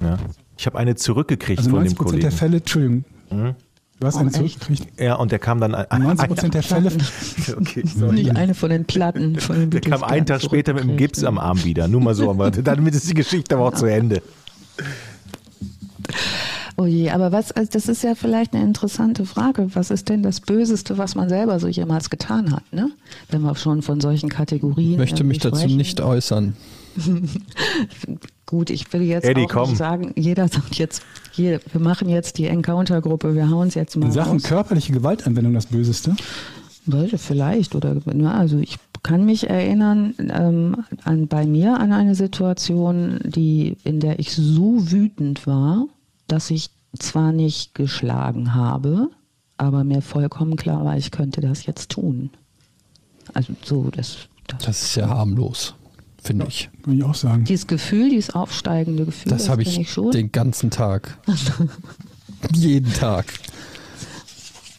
Ja. 0.00 0.18
Ich 0.56 0.66
habe 0.66 0.78
eine 0.78 0.94
zurückgekriegt 0.94 1.60
also 1.60 1.70
von 1.70 1.84
dem 1.84 1.94
Kollegen. 1.94 2.20
der 2.20 2.32
Fälle, 2.32 2.58
Entschuldigung. 2.58 3.04
Mhm. 3.30 3.54
Du 4.00 4.06
hast 4.06 4.16
oh, 4.16 4.20
eine 4.20 4.30
zurückgekriegt? 4.30 4.98
Ja, 4.98 5.16
und 5.16 5.30
der 5.30 5.38
kam 5.38 5.60
dann. 5.60 5.72
90 5.72 6.28
Prozent 6.28 6.54
der 6.54 6.62
Fälle. 6.62 6.90
okay, 7.58 7.84
Nicht 8.12 8.34
eine 8.34 8.54
von 8.54 8.70
den 8.70 8.86
Platten. 8.86 9.38
Von 9.38 9.56
den 9.56 9.70
der 9.70 9.82
kam 9.82 10.02
einen 10.02 10.24
Tag 10.24 10.40
später 10.40 10.72
mit 10.72 10.84
dem 10.84 10.96
Gips 10.96 11.22
am 11.22 11.38
Arm 11.38 11.62
wieder. 11.64 11.86
Nur 11.86 12.00
mal 12.00 12.14
so, 12.14 12.30
aber 12.30 12.50
damit 12.50 12.94
ist 12.94 13.10
die 13.10 13.14
Geschichte 13.14 13.56
aber 13.56 13.68
auch 13.68 13.74
zu 13.74 13.84
Ende. 13.84 14.22
Oh 16.76 16.86
je, 16.86 17.10
aber 17.10 17.32
was, 17.32 17.52
also 17.52 17.70
das 17.72 17.88
ist 17.88 18.02
ja 18.02 18.14
vielleicht 18.14 18.54
eine 18.54 18.64
interessante 18.64 19.26
Frage. 19.26 19.68
Was 19.74 19.90
ist 19.90 20.08
denn 20.08 20.22
das 20.22 20.40
Böseste, 20.40 20.98
was 20.98 21.14
man 21.14 21.28
selber 21.28 21.58
so 21.60 21.68
jemals 21.68 22.10
getan 22.10 22.52
hat, 22.52 22.72
ne? 22.72 22.90
Wenn 23.30 23.42
wir 23.42 23.54
schon 23.56 23.82
von 23.82 24.00
solchen 24.00 24.28
Kategorien. 24.28 24.92
Ich 24.92 24.98
möchte 24.98 25.24
mich 25.24 25.38
dazu 25.38 25.66
nicht 25.66 26.00
äußern. 26.00 26.54
Gut, 28.46 28.70
ich 28.70 28.92
will 28.92 29.02
jetzt 29.02 29.24
Eddie, 29.24 29.46
auch 29.52 29.68
nicht 29.68 29.78
sagen, 29.78 30.12
jeder 30.16 30.48
sagt 30.48 30.74
jetzt, 30.76 31.02
hier, 31.30 31.60
wir 31.70 31.80
machen 31.80 32.08
jetzt 32.08 32.38
die 32.38 32.46
Encounter-Gruppe, 32.46 33.34
wir 33.34 33.48
hauen 33.48 33.68
es 33.68 33.74
jetzt 33.74 33.96
mal 33.96 34.06
In 34.06 34.12
Sachen 34.12 34.32
raus. 34.32 34.42
körperliche 34.42 34.92
Gewaltanwendung 34.92 35.54
das 35.54 35.66
Böseste? 35.66 36.16
Vielleicht, 37.16 37.74
oder 37.76 37.96
ja, 38.14 38.32
also 38.32 38.58
ich 38.58 38.76
kann 39.02 39.24
mich 39.24 39.48
erinnern 39.48 40.14
ähm, 40.18 40.84
an, 41.04 41.28
bei 41.28 41.46
mir 41.46 41.78
an 41.78 41.92
eine 41.92 42.14
Situation, 42.14 43.20
die, 43.24 43.76
in 43.84 44.00
der 44.00 44.18
ich 44.18 44.32
so 44.32 44.90
wütend 44.90 45.46
war, 45.46 45.86
dass 46.30 46.50
ich 46.50 46.70
zwar 46.98 47.32
nicht 47.32 47.74
geschlagen 47.74 48.54
habe, 48.54 49.10
aber 49.56 49.84
mir 49.84 50.02
vollkommen 50.02 50.56
klar 50.56 50.84
war, 50.84 50.96
ich 50.96 51.10
könnte 51.10 51.40
das 51.40 51.66
jetzt 51.66 51.90
tun. 51.90 52.30
Also 53.34 53.54
so, 53.62 53.90
das. 53.90 54.28
Das, 54.46 54.64
das 54.64 54.82
ist 54.82 54.94
ja 54.96 55.08
harmlos, 55.08 55.74
finde 56.22 56.46
ich. 56.48 56.70
Würde 56.84 56.98
ich 56.98 57.04
auch 57.04 57.14
sagen. 57.14 57.44
Dieses 57.44 57.66
Gefühl, 57.66 58.10
dieses 58.10 58.30
aufsteigende 58.30 59.04
Gefühl, 59.04 59.30
das, 59.30 59.42
das 59.42 59.48
habe 59.50 59.62
ich, 59.62 59.78
ich 59.78 59.90
schon. 59.90 60.10
den 60.10 60.32
ganzen 60.32 60.70
Tag. 60.70 61.18
Jeden 62.52 62.92
Tag. 62.92 63.26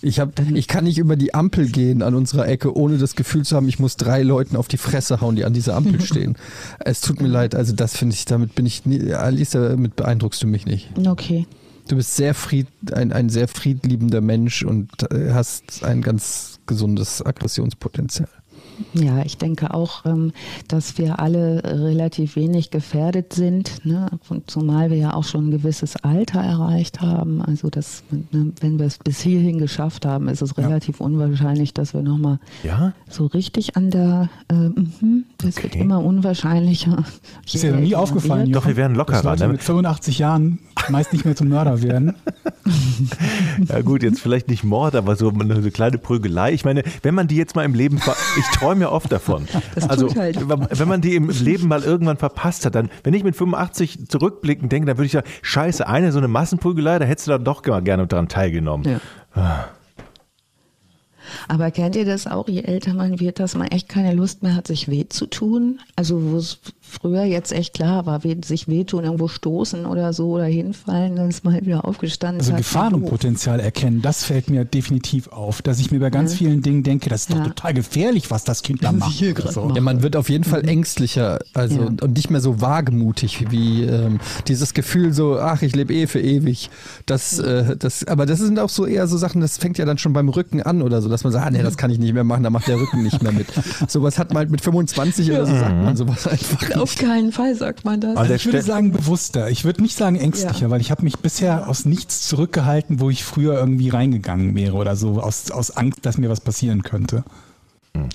Ich, 0.02 0.20
hab, 0.20 0.40
ich 0.40 0.68
kann 0.68 0.86
nicht 0.86 0.98
über 0.98 1.16
die 1.16 1.34
Ampel 1.34 1.70
gehen 1.70 2.02
an 2.02 2.16
unserer 2.16 2.48
Ecke, 2.48 2.76
ohne 2.76 2.98
das 2.98 3.16
Gefühl 3.16 3.44
zu 3.44 3.56
haben, 3.56 3.68
ich 3.68 3.80
muss 3.80 3.98
drei 3.98 4.24
Leuten 4.24 4.56
auf 4.56 4.68
die 4.68 4.78
Fresse 4.78 5.22
hauen, 5.22 5.36
die 5.36 5.46
an 5.46 5.54
dieser 5.54 5.76
Ampel 5.76 6.02
stehen. 6.06 6.38
es 6.80 7.02
tut 7.02 7.22
mir 7.22 7.28
leid, 7.28 7.54
also 7.54 7.74
das 7.74 7.96
finde 7.96 8.16
ich, 8.16 8.26
damit 8.26 8.56
bin 8.56 8.66
ich, 8.66 8.86
nie, 8.86 9.14
Alice, 9.14 9.52
damit 9.52 9.96
beeindruckst 9.96 10.42
du 10.42 10.48
mich 10.48 10.66
nicht. 10.66 10.90
Okay. 11.08 11.46
Du 11.88 11.96
bist 11.96 12.16
sehr 12.16 12.34
fried, 12.34 12.68
ein, 12.94 13.12
ein 13.12 13.30
sehr 13.30 13.48
friedliebender 13.48 14.22
Mensch 14.22 14.64
und 14.64 14.90
äh, 15.12 15.34
hast 15.34 15.84
ein 15.84 16.02
ganz 16.02 16.60
gesundes 16.66 17.24
Aggressionspotenzial. 17.26 18.30
Ja, 18.94 19.24
ich 19.24 19.38
denke 19.38 19.74
auch, 19.74 20.06
ähm, 20.06 20.34
dass 20.68 20.98
wir 20.98 21.20
alle 21.20 21.62
relativ 21.64 22.36
wenig 22.36 22.72
gefährdet 22.72 23.34
sind, 23.34 23.86
ne? 23.86 24.10
zumal 24.48 24.90
wir 24.90 24.98
ja 24.98 25.14
auch 25.14 25.24
schon 25.24 25.48
ein 25.48 25.52
gewisses 25.52 25.96
Alter 25.98 26.40
erreicht 26.40 27.02
haben. 27.02 27.42
Also 27.42 27.70
dass, 27.70 28.04
ne, 28.12 28.52
wenn 28.60 28.80
wir 28.80 28.86
es 28.86 28.98
bis 28.98 29.22
hierhin 29.22 29.58
geschafft 29.58 30.06
haben, 30.06 30.28
ist 30.28 30.42
es 30.42 30.58
relativ 30.58 31.00
ja. 31.00 31.06
unwahrscheinlich, 31.06 31.74
dass 31.74 31.94
wir 31.94 32.02
nochmal 32.02 32.40
ja? 32.64 32.94
so 33.10 33.26
richtig 33.26 33.76
an 33.76 33.90
der, 33.90 34.30
äh, 34.50 34.54
mh, 34.54 35.24
das 35.38 35.58
okay. 35.58 35.64
wird 35.64 35.76
immer 35.76 36.04
unwahrscheinlicher. 36.04 37.04
Ist 37.46 37.64
dir 37.64 37.74
noch 37.74 37.80
nie 37.80 37.96
aufgefallen, 37.96 38.52
Doch, 38.52 38.68
wir 38.68 38.78
werden 38.78 38.96
lockerer. 38.96 39.36
Ne? 39.36 39.48
mit 39.48 39.64
85 39.64 40.20
Jahren 40.20 40.60
meist 40.90 41.14
nicht 41.14 41.26
mehr 41.26 41.36
zum 41.36 41.50
Mörder 41.50 41.82
werden. 41.82 42.14
ja 43.68 43.82
gut, 43.82 44.04
jetzt 44.04 44.20
vielleicht 44.22 44.48
nicht 44.48 44.64
Mord, 44.64 44.96
aber 44.96 45.16
so 45.16 45.30
eine 45.30 45.72
kleine 45.72 45.98
Prügelei. 45.98 46.54
Ich 46.54 46.66
meine, 46.66 46.84
wenn 47.02 47.16
man 47.16 47.28
die 47.28 47.36
jetzt 47.36 47.56
mal 47.56 47.66
im 47.66 47.74
Leben, 47.74 47.98
ich 48.38 48.46
träume 48.58 48.71
ja 48.80 48.92
oft 48.92 49.12
davon. 49.12 49.48
Das 49.76 49.90
also 49.90 50.14
halt. 50.16 50.38
wenn 50.50 50.88
man 50.88 51.02
die 51.02 51.16
im 51.16 51.30
Leben 51.30 51.68
mal 51.68 51.84
irgendwann 51.84 52.18
verpasst 52.18 52.66
hat, 52.66 52.76
dann, 52.76 52.90
wenn 53.04 53.14
ich 53.14 53.24
mit 53.24 53.36
85 53.36 54.08
zurückblicken 54.10 54.70
denke, 54.70 54.88
dann 54.88 54.98
würde 54.98 55.06
ich 55.06 55.12
sagen, 55.12 55.28
scheiße, 55.42 55.88
eine 55.88 56.12
so 56.12 56.18
eine 56.18 56.28
Massenprügelei, 56.28 57.00
da 57.00 57.06
hättest 57.06 57.28
du 57.28 57.32
dann 57.32 57.44
doch 57.44 57.62
gerne 57.62 58.08
daran 58.08 58.28
teilgenommen. 58.28 59.00
Ja. 59.36 59.42
Ah. 59.42 59.66
Aber 61.48 61.72
kennt 61.72 61.96
ihr 61.96 62.06
das 62.06 62.28
auch, 62.28 62.48
je 62.48 62.62
älter 62.62 62.94
man 62.94 63.20
wird, 63.20 63.40
dass 63.40 63.56
man 63.56 63.68
echt 63.68 63.90
keine 63.90 64.14
Lust 64.14 64.44
mehr 64.44 64.56
hat, 64.56 64.68
sich 64.68 64.90
weh 64.90 65.08
zu 65.08 65.28
tun? 65.28 65.80
Also 65.96 66.22
wo 66.24 66.38
es 66.38 66.60
früher 66.92 67.24
jetzt 67.24 67.52
echt 67.54 67.74
klar 67.74 68.06
war, 68.06 68.22
sich 68.44 68.68
wehtun, 68.68 69.06
irgendwo 69.06 69.28
stoßen 69.28 69.86
oder 69.86 70.14
so 70.14 70.32
oder 70.32 70.46
hinfallen, 70.46 71.16
dann 71.16 71.30
ist 71.30 71.44
man 71.44 71.54
halt 71.54 71.66
wieder 71.66 71.86
aufgestanden. 71.86 72.42
Also 72.42 72.54
Gefahrenpotenzial 72.54 73.60
erkennen, 73.60 74.02
das 74.02 74.24
fällt 74.24 74.50
mir 74.50 74.66
definitiv 74.66 75.30
auf, 75.30 75.62
dass 75.62 75.80
ich 75.80 75.92
mir 75.92 76.00
bei 76.00 76.10
ganz 76.10 76.34
ja. 76.34 76.38
vielen 76.40 76.62
Dingen 76.62 76.84
denke, 76.84 77.10
das 77.10 77.22
ist 77.22 77.30
ja. 77.30 77.38
doch 77.38 77.48
total 77.48 77.74
gefährlich, 77.74 78.30
was 78.30 78.44
das 78.44 78.62
Kind 78.62 78.84
da 78.84 78.92
macht. 78.92 79.12
So. 79.50 79.72
Ja, 79.74 79.82
man 79.82 80.04
wird 80.04 80.16
auf 80.16 80.30
jeden 80.30 80.44
Fall 80.44 80.64
mhm. 80.64 80.70
ängstlicher 80.70 81.40
also 81.54 81.82
ja. 81.82 81.86
und 81.88 82.14
nicht 82.14 82.30
mehr 82.30 82.42
so 82.42 82.62
wagemutig 82.62 83.52
wie 83.52 83.84
ähm, 83.84 84.20
dieses 84.48 84.74
Gefühl 84.74 85.14
so, 85.14 85.40
ach, 85.40 85.62
ich 85.62 85.76
lebe 85.76 85.94
eh 85.94 86.08
für 86.08 86.20
ewig. 86.20 86.70
Das, 87.06 87.40
äh, 87.40 87.78
das, 87.78 88.06
aber 88.08 88.26
das 88.26 88.40
sind 88.40 88.60
auch 88.60 88.70
so 88.70 88.86
eher 88.86 89.08
so 89.08 89.18
Sachen, 89.18 89.42
das 89.42 89.58
fängt 89.58 89.78
ja 89.78 89.86
dann 89.86 89.98
schon 89.98 90.14
beim 90.14 90.30
Rücken 90.30 90.62
an 90.62 90.82
oder 90.82 91.02
so, 91.02 91.10
dass 91.10 91.24
man 91.24 91.32
sagt, 91.32 91.46
ah, 91.46 91.50
nee, 91.52 91.64
das 91.64 91.78
kann 91.78 91.90
ich 91.92 92.00
nicht 92.00 92.14
mehr 92.14 92.24
machen, 92.24 92.44
da 92.44 92.50
macht 92.50 92.68
der 92.68 92.78
Rücken 92.78 93.04
nicht 93.04 93.22
mehr 93.24 93.32
mit. 93.32 93.48
Sowas 93.88 94.20
hat 94.20 94.30
man 94.30 94.40
halt 94.40 94.52
mit 94.52 94.62
25 94.62 95.32
oder 95.32 95.46
so, 95.46 95.54
sagt 95.54 95.84
man 95.84 95.96
sowas 95.96 96.28
einfach 96.28 96.70
auf 96.82 96.96
keinen 96.96 97.32
Fall 97.32 97.56
sagt 97.56 97.86
man 97.86 98.00
das. 98.00 98.18
Also 98.18 98.34
ich 98.34 98.46
würde 98.46 98.62
sagen 98.62 98.92
bewusster. 98.92 99.50
Ich 99.50 99.64
würde 99.64 99.82
nicht 99.82 99.96
sagen 99.96 100.16
ängstlicher, 100.16 100.64
ja. 100.64 100.70
weil 100.70 100.82
ich 100.82 100.92
habe 100.92 101.04
mich 101.04 101.18
bisher 101.20 101.68
aus 101.68 101.86
nichts 101.86 102.28
zurückgehalten, 102.28 103.00
wo 103.00 103.10
ich 103.10 103.24
früher 103.24 103.60
irgendwie 103.60 103.90
reingegangen 103.90 104.56
wäre 104.56 104.76
oder 104.76 104.96
so, 104.96 105.22
aus, 105.22 105.52
aus 105.52 105.72
Angst, 105.72 106.06
dass 106.06 106.18
mir 106.18 106.30
was 106.30 106.42
passieren 106.42 106.84
könnte. 106.84 107.24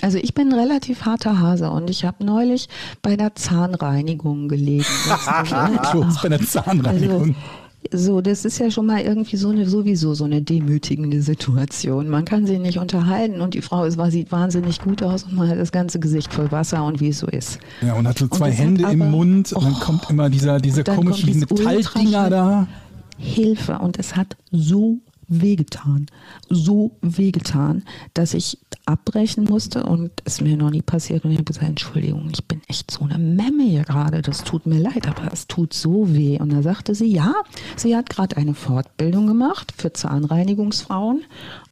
Also 0.01 0.17
ich 0.17 0.33
bin 0.33 0.51
ein 0.51 0.59
relativ 0.59 1.05
harter 1.05 1.39
Hase 1.39 1.69
und 1.69 1.89
ich 1.89 2.03
habe 2.03 2.25
neulich 2.25 2.67
bei 3.01 3.15
der 3.15 3.35
Zahnreinigung 3.35 4.47
gelegen. 4.47 4.85
Klos, 5.91 6.21
bei 6.21 6.29
der 6.29 6.41
Zahnreinigung. 6.45 7.21
Also, 7.21 7.35
so, 7.91 8.21
das 8.21 8.43
ist 8.45 8.59
ja 8.59 8.69
schon 8.71 8.85
mal 8.85 9.01
irgendwie 9.01 9.37
so 9.37 9.49
eine, 9.49 9.67
sowieso 9.67 10.13
so 10.13 10.25
eine 10.25 10.41
demütigende 10.41 11.21
Situation. 11.21 12.09
Man 12.09 12.25
kann 12.25 12.45
sich 12.45 12.59
nicht 12.59 12.79
unterhalten 12.79 13.41
und 13.41 13.53
die 13.53 13.61
Frau 13.61 13.85
ist, 13.85 13.99
sieht 14.11 14.31
wahnsinnig 14.31 14.81
gut 14.81 15.03
aus 15.03 15.23
und 15.23 15.35
man 15.35 15.49
hat 15.49 15.57
das 15.57 15.71
ganze 15.71 15.99
Gesicht 15.99 16.33
voll 16.33 16.51
Wasser 16.51 16.83
und 16.83 16.99
wie 16.99 17.09
es 17.09 17.19
so 17.19 17.27
ist. 17.27 17.59
Ja, 17.81 17.93
und 17.93 18.07
hat 18.07 18.17
so 18.17 18.27
zwei 18.27 18.51
Hände 18.51 18.83
aber, 18.83 18.93
im 18.93 19.11
Mund 19.11 19.53
und 19.53 19.63
dann 19.63 19.73
oh, 19.73 19.79
kommt 19.79 20.09
immer 20.09 20.29
dieser, 20.29 20.59
diese 20.59 20.83
komischen 20.83 21.39
Metalldinger 21.39 22.29
da. 22.29 22.67
Hilfe 23.17 23.79
und 23.79 23.97
es 23.97 24.15
hat 24.15 24.37
so 24.51 24.99
wehgetan, 25.27 26.05
so 26.49 26.91
wehgetan, 27.01 27.83
dass 28.13 28.33
ich 28.33 28.59
abbrechen 28.87 29.43
musste 29.43 29.83
und 29.83 30.11
es 30.23 30.41
mir 30.41 30.55
noch 30.57 30.69
nie 30.69 30.81
passiert 30.81 31.25
und 31.25 31.31
ich 31.31 31.37
habe 31.37 31.45
gesagt, 31.45 31.67
Entschuldigung, 31.67 32.29
ich 32.31 32.45
bin 32.45 32.61
echt 32.67 32.89
so 32.89 33.03
eine 33.03 33.17
Memme 33.17 33.63
hier 33.63 33.83
gerade, 33.83 34.21
das 34.21 34.43
tut 34.43 34.65
mir 34.65 34.79
leid, 34.79 35.07
aber 35.07 35.31
es 35.31 35.47
tut 35.47 35.73
so 35.73 36.13
weh. 36.13 36.39
Und 36.39 36.53
da 36.53 36.61
sagte 36.61 36.95
sie, 36.95 37.07
ja, 37.07 37.33
sie 37.75 37.95
hat 37.95 38.09
gerade 38.09 38.37
eine 38.37 38.53
Fortbildung 38.53 39.27
gemacht 39.27 39.73
für 39.77 39.91
Zahnreinigungsfrauen 39.91 41.23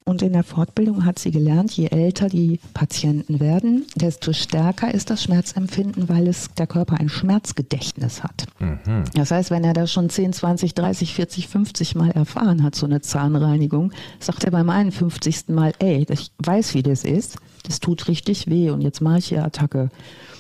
Und 0.08 0.22
in 0.22 0.34
der 0.34 0.44
Fortbildung 0.44 1.04
hat 1.04 1.18
sie 1.18 1.32
gelernt, 1.32 1.72
je 1.72 1.88
älter 1.88 2.30
die 2.30 2.60
Patienten 2.76 3.40
werden, 3.40 3.88
desto 3.96 4.34
stärker 4.34 4.94
ist 4.94 5.10
das 5.10 5.24
Schmerzempfinden, 5.24 6.08
weil 6.08 6.28
es 6.28 6.54
der 6.54 6.68
Körper 6.68 7.00
ein 7.00 7.10
Schmerzgedächtnis 7.10 8.24
hat. 8.24 8.46
Mhm. 8.60 9.06
Das 9.16 9.32
heißt, 9.32 9.50
wenn 9.50 9.64
er 9.64 9.74
das 9.74 9.92
schon 9.92 10.12
10, 10.12 10.34
20, 10.34 10.76
30, 10.76 11.16
40, 11.16 11.48
50 11.48 11.96
Mal 11.96 12.12
erfahren 12.12 12.62
hat, 12.62 12.76
so 12.76 12.86
eine 12.86 13.02
Zahnreinigung, 13.02 13.94
sagt 14.20 14.44
er 14.44 14.52
beim 14.52 14.70
51. 14.70 15.46
Mal, 15.48 15.74
ey, 15.80 16.06
ich 16.08 16.32
weiß, 16.38 16.76
wie 16.76 16.84
das 16.84 17.04
ist, 17.04 17.38
das 17.64 17.80
tut 17.80 18.08
richtig 18.08 18.46
weh 18.46 18.70
und 18.70 18.82
jetzt 18.82 19.02
mache 19.02 19.18
ich 19.18 19.26
hier 19.26 19.44
Attacke. 19.44 19.90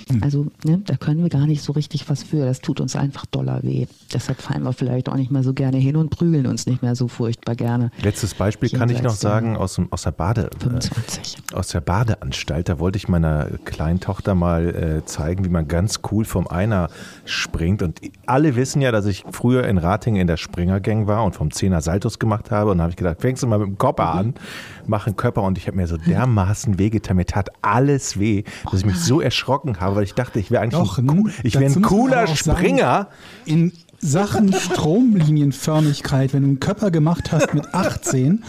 Hm. 0.10 0.24
Also 0.24 0.48
ne, 0.64 0.82
da 0.86 0.96
können 0.98 1.24
wir 1.24 1.30
gar 1.30 1.48
nicht 1.48 1.64
so 1.64 1.74
richtig 1.74 2.10
was 2.10 2.24
für. 2.24 2.46
Das 2.46 2.62
tut 2.62 2.80
uns 2.80 2.96
einfach 2.96 3.26
doller 3.26 3.64
weh. 3.64 3.88
Deshalb 4.14 4.42
fallen 4.42 4.64
wir 4.64 4.74
vielleicht 4.74 5.10
auch 5.10 5.16
nicht 5.16 5.32
mehr 5.32 5.44
so 5.44 5.54
gerne 5.54 5.78
hin 5.78 5.96
und 5.96 6.10
prügeln 6.10 6.46
uns 6.46 6.68
nicht 6.68 6.84
mehr 6.84 6.96
so 6.96 7.08
furchtbar 7.08 7.56
gerne. 7.56 7.92
Letztes 8.02 8.36
Beispiel 8.36 8.70
kann 8.70 8.90
ich 8.90 9.02
noch 9.02 9.16
sagen 9.16 9.58
aus, 9.58 9.80
aus 9.90 10.04
der 10.04 10.12
Bade, 10.12 10.50
25. 10.60 11.38
Äh, 11.52 11.56
aus 11.56 11.70
der 11.70 11.82
Badeanstalt. 11.82 12.70
Da 12.70 12.80
wollte 12.80 12.98
ich 12.98 13.08
meiner 13.08 13.48
kleinen 13.66 14.00
Tochter 14.00 14.36
mal 14.36 14.68
äh, 14.68 15.06
zeigen, 15.06 15.44
wie 15.44 15.50
man 15.50 15.68
ganz 15.68 16.02
cool 16.12 16.26
vom 16.26 16.48
Einer 16.48 16.90
springt. 17.26 17.82
Und 17.82 18.00
alle 18.28 18.56
wissen 18.56 18.82
ja, 18.82 18.92
dass 18.92 19.06
ich 19.08 19.24
früher 19.32 19.66
in 19.68 19.78
Ratingen 19.78 20.22
in 20.22 20.28
der 20.28 20.38
Springergang 20.38 21.08
war 21.08 21.24
und 21.24 21.36
vom 21.36 21.52
Zehner 21.52 21.82
Saltos 21.82 22.20
gemacht 22.20 22.52
habe. 22.52 22.72
Und 22.72 22.78
da 22.78 22.84
habe 22.84 22.92
ich 22.92 22.98
gedacht, 22.98 23.22
fängst 23.22 23.42
du 23.42 23.48
mal 23.48 23.58
mit 23.58 23.70
dem 23.70 23.74
mhm. 23.74 24.00
an, 24.00 24.34
mach 24.36 24.75
einen 24.88 25.16
Körper. 25.16 25.44
Und 25.44 25.58
ich 25.58 25.68
habe 25.68 25.78
mir 25.78 25.88
so 25.88 25.98
dermaßen 25.98 26.78
wehgetan. 26.80 27.18
Mir 27.18 27.26
tat 27.26 27.50
alles 27.62 28.20
weh, 28.20 28.44
dass 28.64 28.82
ich 28.82 28.86
mich 28.86 29.00
so 29.00 29.22
erschrocken 29.22 29.80
habe, 29.80 29.96
weil 29.96 30.04
ich 30.04 30.14
dachte, 30.14 30.40
ich 30.40 30.52
wäre 30.52 30.64
eigentlich 30.64 30.80
Doch, 30.80 30.98
ein, 30.98 31.32
ich 31.44 31.60
wär 31.60 31.68
ein 31.68 31.82
cooler 31.82 32.28
Springer. 32.28 32.86
Sagen, 32.86 33.08
in 33.46 33.72
Sachen 34.00 34.54
Stromlinienförmigkeit, 34.54 36.34
wenn 36.34 36.44
du 36.44 36.48
einen 36.50 36.60
Körper 36.60 36.92
gemacht 36.92 37.32
hast 37.32 37.54
mit 37.54 37.74
18, 37.74 38.44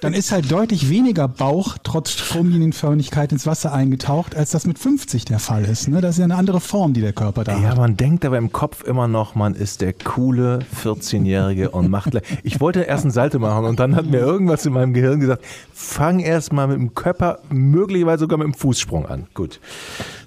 dann 0.00 0.14
ist 0.14 0.32
halt 0.32 0.50
deutlich 0.50 0.88
weniger 0.90 1.28
Bauch 1.28 1.76
trotz 1.82 2.12
Stromlinienförmigkeit 2.12 3.32
ins 3.32 3.46
Wasser 3.46 3.72
eingetaucht, 3.72 4.34
als 4.34 4.50
das 4.50 4.66
mit 4.66 4.78
50 4.78 5.24
der 5.24 5.38
Fall 5.38 5.64
ist. 5.64 5.88
Ne? 5.88 6.00
Das 6.00 6.12
ist 6.12 6.18
ja 6.18 6.24
eine 6.24 6.36
andere 6.36 6.60
Form, 6.60 6.92
die 6.92 7.00
der 7.00 7.12
Körper 7.12 7.44
da 7.44 7.52
ja, 7.52 7.58
hat. 7.58 7.74
Ja, 7.74 7.80
man 7.80 7.96
denkt 7.96 8.24
aber 8.24 8.38
im 8.38 8.52
Kopf 8.52 8.82
immer 8.84 9.08
noch, 9.08 9.34
man 9.34 9.54
ist 9.54 9.80
der 9.80 9.92
coole 9.92 10.60
14-Jährige 10.82 11.70
und 11.70 11.90
macht. 11.90 12.14
Ich 12.42 12.60
wollte 12.60 12.82
erst 12.82 13.04
einen 13.04 13.12
Salto 13.12 13.38
machen 13.38 13.64
und 13.64 13.78
dann 13.78 13.96
hat 13.96 14.06
mir 14.06 14.18
irgendwas 14.18 14.66
in 14.66 14.72
meinem 14.72 14.94
Gehirn 14.94 15.20
gesagt, 15.20 15.44
fang 15.72 16.20
erst 16.20 16.52
mal 16.52 16.66
mit 16.66 16.78
dem 16.78 16.94
Körper, 16.94 17.40
möglicherweise 17.50 18.20
sogar 18.20 18.38
mit 18.38 18.46
dem 18.46 18.54
Fußsprung 18.54 19.06
an. 19.06 19.26
Gut, 19.34 19.60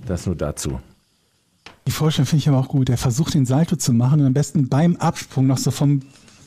das 0.06 0.26
nur 0.26 0.36
dazu. 0.36 0.80
Die 1.90 1.95
Vorstellung 1.95 2.28
finde 2.28 2.41
ich 2.44 2.48
aber 2.48 2.60
auch 2.60 2.68
gut. 2.68 2.88
Er 2.88 2.99
versucht 2.99 3.34
den 3.34 3.48
Salto 3.48 3.76
zu 3.76 3.94
machen 3.94 4.20
und 4.20 4.28
am 4.28 4.34
besten 4.34 4.70
beim 4.70 4.95
Absprung 4.98 5.48
noch 5.48 5.57
so 5.57 5.72
vom 5.72 6.03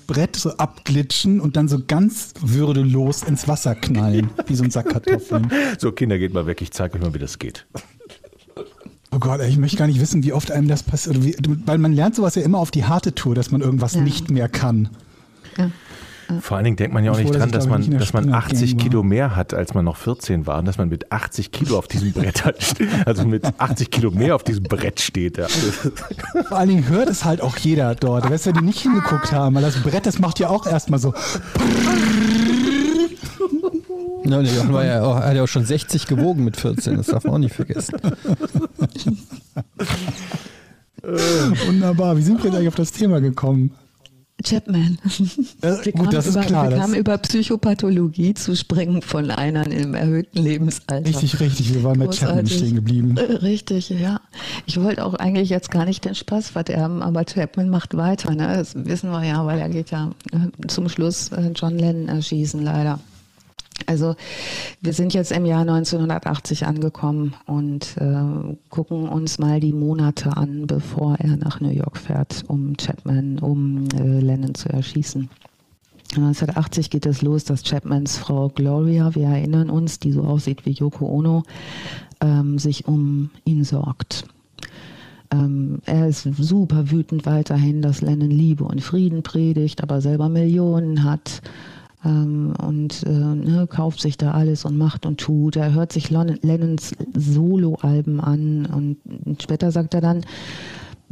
Brett 0.06 0.36
so 0.36 0.50
abglitschen 0.56 1.40
und 1.40 1.56
dann 1.56 1.66
so 1.66 1.80
ganz 1.84 2.32
würdelos 2.40 3.24
ins 3.24 3.48
Wasser 3.48 3.74
knallen, 3.74 4.30
wie 4.46 4.54
so 4.54 4.62
ein 4.62 4.70
Sack 4.70 4.90
Kartoffeln. 4.90 5.50
So, 5.80 5.90
Kinder, 5.90 6.16
geht 6.16 6.32
mal 6.32 6.46
weg, 6.46 6.62
ich 6.62 6.70
zeige 6.70 6.94
euch 6.94 7.00
mal, 7.02 7.12
wie 7.12 7.18
das 7.18 7.40
geht. 7.40 7.66
Oh 9.10 9.18
Gott, 9.18 9.40
ich 9.40 9.58
möchte 9.58 9.78
gar 9.78 9.88
nicht 9.88 9.98
wissen, 9.98 10.22
wie 10.22 10.32
oft 10.32 10.52
einem 10.52 10.68
das 10.68 10.84
passiert. 10.84 11.18
Weil 11.66 11.78
man 11.78 11.92
lernt 11.92 12.14
sowas 12.14 12.36
ja 12.36 12.42
immer 12.42 12.58
auf 12.58 12.70
die 12.70 12.84
harte 12.84 13.12
Tour, 13.12 13.34
dass 13.34 13.50
man 13.50 13.62
irgendwas 13.62 13.94
ja. 13.94 14.00
nicht 14.00 14.30
mehr 14.30 14.48
kann. 14.48 14.90
Ja. 15.58 15.72
Vor 16.40 16.56
allen 16.56 16.64
Dingen 16.64 16.76
denkt 16.76 16.94
man 16.94 17.04
ja 17.04 17.12
auch 17.12 17.18
nicht 17.18 17.34
dran, 17.34 17.50
dass 17.50 17.68
man, 17.68 17.98
dass 17.98 18.12
man 18.12 18.32
80 18.32 18.78
Kilo 18.78 19.02
mehr 19.02 19.36
hat, 19.36 19.54
als 19.54 19.74
man 19.74 19.84
noch 19.84 19.96
14 19.96 20.46
war 20.46 20.58
und 20.58 20.66
dass 20.66 20.78
man 20.78 20.88
mit 20.88 21.12
80 21.12 21.52
Kilo 21.52 21.78
auf 21.78 21.88
diesem 21.88 22.12
Brett 22.12 22.44
hat, 22.44 22.56
also 23.06 23.26
mit 23.26 23.44
80 23.58 23.90
Kilo 23.90 24.10
mehr 24.10 24.34
auf 24.34 24.44
diesem 24.44 24.64
Brett 24.64 25.00
steht. 25.00 25.38
Ja. 25.38 25.48
Vor 25.48 26.58
allen 26.58 26.68
Dingen 26.68 26.88
hört 26.88 27.08
es 27.08 27.24
halt 27.24 27.40
auch 27.40 27.56
jeder 27.56 27.94
dort, 27.94 28.30
weißt 28.30 28.46
du, 28.46 28.52
die 28.52 28.64
nicht 28.64 28.80
hingeguckt 28.80 29.32
haben, 29.32 29.54
weil 29.54 29.62
das 29.62 29.82
Brett, 29.82 30.06
das 30.06 30.18
macht 30.18 30.38
ja 30.38 30.48
auch 30.48 30.66
erstmal 30.66 30.98
so. 30.98 31.14
Ja, 34.24 34.40
der 34.40 34.52
Jochen 34.52 34.72
war 34.72 34.84
ja 34.84 35.02
auch, 35.02 35.16
hat 35.16 35.34
ja 35.34 35.42
auch 35.42 35.48
schon 35.48 35.64
60 35.64 36.06
gewogen 36.06 36.44
mit 36.44 36.56
14, 36.56 36.96
das 36.96 37.08
darf 37.08 37.24
man 37.24 37.34
auch 37.34 37.38
nicht 37.38 37.54
vergessen. 37.54 37.98
Wunderbar, 41.02 42.16
wie 42.16 42.22
sind 42.22 42.38
wir 42.38 42.44
jetzt 42.44 42.54
eigentlich 42.54 42.68
auf 42.68 42.76
das 42.76 42.92
Thema 42.92 43.20
gekommen? 43.20 43.74
Chapman. 44.42 44.98
Äh, 45.62 45.84
wir, 45.84 45.92
gut, 45.92 46.12
das 46.12 46.26
über, 46.26 46.40
ist 46.40 46.46
klar, 46.46 46.70
wir 46.70 46.76
kamen 46.78 46.94
über 46.94 47.16
Psychopathologie 47.18 48.34
zu 48.34 48.56
springen 48.56 49.00
von 49.00 49.30
Einern 49.30 49.70
im 49.70 49.94
erhöhten 49.94 50.42
Lebensalter. 50.42 51.08
Richtig, 51.08 51.38
richtig. 51.40 51.74
Wir 51.74 51.84
waren 51.84 51.98
mit 51.98 52.18
Chapman 52.18 52.46
stehen 52.46 52.74
geblieben. 52.74 53.16
Äh, 53.16 53.32
richtig, 53.34 53.90
ja. 53.90 54.20
Ich 54.66 54.80
wollte 54.80 55.04
auch 55.04 55.14
eigentlich 55.14 55.50
jetzt 55.50 55.70
gar 55.70 55.84
nicht 55.84 56.04
den 56.04 56.14
Spaß 56.14 56.50
verderben, 56.50 57.02
aber 57.02 57.24
Chapman 57.24 57.68
macht 57.68 57.96
weiter. 57.96 58.34
Ne? 58.34 58.48
Das 58.56 58.74
wissen 58.74 59.10
wir 59.10 59.24
ja, 59.24 59.46
weil 59.46 59.60
er 59.60 59.68
geht 59.68 59.90
ja 59.90 60.10
äh, 60.32 60.66
zum 60.66 60.88
Schluss 60.88 61.30
John 61.54 61.78
Lennon 61.78 62.08
erschießen, 62.08 62.62
leider. 62.62 62.98
Also 63.86 64.14
wir 64.80 64.92
sind 64.92 65.14
jetzt 65.14 65.32
im 65.32 65.44
Jahr 65.44 65.62
1980 65.62 66.66
angekommen 66.66 67.34
und 67.46 67.96
äh, 67.98 68.56
gucken 68.70 69.08
uns 69.08 69.38
mal 69.38 69.60
die 69.60 69.72
Monate 69.72 70.36
an, 70.36 70.66
bevor 70.66 71.16
er 71.18 71.36
nach 71.36 71.60
New 71.60 71.70
York 71.70 71.96
fährt, 71.96 72.44
um 72.48 72.76
Chapman, 72.76 73.38
um 73.38 73.84
äh, 73.94 74.20
Lennon 74.20 74.54
zu 74.54 74.68
erschießen. 74.68 75.28
1980 76.16 76.90
geht 76.90 77.06
es 77.06 77.22
los, 77.22 77.44
dass 77.44 77.62
Chapmans 77.62 78.18
Frau 78.18 78.50
Gloria, 78.50 79.14
wir 79.14 79.28
erinnern 79.28 79.70
uns, 79.70 79.98
die 79.98 80.12
so 80.12 80.22
aussieht 80.22 80.66
wie 80.66 80.72
Yoko 80.72 81.06
Ono, 81.06 81.42
ähm, 82.20 82.58
sich 82.58 82.86
um 82.86 83.30
ihn 83.44 83.64
sorgt. 83.64 84.24
Ähm, 85.32 85.78
er 85.86 86.08
ist 86.08 86.28
super 86.36 86.90
wütend 86.90 87.24
weiterhin, 87.24 87.80
dass 87.80 88.02
Lennon 88.02 88.30
Liebe 88.30 88.64
und 88.64 88.82
Frieden 88.82 89.22
predigt, 89.22 89.82
aber 89.82 90.02
selber 90.02 90.28
Millionen 90.28 91.04
hat 91.04 91.40
ähm, 92.04 92.54
und 92.60 93.04
äh, 93.04 93.10
ne, 93.10 93.66
kauft 93.68 94.00
sich 94.00 94.16
da 94.16 94.32
alles 94.32 94.64
und 94.64 94.76
macht 94.76 95.06
und 95.06 95.18
tut. 95.18 95.56
Er 95.56 95.72
hört 95.72 95.92
sich 95.92 96.10
Lennons 96.10 96.92
Soloalben 97.14 98.20
an 98.20 98.66
und 98.66 99.42
später 99.42 99.70
sagt 99.70 99.94
er 99.94 100.00
dann, 100.00 100.24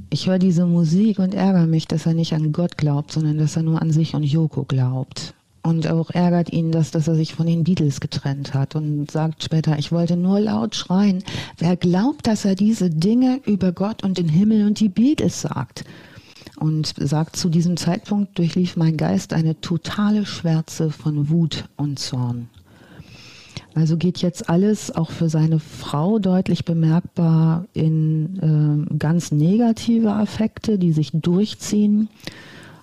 ich 0.08 0.26
höre 0.28 0.38
diese 0.38 0.66
Musik 0.66 1.18
und 1.18 1.34
ärgere 1.34 1.66
mich, 1.66 1.86
dass 1.86 2.06
er 2.06 2.14
nicht 2.14 2.32
an 2.32 2.52
Gott 2.52 2.76
glaubt, 2.76 3.12
sondern 3.12 3.38
dass 3.38 3.56
er 3.56 3.62
nur 3.62 3.80
an 3.80 3.90
sich 3.90 4.14
und 4.14 4.24
Yoko 4.24 4.64
glaubt. 4.64 5.34
Und 5.62 5.86
auch 5.88 6.10
ärgert 6.10 6.52
ihn 6.52 6.72
das, 6.72 6.90
dass 6.90 7.06
er 7.06 7.14
sich 7.14 7.34
von 7.34 7.46
den 7.46 7.64
Beatles 7.64 8.00
getrennt 8.00 8.54
hat 8.54 8.74
und 8.74 9.10
sagt 9.10 9.44
später, 9.44 9.78
ich 9.78 9.92
wollte 9.92 10.16
nur 10.16 10.40
laut 10.40 10.74
schreien. 10.74 11.22
Wer 11.58 11.76
glaubt, 11.76 12.26
dass 12.26 12.46
er 12.46 12.54
diese 12.54 12.88
Dinge 12.88 13.40
über 13.44 13.72
Gott 13.72 14.02
und 14.02 14.16
den 14.16 14.28
Himmel 14.28 14.66
und 14.66 14.80
die 14.80 14.88
Beatles 14.88 15.42
sagt? 15.42 15.84
Und 16.60 16.94
sagt, 16.98 17.36
zu 17.36 17.48
diesem 17.48 17.76
Zeitpunkt 17.76 18.38
durchlief 18.38 18.76
mein 18.76 18.96
Geist 18.96 19.32
eine 19.32 19.60
totale 19.60 20.26
Schwärze 20.26 20.90
von 20.90 21.30
Wut 21.30 21.64
und 21.76 21.98
Zorn. 21.98 22.48
Also 23.74 23.96
geht 23.96 24.18
jetzt 24.18 24.48
alles 24.48 24.94
auch 24.94 25.10
für 25.10 25.28
seine 25.28 25.60
Frau 25.60 26.18
deutlich 26.18 26.64
bemerkbar 26.64 27.66
in 27.72 28.88
äh, 28.90 28.96
ganz 28.96 29.30
negative 29.30 30.12
Affekte, 30.12 30.78
die 30.78 30.92
sich 30.92 31.10
durchziehen. 31.12 32.08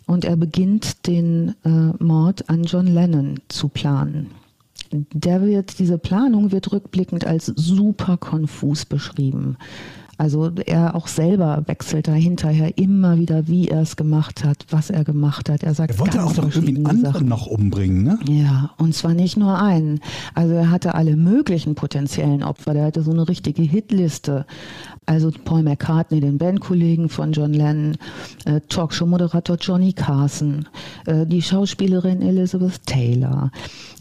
Und 0.05 0.23
er 0.23 0.37
beginnt 0.37 1.05
den 1.05 1.55
äh, 1.65 1.69
Mord 2.01 2.49
an 2.49 2.63
John 2.63 2.87
Lennon 2.87 3.41
zu 3.49 3.67
planen. 3.67 4.31
Der 4.91 5.41
wird, 5.41 5.79
diese 5.79 5.97
Planung 5.97 6.53
wird 6.53 6.71
rückblickend 6.71 7.25
als 7.25 7.47
super 7.47 8.15
konfus 8.15 8.85
beschrieben. 8.85 9.57
Also 10.17 10.51
er 10.65 10.95
auch 10.95 11.07
selber 11.07 11.63
wechselt 11.67 12.07
da 12.07 12.13
hinterher 12.13 12.77
immer 12.77 13.17
wieder, 13.17 13.47
wie 13.47 13.67
er 13.67 13.81
es 13.81 13.95
gemacht 13.95 14.43
hat, 14.43 14.65
was 14.69 14.89
er 14.89 15.03
gemacht 15.03 15.49
hat. 15.49 15.63
Er 15.63 15.73
sagt 15.73 15.91
er 15.91 15.99
wollte 15.99 16.23
auch 16.23 16.35
noch 16.35 16.45
irgendwie 16.55 16.75
einen 16.75 16.85
anderen 16.87 17.13
Sachen. 17.13 17.27
noch 17.27 17.45
umbringen, 17.45 18.03
ne? 18.03 18.19
Ja, 18.27 18.71
und 18.77 18.95
zwar 18.95 19.13
nicht 19.13 19.37
nur 19.37 19.61
einen. 19.61 19.99
Also 20.33 20.53
er 20.53 20.71
hatte 20.71 20.95
alle 20.95 21.15
möglichen 21.15 21.75
potenziellen 21.75 22.43
Opfer. 22.43 22.73
Der 22.73 22.85
hatte 22.85 23.03
so 23.03 23.11
eine 23.11 23.27
richtige 23.27 23.61
Hitliste. 23.61 24.45
Also 25.05 25.31
Paul 25.45 25.63
McCartney, 25.63 26.19
den 26.19 26.37
Bandkollegen 26.37 27.09
von 27.09 27.31
John 27.31 27.53
Lennon, 27.53 27.97
äh, 28.45 28.59
Talkshow-Moderator 28.67 29.57
Johnny 29.57 29.93
Carson, 29.93 30.67
äh, 31.05 31.25
die 31.25 31.41
Schauspielerin 31.41 32.21
Elizabeth 32.21 32.85
Taylor, 32.85 33.51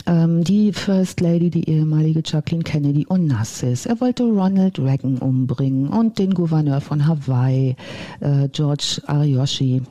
ähm, 0.07 0.45
die 0.45 0.73
First 0.73 1.21
Lady, 1.21 1.51
die 1.51 1.69
ehemalige 1.69 2.23
Jacqueline 2.25 2.65
Kennedy 2.65 3.07
und 3.07 3.27
Nassis. 3.27 3.87
Er 3.87 4.01
wollte 4.01 4.25
Ronald 4.25 4.79
Reagan 4.79 5.19
umbringen 5.19 5.89
und 5.89 6.19
den 6.19 6.35
Gouverneur 6.35 6.81
von 6.81 7.07
Hawaii, 7.07 7.77
äh, 8.21 8.49
George 8.49 9.03
Ariyoshi. 9.07 9.83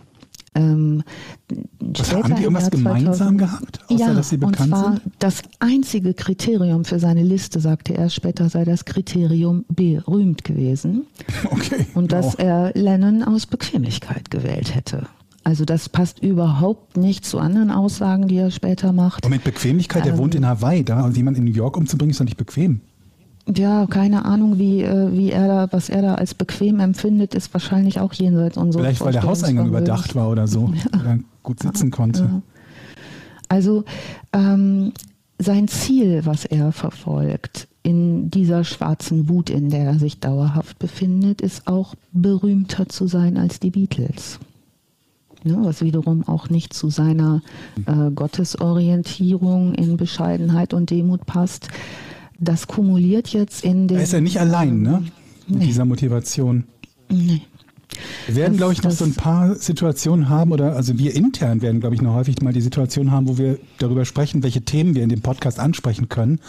Ähm, 0.56 1.04
Was, 1.80 2.14
haben 2.14 2.36
die 2.36 2.44
irgendwas 2.44 2.72
gemeinsam 2.72 3.38
gehabt, 3.38 3.82
außer 3.90 4.00
ja, 4.00 4.14
dass 4.14 4.30
sie 4.30 4.38
bekannt 4.38 4.60
und 4.62 4.68
zwar 4.70 4.94
sind? 4.94 5.02
Das 5.20 5.42
einzige 5.60 6.14
Kriterium 6.14 6.86
für 6.86 6.98
seine 6.98 7.24
Liste, 7.24 7.60
sagte 7.60 7.94
er 7.94 8.10
später, 8.10 8.50
sei 8.50 8.64
das 8.64 8.86
Kriterium 8.86 9.66
berühmt 9.68 10.44
gewesen. 10.44 11.06
Okay. 11.52 11.86
Und 11.94 12.12
dass 12.12 12.36
er 12.36 12.72
Lennon 12.74 13.24
aus 13.24 13.46
Bequemlichkeit 13.46 14.32
gewählt 14.32 14.74
hätte. 14.74 15.08
Also 15.46 15.64
das 15.64 15.90
passt 15.90 16.20
überhaupt 16.24 16.98
nicht 16.98 17.24
zu 17.24 17.38
anderen 17.38 17.70
Aussagen, 17.70 18.28
die 18.28 18.38
er 18.38 18.50
später 18.50 18.94
macht. 18.94 19.24
Und 19.24 19.32
mit 19.32 19.44
Bequemlichkeit, 19.44 20.04
ähm, 20.08 20.14
er 20.14 20.18
wohnt 20.18 20.34
in 20.34 20.44
Hawaii, 20.44 20.84
da 20.84 21.06
und 21.06 21.16
jemand 21.16 21.38
in 21.38 21.44
New 21.44 21.54
York 21.54 21.78
umzubringen, 21.78 22.10
ist 22.10 22.20
doch 22.20 22.26
nicht 22.26 22.36
bequem. 22.36 22.82
Ja, 23.56 23.86
keine 23.86 24.26
Ahnung, 24.26 24.58
wie, 24.58 24.82
äh, 24.82 25.16
wie 25.16 25.30
er 25.30 25.48
da, 25.48 25.68
was 25.72 25.90
er 25.90 26.02
da 26.02 26.16
als 26.16 26.34
bequem 26.34 26.80
empfindet, 26.80 27.36
ist 27.36 27.54
wahrscheinlich 27.54 28.00
auch 28.00 28.12
jenseits 28.14 28.58
unserer 28.58 28.82
Vielleicht, 28.82 29.02
weil 29.02 29.12
der 29.12 29.22
Hauseingang 29.22 29.68
überdacht 29.68 30.16
war 30.16 30.32
oder 30.32 30.48
so, 30.48 30.74
ja. 30.94 31.00
oder 31.00 31.20
gut 31.44 31.62
sitzen 31.62 31.92
konnte. 31.92 32.22
Ja. 32.24 32.42
Also 33.48 33.84
ähm, 34.34 34.94
sein 35.38 35.68
Ziel, 35.68 36.26
was 36.26 36.46
er 36.46 36.72
verfolgt, 36.72 37.68
in 37.84 38.32
dieser 38.32 38.64
schwarzen 38.64 39.30
Wut, 39.30 39.52
in 39.52 39.70
der 39.70 39.86
er 39.86 40.00
sich 40.00 40.20
dauerhaft 40.20 40.80
befindet, 40.80 41.42
ist 41.42 41.68
auch 41.68 41.94
berühmter 42.14 42.90
zu 42.90 43.06
sein 43.06 43.38
als 43.38 43.60
die 43.60 43.70
Beatles. 43.70 44.40
Ne, 45.46 45.60
was 45.62 45.82
wiederum 45.82 46.28
auch 46.28 46.50
nicht 46.50 46.74
zu 46.74 46.90
seiner 46.90 47.44
äh, 47.86 48.10
Gottesorientierung 48.10 49.76
in 49.76 49.96
Bescheidenheit 49.96 50.74
und 50.74 50.90
Demut 50.90 51.28
passt. 51.28 51.68
Das 52.40 52.66
kumuliert 52.66 53.28
jetzt 53.28 53.64
in 53.64 53.88
den. 53.88 53.98
Da 53.98 54.04
ist 54.04 54.14
er 54.14 54.22
nicht 54.22 54.40
allein, 54.40 54.82
ne? 54.82 55.04
Mit 55.48 55.60
nee. 55.60 55.66
dieser 55.68 55.86
Motivation. 55.86 56.64
Nee. 57.12 57.44
Wir 58.26 58.36
werden, 58.36 58.58
glaube 58.58 58.74
ich, 58.74 58.82
noch 58.82 58.90
so 58.90 59.06
ein 59.06 59.14
paar 59.14 59.54
Situationen 59.54 60.30
haben, 60.30 60.52
oder 60.52 60.76
also 60.76 60.98
wir 60.98 61.16
intern 61.16 61.62
werden, 61.62 61.80
glaube 61.80 61.94
ich, 61.94 62.02
noch 62.02 62.16
häufig 62.16 62.42
mal 62.42 62.52
die 62.52 62.62
Situation 62.62 63.12
haben, 63.12 63.28
wo 63.28 63.38
wir 63.38 63.60
darüber 63.78 64.04
sprechen, 64.04 64.42
welche 64.42 64.62
Themen 64.62 64.96
wir 64.96 65.04
in 65.04 65.10
dem 65.10 65.22
Podcast 65.22 65.60
ansprechen 65.60 66.10
können. 66.10 66.40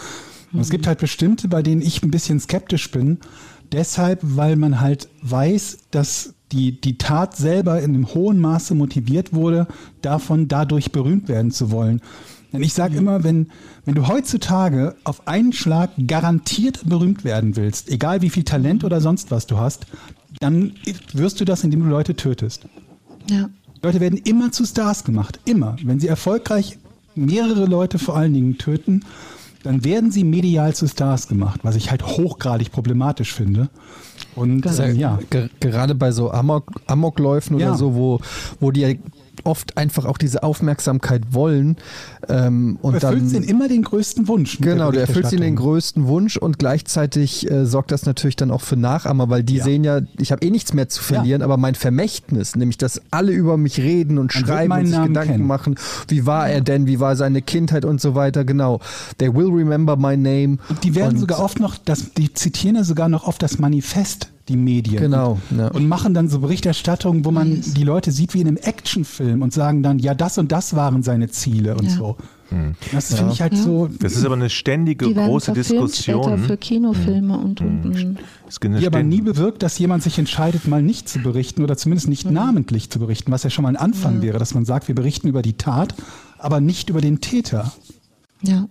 Und 0.55 0.61
es 0.61 0.71
gibt 0.71 0.87
halt 0.87 1.01
bestimmte, 1.01 1.49
bei 1.49 1.63
denen 1.63 1.83
ich 1.83 2.03
ein 2.03 2.11
bisschen 2.11 2.41
skeptisch 2.41 2.91
bin. 2.91 3.19
Deshalb, 3.73 4.21
weil 4.23 4.57
man 4.57 4.81
halt 4.81 5.11
weiß, 5.21 5.81
dass 5.91 6.36
die, 6.53 6.81
die 6.81 6.99
Tat 6.99 7.37
selber 7.37 7.81
in 7.81 7.95
einem 7.95 8.15
hohen 8.15 8.41
Maße 8.41 8.75
motiviert 8.75 9.35
wurde, 9.35 9.67
davon 10.03 10.49
dadurch 10.49 10.93
berühmt 10.93 11.29
werden 11.29 11.51
zu 11.51 11.71
wollen. 11.71 12.01
Denn 12.53 12.63
ich 12.63 12.73
sage 12.73 12.97
immer, 12.97 13.25
wenn, 13.25 13.49
wenn 13.85 13.97
du 13.97 14.07
heutzutage 14.07 14.95
auf 15.05 15.27
einen 15.27 15.53
Schlag 15.53 15.91
garantiert 16.07 16.89
berühmt 16.89 17.25
werden 17.25 17.57
willst, 17.57 17.91
egal 17.91 18.23
wie 18.23 18.31
viel 18.31 18.45
Talent 18.45 18.85
oder 18.85 19.01
sonst 19.01 19.31
was 19.31 19.47
du 19.47 19.59
hast, 19.59 19.87
dann 20.41 20.75
wirst 21.13 21.41
du 21.41 21.45
das, 21.45 21.65
indem 21.65 21.83
du 21.83 21.89
Leute 21.89 22.15
tötest. 22.15 22.67
Ja. 23.29 23.51
Leute 23.83 24.01
werden 24.01 24.19
immer 24.19 24.53
zu 24.53 24.65
Stars 24.65 25.05
gemacht. 25.05 25.41
Immer. 25.45 25.77
Wenn 25.83 26.01
sie 26.01 26.09
erfolgreich 26.09 26.79
mehrere 27.15 27.67
Leute 27.67 27.99
vor 27.99 28.17
allen 28.17 28.35
Dingen 28.35 28.59
töten, 28.59 29.05
dann 29.67 29.85
werden 29.85 30.13
sie 30.13 30.23
medial 30.23 30.75
zu 30.75 30.87
Stars 30.87 31.27
gemacht, 31.27 31.61
was 31.65 31.75
ich 31.75 31.91
halt 31.91 32.07
hochgradig 32.07 32.71
problematisch 32.71 33.35
finde. 33.35 33.69
Und 34.37 34.65
äh, 34.65 34.93
ja. 34.93 35.19
Gerade 35.59 35.97
bei 35.97 36.13
so 36.13 36.31
Amok, 36.31 36.71
Amokläufen 36.87 37.59
ja. 37.59 37.69
oder 37.69 37.77
so, 37.77 37.95
wo, 37.97 38.21
wo 38.61 38.71
die 38.71 39.01
oft 39.45 39.77
einfach 39.77 40.05
auch 40.05 40.19
diese 40.19 40.43
Aufmerksamkeit 40.43 41.23
wollen. 41.31 41.77
Ähm, 42.29 42.79
und 42.83 42.95
du 42.95 43.07
erfüllst 43.07 43.35
dann, 43.35 43.43
ihnen 43.43 43.51
immer 43.51 43.69
den 43.69 43.83
größten 43.83 44.29
Wunsch. 44.29 44.59
Genau, 44.61 44.91
du 44.91 45.01
erfüllst 45.01 45.33
ihnen 45.33 45.43
den 45.43 45.57
größten 45.57 46.07
Wunsch 46.07 46.37
und 46.37 46.59
gleichzeitig 46.59 47.51
äh, 47.51 47.67
sorgt 47.67 47.91
das 47.91 48.07
natürlich 48.07 48.37
dann 48.37 48.51
auch 48.51 48.61
für 48.61 48.77
Nachahmer, 48.77 49.29
weil 49.29 49.43
die 49.43 49.57
ja. 49.57 49.65
sehen 49.65 49.85
ja, 49.85 50.01
ich 50.19 50.33
habe 50.33 50.45
eh 50.45 50.51
nichts 50.51 50.73
mehr 50.73 50.89
zu 50.89 51.03
verlieren, 51.03 51.41
ja. 51.41 51.45
aber 51.45 51.57
mein 51.57 51.75
Vermächtnis, 51.75 52.57
nämlich 52.57 52.79
dass 52.79 53.01
alle 53.11 53.33
über 53.33 53.57
mich 53.57 53.79
reden 53.79 54.19
und 54.19 54.35
Man 54.35 54.45
schreiben 54.45 54.73
und 54.73 54.87
sich 54.87 54.95
Namen 54.95 55.09
Gedanken 55.09 55.33
kennen. 55.33 55.47
machen, 55.47 55.75
wie 56.09 56.27
war 56.27 56.49
er 56.49 56.61
denn, 56.61 56.87
wie 56.87 57.01
war 57.01 57.17
seine 57.17 57.43
Kindheit 57.43 57.85
und 57.85 58.01
so 58.01 58.15
weiter, 58.15 58.45
genau. 58.45 58.81
They 59.19 59.33
will 59.33 59.51
remember 59.51 59.97
my 59.97 60.17
name. 60.17 60.59
Und 60.69 60.85
die 60.85 60.95
werden 60.95 61.15
und 61.15 61.21
sogar 61.21 61.41
oft 61.41 61.61
noch, 61.61 61.77
das, 61.77 62.13
die 62.15 62.33
zitieren 62.33 62.77
ja 62.77 62.85
sogar 62.85 63.09
noch 63.09 63.27
oft 63.27 63.43
das 63.43 63.59
Manifest 63.59 64.31
die 64.49 64.57
Medien. 64.57 65.03
Genau. 65.03 65.39
Und, 65.51 65.59
ja. 65.59 65.69
und 65.69 65.89
machen 65.89 66.15
dann 66.15 66.29
so 66.29 66.41
Berichterstattungen, 66.41 67.25
wo 67.25 67.31
man 67.31 67.61
die 67.61 67.85
Leute 67.85 68.13
sieht 68.13 68.35
wie 68.35 68.41
in 68.41 68.49
einem 68.49 68.57
Actionfilm 68.57 69.43
und 69.43 69.53
sagen 69.53 69.83
dann, 69.83 69.99
ja, 69.99 70.15
das 70.15 70.39
und 70.39 70.53
das 70.53 70.77
waren 70.77 71.03
seine 71.03 71.29
Ziele 71.29 71.75
und 71.75 71.85
ja. 71.85 71.91
so. 71.91 72.17
Hm. 72.51 72.75
Das 72.93 73.11
ja. 73.11 73.17
finde 73.17 73.33
ich 73.33 73.43
halt 73.43 73.57
so. 73.57 73.89
Das 73.99 74.15
ist 74.15 74.25
aber 74.25 74.37
eine 74.37 74.51
ständige 74.51 75.13
große 75.13 75.53
Diskussion. 75.53 76.39
für 76.39 76.57
Kinofilme 76.57 77.35
hm. 77.35 77.45
und, 77.45 77.61
und, 77.61 77.85
hm. 77.85 78.19
und. 78.63 78.81
Die 78.81 78.87
aber 78.87 79.03
nie 79.03 79.21
bewirkt, 79.21 79.65
dass 79.65 79.79
jemand 79.79 80.05
sich 80.05 80.19
entscheidet, 80.19 80.69
mal 80.69 80.83
nicht 80.83 81.09
zu 81.09 81.19
berichten 81.19 81.65
oder 81.65 81.77
zumindest 81.77 82.09
nicht 82.09 82.25
hm. 82.27 82.35
namentlich 82.35 82.91
zu 82.91 83.01
berichten, 83.01 83.33
was 83.33 83.43
ja 83.43 83.51
schon 83.51 83.65
mal 83.65 83.71
ein 83.71 83.77
Anfang 83.77 84.23
wäre, 84.23 84.39
dass 84.39 84.55
man 84.55 84.65
sagt, 84.65 84.87
wir 84.87 84.95
berichten 84.95 85.27
über 85.27 85.43
die 85.43 85.55
Tat, 85.55 85.95
aber 86.39 86.61
nicht 86.61 86.89
über 86.89 87.01
den 87.01 87.21
Täter. 87.21 87.73
Ja. 88.43 88.69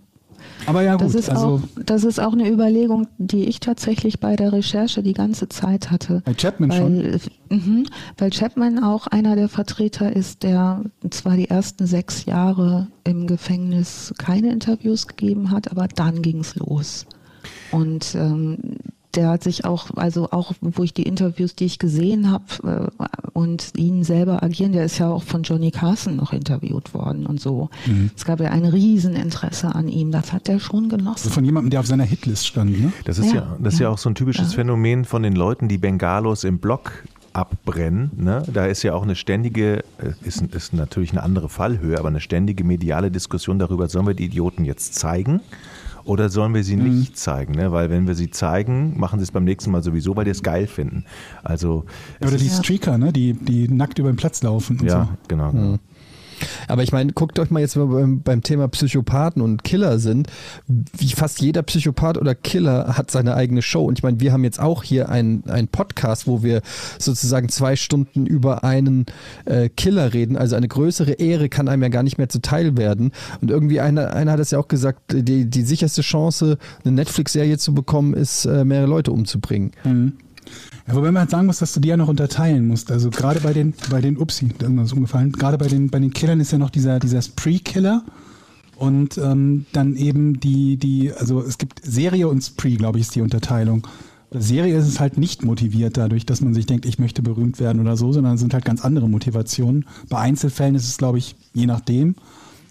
Aber 0.66 0.82
ja 0.82 0.96
gut. 0.96 1.06
Das 1.06 1.14
ist, 1.14 1.30
also, 1.30 1.46
auch, 1.46 1.60
das 1.84 2.04
ist 2.04 2.18
auch 2.18 2.32
eine 2.32 2.50
Überlegung, 2.50 3.06
die 3.18 3.44
ich 3.44 3.60
tatsächlich 3.60 4.20
bei 4.20 4.36
der 4.36 4.52
Recherche 4.52 5.02
die 5.02 5.12
ganze 5.12 5.48
Zeit 5.48 5.90
hatte. 5.90 6.22
Bei 6.24 6.34
Chapman 6.34 6.70
weil, 6.70 6.78
schon? 6.78 7.80
Mh, 7.82 7.88
weil 8.18 8.30
Chapman 8.30 8.82
auch 8.82 9.06
einer 9.06 9.36
der 9.36 9.48
Vertreter 9.48 10.14
ist, 10.14 10.42
der 10.42 10.82
zwar 11.10 11.36
die 11.36 11.48
ersten 11.48 11.86
sechs 11.86 12.24
Jahre 12.24 12.88
im 13.04 13.26
Gefängnis 13.26 14.12
keine 14.18 14.50
Interviews 14.50 15.06
gegeben 15.06 15.50
hat, 15.50 15.70
aber 15.70 15.86
dann 15.88 16.22
ging 16.22 16.40
es 16.40 16.56
los. 16.56 17.06
Und 17.70 18.14
ähm, 18.14 18.58
der 19.16 19.28
hat 19.28 19.42
sich 19.42 19.64
auch, 19.64 19.88
also 19.96 20.30
auch, 20.30 20.52
wo 20.60 20.82
ich 20.82 20.94
die 20.94 21.04
Interviews, 21.04 21.54
die 21.54 21.64
ich 21.64 21.78
gesehen 21.78 22.30
habe 22.30 22.90
äh, 23.00 23.06
und 23.32 23.72
ihn 23.76 24.04
selber 24.04 24.42
agieren, 24.42 24.72
der 24.72 24.84
ist 24.84 24.98
ja 24.98 25.08
auch 25.08 25.22
von 25.22 25.42
Johnny 25.42 25.70
Carson 25.70 26.16
noch 26.16 26.32
interviewt 26.32 26.94
worden 26.94 27.26
und 27.26 27.40
so. 27.40 27.70
Mhm. 27.86 28.10
Es 28.14 28.24
gab 28.24 28.40
ja 28.40 28.50
ein 28.50 28.64
Rieseninteresse 28.64 29.74
an 29.74 29.88
ihm, 29.88 30.12
das 30.12 30.32
hat 30.32 30.48
er 30.48 30.60
schon 30.60 30.88
genossen. 30.88 31.24
Also 31.24 31.30
von 31.30 31.44
jemandem, 31.44 31.70
der 31.70 31.80
auf 31.80 31.86
seiner 31.86 32.04
Hitlist 32.04 32.46
stand, 32.46 32.80
ne? 32.80 32.92
Das 33.04 33.18
ist 33.18 33.32
ja, 33.32 33.40
ja 33.40 33.56
das 33.58 33.74
ist 33.74 33.80
ja. 33.80 33.86
ja 33.86 33.92
auch 33.92 33.98
so 33.98 34.10
ein 34.10 34.14
typisches 34.14 34.52
ja. 34.52 34.56
Phänomen 34.56 35.04
von 35.04 35.22
den 35.22 35.34
Leuten, 35.34 35.68
die 35.68 35.78
Bengalos 35.78 36.44
im 36.44 36.58
Block 36.58 37.04
abbrennen. 37.32 38.10
Ne? 38.16 38.42
Da 38.50 38.64
ist 38.64 38.82
ja 38.82 38.94
auch 38.94 39.02
eine 39.02 39.14
ständige, 39.14 39.80
äh, 39.98 40.12
ist, 40.24 40.40
ist 40.40 40.72
natürlich 40.72 41.12
eine 41.12 41.22
andere 41.22 41.48
Fallhöhe, 41.48 41.98
aber 41.98 42.08
eine 42.08 42.20
ständige 42.20 42.64
mediale 42.64 43.10
Diskussion 43.10 43.58
darüber, 43.58 43.88
sollen 43.88 44.06
wir 44.06 44.14
die 44.14 44.24
Idioten 44.24 44.64
jetzt 44.64 44.94
zeigen 44.94 45.40
oder 46.06 46.28
sollen 46.28 46.54
wir 46.54 46.64
sie 46.64 46.76
mhm. 46.76 47.00
nicht 47.00 47.18
zeigen? 47.18 47.52
Ne? 47.54 47.72
Weil 47.72 47.90
wenn 47.90 48.06
wir 48.06 48.14
sie 48.14 48.30
zeigen, 48.30 48.98
machen 48.98 49.18
sie 49.18 49.24
es 49.24 49.32
beim 49.32 49.44
nächsten 49.44 49.70
Mal 49.70 49.82
sowieso, 49.82 50.16
weil 50.16 50.24
die 50.24 50.30
es 50.30 50.42
geil 50.42 50.66
finden. 50.66 51.04
Also 51.42 51.84
oder 52.20 52.36
die 52.36 52.48
Streaker, 52.48 52.96
ne? 52.96 53.12
die, 53.12 53.34
die 53.34 53.68
nackt 53.68 53.98
über 53.98 54.10
den 54.10 54.16
Platz 54.16 54.42
laufen. 54.42 54.80
ja, 54.84 55.04
so. 55.04 55.08
genau. 55.28 55.50
genau. 55.50 55.72
Mhm. 55.72 55.78
Aber 56.68 56.82
ich 56.82 56.92
meine, 56.92 57.12
guckt 57.12 57.38
euch 57.38 57.50
mal 57.50 57.60
jetzt, 57.60 57.76
wenn 57.76 57.88
wir 57.88 58.00
beim, 58.00 58.20
beim, 58.20 58.42
Thema 58.42 58.68
Psychopathen 58.68 59.42
und 59.42 59.64
Killer 59.64 59.98
sind, 59.98 60.28
wie 60.66 61.08
fast 61.08 61.40
jeder 61.40 61.62
Psychopath 61.62 62.18
oder 62.18 62.34
Killer 62.34 62.96
hat 62.96 63.10
seine 63.10 63.34
eigene 63.34 63.62
Show. 63.62 63.84
Und 63.84 63.98
ich 63.98 64.02
meine, 64.02 64.20
wir 64.20 64.32
haben 64.32 64.44
jetzt 64.44 64.60
auch 64.60 64.82
hier 64.82 65.08
einen 65.08 65.42
Podcast, 65.68 66.26
wo 66.26 66.42
wir 66.42 66.62
sozusagen 66.98 67.48
zwei 67.48 67.76
Stunden 67.76 68.26
über 68.26 68.64
einen 68.64 69.06
äh, 69.44 69.68
Killer 69.68 70.12
reden. 70.12 70.36
Also 70.36 70.56
eine 70.56 70.68
größere 70.68 71.12
Ehre 71.12 71.48
kann 71.48 71.68
einem 71.68 71.82
ja 71.82 71.88
gar 71.88 72.02
nicht 72.02 72.18
mehr 72.18 72.28
zuteil 72.28 72.76
werden. 72.76 73.12
Und 73.40 73.50
irgendwie 73.50 73.80
einer, 73.80 74.12
einer 74.14 74.32
hat 74.32 74.40
es 74.40 74.50
ja 74.50 74.58
auch 74.58 74.68
gesagt, 74.68 75.12
die, 75.12 75.48
die 75.48 75.62
sicherste 75.62 76.02
Chance, 76.02 76.58
eine 76.84 76.92
Netflix-Serie 76.94 77.58
zu 77.58 77.74
bekommen, 77.74 78.14
ist, 78.14 78.44
äh, 78.44 78.64
mehrere 78.64 78.88
Leute 78.88 79.12
umzubringen. 79.12 79.72
Mhm. 79.84 80.12
Ja, 80.86 80.94
wobei 80.94 81.10
man 81.10 81.20
halt 81.20 81.30
sagen 81.30 81.46
muss, 81.46 81.58
dass 81.58 81.72
du 81.72 81.80
die 81.80 81.88
ja 81.88 81.96
noch 81.96 82.08
unterteilen 82.08 82.68
musst. 82.68 82.92
Also 82.92 83.10
gerade 83.10 83.40
bei 83.40 83.52
den, 83.52 83.74
bei 83.90 84.00
den, 84.00 84.16
upsie, 84.18 84.50
da 84.58 84.68
ist 84.82 84.92
umgefallen, 84.92 85.32
gerade 85.32 85.58
bei 85.58 85.66
den, 85.66 85.90
bei 85.90 85.98
den 85.98 86.12
Killern 86.12 86.38
ist 86.40 86.52
ja 86.52 86.58
noch 86.58 86.70
dieser, 86.70 87.00
dieser 87.00 87.22
Spree-Killer 87.22 88.04
und 88.76 89.18
ähm, 89.18 89.66
dann 89.72 89.96
eben 89.96 90.38
die, 90.38 90.76
die, 90.76 91.12
also 91.12 91.40
es 91.42 91.58
gibt 91.58 91.84
Serie 91.84 92.28
und 92.28 92.42
Spree, 92.42 92.76
glaube 92.76 92.98
ich, 92.98 93.06
ist 93.06 93.14
die 93.16 93.22
Unterteilung. 93.22 93.86
Bei 94.30 94.40
Serie 94.40 94.76
ist 94.76 94.86
es 94.86 95.00
halt 95.00 95.18
nicht 95.18 95.44
motiviert 95.44 95.96
dadurch, 95.96 96.26
dass 96.26 96.40
man 96.40 96.54
sich 96.54 96.66
denkt, 96.66 96.86
ich 96.86 96.98
möchte 96.98 97.22
berühmt 97.22 97.58
werden 97.58 97.80
oder 97.80 97.96
so, 97.96 98.12
sondern 98.12 98.34
es 98.34 98.40
sind 98.40 98.54
halt 98.54 98.64
ganz 98.64 98.84
andere 98.84 99.08
Motivationen. 99.08 99.86
Bei 100.08 100.18
Einzelfällen 100.18 100.74
ist 100.74 100.88
es, 100.88 100.98
glaube 100.98 101.18
ich, 101.18 101.36
je 101.52 101.66
nachdem. 101.66 102.14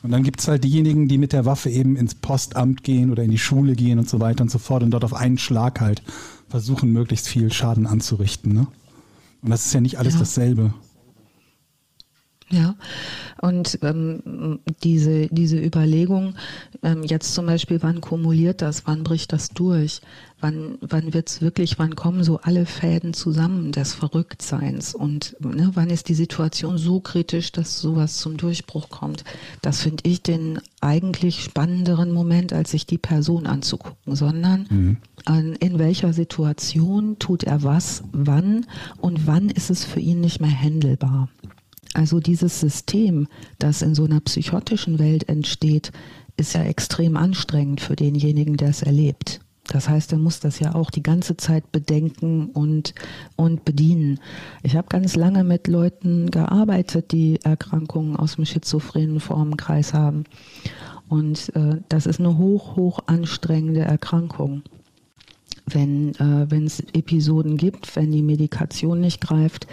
Und 0.05 0.11
dann 0.11 0.21
gibt 0.21 0.39
es 0.39 0.47
halt 0.47 0.63
diejenigen, 0.63 1.07
die 1.07 1.17
mit 1.17 1.33
der 1.33 1.45
Waffe 1.45 1.71
eben 1.71 1.95
ins 1.95 2.13
Postamt 2.13 2.83
gehen 2.83 3.09
oder 3.11 3.23
in 3.23 3.31
die 3.31 3.39
Schule 3.39 3.73
gehen 3.73 3.97
und 3.97 4.07
so 4.07 4.19
weiter 4.19 4.43
und 4.43 4.51
so 4.51 4.59
fort 4.59 4.83
und 4.83 4.91
dort 4.91 5.03
auf 5.03 5.15
einen 5.15 5.39
Schlag 5.39 5.81
halt 5.81 6.03
versuchen, 6.47 6.93
möglichst 6.93 7.27
viel 7.27 7.51
Schaden 7.51 7.87
anzurichten. 7.87 8.53
Ne? 8.53 8.67
Und 9.41 9.49
das 9.49 9.65
ist 9.65 9.73
ja 9.73 9.81
nicht 9.81 9.97
alles 9.97 10.13
ja. 10.13 10.19
dasselbe. 10.19 10.75
Ja, 12.51 12.75
und 13.41 13.79
ähm, 13.81 14.59
diese, 14.83 15.27
diese 15.27 15.57
Überlegung, 15.57 16.35
ähm, 16.83 17.01
jetzt 17.01 17.33
zum 17.33 17.47
Beispiel, 17.47 17.81
wann 17.81 18.01
kumuliert 18.01 18.61
das, 18.61 18.85
wann 18.85 19.03
bricht 19.03 19.33
das 19.33 19.49
durch, 19.49 20.01
wann, 20.41 20.77
wann 20.81 21.15
wird 21.15 21.27
es 21.27 21.41
wirklich, 21.41 21.79
wann 21.79 21.95
kommen 21.95 22.23
so 22.23 22.37
alle 22.37 22.67
Fäden 22.67 23.15
zusammen 23.15 23.71
des 23.71 23.95
Verrücktseins 23.95 24.93
und 24.93 25.35
ne, 25.39 25.71
wann 25.73 25.89
ist 25.89 26.07
die 26.07 26.13
Situation 26.13 26.77
so 26.77 26.99
kritisch, 26.99 27.51
dass 27.51 27.79
sowas 27.79 28.17
zum 28.17 28.37
Durchbruch 28.37 28.89
kommt, 28.89 29.23
das 29.63 29.81
finde 29.81 30.03
ich 30.07 30.21
den 30.21 30.59
eigentlich 30.81 31.43
spannenderen 31.43 32.11
Moment, 32.11 32.53
als 32.53 32.71
sich 32.71 32.85
die 32.85 32.99
Person 32.99 33.47
anzugucken, 33.47 34.15
sondern 34.15 34.67
mhm. 34.69 34.97
an, 35.25 35.53
in 35.53 35.79
welcher 35.79 36.13
Situation 36.13 37.17
tut 37.17 37.43
er 37.43 37.63
was, 37.63 38.03
wann 38.11 38.67
und 39.01 39.25
wann 39.25 39.49
ist 39.49 39.71
es 39.71 39.83
für 39.83 39.99
ihn 39.99 40.21
nicht 40.21 40.41
mehr 40.41 40.51
händelbar. 40.51 41.29
Also 41.95 42.19
dieses 42.19 42.59
System, 42.59 43.27
das 43.57 43.81
in 43.81 43.95
so 43.95 44.03
einer 44.03 44.19
psychotischen 44.19 44.99
Welt 44.99 45.29
entsteht, 45.29 45.93
ist 46.35 46.53
ja 46.53 46.61
extrem 46.63 47.15
anstrengend 47.15 47.79
für 47.79 47.95
denjenigen, 47.95 48.57
der 48.57 48.69
es 48.69 48.81
erlebt. 48.81 49.39
Das 49.67 49.87
heißt, 49.87 50.11
er 50.11 50.17
muss 50.17 50.41
das 50.41 50.59
ja 50.59 50.75
auch 50.75 50.91
die 50.91 51.01
ganze 51.01 51.37
Zeit 51.37 51.71
bedenken 51.71 52.47
und, 52.47 52.93
und 53.37 53.63
bedienen. 53.63 54.19
Ich 54.61 54.75
habe 54.75 54.89
ganz 54.89 55.15
lange 55.15 55.45
mit 55.45 55.67
Leuten 55.67 56.29
gearbeitet, 56.31 57.13
die 57.13 57.39
Erkrankungen 57.43 58.17
aus 58.17 58.35
dem 58.35 58.45
schizophrenen 58.45 59.21
Formenkreis 59.21 59.93
haben. 59.93 60.25
Und 61.07 61.55
äh, 61.55 61.77
das 61.87 62.07
ist 62.07 62.19
eine 62.19 62.37
hoch, 62.37 62.75
hoch 62.75 62.99
anstrengende 63.05 63.81
Erkrankung. 63.81 64.63
Wenn 65.65 66.13
äh, 66.15 66.65
es 66.65 66.81
Episoden 66.93 67.55
gibt, 67.55 67.95
wenn 67.95 68.11
die 68.11 68.21
Medikation 68.21 68.99
nicht 68.99 69.21
greift, 69.21 69.65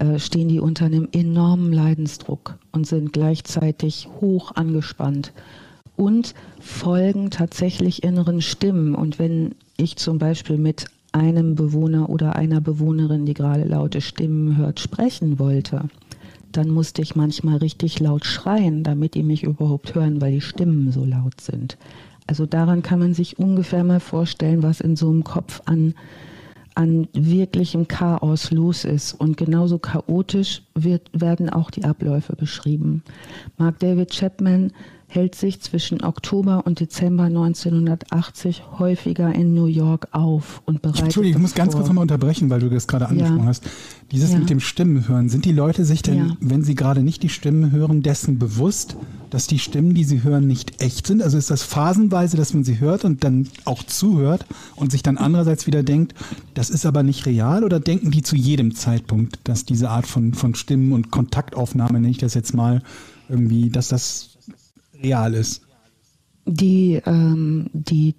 äh, 0.00 0.18
stehen 0.18 0.48
die 0.48 0.60
unter 0.60 0.86
einem 0.86 1.08
enormen 1.12 1.72
Leidensdruck 1.72 2.58
und 2.72 2.86
sind 2.86 3.12
gleichzeitig 3.12 4.08
hoch 4.20 4.52
angespannt 4.54 5.32
und 5.96 6.34
folgen 6.58 7.30
tatsächlich 7.30 8.02
inneren 8.02 8.40
Stimmen. 8.40 8.94
Und 8.94 9.18
wenn 9.18 9.54
ich 9.76 9.96
zum 9.96 10.18
Beispiel 10.18 10.56
mit 10.56 10.86
einem 11.12 11.54
Bewohner 11.54 12.08
oder 12.08 12.34
einer 12.34 12.62
Bewohnerin, 12.62 13.26
die 13.26 13.34
gerade 13.34 13.64
laute 13.64 14.00
Stimmen 14.00 14.56
hört, 14.56 14.80
sprechen 14.80 15.38
wollte, 15.38 15.90
dann 16.50 16.70
musste 16.70 17.02
ich 17.02 17.14
manchmal 17.14 17.58
richtig 17.58 18.00
laut 18.00 18.24
schreien, 18.24 18.82
damit 18.82 19.14
die 19.14 19.22
mich 19.22 19.42
überhaupt 19.42 19.94
hören, 19.94 20.22
weil 20.22 20.32
die 20.32 20.40
Stimmen 20.40 20.92
so 20.92 21.04
laut 21.04 21.40
sind. 21.42 21.76
Also 22.26 22.46
daran 22.46 22.82
kann 22.82 23.00
man 23.00 23.12
sich 23.12 23.38
ungefähr 23.38 23.84
mal 23.84 24.00
vorstellen, 24.00 24.62
was 24.62 24.80
in 24.80 24.96
so 24.96 25.10
einem 25.10 25.24
Kopf 25.24 25.60
an, 25.66 25.94
an 26.74 27.08
wirklichem 27.12 27.88
Chaos 27.88 28.50
los 28.50 28.84
ist. 28.84 29.14
Und 29.14 29.36
genauso 29.36 29.78
chaotisch 29.78 30.62
wird, 30.74 31.10
werden 31.12 31.50
auch 31.50 31.70
die 31.70 31.84
Abläufe 31.84 32.36
beschrieben. 32.36 33.02
Mark 33.58 33.78
David 33.80 34.10
Chapman 34.10 34.72
hält 35.10 35.34
sich 35.34 35.60
zwischen 35.60 36.04
Oktober 36.04 36.62
und 36.66 36.78
Dezember 36.78 37.24
1980 37.24 38.62
häufiger 38.78 39.34
in 39.34 39.54
New 39.54 39.66
York 39.66 40.06
auf 40.12 40.62
und 40.66 40.82
bereitet. 40.82 41.02
Entschuldigung, 41.02 41.40
ich 41.40 41.42
muss 41.42 41.54
ganz 41.54 41.74
kurz 41.74 41.88
nochmal 41.88 42.02
unterbrechen, 42.02 42.48
weil 42.48 42.60
du 42.60 42.70
das 42.70 42.86
gerade 42.86 43.08
angesprochen 43.08 43.40
ja. 43.40 43.46
hast. 43.46 43.64
Dieses 44.12 44.30
ja. 44.30 44.38
mit 44.38 44.50
dem 44.50 44.60
Stimmen 44.60 45.08
hören, 45.08 45.28
sind 45.28 45.46
die 45.46 45.52
Leute 45.52 45.84
sich 45.84 46.02
denn, 46.02 46.16
ja. 46.16 46.36
wenn 46.38 46.62
sie 46.62 46.76
gerade 46.76 47.02
nicht 47.02 47.24
die 47.24 47.28
Stimmen 47.28 47.72
hören, 47.72 48.02
dessen 48.02 48.38
bewusst, 48.38 48.96
dass 49.30 49.48
die 49.48 49.58
Stimmen, 49.58 49.94
die 49.94 50.04
sie 50.04 50.22
hören, 50.22 50.46
nicht 50.46 50.80
echt 50.80 51.08
sind? 51.08 51.22
Also 51.22 51.36
ist 51.38 51.50
das 51.50 51.64
phasenweise, 51.64 52.36
dass 52.36 52.54
man 52.54 52.62
sie 52.62 52.78
hört 52.78 53.04
und 53.04 53.24
dann 53.24 53.48
auch 53.64 53.82
zuhört 53.82 54.46
und 54.76 54.92
sich 54.92 55.02
dann 55.02 55.18
andererseits 55.18 55.66
wieder 55.66 55.82
denkt, 55.82 56.14
das 56.54 56.70
ist 56.70 56.86
aber 56.86 57.02
nicht 57.02 57.26
real? 57.26 57.64
Oder 57.64 57.80
denken 57.80 58.12
die 58.12 58.22
zu 58.22 58.36
jedem 58.36 58.76
Zeitpunkt, 58.76 59.40
dass 59.42 59.64
diese 59.64 59.90
Art 59.90 60.06
von, 60.06 60.34
von 60.34 60.54
Stimmen 60.54 60.92
und 60.92 61.10
Kontaktaufnahme, 61.10 61.94
nenne 61.94 62.10
ich 62.10 62.18
das 62.18 62.34
jetzt 62.34 62.54
mal, 62.54 62.80
irgendwie, 63.28 63.70
dass 63.70 63.88
das 63.88 64.29
real 65.02 65.34
ist? 65.34 65.62
Die, 66.46 67.00
ähm, 67.06 67.70
die, 67.72 68.14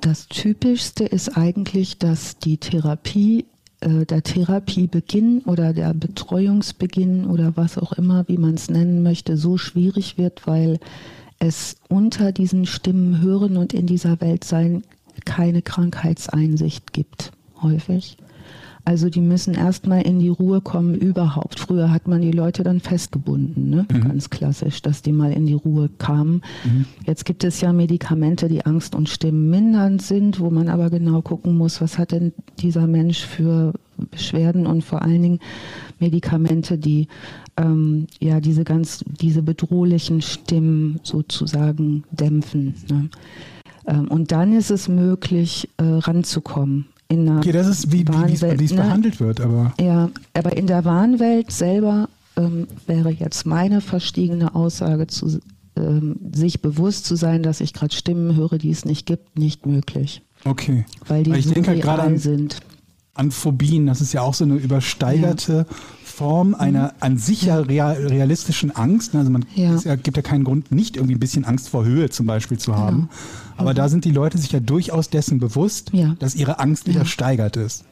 das 0.00 0.28
Typischste 0.28 1.04
ist 1.04 1.36
eigentlich, 1.36 1.98
dass 1.98 2.38
die 2.38 2.58
Therapie, 2.58 3.46
äh, 3.80 4.04
der 4.06 4.22
Therapiebeginn 4.22 5.42
oder 5.46 5.72
der 5.72 5.94
Betreuungsbeginn 5.94 7.26
oder 7.26 7.56
was 7.56 7.78
auch 7.78 7.92
immer, 7.92 8.26
wie 8.28 8.38
man 8.38 8.54
es 8.54 8.70
nennen 8.70 9.02
möchte, 9.02 9.36
so 9.36 9.56
schwierig 9.56 10.18
wird, 10.18 10.46
weil 10.46 10.78
es 11.38 11.76
unter 11.88 12.32
diesen 12.32 12.66
Stimmen 12.66 13.22
hören 13.22 13.56
und 13.56 13.72
in 13.72 13.86
dieser 13.86 14.20
Welt 14.20 14.44
sein 14.44 14.82
keine 15.24 15.62
Krankheitseinsicht 15.62 16.92
gibt, 16.92 17.32
häufig. 17.62 18.16
Also 18.84 19.10
die 19.10 19.20
müssen 19.20 19.54
erstmal 19.54 20.02
in 20.02 20.18
die 20.18 20.28
Ruhe 20.28 20.60
kommen 20.60 20.94
überhaupt. 20.94 21.60
Früher 21.60 21.90
hat 21.90 22.08
man 22.08 22.22
die 22.22 22.32
Leute 22.32 22.62
dann 22.62 22.80
festgebunden, 22.80 23.70
ne? 23.70 23.86
Mhm. 23.90 24.00
ganz 24.00 24.30
klassisch, 24.30 24.82
dass 24.82 25.02
die 25.02 25.12
mal 25.12 25.32
in 25.32 25.46
die 25.46 25.54
Ruhe 25.54 25.90
kamen. 25.98 26.42
Mhm. 26.64 26.86
Jetzt 27.06 27.24
gibt 27.24 27.44
es 27.44 27.60
ja 27.60 27.72
Medikamente, 27.72 28.48
die 28.48 28.64
Angst 28.64 28.94
und 28.94 29.08
Stimmen 29.08 29.50
mindernd 29.50 30.02
sind, 30.02 30.40
wo 30.40 30.50
man 30.50 30.68
aber 30.68 30.90
genau 30.90 31.20
gucken 31.22 31.56
muss, 31.56 31.80
was 31.80 31.98
hat 31.98 32.12
denn 32.12 32.32
dieser 32.58 32.86
Mensch 32.86 33.24
für 33.24 33.74
Beschwerden 34.10 34.66
und 34.66 34.82
vor 34.82 35.02
allen 35.02 35.22
Dingen 35.22 35.40
Medikamente, 35.98 36.78
die 36.78 37.08
ähm, 37.58 38.06
ja 38.18 38.40
diese 38.40 38.64
ganz 38.64 39.04
diese 39.20 39.42
bedrohlichen 39.42 40.22
Stimmen 40.22 41.00
sozusagen 41.02 42.04
dämpfen. 42.10 42.74
Ne? 42.88 43.10
Ähm, 43.86 44.08
und 44.08 44.32
dann 44.32 44.54
ist 44.54 44.70
es 44.70 44.88
möglich, 44.88 45.68
äh, 45.76 45.82
ranzukommen 45.82 46.86
in 47.10 47.26
der 47.26 47.38
okay, 47.38 47.52
das 47.52 47.66
ist 47.66 47.92
wie, 47.92 48.06
wie 48.06 48.32
es 48.32 48.70
ne? 48.70 48.76
behandelt 48.76 49.20
wird, 49.20 49.40
aber. 49.40 49.74
Ja, 49.80 50.10
aber 50.32 50.56
in 50.56 50.66
der 50.66 50.84
Wahnwelt 50.84 51.50
selber 51.50 52.08
ähm, 52.36 52.68
wäre 52.86 53.10
jetzt 53.10 53.44
meine 53.46 53.80
verstiegene 53.80 54.54
Aussage 54.54 55.08
zu 55.08 55.40
ähm, 55.76 56.16
sich 56.32 56.62
bewusst 56.62 57.06
zu 57.06 57.16
sein, 57.16 57.42
dass 57.42 57.60
ich 57.60 57.74
gerade 57.74 57.94
Stimmen 57.94 58.36
höre, 58.36 58.58
die 58.58 58.70
es 58.70 58.84
nicht 58.84 59.06
gibt, 59.06 59.38
nicht 59.38 59.66
möglich. 59.66 60.22
Okay. 60.44 60.84
Weil 61.06 61.24
die 61.24 61.32
ich 61.32 61.46
so 61.46 61.54
denke 61.54 61.70
halt 61.70 61.82
gerade 61.82 62.02
an, 62.02 62.18
sind. 62.18 62.60
An 63.14 63.30
Phobien, 63.30 63.86
das 63.86 64.00
ist 64.00 64.12
ja 64.12 64.22
auch 64.22 64.34
so 64.34 64.44
eine 64.44 64.54
übersteigerte 64.54 65.66
ja. 65.68 65.76
Form 66.04 66.54
einer 66.54 66.84
mhm. 66.84 66.92
an 67.00 67.18
sich 67.18 67.42
ja 67.42 67.58
realistischen 67.58 68.74
Angst. 68.74 69.14
Also 69.14 69.30
man 69.30 69.44
ja. 69.54 69.74
es 69.74 69.84
gibt 70.02 70.16
ja 70.16 70.22
keinen 70.22 70.44
Grund, 70.44 70.70
nicht 70.70 70.96
irgendwie 70.96 71.14
ein 71.14 71.20
bisschen 71.20 71.44
Angst 71.44 71.68
vor 71.68 71.84
Höhe 71.84 72.08
zum 72.10 72.26
Beispiel 72.26 72.58
zu 72.58 72.76
haben. 72.76 72.96
Genau. 72.96 73.10
Aber 73.60 73.72
mhm. 73.72 73.76
da 73.76 73.88
sind 73.88 74.04
die 74.04 74.10
Leute 74.10 74.38
sich 74.38 74.52
ja 74.52 74.60
durchaus 74.60 75.10
dessen 75.10 75.38
bewusst, 75.38 75.90
ja. 75.92 76.14
dass 76.18 76.34
ihre 76.34 76.58
Angst 76.58 76.86
wieder 76.86 77.04
steigert 77.04 77.56
ist. 77.56 77.84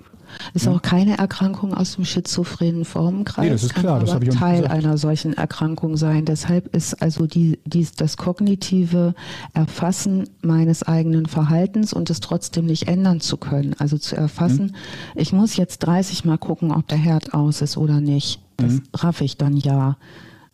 Ist 0.55 0.67
ja. 0.67 0.73
auch 0.73 0.83
keine 0.83 1.17
Erkrankung 1.19 1.73
aus 1.73 1.95
dem 1.95 2.05
schizophrenen 2.05 2.85
Formenkreis. 2.85 3.45
Nee, 3.45 3.51
das 3.51 3.63
ist 3.63 3.75
klar, 3.75 4.01
das 4.01 4.13
habe 4.13 4.27
ich 4.27 4.35
Teil 4.35 4.63
gesagt. 4.63 4.75
einer 4.75 4.99
solchen 4.99 5.33
Erkrankung 5.33 5.97
sein. 5.97 6.25
Deshalb 6.27 6.75
ist 6.75 7.01
also 7.01 7.27
die, 7.27 7.59
die, 7.65 7.87
das 7.97 8.17
kognitive 8.17 9.15
Erfassen 9.55 10.29
meines 10.43 10.83
eigenen 10.83 11.27
Verhaltens 11.27 11.93
und 11.93 12.11
es 12.11 12.21
trotzdem 12.21 12.67
nicht 12.67 12.89
ändern 12.89 13.21
zu 13.21 13.37
können. 13.37 13.75
Also 13.79 13.97
zu 13.99 14.17
erfassen, 14.17 14.67
mhm. 14.67 15.21
ich 15.21 15.33
muss 15.33 15.57
jetzt 15.57 15.79
30 15.79 16.25
Mal 16.25 16.39
gucken, 16.39 16.73
ob 16.73 16.87
der 16.89 16.99
Herd 16.99 17.33
aus 17.35 17.63
ist 17.63 17.77
oder 17.77 18.01
nicht. 18.01 18.41
Das 18.59 18.73
mhm. 18.73 18.83
raff 18.95 19.21
ich 19.21 19.37
dann 19.37 19.57
ja 19.57 19.97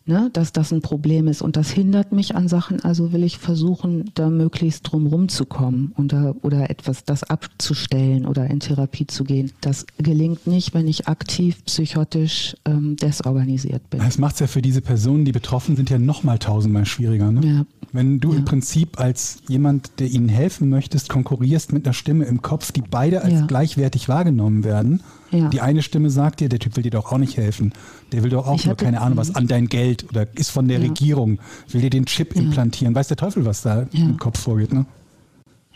ne, 0.05 0.29
dass 0.33 0.51
das 0.51 0.71
ein 0.71 0.81
Problem 0.81 1.27
ist. 1.27 1.41
Und 1.41 1.57
das 1.57 1.69
hindert 1.69 2.11
mich 2.11 2.35
an 2.35 2.47
Sachen, 2.47 2.81
also 2.81 3.11
will 3.11 3.23
ich 3.23 3.37
versuchen, 3.37 4.11
da 4.13 4.29
möglichst 4.29 4.91
drum 4.91 5.07
rumzukommen 5.07 5.93
und 5.95 6.13
da, 6.13 6.35
oder 6.41 6.69
etwas 6.69 7.03
das 7.03 7.23
abzustellen 7.23 8.25
oder 8.25 8.47
in 8.47 8.59
Therapie 8.59 9.07
zu 9.07 9.23
gehen. 9.23 9.51
Das 9.61 9.85
gelingt 9.97 10.47
nicht, 10.47 10.73
wenn 10.73 10.87
ich 10.87 11.07
aktiv 11.07 11.63
psychotisch 11.65 12.55
ähm, 12.65 12.95
desorganisiert 12.97 13.89
bin. 13.89 13.99
Das 13.99 14.17
macht 14.17 14.35
es 14.35 14.39
ja 14.41 14.47
für 14.47 14.61
diese 14.61 14.81
Personen, 14.81 15.25
die 15.25 15.31
betroffen 15.31 15.75
sind, 15.75 15.89
ja 15.89 15.97
nochmal 15.97 16.39
tausendmal 16.39 16.85
schwieriger. 16.85 17.31
Ne? 17.31 17.45
Ja. 17.45 17.65
Wenn 17.95 18.19
du 18.19 18.33
ja. 18.33 18.39
im 18.39 18.45
Prinzip 18.45 18.99
als 18.99 19.37
jemand, 19.47 19.99
der 19.99 20.07
ihnen 20.07 20.27
helfen 20.27 20.69
möchtest, 20.69 21.07
konkurrierst 21.07 21.71
mit 21.71 21.85
einer 21.85 21.93
Stimme 21.93 22.25
im 22.25 22.41
Kopf, 22.41 22.71
die 22.73 22.81
beide 22.81 23.21
als 23.21 23.33
ja. 23.33 23.45
gleichwertig 23.45 24.09
wahrgenommen 24.09 24.65
werden. 24.65 25.01
Ja. 25.31 25.47
Die 25.47 25.61
eine 25.61 25.81
Stimme 25.81 26.09
sagt 26.09 26.41
dir, 26.41 26.49
der 26.49 26.59
Typ 26.59 26.75
will 26.75 26.83
dir 26.83 26.91
doch 26.91 27.11
auch 27.11 27.17
nicht 27.17 27.37
helfen. 27.37 27.71
Der 28.11 28.23
will 28.23 28.29
doch 28.29 28.47
auch 28.47 28.55
ich 28.55 28.65
nur, 28.65 28.75
keine 28.75 28.99
Ahnung, 29.01 29.17
was 29.17 29.33
an 29.33 29.47
dein 29.47 29.67
Geld 29.67 30.07
oder 30.09 30.27
ist 30.35 30.49
von 30.49 30.67
der 30.67 30.81
Regierung, 30.81 31.39
will 31.69 31.81
dir 31.81 31.89
den 31.89 32.05
Chip 32.05 32.35
implantieren. 32.35 32.93
Weiß 32.93 33.07
der 33.07 33.17
Teufel, 33.17 33.45
was 33.45 33.61
da 33.61 33.87
im 33.93 34.17
Kopf 34.17 34.39
vorgeht, 34.39 34.73
ne? 34.73 34.85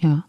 Ja, 0.02 0.24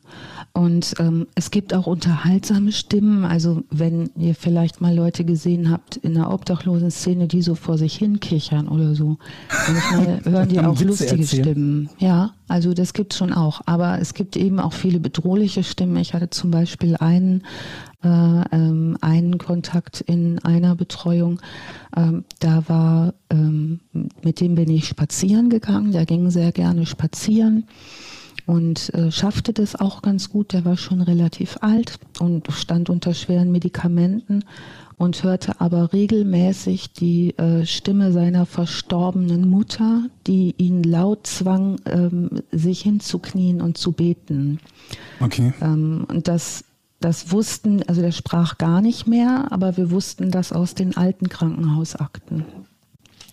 und 0.52 0.94
ähm, 0.98 1.28
es 1.36 1.52
gibt 1.52 1.72
auch 1.74 1.86
unterhaltsame 1.86 2.72
Stimmen. 2.72 3.24
Also 3.24 3.62
wenn 3.70 4.10
ihr 4.16 4.34
vielleicht 4.34 4.80
mal 4.80 4.92
Leute 4.94 5.24
gesehen 5.24 5.70
habt 5.70 5.97
in 5.97 6.14
der 6.14 6.32
obdachlosen 6.32 6.90
Szene, 6.90 7.28
die 7.28 7.40
so 7.40 7.55
vor 7.55 7.78
sich 7.78 7.94
hin 7.94 8.18
kichern 8.18 8.66
oder 8.66 8.97
so, 8.97 9.18
manchmal 9.68 10.24
hören 10.24 10.48
die 10.48 10.59
auch 10.59 10.80
lustige 10.80 11.20
erzählen. 11.20 11.44
Stimmen. 11.44 11.90
Ja, 11.98 12.34
also 12.48 12.74
das 12.74 12.94
gibt 12.94 13.12
es 13.12 13.18
schon 13.18 13.32
auch. 13.32 13.60
Aber 13.66 14.01
es 14.01 14.12
gibt 14.12 14.36
eben 14.36 14.59
auch 14.59 14.72
viele 14.72 14.98
bedrohliche 14.98 15.62
Stimmen. 15.62 15.97
Ich 15.98 16.14
hatte 16.14 16.30
zum 16.30 16.51
Beispiel 16.51 16.97
einen, 16.97 17.44
äh, 18.02 18.09
ähm, 18.09 18.98
einen 19.01 19.38
Kontakt 19.38 20.01
in 20.01 20.40
einer 20.40 20.74
Betreuung. 20.74 21.40
Ähm, 21.97 22.24
da 22.40 22.64
war, 22.66 23.14
ähm, 23.30 23.78
mit 24.24 24.40
dem 24.40 24.56
bin 24.56 24.68
ich 24.68 24.88
spazieren 24.88 25.48
gegangen. 25.48 25.92
Der 25.92 26.06
ging 26.06 26.28
sehr 26.30 26.51
gerne 26.51 26.86
spazieren 26.86 27.66
und 28.51 28.93
äh, 28.94 29.12
schaffte 29.12 29.52
das 29.52 29.77
auch 29.77 30.02
ganz 30.02 30.28
gut. 30.28 30.52
Der 30.52 30.64
war 30.64 30.77
schon 30.77 31.02
relativ 31.02 31.59
alt 31.60 32.01
und 32.18 32.48
stand 32.51 32.90
unter 32.90 33.14
schweren 33.14 33.52
Medikamenten 33.52 34.43
und 34.97 35.22
hörte 35.22 35.60
aber 35.60 35.93
regelmäßig 35.93 36.93
die 36.93 37.39
äh, 37.39 37.64
Stimme 37.64 38.10
seiner 38.10 38.47
verstorbenen 38.47 39.48
Mutter, 39.48 40.02
die 40.27 40.56
ihn 40.59 40.82
laut 40.82 41.28
zwang, 41.28 41.81
ähm, 41.86 42.43
sich 42.51 42.82
hinzuknien 42.82 43.60
und 43.60 43.78
zu 43.78 43.93
beten. 43.93 44.59
Okay. 45.20 45.52
Ähm, 45.60 46.05
und 46.09 46.27
das, 46.27 46.64
das 46.98 47.31
wussten, 47.31 47.85
also 47.86 48.02
der 48.02 48.10
sprach 48.10 48.59
gar 48.59 48.82
nicht 48.82 49.06
mehr, 49.06 49.47
aber 49.51 49.77
wir 49.77 49.93
wussten 49.93 50.32
das 50.32 50.52
aus 50.52 50.74
den 50.74 50.97
alten 50.97 51.28
Krankenhausakten. 51.28 52.44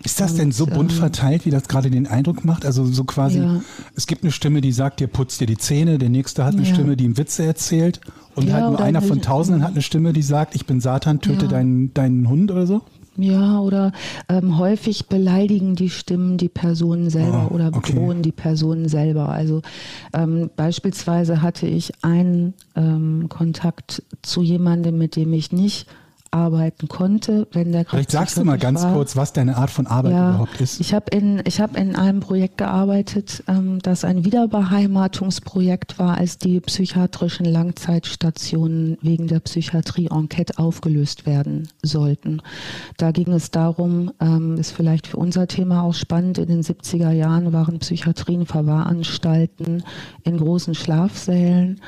Ist 0.03 0.22
das 0.22 0.36
denn 0.36 0.52
so 0.52 0.65
bunt 0.65 0.91
ähm, 0.91 0.98
verteilt, 0.98 1.45
wie 1.45 1.49
das 1.49 1.68
gerade 1.68 1.90
den 1.90 2.07
Eindruck 2.07 2.45
macht? 2.45 2.65
Also 2.65 2.86
so 2.86 3.03
quasi, 3.03 3.40
ja. 3.40 3.61
es 3.95 4.06
gibt 4.06 4.24
eine 4.24 4.32
Stimme, 4.32 4.61
die 4.61 4.72
sagt 4.72 4.99
dir, 4.99 5.07
putz 5.07 5.38
dir 5.38 5.48
die 5.48 5.57
Zähne, 5.57 5.98
der 5.98 6.10
nächste 6.10 6.45
hat 6.45 6.53
eine 6.53 6.64
ja. 6.64 6.74
Stimme, 6.74 6.95
die 6.95 7.06
ihm 7.06 7.18
Witze 7.18 7.44
erzählt 7.44 7.99
und 8.36 8.48
ja, 8.48 8.53
halt 8.53 8.69
nur 8.69 8.80
einer 8.80 9.02
von 9.02 9.22
Tausenden 9.22 9.64
hat 9.64 9.72
eine 9.72 9.82
Stimme, 9.82 10.14
die 10.14 10.22
sagt, 10.22 10.53
ich 10.53 10.68
bin 10.68 10.80
Satan, 10.80 11.19
töte 11.22 11.48
deinen, 11.48 11.94
deinen 11.95 12.30
Hund 12.30 12.52
oder 12.52 12.68
so? 12.68 12.84
Ja, 13.18 13.60
oder 13.60 13.94
ähm, 14.30 14.60
häufig 14.60 15.07
beleidigen 15.07 15.76
die 15.76 15.90
Stimmen 15.90 16.38
die 16.38 16.49
Personen 16.49 17.10
selber 17.10 17.49
oh, 17.49 17.56
oder 17.56 17.72
bedrohen 17.72 18.19
okay. 18.19 18.22
die 18.22 18.32
Personen 18.32 18.88
selber. 18.90 19.30
Also 19.30 19.64
ähm, 20.14 20.52
beispielsweise 20.56 21.41
hatte 21.41 21.65
ich 21.65 21.91
einen 22.03 22.53
ähm, 22.76 23.26
Kontakt 23.28 24.03
zu 24.22 24.44
jemandem, 24.44 24.99
mit 24.99 25.15
dem 25.15 25.34
ich 25.34 25.52
nicht 25.52 25.88
arbeiten 26.32 26.88
konnte, 26.88 27.48
wenn 27.52 27.72
der 27.72 27.86
Vielleicht 27.86 28.12
sagst 28.12 28.38
du 28.38 28.44
mal 28.44 28.58
ganz 28.58 28.84
war. 28.84 28.94
kurz, 28.94 29.16
was 29.16 29.34
deine 29.34 29.58
Art 29.58 29.70
von 29.70 29.88
Arbeit 29.88 30.14
ja, 30.14 30.30
überhaupt 30.30 30.62
ist. 30.62 30.80
Ich 30.80 30.94
habe 30.94 31.06
in, 31.16 31.41
ich 31.45 31.62
hab 31.62 31.78
in 31.78 31.95
einem 31.95 32.20
Projekt 32.20 32.58
gearbeitet, 32.58 33.44
ähm, 33.48 33.80
das 33.82 34.04
ein 34.04 34.26
Wiederbeheimatungsprojekt 34.26 35.99
war, 35.99 36.18
als 36.18 36.38
die 36.38 36.60
psychiatrischen 36.60 37.45
Langzeitstationen 37.45 38.98
wegen 39.02 39.28
der 39.28 39.40
Psychiatrie-Enquete 39.40 40.58
aufgelöst 40.58 41.26
werden 41.26 41.70
sollten. 41.82 42.41
Da 42.98 43.12
ging 43.12 43.32
es 43.32 43.52
darum, 43.52 44.12
ähm, 44.20 44.58
ist 44.58 44.72
vielleicht 44.72 45.08
für 45.08 45.18
unser 45.18 45.48
Thema 45.48 45.84
auch 45.84 45.94
spannend, 45.94 46.38
in 46.38 46.48
den 46.48 46.62
70er 46.62 47.12
Jahren 47.12 47.54
waren 47.54 47.80
Psychiatrien 47.80 48.45
Verwahranstalten 48.45 49.84
in 50.24 50.38
großen 50.38 50.76
Schlafsälen 50.76 51.82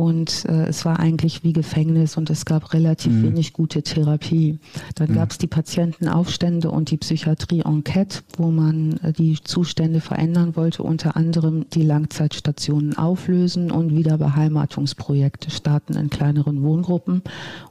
und 0.00 0.46
äh, 0.46 0.68
es 0.68 0.86
war 0.86 0.98
eigentlich 0.98 1.44
wie 1.44 1.52
Gefängnis 1.52 2.16
und 2.16 2.30
es 2.30 2.46
gab 2.46 2.72
relativ 2.72 3.12
mhm. 3.12 3.22
wenig 3.24 3.52
gute 3.52 3.82
Therapie. 3.82 4.58
Dann 4.94 5.10
mhm. 5.10 5.14
gab 5.14 5.30
es 5.30 5.36
die 5.36 5.46
Patientenaufstände 5.46 6.70
und 6.70 6.90
die 6.90 6.96
Psychiatrie-Enquete, 6.96 8.20
wo 8.38 8.50
man 8.50 8.98
äh, 9.02 9.12
die 9.12 9.36
Zustände 9.44 10.00
verändern 10.00 10.56
wollte, 10.56 10.84
unter 10.84 11.16
anderem 11.16 11.68
die 11.68 11.82
Langzeitstationen 11.82 12.96
auflösen 12.96 13.70
und 13.70 13.94
wieder 13.94 14.16
Beheimatungsprojekte 14.16 15.50
starten 15.50 15.92
in 15.92 16.08
kleineren 16.08 16.62
Wohngruppen. 16.62 17.20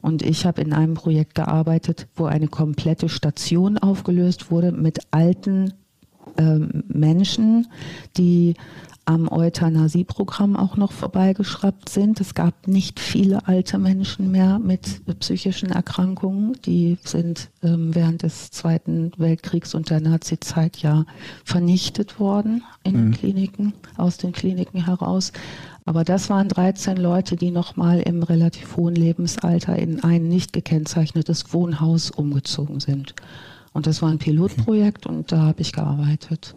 Und 0.02 0.22
ich 0.22 0.46
habe 0.46 0.62
in 0.62 0.72
einem 0.72 0.94
Projekt 0.94 1.34
gearbeitet, 1.34 2.06
wo 2.16 2.26
eine 2.26 2.48
komplette 2.48 3.10
Station 3.10 3.80
aufgelöst 3.80 4.52
wurde 4.52 4.72
mit 4.72 5.00
alten 5.10 5.74
ähm, 6.38 6.84
Menschen, 6.88 7.68
die 8.18 8.54
am 9.10 9.28
Euthanasieprogramm 9.28 10.56
auch 10.56 10.78
noch 10.78 10.92
vorbeigeschraubt 10.92 11.90
sind. 11.90 12.22
Es 12.22 12.36
gab 12.36 12.68
nicht 12.68 13.00
viele 13.00 13.48
alte 13.48 13.80
Menschen 13.80 14.30
mehr 14.30 14.60
mit 14.60 15.02
psychischen 15.20 15.72
Erkrankungen. 15.72 16.56
Die 16.64 17.00
sind 17.04 17.50
ähm, 17.64 17.96
während 17.96 18.22
des 18.22 18.52
Zweiten 18.52 19.12
Weltkriegs 19.18 19.74
und 19.74 19.90
der 19.90 20.00
Nazizeit 20.00 20.78
ja 20.78 21.06
vernichtet 21.44 22.20
worden 22.20 22.64
in 22.84 22.92
mhm. 22.92 22.98
den 22.98 23.12
Kliniken, 23.14 23.74
aus 23.98 24.18
den 24.18 24.32
Kliniken 24.32 24.86
heraus. 24.86 25.32
Aber 25.86 26.04
das 26.04 26.30
waren 26.30 26.48
13 26.48 26.96
Leute, 26.96 27.36
die 27.36 27.50
nochmal 27.50 28.02
im 28.02 28.22
relativ 28.22 28.78
hohen 28.78 28.94
Lebensalter 28.94 29.76
in 29.76 30.04
ein 30.04 30.28
nicht 30.28 30.54
gekennzeichnetes 30.54 31.52
Wohnhaus 31.52 32.12
umgezogen 32.12 32.80
sind. 32.80 33.16
Und 33.74 33.88
das 33.88 34.04
war 34.04 34.12
ein 34.12 34.20
Pilotprojekt 34.20 35.08
und 35.08 35.32
da 35.32 35.42
habe 35.48 35.62
ich 35.62 35.74
gearbeitet. 35.74 36.56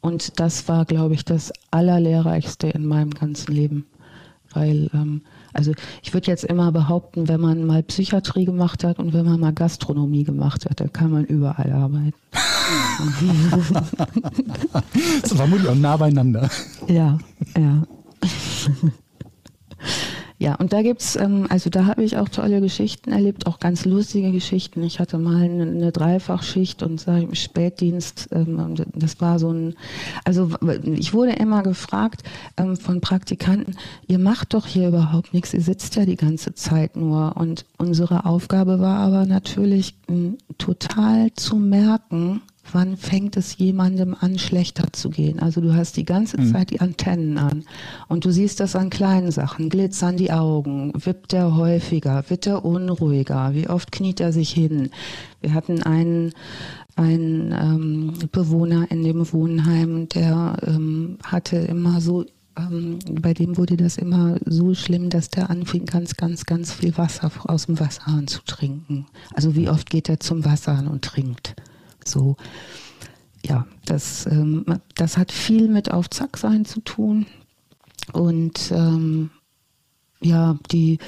Und 0.00 0.38
das 0.40 0.68
war, 0.68 0.84
glaube 0.84 1.14
ich, 1.14 1.24
das 1.24 1.52
Allerlehrreichste 1.70 2.68
in 2.68 2.86
meinem 2.86 3.10
ganzen 3.10 3.52
Leben. 3.52 3.86
Weil, 4.54 4.90
ähm, 4.94 5.22
also 5.52 5.72
ich 6.02 6.14
würde 6.14 6.28
jetzt 6.28 6.44
immer 6.44 6.72
behaupten, 6.72 7.28
wenn 7.28 7.40
man 7.40 7.64
mal 7.66 7.82
Psychiatrie 7.82 8.44
gemacht 8.44 8.84
hat 8.84 8.98
und 8.98 9.12
wenn 9.12 9.26
man 9.26 9.40
mal 9.40 9.52
Gastronomie 9.52 10.24
gemacht 10.24 10.64
hat, 10.68 10.80
dann 10.80 10.92
kann 10.92 11.10
man 11.10 11.24
überall 11.24 11.72
arbeiten. 11.72 12.14
das 15.22 15.30
war 15.30 15.36
vermutlich 15.36 15.68
auch 15.68 15.74
nah 15.74 15.96
beieinander. 15.96 16.48
Ja, 16.86 17.18
ja. 17.56 17.82
Ja, 20.40 20.54
und 20.54 20.72
da 20.72 20.82
gibt's, 20.82 21.16
ähm, 21.16 21.46
also 21.48 21.68
da 21.68 21.86
habe 21.86 22.04
ich 22.04 22.16
auch 22.16 22.28
tolle 22.28 22.60
Geschichten 22.60 23.10
erlebt, 23.10 23.46
auch 23.48 23.58
ganz 23.58 23.84
lustige 23.84 24.30
Geschichten. 24.30 24.84
Ich 24.84 25.00
hatte 25.00 25.18
mal 25.18 25.42
eine, 25.42 25.64
eine 25.64 25.90
Dreifachschicht 25.90 26.84
und 26.84 27.00
sag 27.00 27.22
im 27.22 27.34
Spätdienst, 27.34 28.28
ähm, 28.30 28.76
das 28.94 29.20
war 29.20 29.40
so 29.40 29.50
ein, 29.52 29.74
also 30.24 30.50
ich 30.84 31.12
wurde 31.12 31.32
immer 31.32 31.64
gefragt 31.64 32.22
ähm, 32.56 32.76
von 32.76 33.00
Praktikanten, 33.00 33.74
ihr 34.06 34.20
macht 34.20 34.54
doch 34.54 34.66
hier 34.66 34.88
überhaupt 34.88 35.34
nichts, 35.34 35.54
ihr 35.54 35.60
sitzt 35.60 35.96
ja 35.96 36.06
die 36.06 36.16
ganze 36.16 36.54
Zeit 36.54 36.94
nur. 36.94 37.36
Und 37.36 37.64
unsere 37.76 38.24
Aufgabe 38.24 38.78
war 38.78 39.00
aber 39.00 39.26
natürlich 39.26 39.94
total 40.58 41.32
zu 41.34 41.56
merken, 41.56 42.42
wann 42.72 42.96
fängt 42.96 43.36
es 43.36 43.56
jemandem 43.58 44.14
an, 44.18 44.38
schlechter 44.38 44.92
zu 44.92 45.10
gehen? 45.10 45.38
Also 45.40 45.60
du 45.60 45.74
hast 45.74 45.96
die 45.96 46.04
ganze 46.04 46.40
mhm. 46.40 46.52
Zeit 46.52 46.70
die 46.70 46.80
Antennen 46.80 47.38
an 47.38 47.64
und 48.08 48.24
du 48.24 48.30
siehst 48.30 48.60
das 48.60 48.76
an 48.76 48.90
kleinen 48.90 49.30
Sachen. 49.30 49.68
Glitzern 49.68 50.16
die 50.16 50.32
Augen, 50.32 50.92
wippt 50.94 51.32
er 51.32 51.56
häufiger, 51.56 52.24
wird 52.28 52.46
er 52.46 52.64
unruhiger, 52.64 53.54
wie 53.54 53.68
oft 53.68 53.92
kniet 53.92 54.20
er 54.20 54.32
sich 54.32 54.50
hin? 54.50 54.90
Wir 55.40 55.54
hatten 55.54 55.82
einen, 55.82 56.32
einen 56.96 57.52
ähm, 57.52 58.14
Bewohner 58.32 58.90
in 58.90 59.02
dem 59.02 59.32
Wohnheim, 59.32 60.08
der 60.08 60.56
ähm, 60.66 61.18
hatte 61.24 61.56
immer 61.56 62.00
so 62.00 62.24
ähm, 62.58 62.98
bei 63.10 63.34
dem 63.34 63.56
wurde 63.56 63.76
das 63.76 63.96
immer 63.96 64.36
so 64.44 64.74
schlimm, 64.74 65.10
dass 65.10 65.30
der 65.30 65.50
anfing, 65.50 65.84
ganz, 65.84 66.16
ganz, 66.16 66.44
ganz 66.44 66.72
viel 66.72 66.96
Wasser 66.98 67.30
aus 67.44 67.66
dem 67.66 67.78
Wasserhahn 67.78 68.26
zu 68.26 68.40
trinken. 68.44 69.06
Also 69.34 69.54
wie 69.54 69.68
oft 69.68 69.90
geht 69.90 70.08
er 70.08 70.20
zum 70.20 70.44
Wasserhahn 70.44 70.88
und 70.88 71.04
trinkt? 71.04 71.54
So, 72.10 72.36
ja, 73.44 73.66
das, 73.84 74.26
ähm, 74.26 74.64
das 74.94 75.16
hat 75.16 75.32
viel 75.32 75.68
mit 75.68 75.90
auf 75.90 76.10
Zack 76.10 76.36
sein 76.36 76.64
zu 76.64 76.80
tun. 76.80 77.26
Und 78.12 78.72
ähm, 78.72 79.30
ja, 80.20 80.58
die, 80.72 80.98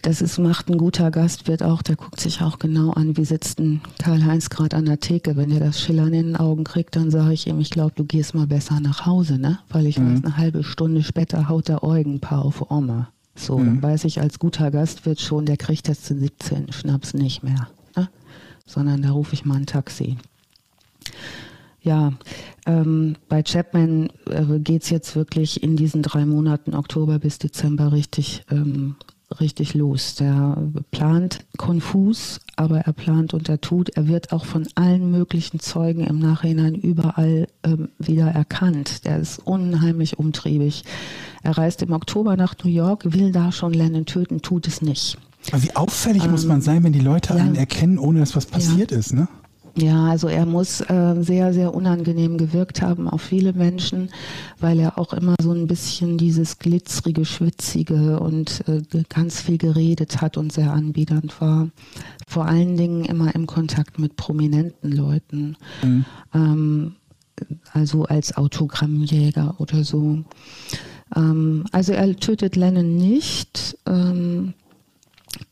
das 0.00 0.22
ist, 0.22 0.38
macht 0.38 0.68
ein 0.68 0.78
guter 0.78 1.10
Gastwirt 1.10 1.62
auch, 1.62 1.82
der 1.82 1.96
guckt 1.96 2.20
sich 2.20 2.40
auch 2.40 2.58
genau 2.58 2.90
an, 2.90 3.16
wie 3.16 3.24
sitzt 3.24 3.60
ein 3.60 3.82
Karl-Heinz 3.98 4.50
gerade 4.50 4.76
an 4.76 4.86
der 4.86 5.00
Theke. 5.00 5.36
Wenn 5.36 5.50
er 5.50 5.60
das 5.60 5.80
Schillern 5.80 6.12
in 6.12 6.26
den 6.28 6.36
Augen 6.36 6.64
kriegt, 6.64 6.96
dann 6.96 7.10
sage 7.10 7.34
ich 7.34 7.46
ihm, 7.46 7.60
ich 7.60 7.70
glaube, 7.70 7.92
du 7.94 8.04
gehst 8.04 8.34
mal 8.34 8.46
besser 8.46 8.80
nach 8.80 9.06
Hause, 9.06 9.38
ne? 9.38 9.58
Weil 9.68 9.86
ich 9.86 9.98
mhm. 9.98 10.14
weiß, 10.14 10.24
eine 10.24 10.36
halbe 10.36 10.64
Stunde 10.64 11.02
später 11.02 11.48
haut 11.48 11.68
der 11.68 11.84
Eugenpaar 11.84 12.44
auf 12.44 12.70
Oma. 12.70 13.10
So, 13.34 13.58
mhm. 13.58 13.66
dann 13.66 13.82
weiß 13.82 14.04
ich 14.04 14.20
als 14.20 14.38
guter 14.38 14.70
Gastwirt 14.70 15.20
schon, 15.20 15.46
der 15.46 15.56
kriegt 15.56 15.88
jetzt 15.88 16.08
den 16.10 16.20
17 16.20 16.72
Schnaps 16.72 17.14
nicht 17.14 17.42
mehr 17.42 17.68
sondern 18.66 19.02
da 19.02 19.10
rufe 19.10 19.34
ich 19.34 19.44
mal 19.44 19.56
ein 19.56 19.66
Taxi. 19.66 20.16
Ja, 21.82 22.12
ähm, 22.64 23.16
bei 23.28 23.42
Chapman 23.42 24.10
äh, 24.30 24.60
geht 24.60 24.84
es 24.84 24.90
jetzt 24.90 25.16
wirklich 25.16 25.62
in 25.62 25.76
diesen 25.76 26.02
drei 26.02 26.24
Monaten 26.24 26.74
Oktober 26.74 27.18
bis 27.18 27.38
Dezember 27.38 27.90
richtig, 27.90 28.44
ähm, 28.52 28.94
richtig 29.40 29.74
los. 29.74 30.14
Der 30.14 30.56
plant 30.92 31.40
konfus, 31.58 32.40
aber 32.54 32.80
er 32.80 32.92
plant 32.92 33.34
und 33.34 33.48
er 33.48 33.60
tut. 33.60 33.88
Er 33.90 34.06
wird 34.06 34.32
auch 34.32 34.44
von 34.44 34.68
allen 34.76 35.10
möglichen 35.10 35.58
Zeugen 35.58 36.04
im 36.04 36.20
Nachhinein 36.20 36.76
überall 36.76 37.48
ähm, 37.64 37.88
wieder 37.98 38.28
erkannt. 38.28 39.04
Der 39.04 39.18
ist 39.18 39.40
unheimlich 39.44 40.20
umtriebig. 40.20 40.84
Er 41.42 41.58
reist 41.58 41.82
im 41.82 41.92
Oktober 41.92 42.36
nach 42.36 42.54
New 42.62 42.70
York, 42.70 43.12
will 43.12 43.32
da 43.32 43.50
schon 43.50 43.72
Lennon 43.72 44.06
töten, 44.06 44.40
tut 44.40 44.68
es 44.68 44.82
nicht. 44.82 45.18
Aber 45.50 45.62
wie 45.62 45.74
auffällig 45.74 46.24
ähm, 46.24 46.30
muss 46.30 46.46
man 46.46 46.60
sein, 46.60 46.84
wenn 46.84 46.92
die 46.92 47.00
Leute 47.00 47.34
ja. 47.34 47.40
einen 47.40 47.56
erkennen, 47.56 47.98
ohne 47.98 48.20
dass 48.20 48.36
was 48.36 48.46
passiert 48.46 48.92
ja. 48.92 48.98
ist, 48.98 49.12
ne? 49.12 49.28
Ja, 49.74 50.08
also 50.08 50.28
er 50.28 50.44
muss 50.44 50.82
äh, 50.82 51.14
sehr, 51.20 51.54
sehr 51.54 51.74
unangenehm 51.74 52.36
gewirkt 52.36 52.82
haben 52.82 53.08
auf 53.08 53.22
viele 53.22 53.54
Menschen, 53.54 54.10
weil 54.60 54.78
er 54.78 54.98
auch 54.98 55.14
immer 55.14 55.34
so 55.40 55.52
ein 55.52 55.66
bisschen 55.66 56.18
dieses 56.18 56.58
glitzrige, 56.58 57.24
schwitzige 57.24 58.20
und 58.20 58.64
äh, 58.68 58.82
ganz 59.08 59.40
viel 59.40 59.56
geredet 59.56 60.20
hat 60.20 60.36
und 60.36 60.52
sehr 60.52 60.72
anbiedernd 60.72 61.40
war. 61.40 61.70
Vor 62.28 62.44
allen 62.44 62.76
Dingen 62.76 63.06
immer 63.06 63.34
im 63.34 63.46
Kontakt 63.46 63.98
mit 63.98 64.16
prominenten 64.16 64.92
Leuten. 64.92 65.56
Mhm. 65.82 66.04
Ähm, 66.34 66.92
also 67.72 68.04
als 68.04 68.36
Autogrammjäger 68.36 69.54
oder 69.58 69.84
so. 69.84 70.22
Ähm, 71.16 71.64
also 71.72 71.92
er 71.92 72.14
tötet 72.16 72.56
Lennon 72.56 72.96
nicht. 72.96 73.78
Ähm, 73.86 74.52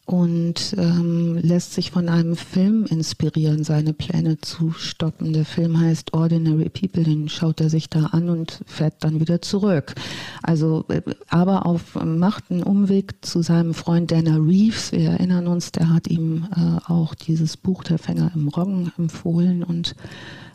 und 0.06 0.74
ähm, 0.76 1.38
lässt 1.40 1.74
sich 1.74 1.92
von 1.92 2.08
einem 2.08 2.36
Film 2.36 2.84
inspirieren, 2.86 3.62
seine 3.64 3.92
Pläne 3.92 4.40
zu 4.40 4.72
stoppen. 4.72 5.32
Der 5.32 5.44
Film 5.44 5.78
heißt 5.78 6.12
Ordinary 6.14 6.68
People, 6.68 7.04
den 7.04 7.28
schaut 7.28 7.60
er 7.60 7.70
sich 7.70 7.88
da 7.88 8.06
an 8.06 8.28
und 8.28 8.60
fährt 8.66 9.04
dann 9.04 9.20
wieder 9.20 9.40
zurück. 9.40 9.94
Also, 10.42 10.84
äh, 10.88 11.02
aber 11.28 11.66
auf 11.66 11.94
macht 11.94 12.50
einen 12.50 12.62
Umweg 12.62 13.24
zu 13.24 13.42
seinem 13.42 13.74
Freund 13.74 14.10
Dana 14.10 14.36
Reeves. 14.36 14.92
Wir 14.92 15.10
erinnern 15.10 15.46
uns, 15.46 15.72
der 15.72 15.90
hat 15.90 16.08
ihm 16.08 16.48
äh, 16.56 16.90
auch 16.90 17.14
dieses 17.14 17.56
Buch 17.56 17.84
Der 17.84 17.98
Fänger 17.98 18.32
im 18.34 18.48
Roggen 18.48 18.92
empfohlen 18.98 19.62
und 19.62 19.94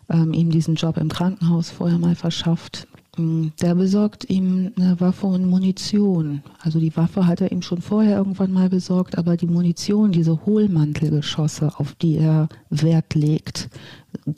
ähm, 0.10 0.34
ihm 0.34 0.50
diesen 0.52 0.76
Job 0.76 0.98
im 0.98 1.10
Krankenhaus 1.10 1.70
vorher 1.70 1.98
mal 1.98 2.16
verschafft. 2.16 2.88
Mm, 3.18 3.48
der 3.62 3.76
besorgt 3.76 4.30
ihm 4.30 4.72
eine 4.78 5.00
Waffe 5.00 5.28
und 5.28 5.46
Munition. 5.46 6.42
Also 6.62 6.80
die 6.80 6.96
Waffe 6.96 7.28
hat 7.28 7.42
er 7.42 7.52
ihm 7.52 7.62
schon 7.62 7.82
vorher 7.82 8.18
irgendwann 8.18 8.52
mal 8.52 8.70
besorgt, 8.70 9.18
aber 9.18 9.38
die 9.38 9.48
Munition, 9.48 10.12
diese 10.12 10.46
Hohlmantelgeschosse, 10.46 11.72
auf 11.78 11.94
die 11.96 12.18
er 12.18 12.50
Wert 12.70 13.16
legt, 13.16 13.70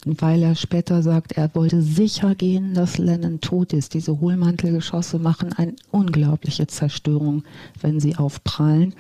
weil 0.06 0.44
er 0.44 0.56
später 0.56 1.02
sagt, 1.02 1.34
er 1.34 1.54
wollte 1.56 1.82
sicher 1.82 2.36
gehen, 2.36 2.74
dass 2.74 2.98
Lennon 2.98 3.40
tot 3.40 3.74
ist. 3.74 3.94
Diese 3.94 4.20
Hohlmantelgeschosse 4.20 5.20
machen 5.20 5.54
eine 5.54 5.76
unglaubliche 5.92 6.68
Zerstörung, 6.68 7.44
wenn 7.82 8.00
sie 8.00 8.16
aufprallen. 8.16 8.94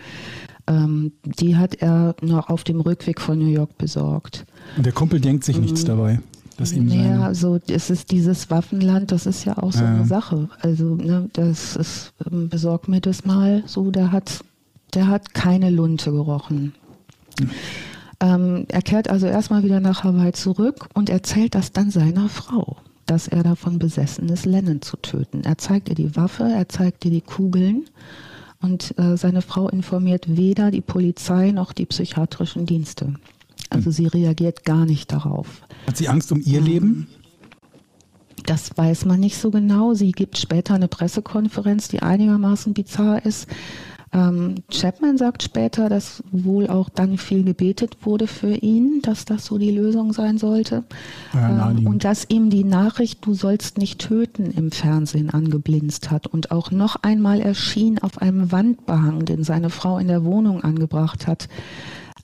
Ähm, 0.67 1.13
die 1.23 1.55
hat 1.55 1.75
er 1.75 2.15
noch 2.21 2.49
auf 2.49 2.63
dem 2.63 2.81
Rückweg 2.81 3.21
von 3.21 3.39
New 3.39 3.49
York 3.49 3.77
besorgt. 3.77 4.45
Der 4.77 4.91
Kumpel 4.91 5.19
denkt 5.19 5.43
sich 5.43 5.57
nichts 5.57 5.83
mhm. 5.83 5.87
dabei. 5.87 6.19
Das 6.57 6.71
ihm 6.71 6.87
naja, 6.87 7.21
also 7.21 7.59
es 7.67 7.89
ist 7.91 8.11
dieses 8.11 8.49
Waffenland, 8.49 9.11
das 9.11 9.27
ist 9.27 9.45
ja 9.45 9.57
auch 9.57 9.71
so 9.71 9.83
ja. 9.83 9.93
eine 9.93 10.05
Sache. 10.05 10.49
Also 10.61 10.95
ne, 10.95 11.29
das 11.33 11.75
ist, 11.75 12.13
ähm, 12.25 12.49
besorg 12.49 12.87
mir 12.87 12.99
das 12.99 13.25
mal 13.25 13.63
so, 13.67 13.91
der 13.91 14.11
hat, 14.11 14.43
der 14.95 15.07
hat 15.07 15.35
keine 15.35 15.69
Lunte 15.69 16.11
gerochen. 16.11 16.73
Ähm, 18.19 18.65
er 18.69 18.81
kehrt 18.81 19.09
also 19.09 19.27
erstmal 19.27 19.63
wieder 19.63 19.79
nach 19.79 20.03
Hawaii 20.03 20.31
zurück 20.31 20.89
und 20.95 21.09
erzählt 21.11 21.53
das 21.53 21.71
dann 21.71 21.91
seiner 21.91 22.29
Frau, 22.29 22.77
dass 23.05 23.27
er 23.27 23.43
davon 23.43 23.77
besessen 23.77 24.27
ist, 24.29 24.47
Lennon 24.47 24.81
zu 24.81 24.97
töten. 24.97 25.43
Er 25.43 25.59
zeigt 25.59 25.89
ihr 25.89 25.95
die 25.95 26.15
Waffe, 26.15 26.43
er 26.43 26.67
zeigt 26.67 27.05
ihr 27.05 27.11
die 27.11 27.21
Kugeln 27.21 27.85
und 28.59 28.97
äh, 28.97 29.15
seine 29.17 29.43
Frau 29.43 29.69
informiert 29.69 30.35
weder 30.35 30.71
die 30.71 30.81
Polizei 30.81 31.51
noch 31.51 31.73
die 31.73 31.85
psychiatrischen 31.85 32.65
Dienste. 32.65 33.13
Also 33.69 33.91
sie 33.91 34.07
reagiert 34.07 34.63
gar 34.63 34.85
nicht 34.85 35.11
darauf. 35.11 35.61
Hat 35.85 35.97
sie 35.97 36.07
Angst 36.07 36.31
um 36.31 36.41
ihr 36.41 36.61
Leben? 36.61 37.07
Das 38.45 38.77
weiß 38.77 39.05
man 39.05 39.19
nicht 39.19 39.37
so 39.37 39.51
genau. 39.51 39.93
Sie 39.93 40.11
gibt 40.11 40.37
später 40.37 40.75
eine 40.75 40.87
Pressekonferenz, 40.87 41.89
die 41.89 42.01
einigermaßen 42.01 42.73
bizarr 42.73 43.25
ist. 43.25 43.47
Ähm, 44.13 44.55
Chapman 44.71 45.17
sagt 45.17 45.43
später, 45.43 45.89
dass 45.89 46.23
wohl 46.31 46.67
auch 46.67 46.87
dann 46.89 47.17
viel 47.17 47.43
gebetet 47.43 47.97
wurde 48.03 48.27
für 48.27 48.55
ihn, 48.55 49.01
dass 49.01 49.25
das 49.25 49.45
so 49.45 49.57
die 49.57 49.71
Lösung 49.71 50.13
sein 50.13 50.37
sollte. 50.37 50.85
Ja, 51.33 51.71
ähm, 51.71 51.85
und 51.85 52.05
dass 52.05 52.25
ihm 52.29 52.49
die 52.49 52.63
Nachricht, 52.63 53.25
du 53.25 53.33
sollst 53.33 53.77
nicht 53.77 53.99
töten, 53.99 54.51
im 54.51 54.71
Fernsehen 54.71 55.29
angeblinzt 55.29 56.09
hat 56.09 56.27
und 56.27 56.51
auch 56.51 56.71
noch 56.71 56.95
einmal 57.03 57.41
erschien 57.41 57.99
auf 57.99 58.21
einem 58.21 58.51
Wandbehang, 58.51 59.25
den 59.25 59.43
seine 59.43 59.69
Frau 59.69 59.97
in 59.97 60.07
der 60.07 60.23
Wohnung 60.23 60.63
angebracht 60.63 61.27
hat. 61.27 61.49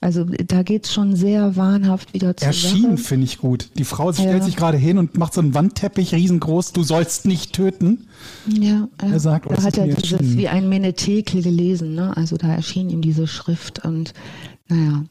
Also 0.04 0.24
da 0.24 0.62
geht 0.62 0.84
es 0.84 0.92
schon 0.92 1.16
sehr 1.16 1.56
wahnhaft 1.56 2.12
wieder 2.12 2.36
zu. 2.36 2.44
Erschienen 2.44 2.98
finde 2.98 3.24
ich 3.24 3.38
gut. 3.38 3.70
Die 3.78 3.84
Frau 3.84 4.12
stellt 4.12 4.40
ja. 4.40 4.44
sich 4.44 4.54
gerade 4.54 4.76
hin 4.76 4.98
und 4.98 5.16
macht 5.16 5.32
so 5.32 5.40
einen 5.40 5.54
Wandteppich 5.54 6.12
riesengroß, 6.12 6.72
du 6.72 6.82
sollst 6.82 7.24
nicht 7.24 7.54
töten. 7.54 8.06
Ja, 8.46 8.86
er 8.98 9.18
sagt, 9.18 9.50
da 9.50 9.62
hat 9.62 9.78
er 9.78 9.86
dieses 9.86 10.36
wie 10.36 10.48
ein 10.48 10.68
Menetekel 10.68 11.40
gelesen, 11.40 11.94
ne? 11.94 12.14
Also 12.18 12.36
da 12.36 12.48
erschien 12.48 12.90
ihm 12.90 13.00
diese 13.00 13.26
Schrift 13.26 13.82
und 13.86 14.12
naja, 14.68 15.04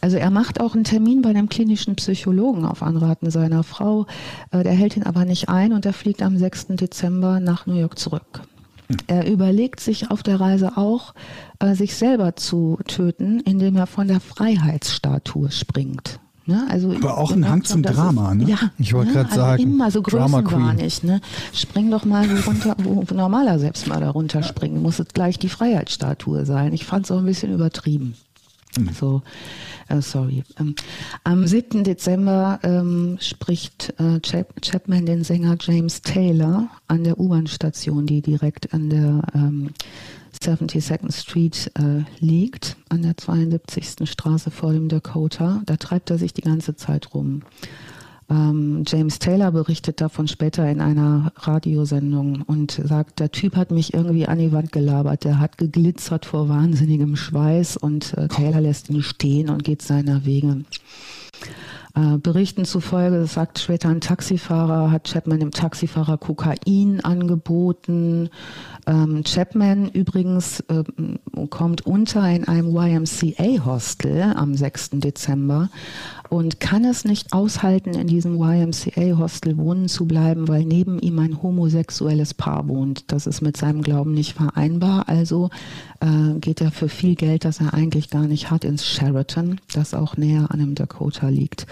also 0.00 0.16
er 0.16 0.30
macht 0.30 0.60
auch 0.60 0.74
einen 0.74 0.82
Termin 0.82 1.22
bei 1.22 1.30
einem 1.30 1.48
klinischen 1.48 1.94
Psychologen 1.94 2.64
auf 2.64 2.82
Anraten 2.82 3.30
seiner 3.30 3.62
Frau. 3.62 4.06
Äh, 4.50 4.64
der 4.64 4.72
hält 4.72 4.96
ihn 4.96 5.04
aber 5.04 5.24
nicht 5.24 5.48
ein 5.48 5.72
und 5.72 5.86
er 5.86 5.92
fliegt 5.92 6.22
am 6.22 6.36
6. 6.36 6.68
Dezember 6.70 7.38
nach 7.38 7.66
New 7.66 7.74
York 7.74 8.00
zurück. 8.00 8.42
Er 9.06 9.30
überlegt 9.30 9.80
sich 9.80 10.10
auf 10.10 10.22
der 10.22 10.40
Reise 10.40 10.76
auch, 10.76 11.14
äh, 11.58 11.74
sich 11.74 11.94
selber 11.94 12.36
zu 12.36 12.78
töten, 12.86 13.40
indem 13.40 13.76
er 13.76 13.86
von 13.86 14.08
der 14.08 14.20
Freiheitsstatue 14.20 15.50
springt. 15.50 16.20
Ne? 16.46 16.66
Also 16.68 16.92
Aber 16.92 17.18
auch 17.18 17.30
ein 17.30 17.48
Hang 17.48 17.62
zum 17.64 17.82
Drama, 17.82 18.34
ne? 18.34 18.44
Ja, 18.44 18.58
ich 18.78 18.92
wollte 18.92 19.08
ne? 19.08 19.14
gerade 19.14 19.28
also 19.28 19.40
sagen, 19.40 19.62
immer 19.62 19.90
so 19.90 20.02
größenwahnig. 20.02 21.02
Ne? 21.04 21.20
Spring 21.52 21.90
doch 21.90 22.04
mal 22.04 22.28
so 22.28 22.50
runter, 22.50 22.74
wo 22.82 23.04
normaler 23.14 23.58
Selbstmörder 23.58 24.10
runterspringen. 24.10 24.82
Muss 24.82 24.98
es 24.98 25.08
gleich 25.08 25.38
die 25.38 25.48
Freiheitsstatue 25.48 26.44
sein. 26.44 26.72
Ich 26.72 26.84
fand 26.84 27.04
es 27.04 27.12
auch 27.12 27.18
ein 27.18 27.26
bisschen 27.26 27.52
übertrieben. 27.52 28.14
Mhm. 28.78 28.90
So, 28.92 29.22
äh, 29.88 30.00
sorry. 30.00 30.44
Ähm, 30.58 30.74
am 31.24 31.46
7. 31.46 31.84
Dezember 31.84 32.60
ähm, 32.62 33.18
spricht 33.20 33.94
äh, 33.98 34.20
Chap 34.20 34.60
Chapman 34.62 35.06
den 35.06 35.24
Sänger 35.24 35.56
James 35.60 36.02
Taylor 36.02 36.68
an 36.86 37.04
der 37.04 37.18
U-Bahn-Station, 37.18 38.06
die 38.06 38.22
direkt 38.22 38.72
an 38.72 38.90
der 38.90 39.22
ähm, 39.34 39.70
72nd 40.40 41.12
Street 41.12 41.70
äh, 41.74 42.04
liegt, 42.20 42.76
an 42.88 43.02
der 43.02 43.16
72. 43.16 44.08
Straße 44.08 44.50
vor 44.50 44.72
dem 44.72 44.88
Dakota. 44.88 45.62
Da 45.66 45.76
treibt 45.76 46.10
er 46.10 46.18
sich 46.18 46.32
die 46.32 46.42
ganze 46.42 46.76
Zeit 46.76 47.14
rum. 47.14 47.42
Ähm, 48.30 48.84
James 48.86 49.18
Taylor 49.18 49.50
berichtet 49.50 50.00
davon 50.00 50.28
später 50.28 50.68
in 50.70 50.80
einer 50.80 51.32
Radiosendung 51.36 52.42
und 52.42 52.80
sagt, 52.84 53.18
der 53.18 53.32
Typ 53.32 53.56
hat 53.56 53.72
mich 53.72 53.92
irgendwie 53.92 54.26
an 54.26 54.38
die 54.38 54.52
Wand 54.52 54.70
gelabert, 54.70 55.24
der 55.24 55.40
hat 55.40 55.58
geglitzert 55.58 56.26
vor 56.26 56.48
wahnsinnigem 56.48 57.16
Schweiß 57.16 57.76
und 57.76 58.16
äh, 58.16 58.28
Taylor 58.28 58.60
lässt 58.60 58.88
ihn 58.88 59.02
stehen 59.02 59.50
und 59.50 59.64
geht 59.64 59.82
seiner 59.82 60.24
Wege. 60.24 60.64
Äh, 61.94 62.18
Berichten 62.18 62.64
zufolge, 62.64 63.26
sagt 63.26 63.58
später 63.58 63.88
ein 63.88 64.00
Taxifahrer, 64.00 64.92
hat 64.92 65.10
Chapman 65.10 65.40
dem 65.40 65.50
Taxifahrer 65.50 66.18
Kokain 66.18 67.00
angeboten. 67.02 68.30
Ähm, 68.86 69.24
Chapman 69.24 69.88
übrigens 69.88 70.60
äh, 70.68 70.84
kommt 71.48 71.86
unter 71.86 72.28
in 72.30 72.46
einem 72.46 72.76
YMCA-Hostel 72.76 74.34
am 74.36 74.54
6. 74.54 74.90
Dezember 74.94 75.68
und 76.30 76.60
kann 76.60 76.84
es 76.84 77.04
nicht 77.04 77.32
aushalten, 77.32 77.90
in 77.94 78.06
diesem 78.06 78.40
YMCA-Hostel 78.40 79.58
wohnen 79.58 79.88
zu 79.88 80.06
bleiben, 80.06 80.46
weil 80.46 80.64
neben 80.64 81.00
ihm 81.00 81.18
ein 81.18 81.42
homosexuelles 81.42 82.34
Paar 82.34 82.68
wohnt. 82.68 83.10
Das 83.12 83.26
ist 83.26 83.40
mit 83.40 83.56
seinem 83.56 83.82
Glauben 83.82 84.14
nicht 84.14 84.34
vereinbar. 84.34 85.08
Also 85.08 85.50
äh, 85.98 86.38
geht 86.38 86.60
er 86.60 86.70
für 86.70 86.88
viel 86.88 87.16
Geld, 87.16 87.44
das 87.44 87.60
er 87.60 87.74
eigentlich 87.74 88.10
gar 88.10 88.28
nicht 88.28 88.48
hat, 88.48 88.64
ins 88.64 88.86
Sheraton, 88.86 89.60
das 89.74 89.92
auch 89.92 90.16
näher 90.16 90.46
an 90.50 90.60
dem 90.60 90.76
Dakota 90.76 91.28
liegt. 91.28 91.66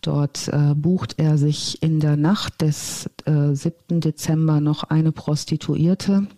Dort 0.00 0.46
äh, 0.46 0.74
bucht 0.76 1.14
er 1.18 1.36
sich 1.36 1.82
in 1.82 1.98
der 1.98 2.16
Nacht 2.16 2.60
des 2.60 3.10
äh, 3.26 3.52
7. 3.52 4.00
Dezember 4.00 4.60
noch 4.60 4.84
eine 4.84 5.10
Prostituierte. 5.10 6.28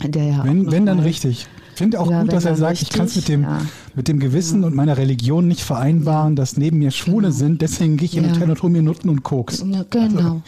Der 0.00 0.24
ja 0.24 0.44
wenn, 0.44 0.70
wenn 0.70 0.86
dann 0.86 1.00
richtig 1.00 1.48
finde 1.74 2.00
auch 2.00 2.10
ja, 2.10 2.22
gut, 2.22 2.32
dass 2.32 2.44
er 2.44 2.56
sagt, 2.56 2.72
richtig, 2.72 2.90
ich 2.90 2.96
kann 2.96 3.06
es 3.06 3.16
mit 3.16 3.28
dem, 3.28 3.42
ja. 3.42 3.58
mit 3.94 4.08
dem 4.08 4.18
Gewissen 4.18 4.62
ja. 4.62 4.66
und 4.66 4.74
meiner 4.74 4.96
Religion 4.96 5.48
nicht 5.48 5.62
vereinbaren, 5.62 6.36
dass 6.36 6.56
neben 6.56 6.78
mir 6.78 6.90
Schwule 6.90 7.28
genau. 7.28 7.38
sind. 7.38 7.62
Deswegen 7.62 7.96
gehe 7.96 8.06
ich 8.06 8.16
in 8.16 8.24
ja. 8.24 8.30
Hotel 8.30 8.50
und 8.50 8.62
hole 8.62 8.72
mir 8.72 8.82
Nutten 8.82 9.08
und 9.08 9.22
Koks. 9.22 9.60
Genau. 9.60 9.84
Also, 9.90 10.42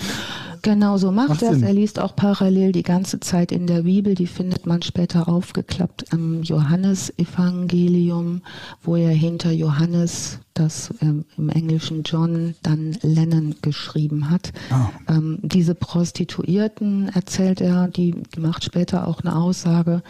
Genau 0.62 0.97
so 0.97 1.11
macht, 1.11 1.28
macht 1.31 1.43
er 1.43 1.51
es. 1.51 1.62
Er 1.62 1.73
liest 1.73 1.99
auch 1.99 2.15
parallel 2.15 2.70
die 2.70 2.85
ganze 2.85 3.19
Zeit 3.19 3.51
in 3.51 3.66
der 3.66 3.82
Bibel. 3.82 4.15
Die 4.15 4.28
findet 4.28 4.65
man 4.65 4.81
später 4.81 5.28
aufgeklappt 5.28 6.12
am 6.12 6.44
Johannesevangelium, 6.44 8.43
wo 8.81 8.94
er 8.94 9.11
hinter 9.11 9.51
Johannes, 9.51 10.39
das 10.55 10.94
ähm, 11.01 11.24
im 11.36 11.49
Englischen 11.49 12.05
John, 12.05 12.55
dann 12.62 12.97
Lennon 13.03 13.57
geschrieben 13.61 14.31
hat. 14.31 14.53
Oh. 14.70 15.12
Ähm, 15.12 15.40
diese 15.43 15.74
Prostituierten, 15.74 17.09
erzählt 17.09 17.61
er, 17.61 17.89
die 17.89 18.15
macht 18.39 18.62
später 18.62 19.09
auch 19.09 19.23
eine 19.23 19.35
Aussage, 19.35 20.03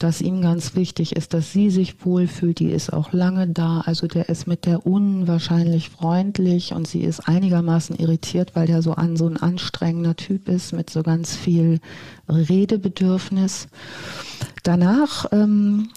dass 0.00 0.22
ihm 0.22 0.40
ganz 0.40 0.74
wichtig 0.74 1.14
ist, 1.14 1.34
dass 1.34 1.52
sie 1.52 1.68
sich 1.68 2.04
wohlfühlt. 2.04 2.58
Die 2.58 2.70
ist 2.70 2.90
auch 2.90 3.12
lange 3.12 3.46
da. 3.46 3.82
Also 3.82 4.06
der 4.06 4.30
ist 4.30 4.46
mit 4.46 4.64
der 4.64 4.86
unwahrscheinlich 4.86 5.90
freundlich 5.90 6.72
und 6.72 6.88
sie 6.88 7.02
ist 7.02 7.28
einigermaßen 7.28 7.96
irritiert, 7.96 8.56
weil 8.56 8.66
der 8.66 8.80
so 8.80 8.92
an 8.94 9.16
so 9.16 9.26
ein 9.26 9.36
anstrengender 9.36 10.16
Typ 10.16 10.48
ist 10.48 10.72
mit 10.72 10.88
so 10.88 11.02
ganz 11.02 11.36
viel 11.36 11.80
Redebedürfnis. 12.30 13.68
Danach 14.62 15.26
ähm, 15.32 15.90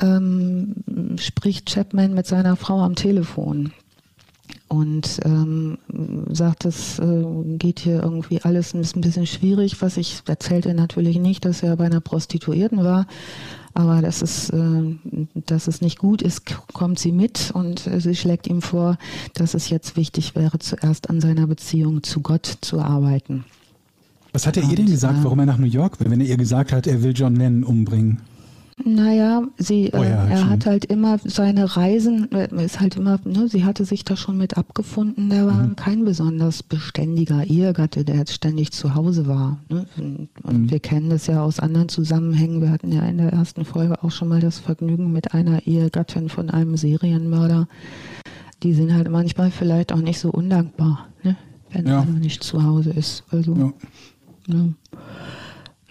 ähm, 0.00 0.74
spricht 1.18 1.70
Chapman 1.70 2.14
mit 2.14 2.26
seiner 2.26 2.56
Frau 2.56 2.80
am 2.80 2.94
Telefon 2.94 3.72
und 4.70 5.18
ähm, 5.24 5.78
sagt, 6.30 6.64
es 6.64 7.00
äh, 7.00 7.24
geht 7.58 7.80
hier 7.80 8.04
irgendwie 8.04 8.40
alles 8.42 8.72
ein 8.72 9.00
bisschen 9.00 9.26
schwierig. 9.26 9.82
Was 9.82 9.96
ich 9.96 10.22
erzählte 10.28 10.74
natürlich 10.74 11.18
nicht, 11.18 11.44
dass 11.44 11.64
er 11.64 11.76
bei 11.76 11.86
einer 11.86 12.00
Prostituierten 12.00 12.84
war, 12.84 13.08
aber 13.74 14.00
dass 14.00 14.22
es, 14.22 14.48
äh, 14.50 14.96
dass 15.34 15.66
es 15.66 15.80
nicht 15.80 15.98
gut 15.98 16.22
ist, 16.22 16.42
kommt 16.72 17.00
sie 17.00 17.10
mit 17.10 17.50
und 17.52 17.88
äh, 17.88 18.00
sie 18.00 18.14
schlägt 18.14 18.46
ihm 18.46 18.62
vor, 18.62 18.96
dass 19.34 19.54
es 19.54 19.70
jetzt 19.70 19.96
wichtig 19.96 20.36
wäre, 20.36 20.60
zuerst 20.60 21.10
an 21.10 21.20
seiner 21.20 21.48
Beziehung 21.48 22.04
zu 22.04 22.20
Gott 22.20 22.58
zu 22.60 22.80
arbeiten. 22.80 23.44
Was 24.32 24.46
hat 24.46 24.56
er 24.56 24.62
ihr 24.62 24.76
denn 24.76 24.86
gesagt, 24.86 25.18
äh, 25.18 25.24
warum 25.24 25.40
er 25.40 25.46
nach 25.46 25.58
New 25.58 25.66
York 25.66 25.98
will, 25.98 26.08
wenn 26.12 26.20
er 26.20 26.28
ihr 26.28 26.36
gesagt 26.36 26.70
hat, 26.70 26.86
er 26.86 27.02
will 27.02 27.12
John 27.12 27.34
Lennon 27.34 27.64
umbringen? 27.64 28.20
Naja, 28.84 29.42
sie, 29.58 29.90
oh 29.92 30.02
ja, 30.02 30.26
äh, 30.26 30.30
er 30.30 30.38
schon. 30.38 30.50
hat 30.50 30.66
halt 30.66 30.84
immer 30.86 31.18
seine 31.24 31.76
Reisen, 31.76 32.30
äh, 32.32 32.48
ist 32.64 32.80
halt 32.80 32.96
immer, 32.96 33.18
ne, 33.24 33.48
sie 33.48 33.64
hatte 33.64 33.84
sich 33.84 34.04
da 34.04 34.16
schon 34.16 34.38
mit 34.38 34.56
abgefunden. 34.56 35.30
Der 35.30 35.46
war 35.46 35.54
mhm. 35.54 35.76
kein 35.76 36.04
besonders 36.04 36.62
beständiger 36.62 37.44
Ehegatte, 37.44 38.04
der 38.04 38.16
jetzt 38.16 38.32
ständig 38.32 38.72
zu 38.72 38.94
Hause 38.94 39.26
war. 39.26 39.58
Ne? 39.68 39.86
Und 39.96 40.28
mhm. 40.44 40.70
wir 40.70 40.80
kennen 40.80 41.10
das 41.10 41.26
ja 41.26 41.42
aus 41.42 41.60
anderen 41.60 41.88
Zusammenhängen. 41.88 42.62
Wir 42.62 42.70
hatten 42.70 42.92
ja 42.92 43.02
in 43.02 43.18
der 43.18 43.32
ersten 43.32 43.64
Folge 43.64 44.02
auch 44.02 44.10
schon 44.10 44.28
mal 44.28 44.40
das 44.40 44.58
Vergnügen 44.58 45.12
mit 45.12 45.34
einer 45.34 45.66
Ehegattin 45.66 46.28
von 46.28 46.50
einem 46.50 46.76
Serienmörder. 46.76 47.68
Die 48.62 48.74
sind 48.74 48.94
halt 48.94 49.10
manchmal 49.10 49.50
vielleicht 49.50 49.92
auch 49.92 50.00
nicht 50.00 50.20
so 50.20 50.30
undankbar, 50.30 51.08
ne? 51.22 51.36
wenn 51.70 51.86
ja. 51.86 52.00
er 52.00 52.04
nicht 52.06 52.42
zu 52.44 52.62
Hause 52.62 52.90
ist. 52.90 53.24
Also, 53.30 53.54
ja. 53.54 53.72
Ne? 54.46 54.74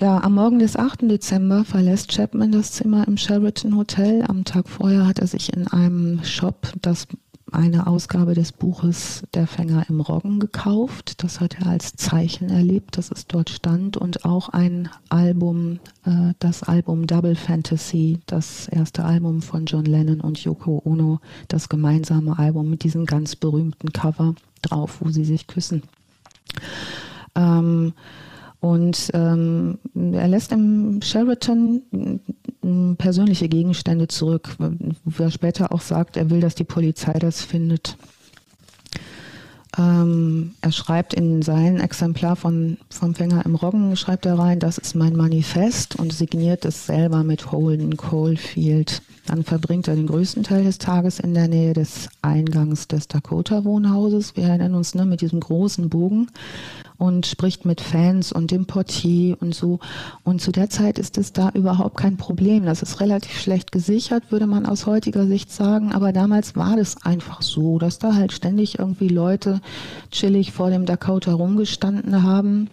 Ja, 0.02 0.24
am 0.24 0.36
Morgen 0.36 0.60
des 0.60 0.78
8. 0.78 1.02
Dezember 1.12 1.66
verlässt 1.66 2.14
Chapman 2.14 2.54
das 2.54 2.72
Zimmer 2.72 3.06
im 3.06 3.18
Sheraton 3.18 3.76
Hotel. 3.76 4.24
Am 4.26 4.46
Tag 4.46 4.70
vorher 4.70 5.06
hat 5.06 5.20
er 5.20 5.28
sich 5.28 5.52
in 5.52 5.68
einem 5.68 6.24
Shop 6.24 6.72
das 6.82 7.06
eine 7.52 7.86
Ausgabe 7.86 8.34
des 8.34 8.54
Buches 8.54 9.24
Der 9.34 9.46
Fänger 9.46 9.90
im 9.90 10.00
Roggen 10.00 10.40
gekauft. 10.40 11.22
Das 11.22 11.42
hat 11.42 11.60
er 11.60 11.68
als 11.68 11.98
Zeichen 11.98 12.50
erlebt, 12.50 12.98
dass 12.98 13.12
es 13.12 13.28
dort 13.28 13.50
stand. 13.50 13.98
Und 13.98 14.24
auch 14.24 14.48
ein 14.48 14.88
Album, 15.10 15.82
äh, 16.06 16.34
das 16.40 16.64
Album 16.64 17.06
Double 17.06 17.36
Fantasy, 17.36 18.20
das 18.26 18.70
erste 18.70 19.04
Album 19.04 19.42
von 19.42 19.66
John 19.66 19.84
Lennon 19.84 20.22
und 20.22 20.42
Yoko 20.42 20.82
Ono, 20.86 21.20
das 21.50 21.68
gemeinsame 21.68 22.40
Album 22.40 22.70
mit 22.70 22.86
diesem 22.86 23.06
ganz 23.06 23.36
berühmten 23.36 23.92
Cover 23.92 24.36
drauf, 24.62 25.02
wo 25.02 25.10
sie 25.10 25.26
sich 25.26 25.48
küssen. 25.48 25.84
Ähm, 27.36 27.92
Und 28.62 29.10
ähm, 29.14 29.78
er 29.96 30.28
lässt 30.28 30.52
im 30.52 31.02
Sheraton 31.02 31.82
persönliche 32.98 33.48
Gegenstände 33.48 34.08
zurück, 34.08 34.56
wo 35.06 35.24
er 35.24 35.32
später 35.32 35.72
auch 35.72 35.82
sagt, 35.82 36.18
er 36.18 36.30
will, 36.30 36.42
dass 36.42 36.56
die 36.56 36.66
Polizei 36.66 37.14
das 37.14 37.42
findet. 37.42 37.98
Ähm, 39.78 40.56
er 40.62 40.72
schreibt 40.72 41.14
in 41.14 41.42
sein 41.42 41.80
Exemplar 41.80 42.36
von, 42.36 42.78
vom 42.90 43.16
Fänger 43.16 43.46
im 43.46 43.56
Roggen, 43.56 43.96
schreibt 43.96 44.26
er 44.26 44.38
rein, 44.38 44.60
das 44.60 44.78
ist 44.78 44.96
mein 44.96 45.16
Manifest 45.16 45.96
und 45.96 46.12
signiert 46.12 46.66
es 46.66 46.88
selber 46.88 47.24
mit 47.24 47.52
Holden 47.52 47.96
Coalfield. 47.96 49.02
Dann 49.28 49.44
verbringt 49.44 49.88
er 49.88 49.96
den 49.96 50.08
größten 50.08 50.44
Teil 50.44 50.64
des 50.64 50.80
Tages 50.80 51.20
in 51.20 51.36
der 51.36 51.48
Nähe 51.48 51.74
des 51.74 52.10
Eingangs 52.24 52.88
des 52.88 53.08
Dakota-Wohnhauses. 53.08 54.36
Wir 54.36 54.46
erinnern 54.46 54.74
uns 54.74 54.96
ne, 54.96 55.06
mit 55.06 55.22
diesem 55.22 55.40
großen 55.40 55.88
Bogen 55.88 56.28
und 57.00 57.26
spricht 57.26 57.66
mit 57.66 57.80
Fans 57.82 58.32
und 58.32 58.52
dem 58.52 58.66
Portier 58.66 59.38
und 59.42 59.56
so. 59.56 59.80
Und 60.24 60.42
zu 60.42 60.52
der 60.52 60.70
Zeit 60.70 61.00
ist 61.00 61.18
es 61.18 61.34
da 61.34 61.50
überhaupt 61.54 61.98
kein 61.98 62.18
Problem. 62.18 62.66
Das 62.66 62.84
ist 62.84 63.00
relativ 63.00 63.40
schlecht 63.40 63.72
gesichert, 63.72 64.32
würde 64.32 64.46
man 64.46 64.66
aus 64.66 64.86
heutiger 64.86 65.26
Sicht 65.26 65.52
sagen. 65.52 65.94
Aber 65.94 66.12
damals 66.12 66.58
war 66.58 66.76
das 66.76 67.04
einfach 67.04 67.42
so, 67.42 67.80
dass 67.80 68.00
da 68.00 68.14
halt 68.14 68.34
ständig 68.34 68.78
irgendwie 68.78 69.08
Leute 69.08 69.62
chillig 70.12 70.52
vor 70.52 70.70
dem 70.70 70.86
Dakota 70.86 71.34
rumgestanden 71.34 72.22
haben. 72.22 72.70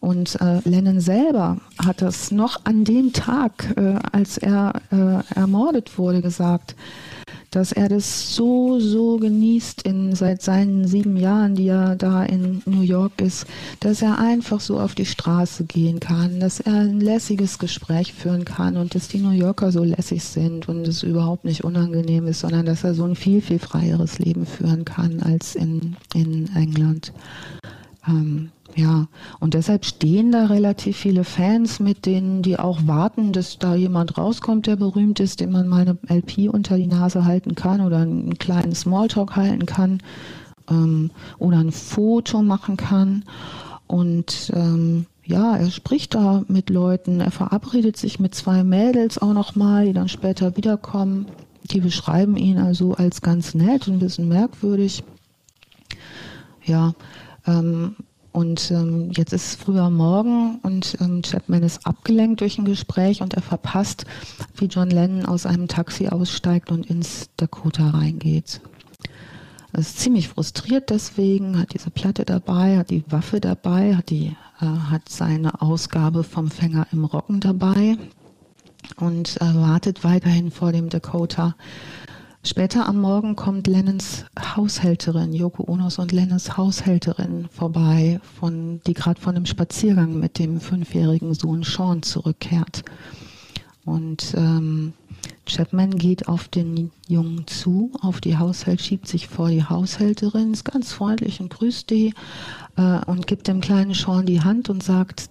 Und 0.00 0.40
äh, 0.40 0.66
Lennon 0.68 1.00
selber 1.00 1.58
hat 1.78 2.00
das 2.00 2.30
noch 2.30 2.64
an 2.64 2.84
dem 2.84 3.12
Tag, 3.12 3.74
äh, 3.76 3.98
als 4.10 4.38
er 4.38 4.72
äh, 4.90 5.38
ermordet 5.38 5.98
wurde, 5.98 6.22
gesagt 6.22 6.74
dass 7.56 7.72
er 7.72 7.88
das 7.88 8.34
so, 8.34 8.78
so 8.80 9.16
genießt 9.16 9.80
in, 9.82 10.14
seit 10.14 10.42
seinen 10.42 10.86
sieben 10.86 11.16
Jahren, 11.16 11.54
die 11.54 11.68
er 11.68 11.96
da 11.96 12.22
in 12.22 12.60
New 12.66 12.82
York 12.82 13.18
ist, 13.22 13.46
dass 13.80 14.02
er 14.02 14.18
einfach 14.18 14.60
so 14.60 14.78
auf 14.78 14.94
die 14.94 15.06
Straße 15.06 15.64
gehen 15.64 15.98
kann, 15.98 16.38
dass 16.38 16.60
er 16.60 16.74
ein 16.74 17.00
lässiges 17.00 17.58
Gespräch 17.58 18.12
führen 18.12 18.44
kann 18.44 18.76
und 18.76 18.94
dass 18.94 19.08
die 19.08 19.20
New 19.20 19.30
Yorker 19.30 19.72
so 19.72 19.82
lässig 19.84 20.22
sind 20.22 20.68
und 20.68 20.86
es 20.86 21.02
überhaupt 21.02 21.46
nicht 21.46 21.64
unangenehm 21.64 22.26
ist, 22.26 22.40
sondern 22.40 22.66
dass 22.66 22.84
er 22.84 22.92
so 22.92 23.04
ein 23.04 23.16
viel, 23.16 23.40
viel 23.40 23.58
freieres 23.58 24.18
Leben 24.18 24.44
führen 24.44 24.84
kann 24.84 25.22
als 25.22 25.54
in, 25.54 25.96
in 26.12 26.54
England. 26.54 27.14
Ähm, 28.06 28.50
ja, 28.76 29.08
und 29.40 29.54
deshalb 29.54 29.86
stehen 29.86 30.32
da 30.32 30.46
relativ 30.46 30.98
viele 30.98 31.24
Fans 31.24 31.80
mit 31.80 32.04
denen, 32.04 32.42
die 32.42 32.58
auch 32.58 32.86
warten, 32.86 33.32
dass 33.32 33.58
da 33.58 33.74
jemand 33.74 34.18
rauskommt, 34.18 34.66
der 34.66 34.76
berühmt 34.76 35.18
ist, 35.18 35.40
dem 35.40 35.52
man 35.52 35.66
mal 35.66 35.80
eine 35.80 35.98
LP 36.14 36.50
unter 36.52 36.76
die 36.76 36.86
Nase 36.86 37.24
halten 37.24 37.54
kann 37.54 37.80
oder 37.80 38.00
einen 38.00 38.36
kleinen 38.36 38.74
Smalltalk 38.74 39.34
halten 39.34 39.64
kann 39.64 40.02
ähm, 40.68 41.10
oder 41.38 41.56
ein 41.56 41.72
Foto 41.72 42.42
machen 42.42 42.76
kann. 42.76 43.24
Und 43.86 44.52
ähm, 44.54 45.06
ja, 45.24 45.56
er 45.56 45.70
spricht 45.70 46.14
da 46.14 46.44
mit 46.46 46.68
Leuten, 46.68 47.20
er 47.20 47.30
verabredet 47.30 47.96
sich 47.96 48.20
mit 48.20 48.34
zwei 48.34 48.62
Mädels 48.62 49.16
auch 49.16 49.32
nochmal, 49.32 49.86
die 49.86 49.94
dann 49.94 50.08
später 50.08 50.54
wiederkommen. 50.58 51.26
Die 51.62 51.80
beschreiben 51.80 52.36
ihn 52.36 52.58
also 52.58 52.92
als 52.92 53.22
ganz 53.22 53.54
nett 53.54 53.88
und 53.88 53.94
ein 53.94 54.00
bisschen 54.00 54.28
merkwürdig. 54.28 55.02
Ja, 56.62 56.92
ähm, 57.46 57.96
und 58.36 58.70
ähm, 58.70 59.12
jetzt 59.16 59.32
ist 59.32 59.58
früher 59.58 59.88
Morgen 59.88 60.58
und 60.62 60.98
ähm, 61.00 61.22
Chapman 61.22 61.62
ist 61.62 61.86
abgelenkt 61.86 62.42
durch 62.42 62.58
ein 62.58 62.66
Gespräch 62.66 63.22
und 63.22 63.32
er 63.32 63.40
verpasst, 63.40 64.04
wie 64.56 64.66
John 64.66 64.90
Lennon 64.90 65.24
aus 65.24 65.46
einem 65.46 65.68
Taxi 65.68 66.08
aussteigt 66.08 66.70
und 66.70 66.84
ins 66.84 67.30
Dakota 67.38 67.88
reingeht. 67.88 68.60
Er 69.72 69.78
ist 69.78 69.98
ziemlich 69.98 70.28
frustriert 70.28 70.90
deswegen, 70.90 71.58
hat 71.58 71.72
diese 71.72 71.88
Platte 71.88 72.26
dabei, 72.26 72.76
hat 72.76 72.90
die 72.90 73.04
Waffe 73.08 73.40
dabei, 73.40 73.96
hat, 73.96 74.10
die, 74.10 74.36
äh, 74.60 74.66
hat 74.66 75.08
seine 75.08 75.62
Ausgabe 75.62 76.22
vom 76.22 76.50
Fänger 76.50 76.86
im 76.92 77.06
Roggen 77.06 77.40
dabei 77.40 77.96
und 78.96 79.40
äh, 79.40 79.54
wartet 79.54 80.04
weiterhin 80.04 80.50
vor 80.50 80.72
dem 80.72 80.90
Dakota 80.90 81.54
Später 82.46 82.86
am 82.86 83.00
Morgen 83.00 83.34
kommt 83.34 83.66
Lennons 83.66 84.24
Haushälterin, 84.38 85.32
Yoko 85.32 85.64
Onos 85.66 85.98
und 85.98 86.12
Lennons 86.12 86.56
Haushälterin 86.56 87.48
vorbei, 87.50 88.20
von, 88.38 88.80
die 88.86 88.94
gerade 88.94 89.20
von 89.20 89.34
einem 89.34 89.46
Spaziergang 89.46 90.20
mit 90.20 90.38
dem 90.38 90.60
fünfjährigen 90.60 91.34
Sohn 91.34 91.64
Sean 91.64 92.04
zurückkehrt. 92.04 92.84
Und 93.84 94.32
ähm, 94.36 94.92
Chapman 95.44 95.90
geht 95.90 96.28
auf 96.28 96.46
den 96.46 96.92
Jungen 97.08 97.48
zu, 97.48 97.90
auf 98.00 98.20
die 98.20 98.38
Haushalt, 98.38 98.80
schiebt 98.80 99.08
sich 99.08 99.26
vor 99.26 99.48
die 99.48 99.64
Haushälterin, 99.64 100.52
ist 100.52 100.64
ganz 100.64 100.92
freundlich 100.92 101.40
und 101.40 101.52
grüßt 101.52 101.90
die 101.90 102.14
äh, 102.76 103.04
und 103.06 103.26
gibt 103.26 103.48
dem 103.48 103.60
kleinen 103.60 103.92
Sean 103.92 104.24
die 104.24 104.42
Hand 104.42 104.70
und 104.70 104.84
sagt, 104.84 105.30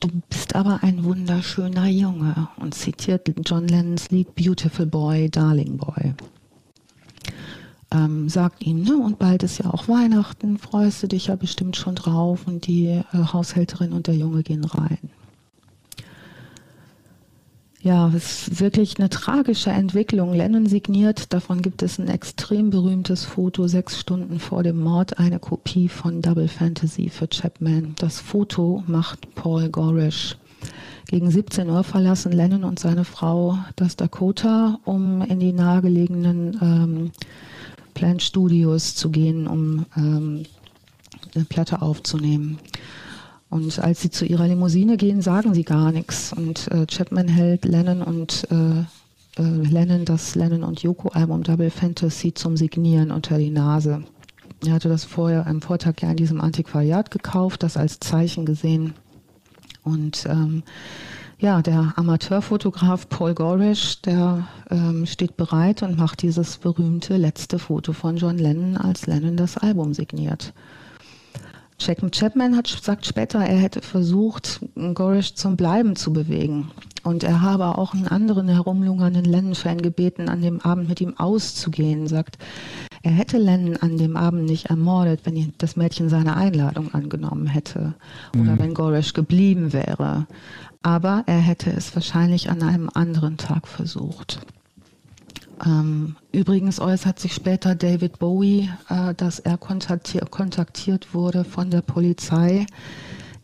Du 0.00 0.08
bist 0.30 0.54
aber 0.54 0.80
ein 0.82 1.02
wunderschöner 1.02 1.88
Junge 1.88 2.48
und 2.56 2.74
zitiert 2.74 3.32
John 3.44 3.66
Lennons 3.66 4.10
Lied 4.10 4.32
Beautiful 4.36 4.86
Boy, 4.86 5.28
Darling 5.28 5.76
Boy. 5.76 6.14
Ähm, 7.90 8.28
sagt 8.28 8.62
ihm, 8.64 8.82
ne, 8.82 8.96
und 8.96 9.18
bald 9.18 9.42
ist 9.42 9.58
ja 9.58 9.72
auch 9.72 9.88
Weihnachten, 9.88 10.58
freust 10.58 11.02
du 11.02 11.08
dich 11.08 11.28
ja 11.28 11.36
bestimmt 11.36 11.76
schon 11.76 11.96
drauf 11.96 12.46
und 12.46 12.66
die 12.66 12.86
äh, 12.86 13.02
Haushälterin 13.12 13.92
und 13.92 14.06
der 14.06 14.14
Junge 14.14 14.42
gehen 14.42 14.64
rein. 14.64 15.10
Ja, 17.80 18.08
es 18.08 18.48
ist 18.48 18.60
wirklich 18.60 18.98
eine 18.98 19.08
tragische 19.08 19.70
Entwicklung. 19.70 20.34
Lennon 20.34 20.66
signiert, 20.66 21.32
davon 21.32 21.62
gibt 21.62 21.82
es 21.82 21.98
ein 21.98 22.08
extrem 22.08 22.70
berühmtes 22.70 23.24
Foto, 23.24 23.68
sechs 23.68 24.00
Stunden 24.00 24.40
vor 24.40 24.64
dem 24.64 24.80
Mord, 24.80 25.18
eine 25.20 25.38
Kopie 25.38 25.88
von 25.88 26.20
Double 26.20 26.48
Fantasy 26.48 27.08
für 27.08 27.28
Chapman. 27.28 27.94
Das 27.96 28.18
Foto 28.18 28.82
macht 28.88 29.32
Paul 29.36 29.68
Gorish. 29.68 30.36
Gegen 31.06 31.30
17 31.30 31.70
Uhr 31.70 31.84
verlassen 31.84 32.32
Lennon 32.32 32.64
und 32.64 32.80
seine 32.80 33.04
Frau 33.04 33.56
das 33.76 33.94
Dakota, 33.94 34.80
um 34.84 35.22
in 35.22 35.38
die 35.38 35.52
nahegelegenen 35.52 36.58
ähm, 36.60 37.10
Plant 37.94 38.22
Studios 38.22 38.96
zu 38.96 39.10
gehen, 39.10 39.46
um 39.46 39.86
ähm, 39.96 40.42
eine 41.34 41.44
Platte 41.44 41.80
aufzunehmen. 41.80 42.58
Und 43.50 43.78
als 43.78 44.02
sie 44.02 44.10
zu 44.10 44.26
ihrer 44.26 44.46
Limousine 44.46 44.96
gehen, 44.96 45.22
sagen 45.22 45.54
sie 45.54 45.64
gar 45.64 45.90
nichts. 45.90 46.32
Und 46.32 46.68
äh, 46.70 46.86
Chapman 46.86 47.28
hält 47.28 47.64
Lennon 47.64 48.02
und 48.02 48.46
äh, 48.50 48.80
äh, 49.40 49.42
Lennon 49.42 50.04
das 50.04 50.34
Lennon 50.34 50.64
und 50.64 50.82
Yoko 50.82 51.08
Album 51.08 51.42
Double 51.42 51.70
Fantasy 51.70 52.34
zum 52.34 52.56
Signieren 52.56 53.10
unter 53.10 53.38
die 53.38 53.50
Nase. 53.50 54.04
Er 54.66 54.72
hatte 54.72 54.88
das 54.88 55.04
vorher 55.04 55.46
am 55.46 55.62
Vortag 55.62 55.94
ja 56.02 56.10
in 56.10 56.16
diesem 56.16 56.40
Antiquariat 56.40 57.10
gekauft, 57.10 57.62
das 57.62 57.76
als 57.76 58.00
Zeichen 58.00 58.44
gesehen. 58.44 58.94
Und 59.84 60.26
ähm, 60.28 60.62
ja, 61.38 61.62
der 61.62 61.92
Amateurfotograf 61.96 63.08
Paul 63.08 63.34
Gorish, 63.34 64.02
der 64.02 64.48
ähm, 64.70 65.06
steht 65.06 65.36
bereit 65.36 65.82
und 65.84 65.96
macht 65.96 66.22
dieses 66.22 66.58
berühmte 66.58 67.16
letzte 67.16 67.60
Foto 67.60 67.92
von 67.92 68.16
John 68.16 68.38
Lennon, 68.38 68.76
als 68.76 69.06
Lennon 69.06 69.36
das 69.36 69.56
Album 69.56 69.94
signiert. 69.94 70.52
Jack 71.80 71.98
Chapman 72.10 72.56
hat, 72.56 72.66
sagt 72.66 73.06
später, 73.06 73.38
er 73.38 73.56
hätte 73.56 73.80
versucht, 73.82 74.60
Gorish 74.94 75.34
zum 75.34 75.56
Bleiben 75.56 75.94
zu 75.94 76.12
bewegen. 76.12 76.70
Und 77.04 77.22
er 77.22 77.40
habe 77.40 77.78
auch 77.78 77.94
einen 77.94 78.08
anderen 78.08 78.48
herumlungernden 78.48 79.24
Lennon-Fan 79.24 79.80
gebeten, 79.80 80.28
an 80.28 80.42
dem 80.42 80.60
Abend 80.60 80.88
mit 80.88 81.00
ihm 81.00 81.16
auszugehen. 81.16 82.08
Sagt, 82.08 82.38
er 83.02 83.12
hätte 83.12 83.38
Lennon 83.38 83.76
an 83.76 83.96
dem 83.96 84.16
Abend 84.16 84.44
nicht 84.44 84.66
ermordet, 84.66 85.20
wenn 85.24 85.52
das 85.58 85.76
Mädchen 85.76 86.08
seine 86.08 86.36
Einladung 86.36 86.92
angenommen 86.92 87.46
hätte. 87.46 87.94
Oder 88.34 88.54
mhm. 88.54 88.58
wenn 88.58 88.74
Gorish 88.74 89.12
geblieben 89.12 89.72
wäre. 89.72 90.26
Aber 90.82 91.22
er 91.26 91.38
hätte 91.38 91.70
es 91.70 91.94
wahrscheinlich 91.94 92.50
an 92.50 92.62
einem 92.62 92.90
anderen 92.92 93.36
Tag 93.36 93.68
versucht. 93.68 94.40
Ähm, 95.64 96.16
übrigens 96.32 96.80
äußert 96.80 97.18
sich 97.18 97.34
später 97.34 97.74
David 97.74 98.18
Bowie, 98.18 98.70
äh, 98.88 99.14
dass 99.14 99.38
er 99.40 99.58
kontaktiert, 99.58 101.14
wurde 101.14 101.44
von 101.44 101.70
der 101.70 101.82
Polizei, 101.82 102.66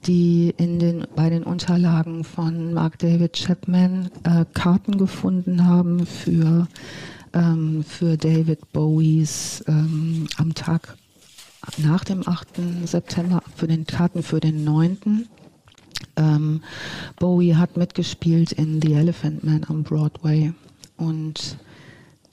die 0.06 0.54
in 0.56 0.78
den, 0.78 1.06
bei 1.16 1.30
den 1.30 1.42
Unterlagen 1.42 2.24
von 2.24 2.74
Mark 2.74 2.98
David 2.98 3.32
Chapman 3.32 4.10
äh, 4.22 4.44
Karten 4.52 4.98
gefunden 4.98 5.66
haben 5.66 6.06
für, 6.06 6.68
ähm, 7.32 7.82
für 7.82 8.16
David 8.16 8.72
Bowies 8.72 9.64
ähm, 9.66 10.28
am 10.36 10.54
Tag 10.54 10.96
nach 11.78 12.04
dem 12.04 12.28
8. 12.28 12.48
September, 12.84 13.42
für 13.56 13.66
den 13.66 13.86
Karten 13.86 14.22
für 14.22 14.40
den 14.40 14.64
9. 14.64 15.26
Ähm, 16.16 16.62
Bowie 17.18 17.54
hat 17.54 17.76
mitgespielt 17.76 18.52
in 18.52 18.80
The 18.82 18.92
Elephant 18.92 19.42
Man 19.42 19.64
am 19.68 19.82
Broadway 19.82 20.52
und 20.96 21.56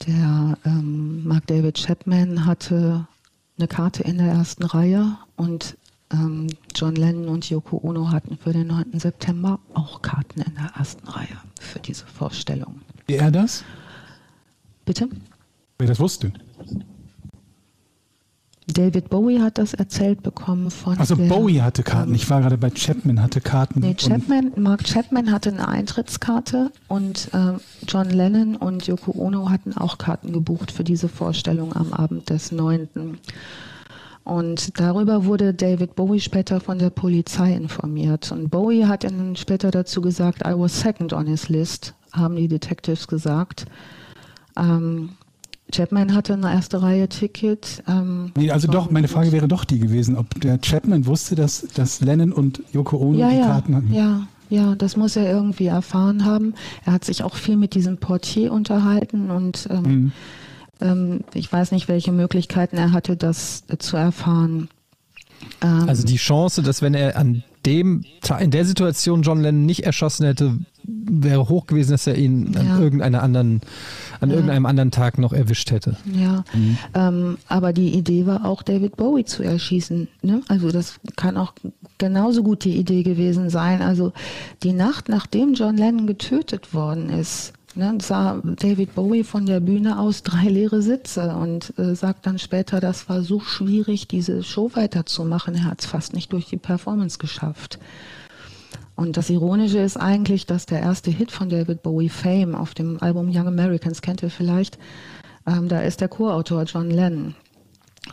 der 0.06 0.58
ähm, 0.64 1.24
Mark 1.24 1.46
David 1.46 1.76
Chapman 1.76 2.46
hatte 2.46 3.06
eine 3.58 3.68
Karte 3.68 4.02
in 4.02 4.18
der 4.18 4.28
ersten 4.28 4.64
Reihe 4.64 5.16
und 5.36 5.76
ähm, 6.12 6.48
John 6.74 6.94
Lennon 6.94 7.28
und 7.28 7.48
Yoko 7.48 7.80
Ono 7.82 8.10
hatten 8.10 8.36
für 8.36 8.52
den 8.52 8.68
9. 8.68 8.98
September 8.98 9.58
auch 9.74 10.02
Karten 10.02 10.42
in 10.42 10.54
der 10.54 10.72
ersten 10.76 11.06
Reihe 11.08 11.38
für 11.60 11.78
diese 11.78 12.06
Vorstellung. 12.06 12.80
Wie 13.06 13.14
er 13.14 13.30
das? 13.30 13.64
Bitte? 14.84 15.08
Wer 15.78 15.88
das 15.88 16.00
wusste? 16.00 16.32
David 18.72 19.10
Bowie 19.10 19.40
hat 19.40 19.58
das 19.58 19.74
erzählt 19.74 20.22
bekommen 20.22 20.70
von. 20.70 20.98
Also 20.98 21.14
der, 21.14 21.28
Bowie 21.28 21.60
hatte 21.62 21.82
Karten. 21.82 22.14
Ich 22.14 22.28
war 22.30 22.40
gerade 22.40 22.58
bei 22.58 22.70
Chapman, 22.70 23.22
hatte 23.22 23.40
Karten. 23.40 23.80
Nee, 23.80 23.94
Chapman, 23.94 24.52
Mark 24.56 24.84
Chapman 24.84 25.30
hatte 25.30 25.50
eine 25.50 25.68
Eintrittskarte 25.68 26.70
und 26.88 27.28
äh, 27.32 27.54
John 27.86 28.10
Lennon 28.10 28.56
und 28.56 28.86
Yoko 28.86 29.12
Ono 29.12 29.50
hatten 29.50 29.76
auch 29.76 29.98
Karten 29.98 30.32
gebucht 30.32 30.70
für 30.70 30.84
diese 30.84 31.08
Vorstellung 31.08 31.74
am 31.74 31.92
Abend 31.92 32.30
des 32.30 32.52
9. 32.52 32.88
Und 34.24 34.78
darüber 34.78 35.24
wurde 35.24 35.52
David 35.52 35.96
Bowie 35.96 36.20
später 36.20 36.60
von 36.60 36.78
der 36.78 36.90
Polizei 36.90 37.54
informiert. 37.54 38.30
Und 38.30 38.50
Bowie 38.50 38.86
hat 38.86 39.04
dann 39.04 39.34
später 39.36 39.70
dazu 39.70 40.00
gesagt, 40.00 40.42
I 40.46 40.52
was 40.56 40.78
second 40.78 41.12
on 41.12 41.26
his 41.26 41.48
list, 41.48 41.94
haben 42.12 42.36
die 42.36 42.48
Detectives 42.48 43.08
gesagt. 43.08 43.66
Ähm, 44.56 45.10
Chapman 45.72 46.14
hatte 46.14 46.34
eine 46.34 46.52
erste 46.52 46.82
Reihe 46.82 47.08
Ticket. 47.08 47.82
Ähm, 47.88 48.32
nee, 48.36 48.50
also 48.50 48.68
doch, 48.68 48.90
meine 48.90 49.08
Frage 49.08 49.32
wäre 49.32 49.48
doch 49.48 49.64
die 49.64 49.78
gewesen, 49.78 50.16
ob 50.16 50.40
der 50.40 50.58
Chapman 50.58 51.06
wusste, 51.06 51.34
dass, 51.34 51.66
dass 51.74 52.00
Lennon 52.00 52.32
und 52.32 52.62
Yoko 52.72 52.98
Ono 52.98 53.18
ja, 53.18 53.30
die 53.30 53.36
ja, 53.36 53.46
Karten 53.46 53.76
hatten. 53.76 53.92
Ja, 53.92 54.26
ja, 54.50 54.74
das 54.74 54.96
muss 54.96 55.16
er 55.16 55.30
irgendwie 55.30 55.66
erfahren 55.66 56.24
haben. 56.24 56.54
Er 56.84 56.92
hat 56.92 57.04
sich 57.04 57.22
auch 57.22 57.36
viel 57.36 57.56
mit 57.56 57.74
diesem 57.74 57.96
Portier 57.96 58.52
unterhalten 58.52 59.30
und 59.30 59.66
ähm, 59.70 59.82
mhm. 59.82 60.12
ähm, 60.80 61.20
ich 61.32 61.50
weiß 61.50 61.72
nicht, 61.72 61.88
welche 61.88 62.12
Möglichkeiten 62.12 62.76
er 62.76 62.92
hatte, 62.92 63.16
das 63.16 63.64
äh, 63.68 63.78
zu 63.78 63.96
erfahren. 63.96 64.68
Ähm, 65.62 65.88
also 65.88 66.04
die 66.04 66.16
Chance, 66.16 66.62
dass 66.62 66.82
wenn 66.82 66.94
er 66.94 67.16
an 67.16 67.42
dem 67.64 68.04
in 68.40 68.50
der 68.50 68.64
Situation 68.64 69.22
John 69.22 69.40
Lennon 69.40 69.64
nicht 69.64 69.84
erschossen 69.84 70.26
hätte, 70.26 70.58
wäre 70.84 71.48
hoch 71.48 71.66
gewesen, 71.66 71.92
dass 71.92 72.06
er 72.06 72.16
ihn 72.16 72.52
ja. 72.52 72.60
an 72.60 72.82
irgendeiner 72.82 73.22
anderen, 73.22 73.60
an 74.20 74.30
ja. 74.30 74.36
irgendeinem 74.36 74.66
anderen 74.66 74.90
Tag 74.90 75.18
noch 75.18 75.32
erwischt 75.32 75.70
hätte. 75.70 75.96
Ja, 76.12 76.44
mhm. 76.52 76.78
ähm, 76.94 77.38
aber 77.48 77.72
die 77.72 77.94
Idee 77.94 78.26
war 78.26 78.44
auch, 78.44 78.62
David 78.62 78.96
Bowie 78.96 79.24
zu 79.24 79.42
erschießen. 79.42 80.08
Ne? 80.22 80.42
Also 80.48 80.70
das 80.70 81.00
kann 81.16 81.36
auch 81.36 81.54
genauso 81.98 82.42
gut 82.42 82.64
die 82.64 82.76
Idee 82.76 83.02
gewesen 83.02 83.50
sein. 83.50 83.82
Also 83.82 84.12
die 84.62 84.72
Nacht, 84.72 85.08
nachdem 85.08 85.54
John 85.54 85.76
Lennon 85.76 86.06
getötet 86.06 86.74
worden 86.74 87.10
ist, 87.10 87.52
ne, 87.74 87.98
sah 88.00 88.40
David 88.42 88.94
Bowie 88.94 89.24
von 89.24 89.46
der 89.46 89.60
Bühne 89.60 89.98
aus 89.98 90.22
drei 90.22 90.48
leere 90.48 90.82
Sitze 90.82 91.34
und 91.34 91.78
äh, 91.78 91.94
sagt 91.94 92.26
dann 92.26 92.38
später, 92.38 92.80
das 92.80 93.08
war 93.08 93.22
so 93.22 93.40
schwierig, 93.40 94.08
diese 94.08 94.42
Show 94.42 94.70
weiterzumachen. 94.74 95.54
Er 95.54 95.64
hat 95.64 95.80
es 95.80 95.86
fast 95.86 96.14
nicht 96.14 96.32
durch 96.32 96.46
die 96.46 96.56
Performance 96.56 97.18
geschafft. 97.18 97.78
Und 98.94 99.16
das 99.16 99.30
Ironische 99.30 99.78
ist 99.78 99.96
eigentlich, 99.96 100.46
dass 100.46 100.66
der 100.66 100.80
erste 100.80 101.10
Hit 101.10 101.30
von 101.30 101.48
David 101.48 101.82
Bowie, 101.82 102.08
Fame, 102.08 102.54
auf 102.54 102.74
dem 102.74 103.02
Album 103.02 103.30
Young 103.30 103.48
Americans, 103.48 104.02
kennt 104.02 104.22
ihr 104.22 104.30
vielleicht, 104.30 104.78
ähm, 105.46 105.68
da 105.68 105.80
ist 105.80 106.00
der 106.00 106.08
Co-Autor 106.08 106.64
John 106.64 106.90
Lennon. 106.90 107.34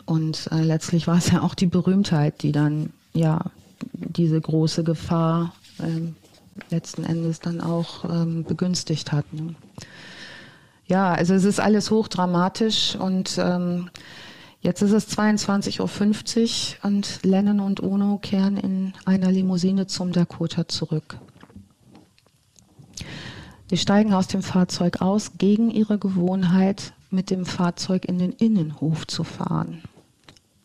Und 0.06 0.48
äh, 0.52 0.62
letztlich 0.62 1.06
war 1.06 1.18
es 1.18 1.30
ja 1.30 1.42
auch 1.42 1.54
die 1.54 1.66
Berühmtheit, 1.66 2.42
die 2.42 2.52
dann 2.52 2.90
ja 3.12 3.44
diese 3.92 4.40
große 4.40 4.84
Gefahr 4.84 5.52
ähm, 5.82 6.16
letzten 6.70 7.04
Endes 7.04 7.40
dann 7.40 7.60
auch 7.60 8.04
ähm, 8.04 8.44
begünstigt 8.44 9.12
hat. 9.12 9.32
Ne? 9.32 9.54
Ja, 10.86 11.12
also 11.12 11.34
es 11.34 11.44
ist 11.44 11.60
alles 11.60 11.90
hochdramatisch 11.90 12.96
und 12.96 13.38
ähm, 13.38 13.90
Jetzt 14.62 14.82
ist 14.82 14.92
es 14.92 15.08
22.50 15.16 15.80
Uhr 15.80 16.90
und 16.90 17.20
Lennon 17.22 17.60
und 17.60 17.82
Ono 17.82 18.18
kehren 18.18 18.58
in 18.58 18.92
einer 19.06 19.30
Limousine 19.30 19.86
zum 19.86 20.12
Dakota 20.12 20.68
zurück. 20.68 21.18
Sie 23.70 23.78
steigen 23.78 24.12
aus 24.12 24.26
dem 24.26 24.42
Fahrzeug 24.42 25.00
aus, 25.00 25.38
gegen 25.38 25.70
ihre 25.70 25.98
Gewohnheit, 25.98 26.92
mit 27.10 27.30
dem 27.30 27.46
Fahrzeug 27.46 28.04
in 28.04 28.18
den 28.18 28.32
Innenhof 28.32 29.06
zu 29.06 29.24
fahren. 29.24 29.82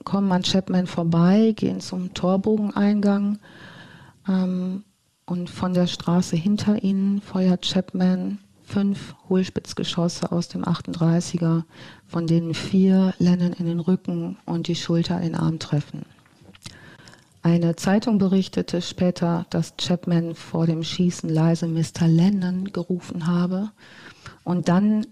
Kommen 0.04 0.32
an 0.32 0.44
Chapman 0.44 0.88
vorbei, 0.88 1.54
gehen 1.56 1.80
zum 1.80 2.14
Torbogeneingang 2.14 3.40
ähm, 4.28 4.84
und 5.26 5.50
von 5.50 5.74
der 5.74 5.88
Straße 5.88 6.36
hinter 6.36 6.84
ihnen 6.84 7.22
feuert 7.22 7.62
Chapman 7.62 8.40
fünf 8.66 9.16
Hohlspitzgeschosse 9.30 10.32
aus 10.32 10.48
dem 10.48 10.64
38er, 10.64 11.64
von 12.08 12.28
denen 12.28 12.54
vier 12.54 13.14
Lennon 13.20 13.54
in 13.54 13.66
den 13.66 13.80
Rücken 13.80 14.38
und 14.46 14.68
die 14.68 14.76
Schulter 14.76 15.18
in 15.18 15.34
den 15.34 15.36
Arm 15.36 15.60
treffen. 15.60 16.06
Eine 17.44 17.76
Zeitung 17.76 18.18
berichtete 18.18 18.82
später, 18.82 19.46
dass 19.52 19.76
Chapman 19.78 20.34
vor 20.34 20.66
dem 20.66 20.84
Schießen 20.84 21.30
leise 21.30 21.68
Mr. 21.68 22.08
Lennon 22.08 22.72
gerufen 22.74 23.28
habe 23.28 23.70
und 24.44 24.68
dann 24.68 25.06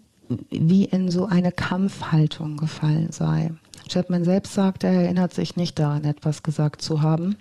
wie 0.49 0.85
in 0.85 1.11
so 1.11 1.27
eine 1.27 1.51
Kampfhaltung 1.51 2.57
gefallen 2.57 3.11
sei. 3.11 3.51
Chapman 3.87 4.23
selbst 4.23 4.55
sagte, 4.55 4.87
er 4.87 5.03
erinnert 5.03 5.33
sich 5.33 5.57
nicht 5.57 5.77
daran, 5.77 6.05
etwas 6.05 6.41
gesagt 6.41 6.81
zu 6.81 7.03
haben 7.03 7.35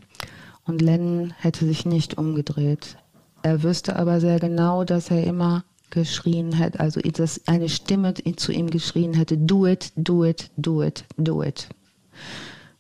und 0.66 0.82
Lennon 0.82 1.32
hätte 1.38 1.64
sich 1.64 1.86
nicht 1.86 2.18
umgedreht. 2.18 2.98
Er 3.42 3.62
wüsste 3.62 3.96
aber 3.96 4.20
sehr 4.20 4.38
genau, 4.40 4.84
dass 4.84 5.10
er 5.10 5.24
immer 5.24 5.64
geschrien 5.92 6.58
hat, 6.58 6.80
also 6.80 7.00
dass 7.00 7.46
eine 7.46 7.68
Stimme 7.68 8.14
zu 8.14 8.50
ihm 8.50 8.70
geschrien 8.70 9.14
hätte, 9.14 9.38
do 9.38 9.66
it, 9.66 9.92
do 9.94 10.24
it, 10.24 10.50
do 10.56 10.82
it, 10.82 11.04
do 11.16 11.42
it. 11.42 11.68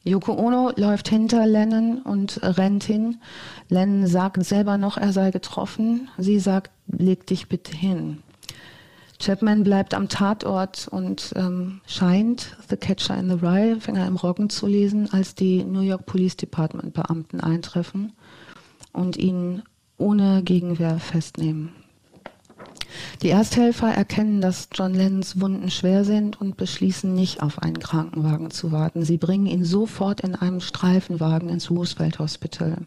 Yoko 0.04 0.32
Ono 0.34 0.72
läuft 0.74 1.08
hinter 1.08 1.46
Lennon 1.46 2.02
und 2.02 2.40
rennt 2.42 2.82
hin. 2.82 3.18
Lennon 3.68 4.08
sagt 4.08 4.44
selber 4.44 4.76
noch, 4.76 4.96
er 4.96 5.12
sei 5.12 5.30
getroffen. 5.30 6.08
Sie 6.18 6.40
sagt, 6.40 6.72
leg 6.88 7.24
dich 7.28 7.48
bitte 7.48 7.76
hin. 7.76 8.18
Chapman 9.20 9.62
bleibt 9.62 9.94
am 9.94 10.08
Tatort 10.08 10.88
und 10.88 11.32
ähm, 11.36 11.80
scheint 11.86 12.56
The 12.68 12.76
Catcher 12.76 13.16
in 13.16 13.28
the 13.28 13.36
Rye, 13.36 13.78
Finger 13.78 14.04
im 14.08 14.16
Roggen 14.16 14.50
zu 14.50 14.66
lesen, 14.66 15.12
als 15.12 15.36
die 15.36 15.62
New 15.62 15.82
York 15.82 16.06
Police 16.06 16.36
Department 16.36 16.92
Beamten 16.94 17.38
eintreffen 17.38 18.12
und 18.92 19.16
ihn 19.16 19.62
ohne 19.96 20.42
Gegenwehr 20.42 20.98
festnehmen. 20.98 21.70
Die 23.22 23.30
Ersthelfer 23.30 23.88
erkennen, 23.88 24.40
dass 24.40 24.68
John 24.74 24.94
Lennons 24.94 25.40
Wunden 25.40 25.70
schwer 25.70 26.04
sind 26.04 26.40
und 26.40 26.56
beschließen 26.56 27.14
nicht 27.14 27.42
auf 27.42 27.60
einen 27.60 27.78
Krankenwagen 27.78 28.50
zu 28.50 28.72
warten. 28.72 29.04
Sie 29.04 29.18
bringen 29.18 29.46
ihn 29.46 29.64
sofort 29.64 30.20
in 30.20 30.34
einem 30.34 30.60
Streifenwagen 30.60 31.48
ins 31.48 31.70
Roosevelt 31.70 32.18
Hospital. 32.18 32.78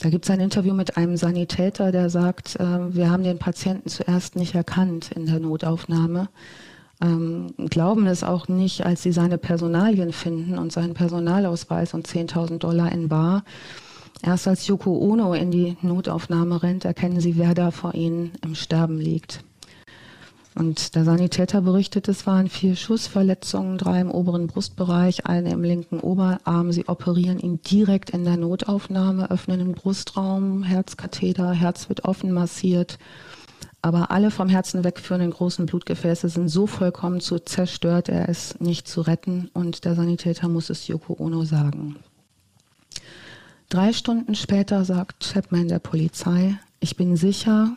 Da 0.00 0.10
gibt 0.10 0.26
es 0.26 0.30
ein 0.30 0.40
Interview 0.40 0.74
mit 0.74 0.96
einem 0.96 1.16
Sanitäter, 1.16 1.90
der 1.90 2.08
sagt, 2.08 2.56
äh, 2.56 2.94
wir 2.94 3.10
haben 3.10 3.24
den 3.24 3.38
Patienten 3.38 3.88
zuerst 3.88 4.36
nicht 4.36 4.54
erkannt 4.54 5.10
in 5.10 5.26
der 5.26 5.40
Notaufnahme, 5.40 6.28
ähm, 7.00 7.52
glauben 7.68 8.06
es 8.06 8.22
auch 8.22 8.46
nicht, 8.46 8.86
als 8.86 9.02
sie 9.02 9.12
seine 9.12 9.38
Personalien 9.38 10.12
finden 10.12 10.58
und 10.58 10.72
seinen 10.72 10.94
Personalausweis 10.94 11.94
und 11.94 12.06
10.000 12.06 12.58
Dollar 12.58 12.92
in 12.92 13.08
Bar 13.08 13.44
Erst 14.22 14.48
als 14.48 14.66
Yoko 14.66 14.96
Ono 14.98 15.34
in 15.34 15.50
die 15.50 15.76
Notaufnahme 15.82 16.62
rennt, 16.62 16.84
erkennen 16.84 17.20
sie, 17.20 17.36
wer 17.36 17.54
da 17.54 17.70
vor 17.70 17.94
ihnen 17.94 18.32
im 18.42 18.54
Sterben 18.54 18.98
liegt. 18.98 19.44
Und 20.58 20.96
der 20.96 21.04
Sanitäter 21.04 21.60
berichtet, 21.60 22.08
es 22.08 22.26
waren 22.26 22.48
vier 22.48 22.74
Schussverletzungen, 22.74 23.78
drei 23.78 24.00
im 24.00 24.10
oberen 24.10 24.48
Brustbereich, 24.48 25.24
eine 25.24 25.52
im 25.52 25.62
linken 25.62 26.00
Oberarm. 26.00 26.72
Sie 26.72 26.88
operieren 26.88 27.38
ihn 27.38 27.62
direkt 27.62 28.10
in 28.10 28.24
der 28.24 28.36
Notaufnahme, 28.36 29.30
öffnen 29.30 29.60
den 29.60 29.72
Brustraum, 29.72 30.64
Herzkatheter, 30.64 31.52
Herz 31.52 31.88
wird 31.88 32.04
offen 32.04 32.32
massiert. 32.32 32.98
Aber 33.82 34.10
alle 34.10 34.32
vom 34.32 34.48
Herzen 34.48 34.82
wegführenden 34.82 35.30
großen 35.30 35.66
Blutgefäße 35.66 36.28
sind 36.28 36.48
so 36.48 36.66
vollkommen 36.66 37.20
zerstört, 37.20 38.08
er 38.08 38.28
ist 38.28 38.60
nicht 38.60 38.88
zu 38.88 39.02
retten 39.02 39.50
und 39.54 39.84
der 39.84 39.94
Sanitäter 39.94 40.48
muss 40.48 40.70
es 40.70 40.88
Yoko 40.88 41.14
Ono 41.20 41.44
sagen. 41.44 41.96
Drei 43.68 43.92
Stunden 43.92 44.34
später 44.34 44.86
sagt 44.86 45.30
Chapman 45.30 45.68
der 45.68 45.78
Polizei, 45.78 46.58
ich 46.80 46.96
bin 46.96 47.18
sicher, 47.18 47.76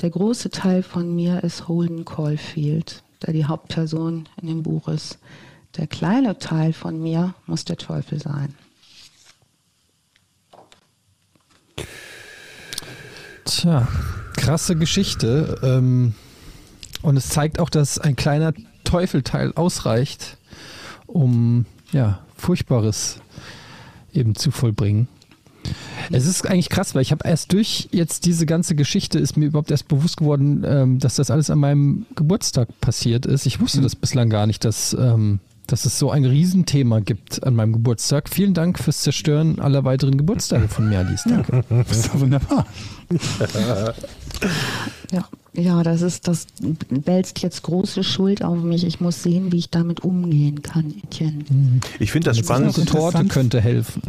der 0.00 0.10
große 0.10 0.50
Teil 0.50 0.84
von 0.84 1.16
mir 1.16 1.42
ist 1.42 1.66
Holden 1.66 2.04
Caulfield, 2.04 3.02
der 3.26 3.32
die 3.32 3.44
Hauptperson 3.44 4.28
in 4.40 4.46
dem 4.46 4.62
Buch 4.62 4.86
ist. 4.86 5.18
Der 5.76 5.88
kleine 5.88 6.38
Teil 6.38 6.72
von 6.72 7.02
mir 7.02 7.34
muss 7.46 7.64
der 7.64 7.76
Teufel 7.76 8.20
sein. 8.20 8.54
Tja, 13.44 13.88
krasse 14.36 14.76
Geschichte. 14.76 15.58
Ähm, 15.64 16.14
und 17.02 17.16
es 17.16 17.28
zeigt 17.30 17.58
auch, 17.58 17.70
dass 17.70 17.98
ein 17.98 18.14
kleiner 18.14 18.52
Teufelteil 18.84 19.52
ausreicht, 19.54 20.36
um 21.06 21.66
ja, 21.90 22.20
Furchtbares 22.36 23.18
eben 24.12 24.36
zu 24.36 24.52
vollbringen. 24.52 25.08
Es 26.10 26.26
ist 26.26 26.46
eigentlich 26.48 26.68
krass, 26.68 26.94
weil 26.94 27.02
ich 27.02 27.12
habe 27.12 27.26
erst 27.26 27.52
durch 27.52 27.88
jetzt 27.92 28.26
diese 28.26 28.46
ganze 28.46 28.74
Geschichte 28.74 29.18
ist 29.18 29.36
mir 29.36 29.46
überhaupt 29.46 29.70
erst 29.70 29.88
bewusst 29.88 30.16
geworden, 30.16 30.64
ähm, 30.66 30.98
dass 30.98 31.16
das 31.16 31.30
alles 31.30 31.50
an 31.50 31.58
meinem 31.58 32.06
Geburtstag 32.16 32.68
passiert 32.80 33.26
ist. 33.26 33.46
Ich 33.46 33.60
wusste 33.60 33.78
mhm. 33.78 33.84
das 33.84 33.96
bislang 33.96 34.28
gar 34.28 34.46
nicht, 34.46 34.64
dass, 34.64 34.94
ähm, 34.94 35.40
dass 35.66 35.84
es 35.84 35.98
so 35.98 36.10
ein 36.10 36.24
Riesenthema 36.24 37.00
gibt 37.00 37.44
an 37.44 37.54
meinem 37.54 37.72
Geburtstag. 37.72 38.28
Vielen 38.28 38.54
Dank 38.54 38.78
fürs 38.78 39.00
Zerstören 39.00 39.58
aller 39.60 39.84
weiteren 39.84 40.16
Geburtstage 40.16 40.68
von 40.68 40.88
mir, 40.88 41.00
Alice. 41.00 41.24
Danke. 41.24 41.64
Das 41.88 41.98
ist 41.98 42.18
wunderbar. 42.18 42.66
ja. 45.12 45.24
Ja, 45.54 45.82
das 45.82 46.00
ist, 46.00 46.28
das 46.28 46.46
wälzt 46.88 47.42
jetzt 47.42 47.62
große 47.62 48.04
Schuld 48.04 48.42
auf 48.42 48.62
mich. 48.62 48.84
Ich 48.86 49.00
muss 49.00 49.22
sehen, 49.22 49.52
wie 49.52 49.58
ich 49.58 49.68
damit 49.68 50.00
umgehen 50.00 50.62
kann, 50.62 50.94
Etienne. 51.04 51.44
Ich 51.98 52.10
finde 52.10 52.30
das 52.30 52.38
spannend. 52.38 52.74
Eine 52.74 52.86
Torte 52.86 53.24
könnte 53.26 53.60
helfen. 53.60 54.00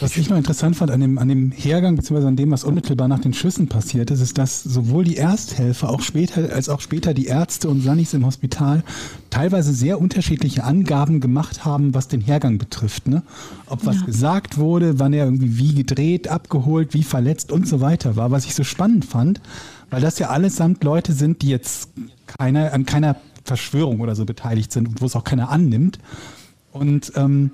Was 0.00 0.16
ich 0.16 0.30
noch 0.30 0.38
interessant 0.38 0.74
fand 0.74 0.90
an 0.90 1.00
dem, 1.00 1.18
an 1.18 1.28
dem 1.28 1.50
Hergang, 1.50 1.96
beziehungsweise 1.96 2.28
an 2.28 2.36
dem, 2.36 2.50
was 2.50 2.64
unmittelbar 2.64 3.08
nach 3.08 3.18
den 3.18 3.34
Schüssen 3.34 3.68
passiert 3.68 4.10
ist, 4.10 4.22
ist, 4.22 4.38
dass 4.38 4.62
sowohl 4.62 5.04
die 5.04 5.18
Ersthelfer 5.18 5.90
auch 5.90 6.00
später, 6.00 6.50
als 6.54 6.70
auch 6.70 6.80
später 6.80 7.12
die 7.12 7.26
Ärzte 7.26 7.68
und 7.68 7.82
Sannis 7.82 8.14
im 8.14 8.24
Hospital 8.24 8.82
teilweise 9.28 9.74
sehr 9.74 10.00
unterschiedliche 10.00 10.64
Angaben 10.64 11.20
gemacht 11.20 11.66
haben, 11.66 11.92
was 11.92 12.08
den 12.08 12.22
Hergang 12.22 12.56
betrifft. 12.56 13.06
Ne? 13.06 13.22
Ob 13.66 13.84
was 13.84 13.96
ja. 13.96 14.06
gesagt 14.06 14.56
wurde, 14.56 14.98
wann 14.98 15.12
er 15.12 15.26
irgendwie 15.26 15.58
wie 15.58 15.74
gedreht, 15.74 16.28
abgeholt, 16.28 16.94
wie 16.94 17.02
verletzt 17.02 17.52
und 17.52 17.68
so 17.68 17.82
weiter 17.82 18.16
war. 18.16 18.30
Was 18.30 18.46
ich 18.46 18.54
so 18.54 18.64
spannend 18.64 19.04
fand, 19.04 19.42
weil 19.90 20.00
das 20.00 20.18
ja 20.18 20.28
allesamt 20.28 20.82
Leute 20.84 21.12
sind, 21.12 21.42
die 21.42 21.48
jetzt 21.48 21.90
keiner, 22.26 22.72
an 22.72 22.86
keiner 22.86 23.16
Verschwörung 23.44 24.00
oder 24.00 24.14
so 24.14 24.24
beteiligt 24.24 24.72
sind 24.72 24.88
und 24.88 25.00
wo 25.00 25.06
es 25.06 25.16
auch 25.16 25.24
keiner 25.24 25.50
annimmt. 25.50 25.98
Und 26.72 27.12
ähm, 27.16 27.52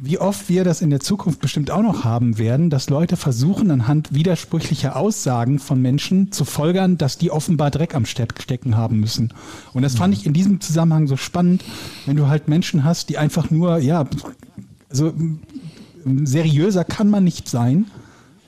wie 0.00 0.18
oft 0.18 0.48
wir 0.48 0.64
das 0.64 0.82
in 0.82 0.90
der 0.90 1.00
Zukunft 1.00 1.40
bestimmt 1.40 1.70
auch 1.70 1.82
noch 1.82 2.04
haben 2.04 2.38
werden, 2.38 2.70
dass 2.70 2.90
Leute 2.90 3.16
versuchen, 3.16 3.70
anhand 3.70 4.14
widersprüchlicher 4.14 4.96
Aussagen 4.96 5.58
von 5.58 5.80
Menschen 5.80 6.32
zu 6.32 6.44
folgern, 6.44 6.98
dass 6.98 7.18
die 7.18 7.30
offenbar 7.30 7.70
Dreck 7.70 7.94
am 7.94 8.06
Stecken 8.06 8.76
haben 8.76 9.00
müssen. 9.00 9.32
Und 9.72 9.82
das 9.82 9.94
fand 9.94 10.14
ich 10.14 10.26
in 10.26 10.32
diesem 10.32 10.60
Zusammenhang 10.60 11.06
so 11.06 11.16
spannend, 11.16 11.64
wenn 12.06 12.16
du 12.16 12.28
halt 12.28 12.48
Menschen 12.48 12.84
hast, 12.84 13.08
die 13.08 13.18
einfach 13.18 13.50
nur, 13.50 13.78
ja, 13.78 14.06
so 14.90 15.12
seriöser 16.04 16.84
kann 16.84 17.08
man 17.08 17.24
nicht 17.24 17.48
sein 17.48 17.86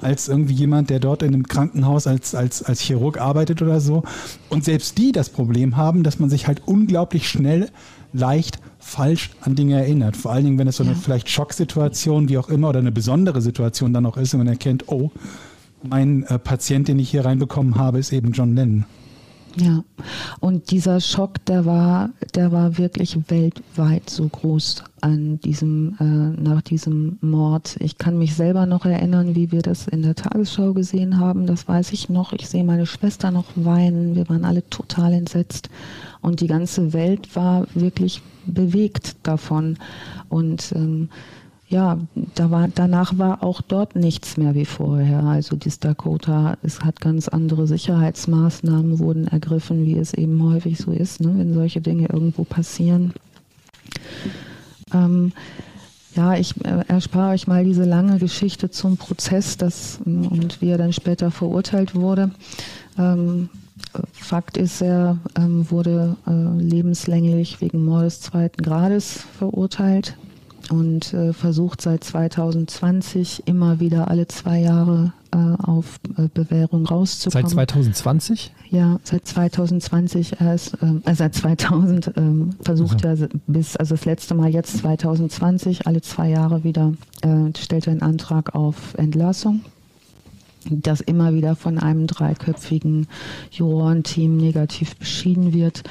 als 0.00 0.28
irgendwie 0.28 0.54
jemand, 0.54 0.90
der 0.90 1.00
dort 1.00 1.22
in 1.22 1.34
einem 1.34 1.46
Krankenhaus 1.46 2.06
als, 2.06 2.34
als, 2.34 2.62
als 2.62 2.80
Chirurg 2.80 3.20
arbeitet 3.20 3.62
oder 3.62 3.80
so. 3.80 4.02
Und 4.48 4.64
selbst 4.64 4.98
die 4.98 5.12
das 5.12 5.30
Problem 5.30 5.76
haben, 5.76 6.02
dass 6.02 6.18
man 6.18 6.30
sich 6.30 6.46
halt 6.46 6.62
unglaublich 6.66 7.28
schnell, 7.28 7.70
leicht 8.12 8.58
falsch 8.78 9.30
an 9.40 9.54
Dinge 9.54 9.76
erinnert. 9.76 10.16
Vor 10.16 10.32
allen 10.32 10.44
Dingen, 10.44 10.58
wenn 10.58 10.68
es 10.68 10.76
so 10.76 10.84
eine 10.84 10.92
ja. 10.92 10.98
vielleicht 10.98 11.28
Schocksituation, 11.28 12.28
wie 12.28 12.38
auch 12.38 12.48
immer, 12.48 12.70
oder 12.70 12.78
eine 12.78 12.92
besondere 12.92 13.40
Situation 13.40 13.92
dann 13.92 14.06
auch 14.06 14.16
ist 14.16 14.34
und 14.34 14.38
man 14.38 14.48
erkennt, 14.48 14.84
oh, 14.88 15.10
mein 15.82 16.24
äh, 16.24 16.38
Patient, 16.38 16.88
den 16.88 16.98
ich 16.98 17.10
hier 17.10 17.24
reinbekommen 17.24 17.76
habe, 17.76 17.98
ist 17.98 18.12
eben 18.12 18.32
John 18.32 18.54
Lennon. 18.54 18.84
Ja, 19.58 19.84
und 20.40 20.70
dieser 20.70 21.00
Schock, 21.00 21.42
der 21.46 21.64
war, 21.64 22.10
der 22.34 22.52
war 22.52 22.76
wirklich 22.76 23.16
weltweit 23.30 24.10
so 24.10 24.28
groß 24.28 24.84
an 25.00 25.40
diesem, 25.40 25.96
äh, 25.98 26.42
nach 26.42 26.60
diesem 26.60 27.16
Mord. 27.22 27.76
Ich 27.80 27.96
kann 27.96 28.18
mich 28.18 28.34
selber 28.34 28.66
noch 28.66 28.84
erinnern, 28.84 29.34
wie 29.34 29.52
wir 29.52 29.62
das 29.62 29.88
in 29.88 30.02
der 30.02 30.14
Tagesschau 30.14 30.74
gesehen 30.74 31.18
haben. 31.18 31.46
Das 31.46 31.66
weiß 31.66 31.92
ich 31.92 32.10
noch. 32.10 32.34
Ich 32.34 32.48
sehe 32.48 32.64
meine 32.64 32.84
Schwester 32.84 33.30
noch 33.30 33.46
weinen. 33.54 34.14
Wir 34.14 34.28
waren 34.28 34.44
alle 34.44 34.68
total 34.68 35.14
entsetzt. 35.14 35.70
Und 36.20 36.40
die 36.42 36.48
ganze 36.48 36.92
Welt 36.92 37.34
war 37.34 37.66
wirklich 37.74 38.20
bewegt 38.44 39.16
davon. 39.22 39.78
Und 40.28 40.72
ähm, 40.74 41.08
ja, 41.68 41.98
da 42.36 42.50
war, 42.50 42.68
danach 42.72 43.18
war 43.18 43.42
auch 43.42 43.60
dort 43.60 43.96
nichts 43.96 44.36
mehr 44.36 44.54
wie 44.54 44.64
vorher. 44.64 45.24
Also 45.24 45.56
das 45.56 45.80
Dakota, 45.80 46.56
es 46.62 46.84
hat 46.84 47.00
ganz 47.00 47.26
andere 47.26 47.66
Sicherheitsmaßnahmen 47.66 49.00
wurden 49.00 49.26
ergriffen, 49.26 49.84
wie 49.84 49.98
es 49.98 50.14
eben 50.14 50.42
häufig 50.44 50.78
so 50.78 50.92
ist, 50.92 51.20
ne, 51.20 51.34
wenn 51.36 51.54
solche 51.54 51.80
Dinge 51.80 52.08
irgendwo 52.08 52.44
passieren. 52.44 53.14
Ähm, 54.94 55.32
ja, 56.14 56.34
ich 56.36 56.54
äh, 56.64 56.84
erspare 56.86 57.32
euch 57.32 57.48
mal 57.48 57.64
diese 57.64 57.84
lange 57.84 58.18
Geschichte 58.18 58.70
zum 58.70 58.96
Prozess 58.96 59.56
das, 59.56 59.98
und 60.04 60.60
wie 60.60 60.70
er 60.70 60.78
dann 60.78 60.92
später 60.92 61.32
verurteilt 61.32 61.96
wurde. 61.96 62.30
Ähm, 62.96 63.48
Fakt 64.12 64.56
ist, 64.56 64.82
er 64.82 65.18
ähm, 65.36 65.70
wurde 65.70 66.16
äh, 66.26 66.62
lebenslänglich 66.62 67.60
wegen 67.60 67.84
Mordes 67.84 68.20
zweiten 68.20 68.62
Grades 68.62 69.24
verurteilt 69.36 70.16
und 70.70 71.12
äh, 71.14 71.32
versucht 71.32 71.80
seit 71.80 72.04
2020 72.04 73.42
immer 73.46 73.80
wieder 73.80 74.08
alle 74.08 74.26
zwei 74.28 74.60
Jahre 74.60 75.12
äh, 75.32 75.36
auf 75.36 75.98
äh, 76.16 76.28
Bewährung 76.32 76.86
rauszukommen. 76.86 77.48
Seit 77.48 77.68
2020? 77.68 78.52
Ja, 78.70 78.98
seit 79.02 79.26
2020 79.26 80.40
erst, 80.40 80.76
ähm, 80.82 81.02
äh, 81.04 81.14
seit 81.14 81.34
2000 81.34 82.12
ähm, 82.16 82.50
versucht 82.62 83.04
also. 83.04 83.24
er 83.24 83.30
bis, 83.46 83.76
also 83.76 83.94
das 83.94 84.04
letzte 84.04 84.34
Mal 84.34 84.50
jetzt 84.50 84.78
2020, 84.78 85.86
alle 85.86 86.02
zwei 86.02 86.28
Jahre 86.28 86.64
wieder, 86.64 86.92
äh, 87.22 87.50
stellt 87.58 87.86
er 87.86 87.92
einen 87.92 88.02
Antrag 88.02 88.54
auf 88.54 88.94
Entlassung 88.94 89.60
das 90.68 91.00
immer 91.00 91.32
wieder 91.32 91.54
von 91.54 91.78
einem 91.78 92.08
dreiköpfigen 92.08 93.06
Jurorenteam 93.52 94.36
negativ 94.36 94.96
beschieden 94.96 95.52
wird 95.52 95.84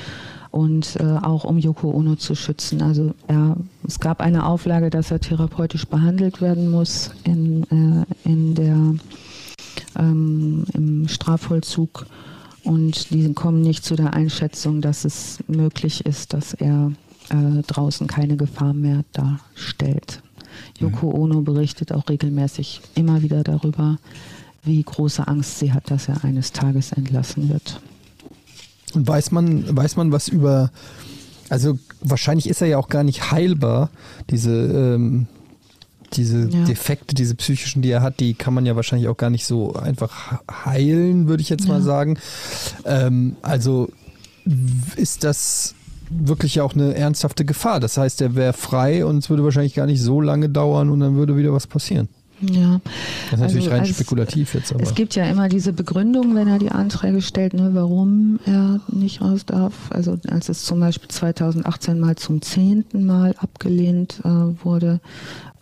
und 0.55 0.95
äh, 1.01 1.03
auch 1.03 1.43
um 1.43 1.57
Yoko 1.57 1.91
Ono 1.91 2.15
zu 2.15 2.33
schützen. 2.33 2.81
Also 2.81 3.13
er, 3.27 3.57
es 3.85 3.99
gab 3.99 4.21
eine 4.21 4.45
Auflage, 4.45 4.89
dass 4.89 5.11
er 5.11 5.19
therapeutisch 5.19 5.85
behandelt 5.85 6.39
werden 6.39 6.71
muss 6.71 7.11
in, 7.25 7.63
äh, 7.63 8.05
in 8.23 8.55
der, 8.55 8.95
ähm, 9.99 10.63
im 10.71 11.09
Strafvollzug 11.09 12.05
und 12.63 13.09
die 13.09 13.33
kommen 13.33 13.59
nicht 13.59 13.83
zu 13.83 13.97
der 13.97 14.13
Einschätzung, 14.13 14.79
dass 14.79 15.03
es 15.03 15.39
möglich 15.49 16.05
ist, 16.05 16.33
dass 16.33 16.53
er 16.53 16.93
äh, 17.31 17.61
draußen 17.67 18.07
keine 18.07 18.37
Gefahr 18.37 18.73
mehr 18.73 19.03
darstellt. 19.11 20.21
Yoko 20.79 21.07
mhm. 21.07 21.15
Ono 21.15 21.41
berichtet 21.41 21.91
auch 21.91 22.07
regelmäßig 22.07 22.79
immer 22.95 23.21
wieder 23.21 23.43
darüber, 23.43 23.97
wie 24.63 24.81
große 24.81 25.27
Angst 25.27 25.59
sie 25.59 25.73
hat, 25.73 25.91
dass 25.91 26.07
er 26.07 26.23
eines 26.23 26.53
Tages 26.53 26.93
entlassen 26.93 27.49
wird. 27.49 27.81
Und 28.95 29.07
weiß 29.07 29.31
man, 29.31 29.75
weiß 29.75 29.97
man 29.97 30.11
was 30.11 30.27
über, 30.27 30.71
also 31.49 31.77
wahrscheinlich 32.01 32.49
ist 32.49 32.61
er 32.61 32.67
ja 32.67 32.77
auch 32.77 32.89
gar 32.89 33.03
nicht 33.03 33.31
heilbar, 33.31 33.89
diese, 34.29 34.51
ähm, 34.51 35.27
diese 36.13 36.47
ja. 36.47 36.63
Defekte, 36.65 37.15
diese 37.15 37.35
psychischen, 37.35 37.81
die 37.81 37.89
er 37.89 38.01
hat, 38.01 38.19
die 38.19 38.33
kann 38.33 38.53
man 38.53 38.65
ja 38.65 38.75
wahrscheinlich 38.75 39.09
auch 39.09 39.17
gar 39.17 39.29
nicht 39.29 39.45
so 39.45 39.73
einfach 39.73 40.39
heilen, 40.65 41.27
würde 41.27 41.41
ich 41.41 41.49
jetzt 41.49 41.65
ja. 41.65 41.73
mal 41.73 41.81
sagen. 41.81 42.17
Ähm, 42.85 43.35
also 43.41 43.89
ist 44.95 45.23
das 45.23 45.75
wirklich 46.09 46.61
auch 46.61 46.73
eine 46.73 46.95
ernsthafte 46.95 47.45
Gefahr. 47.45 47.79
Das 47.79 47.97
heißt, 47.97 48.21
er 48.21 48.35
wäre 48.35 48.53
frei 48.53 49.05
und 49.05 49.17
es 49.17 49.29
würde 49.29 49.43
wahrscheinlich 49.43 49.73
gar 49.73 49.87
nicht 49.87 50.01
so 50.01 50.21
lange 50.21 50.49
dauern 50.49 50.89
und 50.89 50.99
dann 50.99 51.15
würde 51.15 51.35
wieder 51.35 51.53
was 51.53 51.67
passieren. 51.67 52.07
Ja. 52.41 52.81
Das 53.31 53.39
ist 53.39 53.39
natürlich 53.39 53.65
also 53.65 53.69
rein 53.71 53.79
als, 53.81 53.89
spekulativ 53.89 54.53
jetzt. 54.53 54.73
Aber. 54.73 54.83
Es 54.83 54.93
gibt 54.93 55.15
ja 55.15 55.25
immer 55.25 55.47
diese 55.49 55.73
Begründung, 55.73 56.35
wenn 56.35 56.47
er 56.47 56.59
die 56.59 56.71
Anträge 56.71 57.21
stellt, 57.21 57.53
ne, 57.53 57.71
warum 57.73 58.39
er 58.45 58.81
nicht 58.87 59.21
raus 59.21 59.45
darf. 59.45 59.73
Also 59.91 60.17
als 60.27 60.49
es 60.49 60.63
zum 60.63 60.79
Beispiel 60.79 61.07
2018 61.07 61.99
mal 61.99 62.15
zum 62.15 62.41
zehnten 62.41 63.05
Mal 63.05 63.35
abgelehnt 63.37 64.19
äh, 64.23 64.29
wurde, 64.63 64.99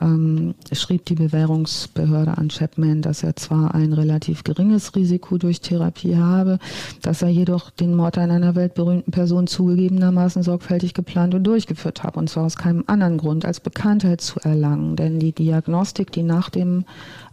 ähm, 0.03 0.55
schrieb 0.71 1.05
die 1.05 1.15
Bewährungsbehörde 1.15 2.37
an 2.37 2.49
Chapman, 2.49 3.01
dass 3.01 3.23
er 3.23 3.35
zwar 3.35 3.73
ein 3.73 3.93
relativ 3.93 4.43
geringes 4.43 4.95
Risiko 4.95 5.37
durch 5.37 5.61
Therapie 5.61 6.17
habe, 6.17 6.59
dass 7.01 7.21
er 7.21 7.29
jedoch 7.29 7.69
den 7.69 7.95
Mord 7.95 8.17
an 8.17 8.31
einer 8.31 8.55
weltberühmten 8.55 9.11
Person 9.11 9.47
zugegebenermaßen 9.47 10.43
sorgfältig 10.43 10.93
geplant 10.93 11.33
und 11.33 11.43
durchgeführt 11.43 12.03
habe, 12.03 12.19
und 12.19 12.29
zwar 12.29 12.45
aus 12.45 12.57
keinem 12.57 12.83
anderen 12.87 13.17
Grund 13.17 13.45
als 13.45 13.59
Bekanntheit 13.59 14.21
zu 14.21 14.39
erlangen. 14.41 14.95
Denn 14.95 15.19
die 15.19 15.31
Diagnostik, 15.31 16.11
die 16.11 16.23
nach 16.23 16.49
dem 16.49 16.85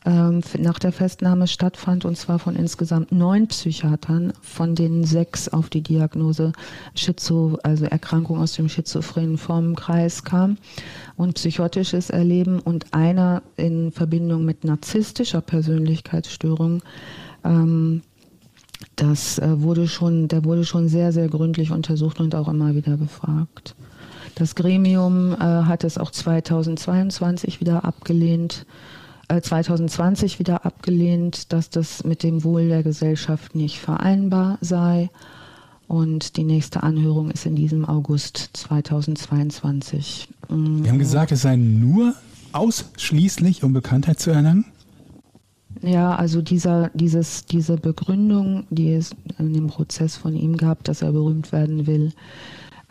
ähm, 0.07 0.41
nach 0.59 0.79
der 0.79 0.93
Festnahme 0.93 1.47
stattfand, 1.47 2.05
und 2.05 2.17
zwar 2.17 2.39
von 2.39 2.57
insgesamt 2.57 3.13
neun 3.13 3.49
Psychiatern, 3.49 4.33
von 4.41 4.75
denen 4.75 5.05
sechs 5.05 5.49
auf 5.49 5.69
die 5.69 5.83
Diagnose 5.83 6.53
Schizo, 6.95 7.59
also 7.63 7.85
Erkrankung 7.85 8.39
aus 8.39 8.55
dem 8.55 8.69
schizophrenen 8.69 9.37
Formenkreis 9.37 10.25
kam 10.25 10.57
und 11.17 11.35
psychotisches 11.35 12.09
Erleben 12.09 12.61
und 12.61 12.95
einer 12.95 13.43
in 13.57 13.93
Verbindung 13.93 14.45
mit 14.45 14.65
narzisstischer 14.65 15.43
Persönlichkeitsstörung. 15.43 16.83
Ähm, 17.45 18.03
das 18.97 19.39
äh, 19.39 19.61
wurde 19.61 19.89
schon, 19.89 20.29
der 20.29 20.45
wurde 20.45 20.65
schon 20.65 20.89
sehr, 20.89 21.13
sehr 21.13 21.29
gründlich 21.29 21.71
untersucht 21.71 22.21
und 22.21 22.35
auch 22.35 22.49
immer 22.49 22.75
wieder 22.75 22.97
befragt. 22.97 23.75
Das 24.35 24.55
Gremium 24.55 25.33
äh, 25.35 25.37
hat 25.39 25.85
es 25.85 25.99
auch 25.99 26.11
2022 26.11 27.61
wieder 27.61 27.85
abgelehnt. 27.85 28.65
2020 29.41 30.35
äh, 30.35 30.39
wieder 30.39 30.65
abgelehnt, 30.65 31.53
dass 31.53 31.71
das 31.71 32.05
mit 32.05 32.23
dem 32.23 32.45
Wohl 32.45 32.69
der 32.69 32.83
Gesellschaft 32.83 33.55
nicht 33.55 33.79
vereinbar 33.79 34.59
sei. 34.61 35.11
Und 35.87 36.37
die 36.37 36.45
nächste 36.45 36.83
Anhörung 36.83 37.31
ist 37.31 37.47
in 37.47 37.57
diesem 37.57 37.85
August 37.85 38.51
2022. 38.53 40.29
Wir 40.49 40.91
haben 40.91 40.99
gesagt, 40.99 41.33
es 41.33 41.43
sei 41.43 41.57
nur 41.57 42.15
ausschließlich, 42.53 43.65
um 43.65 43.73
Bekanntheit 43.73 44.21
zu 44.21 44.31
erlangen? 44.31 44.65
Ja, 45.83 46.15
also 46.15 46.43
dieser, 46.43 46.91
dieses, 46.95 47.47
diese 47.47 47.77
Begründung, 47.77 48.67
die 48.71 48.93
es 48.93 49.13
in 49.39 49.55
dem 49.55 49.69
Prozess 49.69 50.17
von 50.17 50.35
ihm 50.35 50.57
gab, 50.57 50.85
dass 50.85 51.03
er 51.03 51.13
berühmt 51.13 51.53
werden 51.53 51.87
will, 51.87 52.13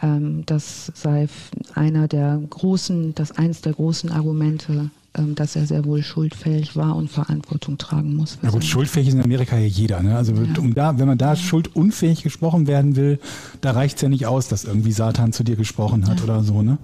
ähm, 0.01 0.43
das 0.45 0.91
sei 0.95 1.27
einer 1.75 2.07
der 2.07 2.41
großen, 2.49 3.13
das 3.15 3.31
eins 3.31 3.61
der 3.61 3.73
großen 3.73 4.11
Argumente 4.11 4.89
dass 5.35 5.55
er 5.55 5.65
sehr 5.65 5.85
wohl 5.85 6.03
schuldfähig 6.03 6.75
war 6.75 6.95
und 6.95 7.09
Verantwortung 7.09 7.77
tragen 7.77 8.15
muss. 8.15 8.37
Ja 8.41 8.49
gut, 8.49 8.63
schuldfähig 8.63 9.07
ist 9.07 9.13
in 9.13 9.23
Amerika 9.23 9.57
ja 9.57 9.65
jeder. 9.65 10.01
Ne? 10.01 10.15
Also 10.15 10.33
ja. 10.33 10.59
um 10.59 10.73
da, 10.73 10.97
wenn 10.99 11.07
man 11.07 11.17
da 11.17 11.35
schuldunfähig 11.35 12.23
gesprochen 12.23 12.67
werden 12.67 12.95
will, 12.95 13.19
da 13.61 13.71
reicht 13.71 13.97
es 13.97 14.01
ja 14.01 14.09
nicht 14.09 14.25
aus, 14.25 14.47
dass 14.47 14.65
irgendwie 14.65 14.91
Satan 14.91 15.33
zu 15.33 15.43
dir 15.43 15.55
gesprochen 15.55 16.07
hat 16.07 16.19
ja. 16.19 16.23
oder 16.23 16.43
so. 16.43 16.61
Ne? 16.61 16.77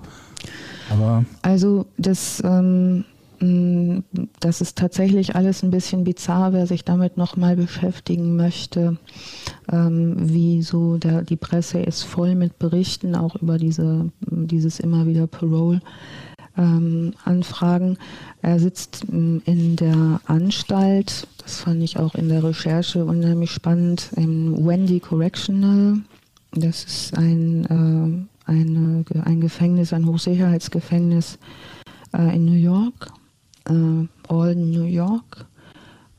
Aber 0.89 1.25
also 1.41 1.87
das 1.97 2.41
ähm, 2.45 3.05
Mm, 3.39 3.99
das 4.39 4.61
ist 4.61 4.77
tatsächlich 4.77 5.35
alles 5.35 5.63
ein 5.63 5.71
bisschen 5.71 6.03
bizarr, 6.03 6.53
wer 6.53 6.67
sich 6.67 6.85
damit 6.85 7.17
nochmal 7.17 7.55
beschäftigen 7.55 8.35
möchte. 8.35 8.97
Ähm, 9.71 10.15
wie 10.17 10.61
so 10.61 10.97
der, 10.97 11.21
die 11.23 11.35
Presse 11.35 11.79
ist 11.79 12.03
voll 12.03 12.35
mit 12.35 12.59
Berichten, 12.59 13.15
auch 13.15 13.35
über 13.35 13.57
diese, 13.57 14.09
dieses 14.21 14.79
immer 14.79 15.05
wieder 15.05 15.27
Parole. 15.27 15.81
Ähm, 16.57 17.13
Anfragen. 17.25 17.97
Er 18.41 18.59
sitzt 18.59 19.11
mm, 19.11 19.39
in 19.45 19.75
der 19.75 20.21
Anstalt, 20.25 21.27
das 21.39 21.59
fand 21.59 21.83
ich 21.83 21.99
auch 21.99 22.15
in 22.15 22.29
der 22.29 22.43
Recherche 22.43 23.03
unheimlich 23.03 23.51
spannend, 23.51 24.11
im 24.15 24.65
Wendy 24.65 25.01
Correctional. 25.01 25.97
Das 26.53 26.85
ist 26.85 27.17
ein, 27.17 27.65
äh, 27.65 28.49
eine, 28.49 29.03
ein 29.25 29.41
Gefängnis, 29.41 29.91
ein 29.91 30.05
Hochsicherheitsgefängnis 30.05 31.39
äh, 32.13 32.35
in 32.35 32.45
New 32.45 32.53
York 32.53 33.11
äh, 33.69 34.07
All 34.27 34.55
New 34.55 34.83
York, 34.83 35.45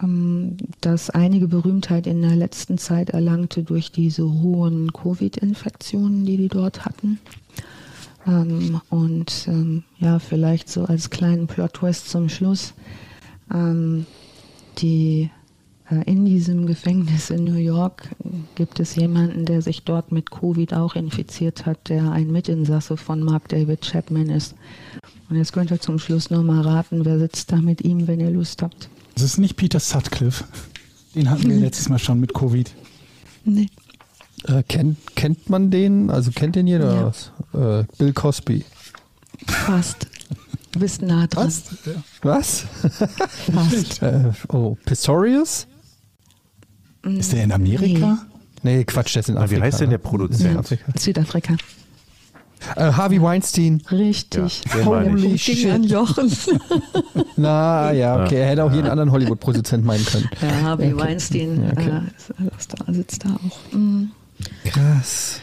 ähm, 0.03 0.57
das 0.81 1.11
einige 1.11 1.49
Berühmtheit 1.49 2.07
in 2.07 2.23
der 2.23 2.37
letzten 2.37 2.79
Zeit 2.79 3.11
erlangte 3.11 3.63
durch 3.63 3.93
diese 3.93 4.25
hohen 4.25 4.93
Covid-Infektionen, 4.93 6.25
die 6.25 6.37
die 6.37 6.49
dort 6.49 6.85
hatten. 6.85 7.21
Ähm, 8.27 8.81
und 8.91 9.47
ähm, 9.49 9.85
ja, 9.99 10.19
vielleicht 10.19 10.69
so 10.69 10.85
als 10.85 11.11
kleinen 11.11 11.47
Plot-Twist 11.47 12.09
zum 12.09 12.29
Schluss, 12.29 12.75
ähm, 13.53 14.07
die 14.79 15.31
äh, 15.91 16.03
in 16.11 16.25
diesem 16.25 16.67
Gefängnis 16.67 17.31
in 17.31 17.45
New 17.45 17.55
York 17.55 18.09
gibt 18.57 18.81
es 18.81 18.97
jemanden, 18.97 19.45
der 19.45 19.63
sich 19.63 19.85
dort 19.85 20.11
mit 20.11 20.31
Covid 20.31 20.75
auch 20.75 20.97
infiziert 20.97 21.67
hat, 21.67 21.89
der 21.89 22.11
ein 22.11 22.31
Mitinsasse 22.33 22.97
von 22.97 23.21
Mark 23.21 23.49
David 23.49 23.83
Chapman 23.83 24.31
ist. 24.31 24.55
Und 25.29 25.37
jetzt 25.37 25.53
könnt 25.53 25.71
ihr 25.71 25.81
zum 25.81 25.99
Schluss 25.99 26.31
nochmal 26.31 26.63
raten, 26.63 27.05
wer 27.05 27.19
sitzt 27.19 27.53
da 27.53 27.57
mit 27.57 27.83
ihm, 27.83 28.07
wenn 28.07 28.21
ihr 28.21 28.31
Lust 28.31 28.63
habt. 28.63 28.89
Das 29.15 29.23
ist 29.23 29.39
nicht 29.39 29.57
Peter 29.57 29.81
Sutcliffe. 29.81 30.45
Den 31.15 31.31
hatten 31.31 31.49
wir 31.49 31.57
letztes 31.61 31.89
Mal 31.89 31.99
schon 31.99 32.21
mit 32.21 32.35
Covid. 32.35 32.71
Nee. 33.45 33.69
Äh, 34.47 34.63
kennt, 34.69 35.17
kennt 35.17 35.51
man 35.51 35.71
den? 35.71 36.11
Also 36.11 36.31
kennt 36.31 36.57
den 36.57 36.67
jeder 36.67 36.95
ja. 36.95 37.07
was? 37.07 37.33
Äh, 37.53 37.85
Bill 37.99 38.13
Cosby. 38.13 38.65
Fast. 39.47 40.07
Du 40.73 40.81
bist 40.81 41.03
nah 41.03 41.27
dran. 41.27 41.47
Was? 41.47 41.65
Was? 42.23 42.67
Fast. 43.53 44.03
äh, 44.03 44.33
oh, 44.49 44.77
Pistorius? 44.85 45.67
Ist 47.03 47.33
der 47.33 47.45
in 47.45 47.53
Amerika? 47.53 48.19
Nee, 48.63 48.77
nee 48.79 48.85
Quatsch, 48.85 49.15
der 49.15 49.21
ist 49.21 49.29
in 49.29 49.37
Afrika. 49.37 49.61
Wie 49.61 49.65
heißt 49.65 49.81
denn 49.81 49.91
der 49.91 49.99
Produzent? 49.99 50.71
Ja, 50.71 50.77
Südafrika. 50.99 51.55
Äh, 52.75 52.93
Harvey 52.93 53.23
Weinstein. 53.23 53.83
Richtig. 53.91 54.63
Ja, 54.77 54.85
Holy 54.85 55.39
shit. 55.39 55.71
an 55.71 55.85
Jochen. 55.85 56.33
Na 57.37 57.93
ja, 57.93 58.25
okay. 58.25 58.41
Er 58.41 58.49
hätte 58.49 58.65
auch 58.65 58.73
jeden 58.73 58.89
anderen 58.89 59.13
Hollywood-Produzent 59.13 59.85
meinen 59.85 60.05
können. 60.05 60.29
Ja, 60.43 60.63
Harvey 60.63 60.93
okay. 60.93 61.05
Weinstein 61.05 61.63
ja, 61.63 61.73
okay. 61.73 61.89
äh, 62.45 62.85
da, 62.87 62.93
sitzt 62.93 63.25
da 63.25 63.31
auch. 63.35 63.73
Mhm. 63.73 64.11
Krass. 64.65 65.41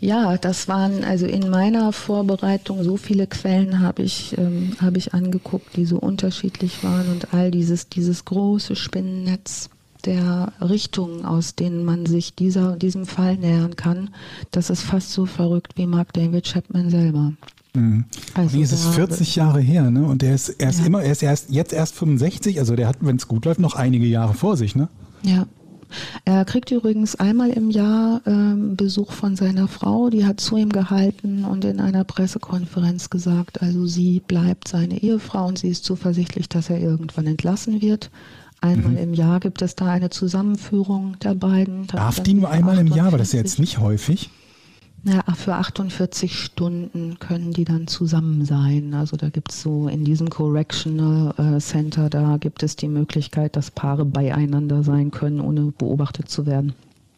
Ja, 0.00 0.36
das 0.36 0.68
waren 0.68 1.04
also 1.04 1.26
in 1.26 1.48
meiner 1.48 1.92
Vorbereitung 1.92 2.84
so 2.84 2.96
viele 2.96 3.26
Quellen 3.26 3.80
habe 3.80 4.02
ich 4.02 4.36
ähm, 4.36 4.76
habe 4.80 4.98
ich 4.98 5.14
angeguckt, 5.14 5.76
die 5.76 5.86
so 5.86 5.96
unterschiedlich 5.96 6.84
waren 6.84 7.08
und 7.08 7.32
all 7.32 7.50
dieses 7.50 7.88
dieses 7.88 8.26
große 8.26 8.76
Spinnennetz 8.76 9.70
der 10.06 10.52
Richtungen, 10.60 11.24
aus 11.24 11.54
denen 11.54 11.84
man 11.84 12.06
sich 12.06 12.34
dieser, 12.34 12.76
diesem 12.76 13.06
Fall 13.06 13.36
nähern 13.36 13.76
kann, 13.76 14.10
das 14.52 14.70
ist 14.70 14.82
fast 14.82 15.10
so 15.10 15.26
verrückt 15.26 15.72
wie 15.76 15.86
Mark 15.86 16.12
David 16.12 16.44
Chapman 16.44 16.90
selber. 16.90 17.32
Mhm. 17.74 18.04
Also 18.34 18.60
es 18.60 18.72
ist 18.72 18.86
40 18.86 19.36
Jahre 19.36 19.60
her, 19.60 19.90
ne? 19.90 20.04
Und 20.04 20.22
er 20.22 20.34
ist, 20.34 20.48
er 20.48 20.70
ist 20.70 20.80
ja. 20.80 20.86
immer, 20.86 21.02
er 21.02 21.12
ist 21.12 21.22
erst, 21.22 21.50
jetzt 21.50 21.72
erst 21.72 21.94
65, 21.96 22.58
also 22.58 22.76
der 22.76 22.88
hat, 22.88 22.98
wenn 23.00 23.16
es 23.16 23.28
gut 23.28 23.44
läuft, 23.44 23.60
noch 23.60 23.74
einige 23.74 24.06
Jahre 24.06 24.34
vor 24.34 24.56
sich, 24.56 24.74
ne? 24.76 24.88
Ja. 25.22 25.46
Er 26.24 26.44
kriegt 26.44 26.70
übrigens 26.70 27.16
einmal 27.16 27.50
im 27.50 27.70
Jahr 27.70 28.20
ähm, 28.26 28.76
Besuch 28.76 29.12
von 29.12 29.36
seiner 29.36 29.68
Frau, 29.68 30.10
die 30.10 30.24
hat 30.24 30.40
zu 30.40 30.56
ihm 30.56 30.70
gehalten 30.70 31.44
und 31.44 31.64
in 31.64 31.80
einer 31.80 32.04
Pressekonferenz 32.04 33.10
gesagt, 33.10 33.62
also 33.62 33.86
sie 33.86 34.20
bleibt 34.20 34.68
seine 34.68 35.02
Ehefrau 35.02 35.46
und 35.46 35.58
sie 35.58 35.68
ist 35.68 35.84
zuversichtlich, 35.84 36.48
dass 36.48 36.70
er 36.70 36.80
irgendwann 36.80 37.26
entlassen 37.26 37.80
wird. 37.80 38.10
Einmal 38.60 38.92
mhm. 38.92 38.98
im 38.98 39.14
Jahr 39.14 39.40
gibt 39.40 39.62
es 39.62 39.74
da 39.74 39.86
eine 39.86 40.10
Zusammenführung 40.10 41.18
der 41.22 41.34
beiden. 41.34 41.86
Darf 41.88 42.20
die 42.20 42.34
nur 42.34 42.50
einmal 42.50 42.78
im 42.78 42.86
Jahr, 42.86 43.08
aber 43.08 43.18
das 43.18 43.28
ist 43.28 43.32
ja 43.34 43.40
jetzt 43.40 43.58
nicht 43.58 43.78
häufig. 43.78 44.30
Ja, 45.08 45.22
für 45.34 45.54
48 45.54 46.36
Stunden 46.36 47.20
können 47.20 47.52
die 47.52 47.64
dann 47.64 47.86
zusammen 47.86 48.44
sein. 48.44 48.92
Also 48.92 49.16
da 49.16 49.28
gibt 49.28 49.52
es 49.52 49.62
so 49.62 49.86
in 49.86 50.04
diesem 50.04 50.28
Correctional 50.28 51.32
äh, 51.38 51.60
Center, 51.60 52.10
da 52.10 52.38
gibt 52.38 52.64
es 52.64 52.74
die 52.74 52.88
Möglichkeit, 52.88 53.54
dass 53.54 53.70
Paare 53.70 54.04
beieinander 54.04 54.82
sein 54.82 55.12
können, 55.12 55.40
ohne 55.40 55.72
beobachtet 55.78 56.28
zu 56.28 56.44
werden. 56.44 56.74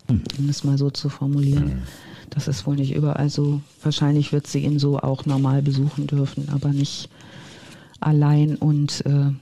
Mhm. 0.07 0.23
Um 0.39 0.49
es 0.51 0.65
mal 0.65 0.77
so 0.77 0.91
zu 0.91 1.09
formulieren. 1.09 1.65
Mhm. 1.65 1.83
Das 2.29 2.47
ist 2.47 2.67
wohl 2.67 2.77
nicht 2.77 2.95
überall 2.95 3.31
so. 3.31 3.63
Wahrscheinlich 3.83 4.35
wird 4.35 4.47
sie 4.47 4.65
ihn 4.65 4.79
so 4.79 4.99
auch 4.99 5.25
normal 5.25 5.63
besuchen 5.63 6.07
dürfen, 6.07 6.51
aber 6.53 6.75
nicht 6.75 7.09
allein 8.01 8.57
und 8.57 9.05
äh, 9.07 9.33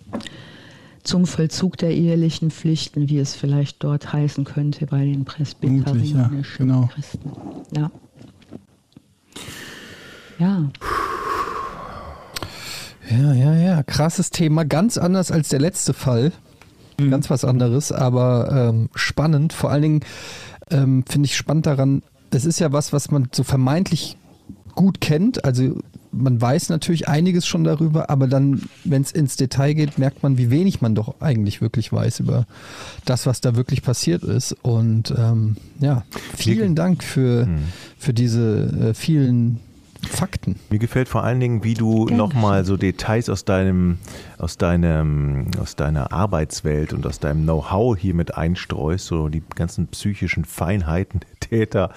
zum 1.02 1.26
Vollzug 1.26 1.78
der 1.78 1.92
ehelichen 1.92 2.52
Pflichten, 2.52 3.08
wie 3.08 3.18
es 3.18 3.34
vielleicht 3.34 3.82
dort 3.82 4.12
heißen 4.12 4.44
könnte 4.44 4.86
bei 4.86 5.04
den 5.04 5.24
Presbyterianischen 5.24 6.16
ja, 6.16 6.30
genau. 6.58 6.90
Christen. 6.94 7.32
Ja. 7.76 7.90
Ja. 10.38 10.70
Ja, 13.08 13.32
ja, 13.32 13.54
ja. 13.54 13.82
Krasses 13.82 14.30
Thema. 14.30 14.64
Ganz 14.64 14.98
anders 14.98 15.30
als 15.30 15.48
der 15.48 15.60
letzte 15.60 15.94
Fall. 15.94 16.32
Mhm. 16.98 17.10
Ganz 17.10 17.30
was 17.30 17.44
anderes, 17.44 17.92
aber 17.92 18.70
ähm, 18.70 18.88
spannend. 18.94 19.52
Vor 19.52 19.70
allen 19.70 19.82
Dingen 19.82 20.00
ähm, 20.70 21.04
finde 21.08 21.26
ich 21.26 21.36
spannend 21.36 21.66
daran, 21.66 22.02
das 22.30 22.44
ist 22.44 22.58
ja 22.58 22.72
was, 22.72 22.92
was 22.92 23.10
man 23.10 23.28
so 23.32 23.44
vermeintlich 23.44 24.16
gut 24.74 25.00
kennt. 25.00 25.44
Also 25.44 25.78
man 26.16 26.40
weiß 26.40 26.68
natürlich 26.70 27.08
einiges 27.08 27.46
schon 27.46 27.64
darüber, 27.64 28.10
aber 28.10 28.26
dann, 28.26 28.62
wenn 28.84 29.02
es 29.02 29.12
ins 29.12 29.36
Detail 29.36 29.74
geht, 29.74 29.98
merkt 29.98 30.22
man, 30.22 30.38
wie 30.38 30.50
wenig 30.50 30.80
man 30.80 30.94
doch 30.94 31.20
eigentlich 31.20 31.60
wirklich 31.60 31.92
weiß 31.92 32.20
über 32.20 32.46
das, 33.04 33.26
was 33.26 33.40
da 33.40 33.56
wirklich 33.56 33.82
passiert 33.82 34.22
ist. 34.22 34.52
Und 34.62 35.14
ähm, 35.16 35.56
ja, 35.80 36.04
vielen 36.36 36.74
Dank 36.74 37.04
für, 37.04 37.46
hm. 37.46 37.58
für 37.98 38.12
diese 38.12 38.90
äh, 38.90 38.94
vielen 38.94 39.60
Fakten. 40.06 40.56
Mir 40.70 40.78
gefällt 40.78 41.08
vor 41.08 41.24
allen 41.24 41.40
Dingen, 41.40 41.64
wie 41.64 41.74
du 41.74 42.06
nochmal 42.06 42.64
so 42.64 42.76
Details 42.76 43.28
aus 43.28 43.44
deinem, 43.44 43.98
aus 44.38 44.56
deinem, 44.56 45.50
aus 45.60 45.76
deiner 45.76 46.12
Arbeitswelt 46.12 46.92
und 46.92 47.06
aus 47.06 47.18
deinem 47.18 47.42
Know-how 47.42 47.96
hier 47.96 48.14
mit 48.14 48.36
einstreust, 48.36 49.06
so 49.06 49.28
die 49.28 49.42
ganzen 49.54 49.88
psychischen 49.88 50.44
Feinheiten 50.44 51.20
der 51.20 51.40
Täter 51.40 51.90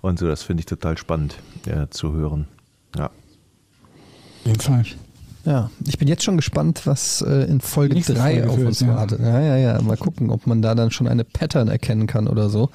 und 0.00 0.18
so. 0.18 0.26
Das 0.26 0.42
finde 0.42 0.60
ich 0.60 0.66
total 0.66 0.96
spannend 0.98 1.36
ja, 1.66 1.90
zu 1.90 2.12
hören. 2.12 2.46
Ja. 2.96 3.10
Jedenfalls. 4.44 4.96
Ja, 5.44 5.70
ich 5.86 5.96
bin 5.96 6.06
jetzt 6.06 6.22
schon 6.22 6.36
gespannt, 6.36 6.82
was 6.84 7.22
äh, 7.22 7.44
in 7.44 7.60
Folge 7.60 8.00
3 8.00 8.46
auf 8.46 8.58
uns 8.58 8.80
ja. 8.80 8.88
wartet. 8.88 9.20
Ja, 9.20 9.40
ja, 9.40 9.56
ja. 9.56 9.80
Mal 9.80 9.96
gucken, 9.96 10.30
ob 10.30 10.46
man 10.46 10.60
da 10.60 10.74
dann 10.74 10.90
schon 10.90 11.08
eine 11.08 11.24
Pattern 11.24 11.68
erkennen 11.68 12.06
kann 12.06 12.28
oder 12.28 12.50
so. 12.50 12.68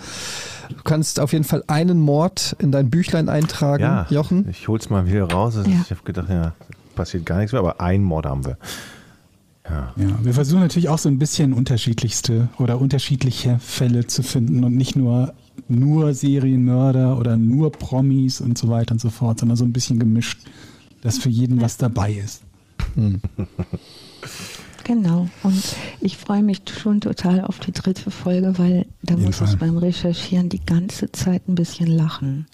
Du 0.69 0.83
kannst 0.83 1.19
auf 1.19 1.31
jeden 1.31 1.43
Fall 1.43 1.63
einen 1.67 1.99
Mord 1.99 2.55
in 2.59 2.71
dein 2.71 2.89
Büchlein 2.89 3.29
eintragen, 3.29 3.83
ja, 3.83 4.07
Jochen. 4.09 4.49
Ich 4.49 4.67
hol's 4.67 4.89
mal 4.89 5.05
wieder 5.05 5.29
raus. 5.29 5.55
Ja. 5.57 5.81
Ich 5.83 5.91
habe 5.91 6.01
gedacht, 6.03 6.29
ja, 6.29 6.53
passiert 6.95 7.25
gar 7.25 7.37
nichts 7.37 7.51
mehr, 7.51 7.59
aber 7.59 7.81
einen 7.81 8.03
Mord 8.03 8.25
haben 8.25 8.45
wir. 8.45 8.57
Ja. 9.69 9.93
ja, 9.95 10.19
wir 10.21 10.33
versuchen 10.33 10.61
natürlich 10.61 10.89
auch 10.89 10.99
so 10.99 11.09
ein 11.09 11.17
bisschen 11.17 11.53
unterschiedlichste 11.53 12.49
oder 12.59 12.79
unterschiedliche 12.79 13.57
Fälle 13.59 14.05
zu 14.05 14.21
finden 14.21 14.63
und 14.63 14.75
nicht 14.75 14.95
nur 14.95 15.33
nur 15.67 16.13
Serienmörder 16.13 17.17
oder 17.17 17.37
nur 17.37 17.71
Promis 17.71 18.41
und 18.41 18.57
so 18.57 18.69
weiter 18.69 18.91
und 18.91 18.99
so 18.99 19.09
fort, 19.09 19.39
sondern 19.39 19.55
so 19.55 19.63
ein 19.63 19.73
bisschen 19.73 19.99
gemischt 19.99 20.39
dass 21.05 21.19
für 21.19 21.29
jeden 21.29 21.61
was 21.61 21.77
dabei 21.77 22.13
ist. 22.13 22.41
Hm. 22.95 23.21
Genau. 24.83 25.27
Und 25.43 25.63
ich 25.99 26.17
freue 26.17 26.41
mich 26.41 26.61
schon 26.79 26.99
total 26.99 27.41
auf 27.41 27.59
die 27.59 27.71
dritte 27.71 28.09
Folge, 28.09 28.57
weil 28.57 28.85
da 29.03 29.15
muss 29.15 29.37
Fall. 29.37 29.49
ich 29.49 29.57
beim 29.57 29.77
Recherchieren 29.77 30.49
die 30.49 30.63
ganze 30.65 31.11
Zeit 31.11 31.47
ein 31.47 31.55
bisschen 31.55 31.87
lachen. 31.87 32.47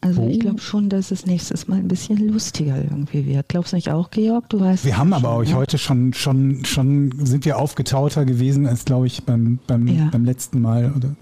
Also 0.00 0.22
oh. 0.22 0.28
ich 0.28 0.38
glaube 0.38 0.60
schon, 0.60 0.88
dass 0.88 1.10
es 1.10 1.26
nächstes 1.26 1.66
Mal 1.66 1.76
ein 1.76 1.88
bisschen 1.88 2.28
lustiger 2.28 2.76
irgendwie 2.76 3.26
wird. 3.26 3.48
Glaubst 3.48 3.72
du 3.72 3.76
nicht 3.76 3.90
auch, 3.90 4.10
Georg? 4.10 4.48
Du 4.48 4.60
weißt. 4.60 4.84
Wir 4.84 4.96
haben 4.96 5.12
aber 5.12 5.34
euch 5.34 5.50
ja? 5.50 5.56
heute 5.56 5.76
schon, 5.76 6.12
schon, 6.12 6.64
schon 6.64 7.12
sind 7.26 7.44
wir 7.44 7.58
aufgetauter 7.58 8.24
gewesen 8.24 8.66
als 8.66 8.84
glaube 8.84 9.08
ich 9.08 9.24
beim, 9.24 9.58
beim, 9.66 9.88
ja. 9.88 10.08
beim 10.12 10.24
letzten 10.24 10.60
Mal, 10.60 10.92
oder? 10.96 11.14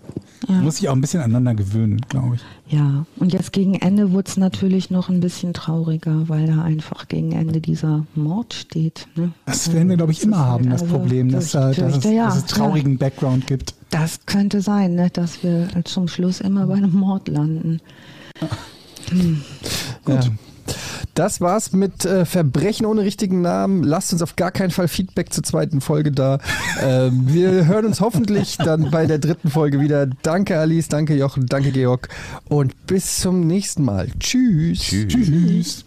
Ja. 0.49 0.61
Muss 0.61 0.77
sich 0.77 0.89
auch 0.89 0.93
ein 0.93 1.01
bisschen 1.01 1.21
aneinander 1.21 1.55
gewöhnen, 1.55 2.01
glaube 2.09 2.37
ich. 2.37 2.43
Ja, 2.73 3.07
und 3.17 3.33
jetzt 3.33 3.53
gegen 3.53 3.75
Ende 3.75 4.13
wurde 4.13 4.29
es 4.29 4.37
natürlich 4.37 4.91
noch 4.91 5.09
ein 5.09 5.21
bisschen 5.21 5.55
trauriger, 5.55 6.29
weil 6.29 6.47
da 6.47 6.63
einfach 6.63 7.09
gegen 7.09 7.33
Ende 7.33 7.61
dieser 7.61 8.05
Mord 8.15 8.55
steht. 8.55 9.09
Ne? 9.17 9.33
Das 9.47 9.73
werden 9.73 9.89
wir, 9.89 9.97
glaube 9.97 10.13
ich, 10.13 10.23
immer 10.23 10.39
haben, 10.39 10.71
das 10.71 10.83
also, 10.83 10.99
Problem, 10.99 11.31
dass, 11.31 11.53
dass, 11.53 11.77
dass, 11.77 11.97
es, 11.99 12.05
ja, 12.05 12.27
dass, 12.27 12.37
es, 12.37 12.45
traurigen. 12.47 12.99
Background 12.99 13.47
gibt. 13.47 13.75
Das 13.91 14.27
könnte 14.27 14.61
sein, 14.61 14.95
ne, 14.95 15.11
dass 15.11 15.43
wir 15.43 15.69
zum 15.85 16.09
Schluss 16.09 16.41
immer 16.41 16.67
bei 16.67 16.75
einem 16.75 16.93
Mord 16.93 17.29
landen. 17.29 17.81
Hm. 19.11 19.43
Gut. 20.05 20.25
Ja. 20.25 20.31
Das 21.15 21.41
war's 21.41 21.73
mit 21.73 22.05
äh, 22.05 22.27
Verbrechen 22.27 22.85
ohne 22.85 23.01
richtigen 23.01 23.41
Namen. 23.41 23.83
Lasst 23.83 24.13
uns 24.13 24.21
auf 24.21 24.37
gar 24.37 24.51
keinen 24.51 24.71
Fall 24.71 24.87
Feedback 24.87 25.33
zur 25.33 25.43
zweiten 25.43 25.81
Folge 25.81 26.13
da. 26.13 26.39
Ähm, 26.83 27.23
wir 27.29 27.67
hören 27.67 27.87
uns 27.87 28.03
hoffentlich 28.03 28.59
dann 28.59 28.91
bei 28.91 29.07
der 29.07 29.19
dritten 29.19 29.49
Folge 29.49 29.81
wieder. 29.81 30.07
Danke 30.23 30.59
Alice, 30.59 30.89
danke 30.89 31.17
Jochen, 31.17 31.47
danke 31.47 31.73
Georg 31.73 32.11
und 32.49 32.87
bis 32.87 33.21
zum 33.21 33.47
nächsten 33.47 33.83
Mal. 33.83 34.09
Tschüss. 34.21 34.81
Tschüss. 34.81 35.09
Tschüss. 35.09 35.86